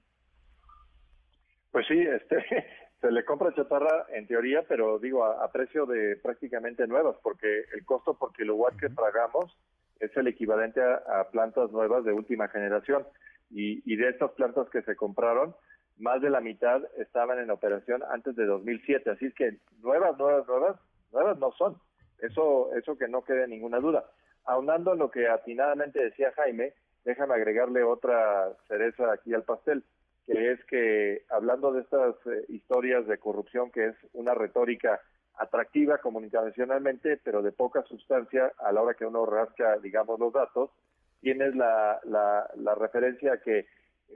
Pues 1.71 1.85
sí, 1.87 1.99
este, 1.99 2.45
se 3.01 3.11
le 3.11 3.23
compra 3.25 3.53
chatarra 3.53 4.07
en 4.13 4.27
teoría, 4.27 4.63
pero 4.67 4.99
digo 4.99 5.25
a, 5.25 5.51
precio 5.51 5.85
de 5.85 6.15
prácticamente 6.17 6.87
nuevas, 6.87 7.17
porque 7.21 7.65
el 7.73 7.85
costo 7.85 8.17
por 8.17 8.33
kilowatt 8.33 8.77
que 8.77 8.89
pagamos 8.89 9.55
es 9.99 10.15
el 10.15 10.27
equivalente 10.27 10.81
a, 10.81 11.29
plantas 11.31 11.71
nuevas 11.71 12.03
de 12.05 12.13
última 12.13 12.47
generación. 12.47 13.05
Y, 13.51 13.81
y 13.91 13.95
de 13.95 14.09
estas 14.09 14.31
plantas 14.31 14.69
que 14.69 14.83
se 14.83 14.95
compraron, 14.95 15.55
más 15.97 16.21
de 16.21 16.29
la 16.29 16.39
mitad 16.39 16.81
estaban 16.97 17.39
en 17.39 17.49
operación 17.49 18.03
antes 18.11 18.35
de 18.35 18.45
2007. 18.45 19.09
Así 19.09 19.25
es 19.25 19.33
que 19.33 19.57
nuevas, 19.81 20.17
nuevas, 20.17 20.47
nuevas, 20.47 20.79
nuevas 21.11 21.37
no 21.39 21.51
son. 21.53 21.77
Eso, 22.19 22.73
eso 22.75 22.97
que 22.97 23.07
no 23.07 23.23
quede 23.23 23.47
ninguna 23.47 23.79
duda. 23.79 24.05
Aunando 24.45 24.95
lo 24.95 25.11
que 25.11 25.27
atinadamente 25.27 26.03
decía 26.03 26.31
Jaime, 26.35 26.73
déjame 27.05 27.35
agregarle 27.35 27.83
otra 27.83 28.53
cereza 28.67 29.11
aquí 29.11 29.33
al 29.33 29.43
pastel, 29.43 29.83
que 30.25 30.51
es 30.51 30.63
que 30.65 31.23
hablando 31.29 31.71
de 31.71 31.81
estas 31.81 32.15
eh, 32.27 32.45
historias 32.49 33.07
de 33.07 33.17
corrupción, 33.17 33.71
que 33.71 33.87
es 33.87 33.95
una 34.13 34.33
retórica 34.33 35.01
atractiva 35.35 35.99
comunicacionalmente, 35.99 37.17
pero 37.23 37.41
de 37.41 37.51
poca 37.51 37.83
sustancia 37.83 38.51
a 38.57 38.71
la 38.71 38.81
hora 38.81 38.93
que 38.93 39.05
uno 39.05 39.25
rasca, 39.25 39.77
digamos, 39.77 40.19
los 40.19 40.33
datos, 40.33 40.69
tienes 41.21 41.55
la, 41.55 41.99
la, 42.03 42.49
la 42.55 42.75
referencia 42.75 43.39
que 43.41 43.65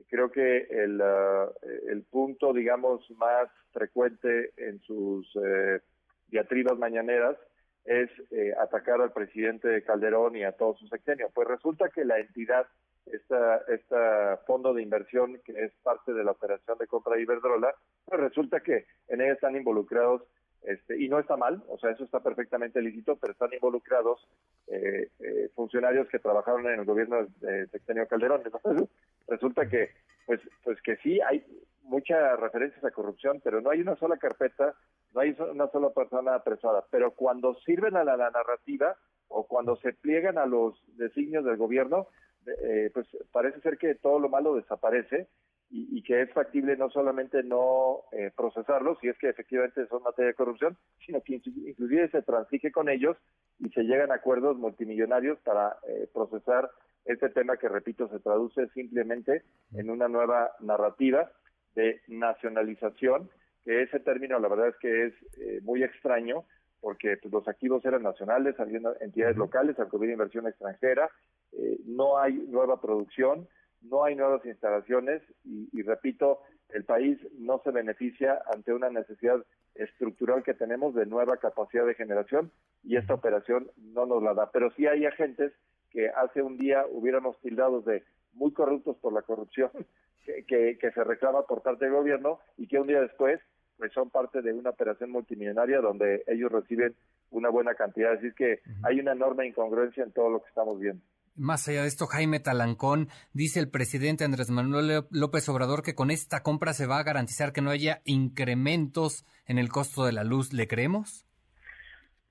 creo 0.09 0.31
que 0.31 0.67
el, 0.69 1.01
uh, 1.01 1.51
el 1.89 2.03
punto, 2.03 2.53
digamos, 2.53 3.09
más 3.11 3.49
frecuente 3.71 4.51
en 4.57 4.79
sus 4.81 5.27
eh, 5.43 5.79
diatribas 6.27 6.77
mañaneras 6.77 7.37
es 7.85 8.10
eh, 8.31 8.53
atacar 8.60 9.01
al 9.01 9.11
presidente 9.11 9.84
Calderón 9.84 10.35
y 10.35 10.43
a 10.43 10.53
todo 10.53 10.76
su 10.76 10.88
sexenio. 10.88 11.30
Pues 11.34 11.47
resulta 11.47 11.89
que 11.89 12.05
la 12.05 12.19
entidad, 12.19 12.65
esta, 13.05 13.57
esta 13.68 14.38
fondo 14.47 14.73
de 14.73 14.81
inversión 14.81 15.39
que 15.43 15.51
es 15.51 15.73
parte 15.84 16.14
de 16.14 16.23
la 16.23 16.31
operación 16.31 16.77
de 16.77 16.88
compra 16.88 17.15
de 17.15 17.23
Iberdrola, 17.23 17.73
pues 18.05 18.19
resulta 18.22 18.61
que 18.61 18.85
en 19.10 19.22
ella 19.22 19.34
están 19.34 19.55
involucrados 19.55 20.23
este, 20.64 21.01
y 21.01 21.10
no 21.10 21.19
está 21.19 21.35
mal, 21.35 21.61
o 21.68 21.77
sea, 21.77 21.91
eso 21.91 22.05
está 22.05 22.22
perfectamente 22.22 22.81
lícito, 22.81 23.18
pero 23.18 23.34
están 23.34 23.53
involucrados 23.53 24.26
eh, 24.68 25.10
eh, 25.19 25.49
funcionarios 25.55 26.07
que 26.07 26.19
trabajaron 26.19 26.65
en 26.68 26.80
el 26.80 26.85
gobierno 26.85 27.27
de 27.41 27.68
Sexenio 27.68 28.07
Calderón. 28.07 28.43
Entonces, 28.45 28.89
resulta 29.27 29.68
que, 29.68 29.89
pues, 30.26 30.39
pues 30.64 30.81
que 30.81 30.95
sí 30.97 31.19
hay 31.19 31.43
muchas 31.81 32.39
referencias 32.39 32.84
a 32.85 32.91
corrupción, 32.91 33.41
pero 33.43 33.60
no 33.60 33.72
hay 33.72 33.81
una 33.81 33.97
sola 33.97 34.15
carpeta, 34.18 34.73
no 35.14 35.22
hay 35.22 35.35
una 35.52 35.68
sola 35.68 35.91
persona 35.91 36.35
apresada. 36.35 36.85
Pero 36.90 37.11
cuando 37.11 37.56
sirven 37.65 37.95
a 37.95 38.03
la, 38.03 38.18
narrativa 38.18 38.95
o 39.27 39.48
cuando 39.48 39.76
se 39.77 39.94
pliegan 39.94 40.38
a 40.38 40.45
los 40.45 40.76
designios 40.98 41.45
del 41.45 41.57
gobierno, 41.57 42.07
eh, 42.45 42.90
pues 42.94 43.07
parece 43.31 43.61
ser 43.61 43.77
que 43.77 43.95
todo 43.95 44.19
lo 44.19 44.30
malo 44.30 44.56
desaparece 44.56 45.27
y, 45.76 46.03
que 46.03 46.22
es 46.22 46.31
factible 46.34 46.77
no 46.77 46.91
solamente 46.91 47.41
no 47.41 48.03
eh, 48.11 48.30
procesarlos, 48.35 48.99
si 48.99 49.07
es 49.07 49.18
que 49.18 49.30
efectivamente 49.30 49.88
son 49.88 50.03
materia 50.03 50.27
de 50.27 50.35
corrupción, 50.35 50.77
sino 51.03 51.22
que 51.22 51.41
inclusive 51.44 52.10
se 52.10 52.22
transige 52.22 52.72
con 52.72 52.90
ellos 52.90 53.18
y 53.57 53.69
se 53.69 53.81
llegan 53.81 54.11
a 54.11 54.15
acuerdos 54.15 54.56
multimillonarios 54.57 55.40
para 55.40 55.77
eh, 55.88 56.07
procesar 56.14 56.69
este 57.06 57.30
tema 57.30 57.57
que, 57.57 57.69
repito, 57.69 58.07
se 58.10 58.19
traduce 58.19 58.68
simplemente 58.69 59.41
en 59.73 59.90
una 59.90 60.07
nueva 60.07 60.52
narrativa 60.60 61.31
de 61.73 62.02
nacionalización, 62.07 63.31
que 63.64 63.84
ese 63.84 63.99
término 63.99 64.40
la 64.40 64.48
verdad 64.48 64.69
es 64.69 64.77
que 64.77 65.06
es 65.06 65.14
eh, 65.38 65.60
muy 65.64 65.84
extraño, 65.84 66.45
porque 66.81 67.18
pues, 67.22 67.34
los 67.34 67.48
activos 67.48 67.85
eran 67.85 68.03
nacionales, 68.03 68.60
había 68.60 68.80
entidades 68.99 69.38
locales, 69.38 69.80
acudir 69.80 70.10
inversión 70.10 70.48
extranjera, 70.48 71.10
eh, 71.53 71.80
no 71.85 72.18
hay 72.18 72.34
nueva 72.34 72.81
producción, 72.81 73.48
no 73.84 74.03
hay 74.03 74.15
nuevas 74.15 74.45
instalaciones 74.45 75.22
y, 75.44 75.81
repito, 75.84 76.40
el 76.69 76.85
país 76.85 77.18
no 77.38 77.61
se 77.64 77.72
beneficia 77.72 78.41
ante 78.53 78.73
una 78.73 78.90
necesidad 78.90 79.44
estructural 79.76 80.44
que 80.44 80.53
tenemos 80.53 80.95
de 80.95 81.06
nueva 81.06 81.38
capacidad 81.38 81.85
de 81.85 81.95
generación 81.95 82.52
y 82.84 82.98
esta 82.98 83.14
operación 83.14 83.69
no 83.77 84.06
nos 84.06 84.23
la 84.23 84.34
da. 84.34 84.52
Pero 84.52 84.72
sí 84.72 84.88
hay 84.88 85.06
agentes 85.06 85.52
que 85.90 86.10
hace 86.10 86.41
un 86.41 86.57
día 86.57 86.85
hubiéramos 86.90 87.40
tildado 87.41 87.81
de 87.81 88.03
muy 88.34 88.52
corruptos 88.52 88.98
por 88.98 89.14
la 89.14 89.22
corrupción 89.22 89.72
que, 90.48 90.77
que, 90.77 90.91
se 90.91 91.03
reclama 91.03 91.45
por 91.45 91.61
parte 91.61 91.85
del 91.85 91.94
gobierno 91.94 92.40
y 92.57 92.68
que 92.68 92.80
un 92.80 92.88
día 92.88 93.02
después 93.02 93.40
pues 93.77 93.91
son 93.93 94.09
parte 94.09 94.41
de 94.41 94.53
una 94.53 94.71
operación 94.71 95.11
multimillonaria 95.11 95.81
donde 95.81 96.23
ellos 96.27 96.51
reciben 96.51 96.95
una 97.31 97.49
buena 97.49 97.75
cantidad. 97.75 98.13
Así 98.13 98.31
que 98.35 98.59
hay 98.83 98.99
una 98.99 99.13
enorme 99.13 99.47
incongruencia 99.47 100.03
en 100.03 100.11
todo 100.11 100.29
lo 100.29 100.41
que 100.41 100.49
estamos 100.49 100.79
viendo. 100.79 101.03
Más 101.35 101.67
allá 101.67 101.81
de 101.81 101.87
esto, 101.87 102.05
Jaime 102.05 102.39
Talancón, 102.39 103.07
dice 103.33 103.59
el 103.59 103.69
presidente 103.69 104.23
Andrés 104.23 104.51
Manuel 104.51 105.05
López 105.09 105.49
Obrador 105.49 105.81
que 105.81 105.95
con 105.95 106.11
esta 106.11 106.43
compra 106.43 106.73
se 106.73 106.85
va 106.85 106.99
a 106.99 107.03
garantizar 107.03 107.53
que 107.53 107.61
no 107.61 107.71
haya 107.71 108.01
incrementos 108.05 109.25
en 109.47 109.57
el 109.57 109.69
costo 109.69 110.05
de 110.05 110.11
la 110.11 110.23
luz. 110.23 110.53
¿Le 110.53 110.67
creemos? 110.67 111.25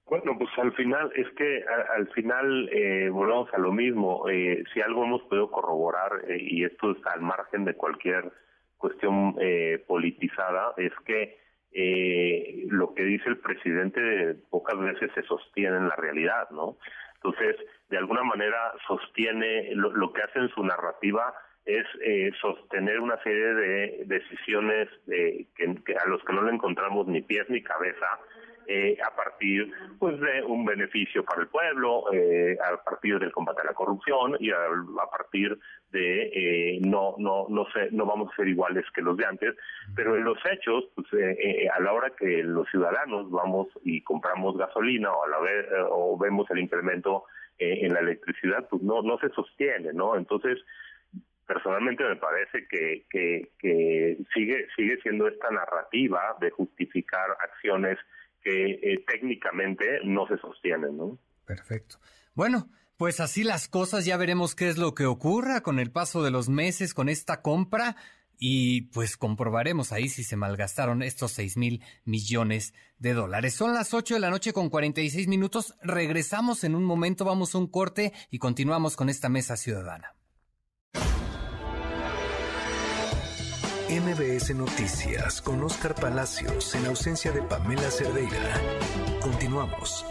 Bueno, 0.06 0.36
pues 0.36 0.50
al 0.58 0.72
final, 0.74 1.10
es 1.16 1.26
que 1.36 1.64
al 1.96 2.06
final 2.08 2.68
eh, 2.68 3.08
volvemos 3.08 3.48
a 3.54 3.58
lo 3.58 3.72
mismo. 3.72 4.28
Eh, 4.28 4.62
si 4.72 4.80
algo 4.82 5.04
hemos 5.04 5.22
podido 5.22 5.50
corroborar, 5.50 6.12
eh, 6.28 6.36
y 6.38 6.64
esto 6.64 6.92
está 6.92 7.12
al 7.12 7.22
margen 7.22 7.64
de 7.64 7.74
cualquier 7.74 8.30
cuestión 8.82 9.36
eh, 9.40 9.82
politizada, 9.86 10.74
es 10.76 10.92
que 11.06 11.38
eh, 11.70 12.64
lo 12.68 12.92
que 12.94 13.04
dice 13.04 13.28
el 13.28 13.38
presidente 13.38 14.34
pocas 14.50 14.76
veces 14.78 15.10
se 15.14 15.22
sostiene 15.22 15.76
en 15.76 15.88
la 15.88 15.94
realidad, 15.94 16.50
¿no? 16.50 16.76
Entonces, 17.14 17.56
de 17.88 17.96
alguna 17.96 18.24
manera 18.24 18.72
sostiene 18.88 19.70
lo, 19.76 20.12
que 20.12 20.22
hace 20.22 20.40
en 20.40 20.48
su 20.48 20.64
narrativa 20.64 21.32
es 21.64 21.86
eh, 22.04 22.32
sostener 22.40 22.98
una 22.98 23.22
serie 23.22 23.54
de 23.54 24.02
decisiones 24.06 24.88
que, 25.06 25.96
a 25.96 26.08
los 26.08 26.20
que 26.24 26.32
no 26.32 26.42
le 26.42 26.52
encontramos 26.52 27.06
ni 27.06 27.22
pies 27.22 27.48
ni 27.48 27.62
cabeza 27.62 28.18
eh, 28.66 28.96
a 29.04 29.14
partir 29.14 29.72
pues 29.98 30.18
de 30.20 30.42
un 30.42 30.64
beneficio 30.64 31.24
para 31.24 31.42
el 31.42 31.48
pueblo, 31.48 32.04
eh, 32.12 32.56
a 32.62 32.76
partir 32.82 33.18
del 33.18 33.32
combate 33.32 33.62
a 33.62 33.66
la 33.66 33.74
corrupción 33.74 34.36
y 34.38 34.50
a, 34.50 34.56
partir 35.10 35.58
de 35.90 36.30
eh, 36.32 36.80
no 36.82 37.14
no 37.18 37.46
no 37.48 37.66
sé 37.72 37.88
no 37.90 38.06
vamos 38.06 38.32
a 38.32 38.36
ser 38.36 38.48
iguales 38.48 38.84
que 38.94 39.02
los 39.02 39.16
de 39.16 39.26
antes, 39.26 39.54
pero 39.94 40.16
en 40.16 40.24
los 40.24 40.38
hechos 40.50 40.84
pues 40.94 41.06
a 41.74 41.80
la 41.80 41.92
hora 41.92 42.10
que 42.16 42.42
los 42.42 42.68
ciudadanos 42.70 43.30
vamos 43.30 43.68
y 43.82 44.02
compramos 44.02 44.56
gasolina 44.56 45.12
o 45.12 45.24
a 45.24 45.28
la 45.28 45.38
vez 45.40 45.66
o 45.90 46.16
vemos 46.18 46.50
el 46.50 46.58
incremento 46.58 47.24
en 47.58 47.92
la 47.92 48.00
electricidad 48.00 48.68
pues 48.68 48.82
no 48.82 49.02
no 49.02 49.18
se 49.18 49.28
sostiene, 49.30 49.92
¿no? 49.92 50.16
Entonces 50.16 50.58
personalmente 51.46 52.04
me 52.04 52.16
parece 52.16 52.66
que, 52.68 53.04
que, 53.10 53.50
que 53.58 54.18
sigue 54.32 54.66
sigue 54.76 55.00
siendo 55.02 55.28
esta 55.28 55.50
narrativa 55.50 56.36
de 56.40 56.50
justificar 56.50 57.30
acciones 57.42 57.98
que 58.42 58.72
eh, 58.72 59.04
técnicamente 59.06 60.00
no 60.04 60.26
se 60.26 60.36
sostienen, 60.38 60.96
¿no? 60.96 61.18
Perfecto. 61.44 61.98
Bueno, 62.34 62.68
pues 62.96 63.20
así 63.20 63.44
las 63.44 63.68
cosas, 63.68 64.04
ya 64.04 64.16
veremos 64.16 64.54
qué 64.54 64.68
es 64.68 64.78
lo 64.78 64.94
que 64.94 65.06
ocurra 65.06 65.62
con 65.62 65.78
el 65.78 65.90
paso 65.90 66.22
de 66.22 66.30
los 66.30 66.48
meses, 66.48 66.94
con 66.94 67.08
esta 67.08 67.42
compra, 67.42 67.96
y 68.38 68.82
pues 68.92 69.16
comprobaremos 69.16 69.92
ahí 69.92 70.08
si 70.08 70.24
se 70.24 70.36
malgastaron 70.36 71.02
estos 71.02 71.30
seis 71.30 71.56
mil 71.56 71.82
millones 72.04 72.74
de 72.98 73.12
dólares. 73.12 73.54
Son 73.54 73.72
las 73.72 73.94
ocho 73.94 74.14
de 74.14 74.20
la 74.20 74.30
noche 74.30 74.52
con 74.52 74.68
cuarenta 74.68 75.00
y 75.00 75.10
seis 75.10 75.28
minutos. 75.28 75.76
Regresamos 75.82 76.64
en 76.64 76.74
un 76.74 76.84
momento, 76.84 77.24
vamos 77.24 77.54
a 77.54 77.58
un 77.58 77.68
corte 77.68 78.12
y 78.30 78.38
continuamos 78.38 78.96
con 78.96 79.08
esta 79.08 79.28
mesa 79.28 79.56
ciudadana. 79.56 80.16
MBS 83.92 84.54
Noticias 84.54 85.42
con 85.42 85.62
Oscar 85.62 85.94
Palacios 85.94 86.74
en 86.74 86.86
ausencia 86.86 87.30
de 87.30 87.42
Pamela 87.42 87.90
Cerdeira. 87.90 88.58
Continuamos. 89.20 90.06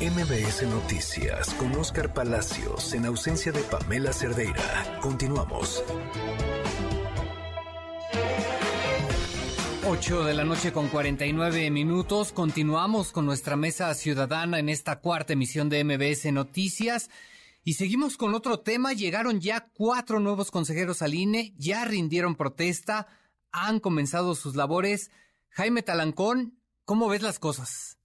MBS 0.00 0.62
Noticias 0.62 1.52
con 1.52 1.74
Oscar 1.74 2.14
Palacios 2.14 2.94
en 2.94 3.04
ausencia 3.04 3.52
de 3.52 3.60
Pamela 3.60 4.14
Cerdeira. 4.14 4.98
Continuamos. 5.02 5.84
8 9.86 10.24
de 10.24 10.32
la 10.32 10.44
noche 10.44 10.72
con 10.72 10.88
49 10.88 11.70
minutos. 11.70 12.32
Continuamos 12.32 13.12
con 13.12 13.26
nuestra 13.26 13.54
mesa 13.54 13.92
ciudadana 13.92 14.60
en 14.60 14.70
esta 14.70 15.00
cuarta 15.00 15.34
emisión 15.34 15.68
de 15.68 15.84
MBS 15.84 16.32
Noticias. 16.32 17.10
Y 17.68 17.74
seguimos 17.74 18.16
con 18.16 18.32
otro 18.34 18.60
tema. 18.60 18.94
Llegaron 18.94 19.40
ya 19.42 19.68
cuatro 19.76 20.20
nuevos 20.20 20.50
consejeros 20.50 21.02
al 21.02 21.12
INE, 21.12 21.52
ya 21.58 21.84
rindieron 21.84 22.34
protesta, 22.34 23.08
han 23.52 23.78
comenzado 23.78 24.34
sus 24.34 24.56
labores. 24.56 25.12
Jaime 25.50 25.82
Talancón, 25.82 26.56
¿cómo 26.86 27.10
ves 27.10 27.20
las 27.20 27.38
cosas? 27.38 28.00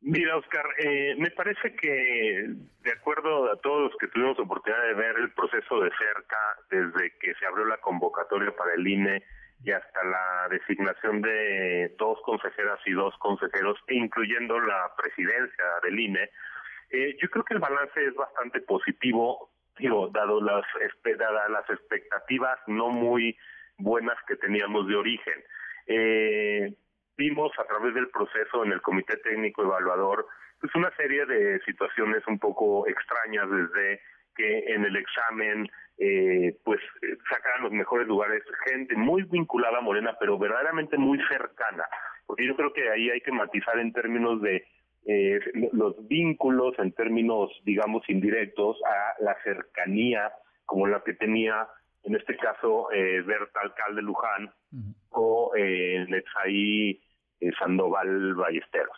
Mira, 0.00 0.36
Oscar, 0.36 0.66
eh, 0.78 1.14
me 1.16 1.30
parece 1.30 1.76
que 1.76 2.48
de 2.82 2.90
acuerdo 2.90 3.52
a 3.52 3.60
todos 3.60 3.82
los 3.82 3.96
que 4.00 4.08
tuvimos 4.08 4.36
oportunidad 4.40 4.82
de 4.82 4.94
ver 4.94 5.14
el 5.20 5.30
proceso 5.30 5.78
de 5.78 5.90
cerca, 5.96 6.38
desde 6.68 7.16
que 7.20 7.34
se 7.34 7.46
abrió 7.46 7.66
la 7.66 7.78
convocatoria 7.78 8.50
para 8.56 8.74
el 8.74 8.84
INE 8.84 9.22
y 9.62 9.70
hasta 9.70 10.02
la 10.02 10.48
designación 10.50 11.22
de 11.22 11.94
dos 12.00 12.18
consejeras 12.24 12.80
y 12.84 12.94
dos 12.94 13.14
consejeros, 13.18 13.78
incluyendo 13.90 14.58
la 14.58 14.90
presidencia 14.96 15.64
del 15.84 16.00
INE, 16.00 16.30
eh, 16.90 17.16
yo 17.20 17.28
creo 17.28 17.44
que 17.44 17.54
el 17.54 17.60
balance 17.60 18.04
es 18.04 18.14
bastante 18.14 18.60
positivo, 18.60 19.50
digo, 19.78 20.08
dado 20.08 20.40
las, 20.40 20.64
dadas 21.18 21.50
las 21.50 21.68
expectativas 21.70 22.58
no 22.66 22.88
muy 22.90 23.36
buenas 23.78 24.16
que 24.26 24.36
teníamos 24.36 24.88
de 24.88 24.96
origen. 24.96 25.44
Eh, 25.86 26.74
vimos 27.16 27.52
a 27.58 27.64
través 27.64 27.94
del 27.94 28.08
proceso 28.08 28.64
en 28.64 28.72
el 28.72 28.82
Comité 28.82 29.16
Técnico 29.18 29.62
Evaluador 29.62 30.26
pues 30.60 30.74
una 30.74 30.90
serie 30.96 31.26
de 31.26 31.60
situaciones 31.60 32.26
un 32.26 32.38
poco 32.38 32.86
extrañas 32.88 33.48
desde 33.50 34.00
que 34.34 34.58
en 34.74 34.84
el 34.84 34.96
examen 34.96 35.68
eh, 35.98 36.56
pues 36.64 36.80
eh, 37.02 37.16
sacaran 37.30 37.62
los 37.62 37.72
mejores 37.72 38.06
lugares 38.06 38.42
gente 38.66 38.94
muy 38.96 39.22
vinculada 39.24 39.78
a 39.78 39.82
Morena 39.82 40.16
pero 40.18 40.38
verdaderamente 40.38 40.96
muy 40.98 41.18
cercana 41.28 41.84
porque 42.26 42.46
yo 42.46 42.56
creo 42.56 42.72
que 42.72 42.90
ahí 42.90 43.10
hay 43.10 43.20
que 43.20 43.32
matizar 43.32 43.78
en 43.78 43.92
términos 43.92 44.40
de 44.42 44.66
eh, 45.06 45.38
los 45.72 46.06
vínculos 46.08 46.78
en 46.78 46.92
términos 46.92 47.50
digamos 47.64 48.08
indirectos 48.08 48.76
a 48.84 49.22
la 49.22 49.36
cercanía 49.44 50.32
como 50.64 50.86
la 50.86 51.02
que 51.04 51.14
tenía 51.14 51.68
en 52.02 52.16
este 52.16 52.36
caso 52.36 52.90
eh, 52.92 53.22
Berta 53.22 53.60
Alcalde 53.60 54.02
Luján 54.02 54.52
o 55.10 55.52
eh, 55.56 56.04
Netzaí 56.08 57.00
eh, 57.40 57.52
Sandoval 57.58 58.34
Ballesteros. 58.34 58.96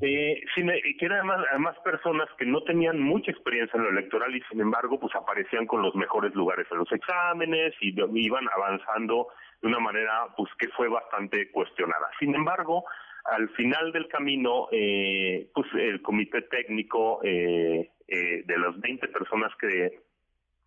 Eh, 0.00 0.40
que 0.54 1.06
eran 1.06 1.28
además, 1.28 1.76
personas 1.82 2.28
que 2.38 2.46
no 2.46 2.62
tenían 2.62 3.00
mucha 3.00 3.32
experiencia 3.32 3.76
en 3.76 3.82
lo 3.82 3.90
electoral 3.90 4.34
y 4.34 4.40
sin 4.42 4.60
embargo 4.60 5.00
pues 5.00 5.12
aparecían 5.16 5.66
con 5.66 5.82
los 5.82 5.94
mejores 5.96 6.32
lugares 6.36 6.68
en 6.70 6.78
los 6.78 6.92
exámenes 6.92 7.74
y 7.80 7.92
iban 8.14 8.46
avanzando 8.54 9.26
de 9.60 9.66
una 9.66 9.80
manera 9.80 10.28
pues 10.36 10.50
que 10.58 10.68
fue 10.68 10.88
bastante 10.88 11.50
cuestionada. 11.50 12.08
Sin 12.20 12.32
embargo, 12.32 12.84
al 13.30 13.48
final 13.50 13.92
del 13.92 14.08
camino, 14.08 14.68
eh, 14.72 15.48
pues 15.54 15.66
el 15.74 16.02
comité 16.02 16.42
técnico 16.42 17.20
eh, 17.22 17.90
eh, 18.06 18.42
de 18.44 18.58
las 18.58 18.78
20 18.80 19.08
personas 19.08 19.52
que, 19.60 20.00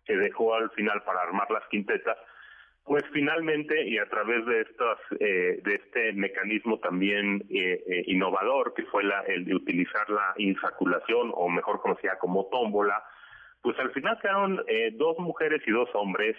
que 0.04 0.16
dejó 0.16 0.54
al 0.54 0.70
final 0.70 1.02
para 1.04 1.22
armar 1.22 1.50
las 1.50 1.66
quintetas, 1.68 2.16
pues 2.84 3.04
finalmente 3.12 3.86
y 3.88 3.98
a 3.98 4.08
través 4.08 4.44
de 4.44 4.62
estas 4.62 4.98
eh, 5.20 5.60
de 5.62 5.74
este 5.74 6.12
mecanismo 6.14 6.78
también 6.78 7.44
eh, 7.48 7.82
eh, 7.86 8.04
innovador 8.06 8.74
que 8.74 8.84
fue 8.84 9.04
la, 9.04 9.20
el 9.22 9.44
de 9.44 9.54
utilizar 9.54 10.08
la 10.10 10.34
insaculación 10.36 11.30
o 11.34 11.48
mejor 11.48 11.80
conocida 11.80 12.18
como 12.18 12.46
tómbola, 12.46 13.02
pues 13.62 13.78
al 13.78 13.92
final 13.92 14.18
quedaron 14.20 14.60
dos 14.94 15.16
mujeres 15.20 15.62
y 15.64 15.70
dos 15.70 15.88
hombres 15.94 16.36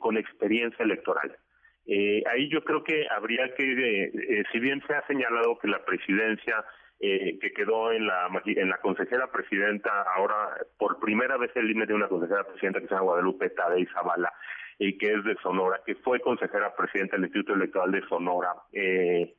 con 0.00 0.16
experiencia 0.16 0.84
electoral. 0.84 1.36
Ahí 1.86 2.48
yo 2.48 2.62
creo 2.64 2.82
que 2.82 3.06
habría 3.10 3.54
que, 3.54 4.44
si 4.52 4.58
bien 4.58 4.82
se 4.86 4.94
ha 4.94 5.06
señalado 5.06 5.58
que 5.58 5.68
la 5.68 5.84
presidencia 5.84 6.64
que 7.00 7.52
quedó 7.54 7.92
en 7.92 8.06
la 8.06 8.28
en 8.46 8.70
la 8.70 8.78
consejera 8.78 9.30
presidenta, 9.30 9.90
ahora 10.16 10.56
por 10.78 10.98
primera 11.00 11.36
vez 11.36 11.50
el 11.54 11.70
INE 11.70 11.86
de 11.86 11.94
una 11.94 12.08
consejera 12.08 12.44
presidenta 12.44 12.80
que 12.80 12.86
se 12.86 12.94
llama 12.94 13.06
Guadalupe 13.06 13.50
Tadei 13.50 13.84
Zavala, 13.86 14.32
y 14.78 14.96
que 14.98 15.12
es 15.12 15.24
de 15.24 15.36
Sonora, 15.42 15.80
que 15.84 15.94
fue 15.96 16.20
consejera 16.20 16.74
presidenta 16.74 17.16
del 17.16 17.26
Instituto 17.26 17.54
Electoral 17.54 17.92
de 17.92 18.02
Sonora. 18.08 18.54
Eh, 18.72 19.34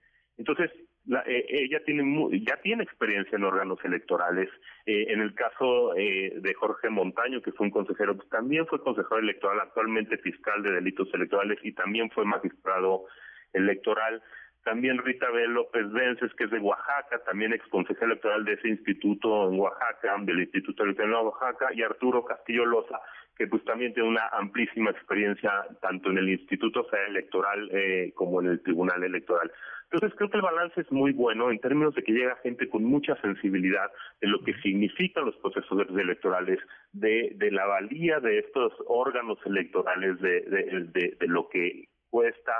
entonces, 1.07 1.33
eh, 1.33 1.45
ella 1.49 1.83
tiene 1.85 2.03
ya 2.45 2.57
tiene 2.57 2.83
experiencia 2.83 3.35
en 3.35 3.43
órganos 3.43 3.79
electorales. 3.83 4.49
Eh, 4.85 5.05
en 5.09 5.21
el 5.21 5.33
caso 5.33 5.93
de 5.93 6.53
Jorge 6.57 6.89
Montaño, 6.89 7.41
que 7.41 7.51
fue 7.51 7.67
un 7.67 7.71
consejero, 7.71 8.15
pues, 8.15 8.29
también 8.29 8.65
fue 8.67 8.81
consejero 8.81 9.19
electoral, 9.19 9.59
actualmente 9.59 10.17
fiscal 10.17 10.63
de 10.63 10.71
delitos 10.71 11.07
electorales 11.13 11.59
y 11.63 11.71
también 11.73 12.09
fue 12.11 12.25
magistrado 12.25 13.05
electoral. 13.53 14.21
También 14.63 14.97
Rita 14.97 15.29
B. 15.29 15.47
López 15.47 15.91
Vences, 15.91 16.33
que 16.33 16.45
es 16.45 16.49
de 16.49 16.57
Oaxaca, 16.57 17.19
también 17.23 17.53
ex 17.53 17.63
consejero 17.67 18.07
electoral 18.07 18.43
de 18.45 18.53
ese 18.53 18.69
instituto 18.69 19.49
en 19.49 19.59
Oaxaca, 19.59 20.15
del 20.21 20.39
Instituto 20.39 20.83
Electoral 20.83 21.11
de 21.11 21.17
Oaxaca, 21.17 21.67
y 21.71 21.83
Arturo 21.83 22.25
Castillo 22.25 22.65
Loza, 22.65 22.99
que 23.37 23.45
pues 23.45 23.63
también 23.65 23.93
tiene 23.93 24.09
una 24.09 24.27
amplísima 24.29 24.89
experiencia 24.89 25.67
tanto 25.81 26.09
en 26.09 26.17
el 26.17 26.29
Instituto 26.29 26.83
Federal 26.85 27.11
Electoral 27.11 27.69
eh, 27.73 28.11
como 28.15 28.41
en 28.41 28.47
el 28.47 28.63
Tribunal 28.63 29.03
Electoral. 29.03 29.51
Entonces 29.95 30.17
creo 30.17 30.29
que 30.29 30.35
el 30.35 30.43
balance 30.43 30.81
es 30.81 30.91
muy 30.91 31.13
bueno 31.13 31.49
en 31.49 31.59
términos 31.59 31.95
de 31.95 32.03
que 32.03 32.11
llega 32.11 32.35
gente 32.43 32.67
con 32.67 32.83
mucha 32.83 33.15
sensibilidad 33.21 33.89
de 34.19 34.27
lo 34.27 34.41
que 34.43 34.53
significan 34.55 35.23
los 35.23 35.37
procesos 35.37 35.87
electorales, 35.89 36.59
de, 36.91 37.31
de 37.35 37.49
la 37.49 37.65
valía 37.65 38.19
de 38.19 38.39
estos 38.39 38.73
órganos 38.87 39.39
electorales, 39.45 40.19
de, 40.19 40.41
de, 40.41 41.15
de 41.17 41.27
lo 41.27 41.47
que 41.47 41.87
cuesta, 42.09 42.51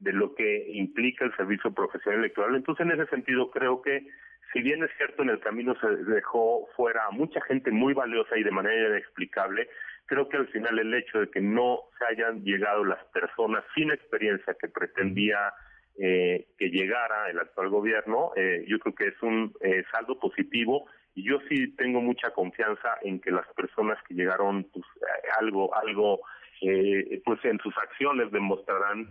de 0.00 0.12
lo 0.12 0.34
que 0.34 0.66
implica 0.74 1.24
el 1.24 1.34
servicio 1.34 1.72
profesional 1.72 2.20
electoral. 2.20 2.56
Entonces 2.56 2.84
en 2.84 2.92
ese 2.92 3.06
sentido 3.06 3.50
creo 3.50 3.80
que 3.80 4.06
si 4.52 4.60
bien 4.60 4.84
es 4.84 4.90
cierto 4.98 5.22
en 5.22 5.30
el 5.30 5.40
camino 5.40 5.74
se 5.80 5.88
dejó 6.12 6.68
fuera 6.76 7.06
a 7.06 7.10
mucha 7.10 7.40
gente 7.40 7.70
muy 7.70 7.94
valiosa 7.94 8.36
y 8.36 8.42
de 8.42 8.50
manera 8.50 8.90
inexplicable, 8.90 9.66
creo 10.04 10.28
que 10.28 10.36
al 10.36 10.48
final 10.48 10.78
el 10.78 10.92
hecho 10.92 11.20
de 11.20 11.30
que 11.30 11.40
no 11.40 11.84
se 11.98 12.04
hayan 12.04 12.44
llegado 12.44 12.84
las 12.84 13.02
personas 13.14 13.64
sin 13.74 13.90
experiencia 13.90 14.54
que 14.60 14.68
pretendía 14.68 15.38
eh, 15.98 16.46
que 16.58 16.68
llegara 16.70 17.30
el 17.30 17.38
actual 17.38 17.68
gobierno, 17.68 18.32
eh, 18.36 18.64
yo 18.68 18.78
creo 18.78 18.94
que 18.94 19.08
es 19.08 19.22
un 19.22 19.52
eh, 19.60 19.84
saldo 19.90 20.18
positivo 20.18 20.86
y 21.14 21.24
yo 21.24 21.38
sí 21.48 21.74
tengo 21.76 22.00
mucha 22.00 22.30
confianza 22.30 22.96
en 23.02 23.20
que 23.20 23.30
las 23.30 23.46
personas 23.54 23.98
que 24.08 24.14
llegaron 24.14 24.64
pues 24.72 24.84
algo 25.38 25.74
algo 25.74 26.20
pues 27.24 27.44
en 27.44 27.58
sus 27.58 27.76
acciones 27.76 28.30
demostrarán 28.30 29.08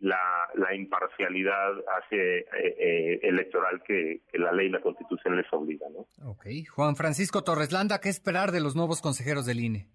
la, 0.00 0.48
la 0.54 0.74
imparcialidad 0.74 1.72
hacia, 1.86 2.18
eh, 2.18 2.46
eh, 2.56 3.20
electoral 3.22 3.82
que, 3.86 4.22
la 4.34 4.52
ley 4.52 4.66
y 4.66 4.70
la 4.70 4.80
constitución 4.80 5.36
les 5.36 5.52
obliga. 5.52 5.86
¿no? 5.90 6.06
Ok. 6.30 6.46
Juan 6.74 6.96
Francisco 6.96 7.42
Torres 7.42 7.72
Landa, 7.72 8.00
¿qué 8.00 8.08
esperar 8.08 8.52
de 8.52 8.60
los 8.60 8.76
nuevos 8.76 9.00
consejeros 9.00 9.46
del 9.46 9.60
INE? 9.60 9.86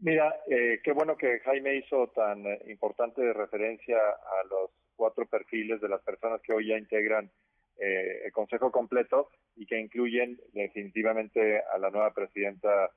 Mira, 0.00 0.34
eh, 0.48 0.80
qué 0.84 0.92
bueno 0.92 1.16
que 1.16 1.40
Jaime 1.40 1.76
hizo 1.76 2.08
tan 2.08 2.44
importante 2.68 3.32
referencia 3.32 3.96
a 3.96 4.46
los 4.48 4.70
cuatro 4.94 5.26
perfiles 5.26 5.80
de 5.80 5.88
las 5.88 6.02
personas 6.02 6.40
que 6.42 6.52
hoy 6.52 6.68
ya 6.68 6.78
integran 6.78 7.30
el 7.78 8.32
Consejo 8.32 8.72
completo 8.72 9.28
y 9.54 9.66
que 9.66 9.78
incluyen 9.78 10.40
definitivamente 10.54 11.60
a 11.60 11.76
la 11.76 11.90
nueva 11.90 12.14
presidenta 12.14 12.90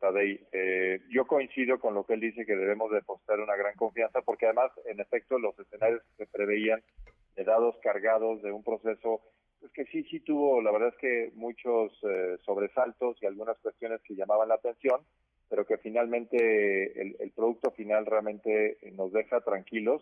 Tadei. 0.00 0.40
Eh, 0.52 1.00
yo 1.10 1.26
coincido 1.26 1.78
con 1.78 1.94
lo 1.94 2.04
que 2.04 2.14
él 2.14 2.20
dice 2.20 2.44
que 2.44 2.56
debemos 2.56 2.90
depositar 2.90 3.40
una 3.40 3.56
gran 3.56 3.74
confianza 3.74 4.20
porque 4.22 4.46
además, 4.46 4.70
en 4.86 5.00
efecto, 5.00 5.38
los 5.38 5.58
escenarios 5.58 6.02
que 6.02 6.24
se 6.24 6.32
preveían 6.32 6.82
de 7.36 7.44
dados 7.44 7.76
cargados 7.82 8.42
de 8.42 8.52
un 8.52 8.62
proceso 8.62 9.22
pues 9.60 9.72
que 9.72 9.84
sí, 9.86 10.02
sí 10.10 10.20
tuvo, 10.20 10.60
la 10.60 10.72
verdad 10.72 10.88
es 10.88 10.96
que 10.96 11.30
muchos 11.34 11.92
eh, 12.02 12.36
sobresaltos 12.44 13.16
y 13.22 13.26
algunas 13.26 13.56
cuestiones 13.58 14.00
que 14.02 14.16
llamaban 14.16 14.48
la 14.48 14.56
atención, 14.56 15.00
pero 15.52 15.66
que 15.66 15.76
finalmente 15.76 16.98
el, 16.98 17.30
producto 17.32 17.72
final 17.72 18.06
realmente 18.06 18.78
nos 18.94 19.12
deja 19.12 19.42
tranquilos 19.42 20.00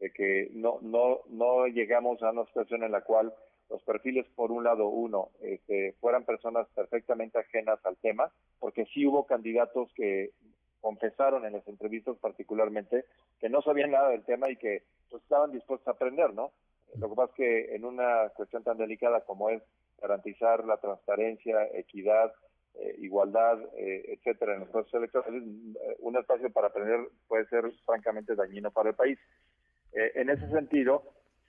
de 0.00 0.10
que 0.10 0.50
no, 0.54 0.80
no, 0.82 1.20
no 1.28 1.68
llegamos 1.68 2.20
a 2.20 2.32
una 2.32 2.44
situación 2.46 2.82
en 2.82 2.90
la 2.90 3.02
cual 3.02 3.32
los 3.70 3.80
perfiles, 3.84 4.26
por 4.34 4.50
un 4.50 4.64
lado, 4.64 4.88
uno, 4.88 5.28
este, 5.40 5.92
fueran 6.00 6.24
personas 6.24 6.66
perfectamente 6.74 7.38
ajenas 7.38 7.78
al 7.86 7.96
tema, 7.98 8.32
porque 8.58 8.86
sí 8.86 9.06
hubo 9.06 9.24
candidatos 9.24 9.88
que 9.94 10.32
confesaron 10.80 11.46
en 11.46 11.52
las 11.52 11.68
entrevistas 11.68 12.16
particularmente 12.16 13.04
que 13.38 13.48
no 13.48 13.62
sabían 13.62 13.92
nada 13.92 14.08
del 14.08 14.24
tema 14.24 14.50
y 14.50 14.56
que 14.56 14.82
pues, 15.10 15.22
estaban 15.22 15.52
dispuestos 15.52 15.86
a 15.86 15.92
aprender, 15.92 16.34
¿no? 16.34 16.50
Lo 16.96 17.08
que 17.08 17.14
pasa 17.14 17.30
es 17.30 17.36
que 17.36 17.76
en 17.76 17.84
una 17.84 18.30
cuestión 18.30 18.64
tan 18.64 18.78
delicada 18.78 19.20
como 19.20 19.48
es 19.48 19.62
garantizar 20.02 20.64
la 20.64 20.78
transparencia, 20.78 21.68
equidad, 21.72 22.32
eh, 22.78 22.96
igualdad, 22.98 23.58
eh, 23.76 24.14
etcétera, 24.14 24.54
en 24.54 24.60
los 24.60 24.68
procesos 24.68 24.98
electorales, 24.98 25.42
eh, 25.42 25.96
un 26.00 26.16
espacio 26.16 26.50
para 26.50 26.68
aprender 26.68 27.08
puede 27.26 27.46
ser 27.46 27.70
francamente 27.84 28.34
dañino 28.34 28.70
para 28.70 28.90
el 28.90 28.96
país. 28.96 29.18
en 29.92 30.28
ese 30.28 30.48
sentido, 30.50 31.02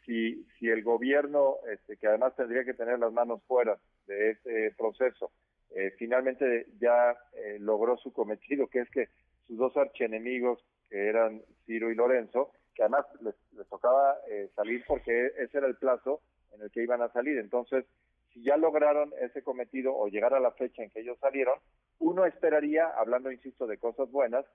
si, 0.06 0.46
si 0.58 0.70
el 0.70 0.82
gobierno, 0.82 1.58
este, 1.72 1.98
que 1.98 2.08
además 2.08 2.36
tendría 2.36 2.64
que 2.64 2.74
tener 2.74 2.98
las 2.98 3.12
manos 3.12 3.44
fuera 3.44 3.78
de 4.08 4.32
ese 4.32 4.74
proceso, 4.78 5.30
eh, 5.72 5.94
finalmente 5.98 6.68
ya 6.80 7.16
eh, 7.34 7.58
logró 7.60 7.98
su 7.98 8.12
cometido, 8.12 8.68
que 8.68 8.80
es 8.80 8.90
que 8.90 9.10
sus 9.48 9.58
dos 9.58 9.78
archienemigos, 9.78 10.60
que 10.90 11.08
eran 11.08 11.42
Ciro 11.66 11.92
y 11.92 11.96
Lorenzo, 11.96 12.52
que 12.74 12.84
además 12.84 13.06
les, 13.22 13.36
tocaba 13.68 14.18
eh, 14.30 14.50
salir 14.56 14.84
porque 14.88 15.28
ese 15.38 15.60
era 15.60 15.68
el 15.68 15.76
plazo 15.76 16.22
en 16.54 16.62
el 16.62 16.72
que 16.72 16.82
iban 16.82 17.02
a 17.02 17.12
salir. 17.12 17.38
Entonces, 17.38 17.86
si 18.34 18.44
ya 18.44 18.58
lograron 18.58 19.14
ese 19.22 19.44
cometido 19.44 19.96
o 19.96 20.08
llegar 20.08 20.34
a 20.34 20.40
la 20.40 20.52
fecha 20.52 20.84
en 20.84 20.90
que 20.90 21.02
ellos 21.02 21.18
salieron, 21.20 21.60
uno 22.00 22.26
esperaría, 22.26 22.88
hablando, 22.88 23.32
insisto, 23.32 23.68
de 23.68 23.78
cosas 23.78 24.10
buenas, 24.12 24.46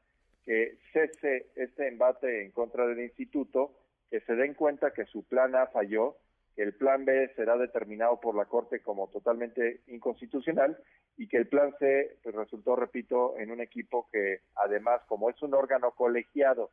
que 0.45 0.79
cese 0.93 1.47
este 1.57 1.89
embate 1.89 2.45
en 2.45 2.53
contra 2.53 2.87
del 2.87 3.01
instituto, 3.01 3.73
que 4.11 4.21
se 4.21 4.35
den 4.35 4.55
cuenta 4.55 4.93
que 4.93 5.07
su 5.07 5.25
plan 5.25 5.55
A 5.55 5.67
falló, 5.69 6.17
que 6.55 6.63
el 6.63 6.75
plan 6.75 7.05
B 7.05 7.33
será 7.35 7.57
determinado 7.57 8.21
por 8.21 8.37
la 8.37 8.45
Corte 8.45 8.81
como 8.81 9.09
totalmente 9.09 9.81
inconstitucional 9.89 10.79
y 11.17 11.29
que 11.29 11.37
el 11.37 11.49
plan 11.49 11.75
C 11.79 12.19
pues, 12.23 12.35
resultó, 12.35 12.77
repito, 12.77 13.37
en 13.39 13.51
un 13.51 13.61
equipo 13.61 14.09
que 14.13 14.41
además, 14.57 15.03
como 15.09 15.31
es 15.31 15.43
un 15.43 15.55
órgano 15.55 15.93
colegiado 15.93 16.71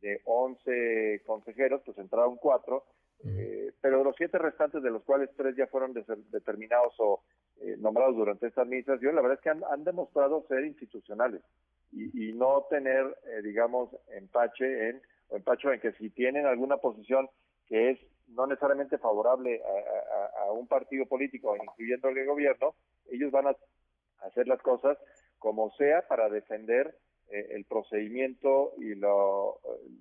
de 0.00 0.20
11 0.24 1.22
consejeros, 1.26 1.82
pues 1.84 1.98
entraron 1.98 2.36
cuatro, 2.36 2.84
eh, 3.24 3.72
pero 3.80 4.04
los 4.04 4.14
siete 4.16 4.38
restantes, 4.38 4.82
de 4.82 4.90
los 4.90 5.02
cuales 5.02 5.30
tres 5.36 5.56
ya 5.56 5.66
fueron 5.66 5.92
determinados 5.92 6.94
o 6.98 7.22
eh, 7.60 7.76
nombrados 7.78 8.16
durante 8.16 8.46
esta 8.46 8.62
administración, 8.62 9.14
la 9.14 9.22
verdad 9.22 9.38
es 9.38 9.42
que 9.42 9.50
han, 9.50 9.84
demostrado 9.84 10.44
ser 10.48 10.64
institucionales 10.64 11.42
y, 11.92 12.32
no 12.32 12.66
tener, 12.68 13.16
eh, 13.26 13.42
digamos, 13.42 13.90
empache 14.08 14.90
en, 14.90 15.00
o 15.28 15.36
empacho 15.36 15.72
en 15.72 15.80
que 15.80 15.92
si 15.92 16.10
tienen 16.10 16.46
alguna 16.46 16.76
posición 16.76 17.28
que 17.66 17.90
es 17.90 17.98
no 18.28 18.46
necesariamente 18.46 18.98
favorable 18.98 19.62
a, 19.62 20.52
un 20.52 20.66
partido 20.66 21.06
político, 21.06 21.56
incluyendo 21.56 22.08
el 22.08 22.26
gobierno, 22.26 22.74
ellos 23.10 23.30
van 23.30 23.48
a 23.48 23.56
hacer 24.22 24.46
las 24.48 24.60
cosas 24.62 24.98
como 25.38 25.70
sea 25.76 26.06
para 26.08 26.28
defender 26.28 26.96
eh, 27.28 27.48
el 27.50 27.64
procedimiento 27.64 28.72
y 28.78 28.94
lo, 28.94 29.58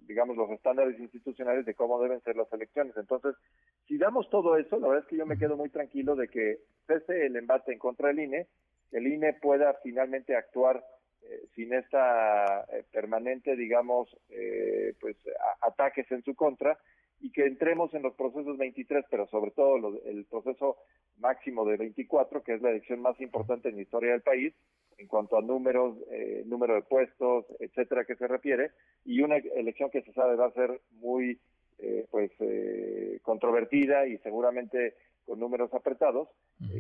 digamos 0.08 0.38
los 0.38 0.52
estándares 0.52 1.00
institucionales 1.00 1.66
de 1.66 1.74
cómo 1.74 2.00
deben 2.00 2.22
ser 2.22 2.36
las 2.36 2.52
elecciones. 2.54 2.96
Entonces, 2.98 3.36
si 3.88 3.98
damos 3.98 4.30
todo 4.30 4.58
eso, 4.58 4.80
la 4.80 4.88
verdad 4.88 5.04
es 5.04 5.10
que 5.10 5.18
yo 5.18 5.26
me 5.26 5.40
quedo 5.40 5.58
muy 5.58 5.70
tranquilo 5.70 6.16
de 6.16 6.28
que 6.28 6.60
pese 6.86 7.26
el 7.26 7.36
embate 7.36 7.74
en 7.74 7.80
contra 7.80 8.10
del 8.10 8.20
INE, 8.20 8.48
que 8.92 8.98
el 8.98 9.08
INE 9.08 9.34
pueda 9.34 9.74
finalmente 9.82 10.36
actuar 10.36 10.86
eh, 11.24 11.48
sin 11.56 11.74
esta 11.74 12.62
eh, 12.72 12.84
permanente, 12.92 13.56
digamos, 13.56 14.16
pues 15.00 15.18
ataques 15.62 16.12
en 16.12 16.24
su 16.24 16.36
contra 16.36 16.78
y 17.22 17.32
que 17.32 17.46
entremos 17.46 17.92
en 17.96 18.04
los 18.04 18.14
procesos 18.14 18.58
23, 18.58 19.06
pero 19.10 19.28
sobre 19.28 19.50
todo 19.50 19.78
el 20.06 20.26
proceso 20.26 20.78
máximo 21.18 21.66
de 21.66 21.78
24, 21.78 22.44
que 22.44 22.54
es 22.54 22.62
la 22.62 22.70
elección 22.70 23.02
más 23.02 23.20
importante 23.20 23.70
en 23.70 23.78
la 23.78 23.82
historia 23.82 24.12
del 24.12 24.22
país, 24.22 24.54
en 24.98 25.08
cuanto 25.08 25.38
a 25.38 25.42
números, 25.42 25.98
eh, 26.12 26.44
número 26.46 26.76
de 26.76 26.82
puestos, 26.82 27.46
etcétera, 27.60 28.06
que 28.06 28.16
se 28.16 28.28
refiere, 28.28 28.72
y 29.04 29.22
una 29.22 29.38
elección 29.38 29.90
que 29.90 30.02
se 30.02 30.14
sabe 30.14 30.36
va 30.36 30.48
a 30.48 30.54
ser 30.54 30.82
muy, 30.92 31.40
eh, 31.80 32.06
pues, 32.10 32.32
eh, 32.40 33.20
controvertida 33.22 34.08
y 34.08 34.18
seguramente 34.20 34.96
con 35.26 35.40
números 35.40 35.74
apretados. 35.74 36.30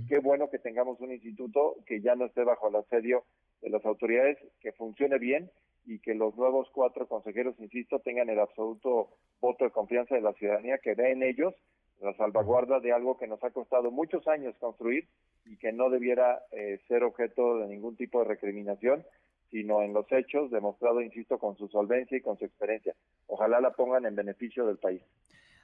qué 0.07 0.19
bueno 0.19 0.49
que 0.49 0.59
tengamos 0.59 0.99
un 0.99 1.11
instituto 1.11 1.77
que 1.85 1.99
ya 1.99 2.15
no 2.15 2.25
esté 2.25 2.43
bajo 2.43 2.69
el 2.69 2.75
asedio 2.75 3.23
de 3.61 3.69
las 3.69 3.83
autoridades, 3.85 4.37
que 4.61 4.71
funcione 4.71 5.17
bien 5.17 5.49
y 5.85 5.99
que 5.99 6.13
los 6.13 6.35
nuevos 6.35 6.69
cuatro 6.71 7.07
consejeros, 7.07 7.55
insisto, 7.59 7.99
tengan 7.99 8.29
el 8.29 8.39
absoluto 8.39 9.09
voto 9.41 9.65
de 9.65 9.71
confianza 9.71 10.15
de 10.15 10.21
la 10.21 10.33
ciudadanía, 10.33 10.77
que 10.77 10.93
ve 10.93 11.11
en 11.11 11.23
ellos 11.23 11.55
la 12.01 12.15
salvaguarda 12.17 12.79
de 12.79 12.91
algo 12.91 13.17
que 13.17 13.27
nos 13.27 13.43
ha 13.43 13.51
costado 13.51 13.91
muchos 13.91 14.27
años 14.27 14.55
construir 14.59 15.07
y 15.45 15.57
que 15.57 15.71
no 15.71 15.89
debiera 15.89 16.43
eh, 16.51 16.79
ser 16.87 17.03
objeto 17.03 17.59
de 17.59 17.67
ningún 17.67 17.95
tipo 17.95 18.19
de 18.19 18.25
recriminación, 18.25 19.05
sino 19.51 19.81
en 19.81 19.93
los 19.93 20.05
hechos, 20.11 20.51
demostrado, 20.51 21.01
insisto, 21.01 21.37
con 21.37 21.57
su 21.57 21.67
solvencia 21.67 22.17
y 22.17 22.21
con 22.21 22.37
su 22.37 22.45
experiencia. 22.45 22.95
Ojalá 23.27 23.61
la 23.61 23.71
pongan 23.71 24.05
en 24.05 24.15
beneficio 24.15 24.65
del 24.65 24.77
país. 24.77 25.01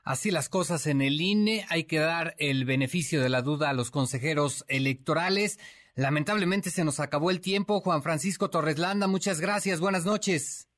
Así 0.04 0.32
las 0.32 0.50
cosas 0.50 0.88
en 0.88 1.02
el 1.02 1.22
INE, 1.22 1.66
hay 1.70 1.84
que 1.84 2.00
dar 2.00 2.34
el 2.40 2.66
beneficio 2.66 3.22
de 3.22 3.30
la 3.30 3.42
duda 3.42 3.70
a 3.70 3.74
los 3.74 3.92
consejeros 3.92 4.66
electorales. 4.68 5.60
Lamentablemente 5.96 6.72
se 6.72 6.84
nos 6.84 7.00
acabó 7.00 7.30
el 7.30 7.42
tiempo. 7.42 7.82
Juan 7.82 8.02
Francisco 8.02 8.50
Torres 8.50 8.80
Landa, 8.80 9.08
muchas 9.08 9.42
gracias. 9.42 9.80
Buenas 9.80 10.06
noches. 10.06 10.71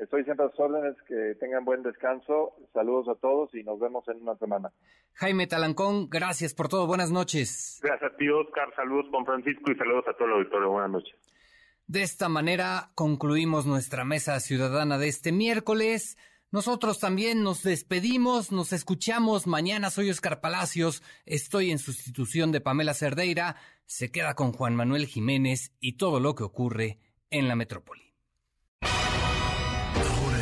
Estoy 0.00 0.24
siempre 0.24 0.46
a 0.46 0.50
sus 0.50 0.60
órdenes, 0.60 0.96
que 1.06 1.34
tengan 1.38 1.66
buen 1.66 1.82
descanso. 1.82 2.54
Saludos 2.72 3.06
a 3.08 3.20
todos 3.20 3.54
y 3.54 3.62
nos 3.62 3.78
vemos 3.78 4.08
en 4.08 4.22
una 4.22 4.34
semana. 4.36 4.72
Jaime 5.12 5.46
Talancón, 5.46 6.08
gracias 6.08 6.54
por 6.54 6.68
todo. 6.68 6.86
Buenas 6.86 7.10
noches. 7.10 7.78
Gracias 7.82 8.10
a 8.10 8.16
ti, 8.16 8.26
Oscar. 8.30 8.74
Saludos, 8.74 9.06
Juan 9.10 9.26
Francisco, 9.26 9.70
y 9.70 9.76
saludos 9.76 10.04
a 10.08 10.14
todo 10.14 10.28
el 10.28 10.34
auditorio. 10.34 10.70
Buenas 10.70 10.90
noches. 10.90 11.14
De 11.86 12.02
esta 12.02 12.30
manera 12.30 12.92
concluimos 12.94 13.66
nuestra 13.66 14.06
mesa 14.06 14.40
ciudadana 14.40 14.96
de 14.96 15.08
este 15.08 15.32
miércoles. 15.32 16.16
Nosotros 16.50 16.98
también 16.98 17.42
nos 17.42 17.62
despedimos, 17.62 18.52
nos 18.52 18.72
escuchamos 18.72 19.46
mañana. 19.46 19.90
Soy 19.90 20.08
Oscar 20.08 20.40
Palacios, 20.40 21.02
estoy 21.26 21.70
en 21.70 21.78
sustitución 21.78 22.52
de 22.52 22.62
Pamela 22.62 22.94
Cerdeira. 22.94 23.56
Se 23.84 24.10
queda 24.10 24.34
con 24.34 24.52
Juan 24.52 24.76
Manuel 24.76 25.06
Jiménez 25.06 25.76
y 25.78 25.98
todo 25.98 26.20
lo 26.20 26.34
que 26.34 26.44
ocurre 26.44 27.00
en 27.28 27.48
la 27.48 27.54
metrópoli 27.54 28.09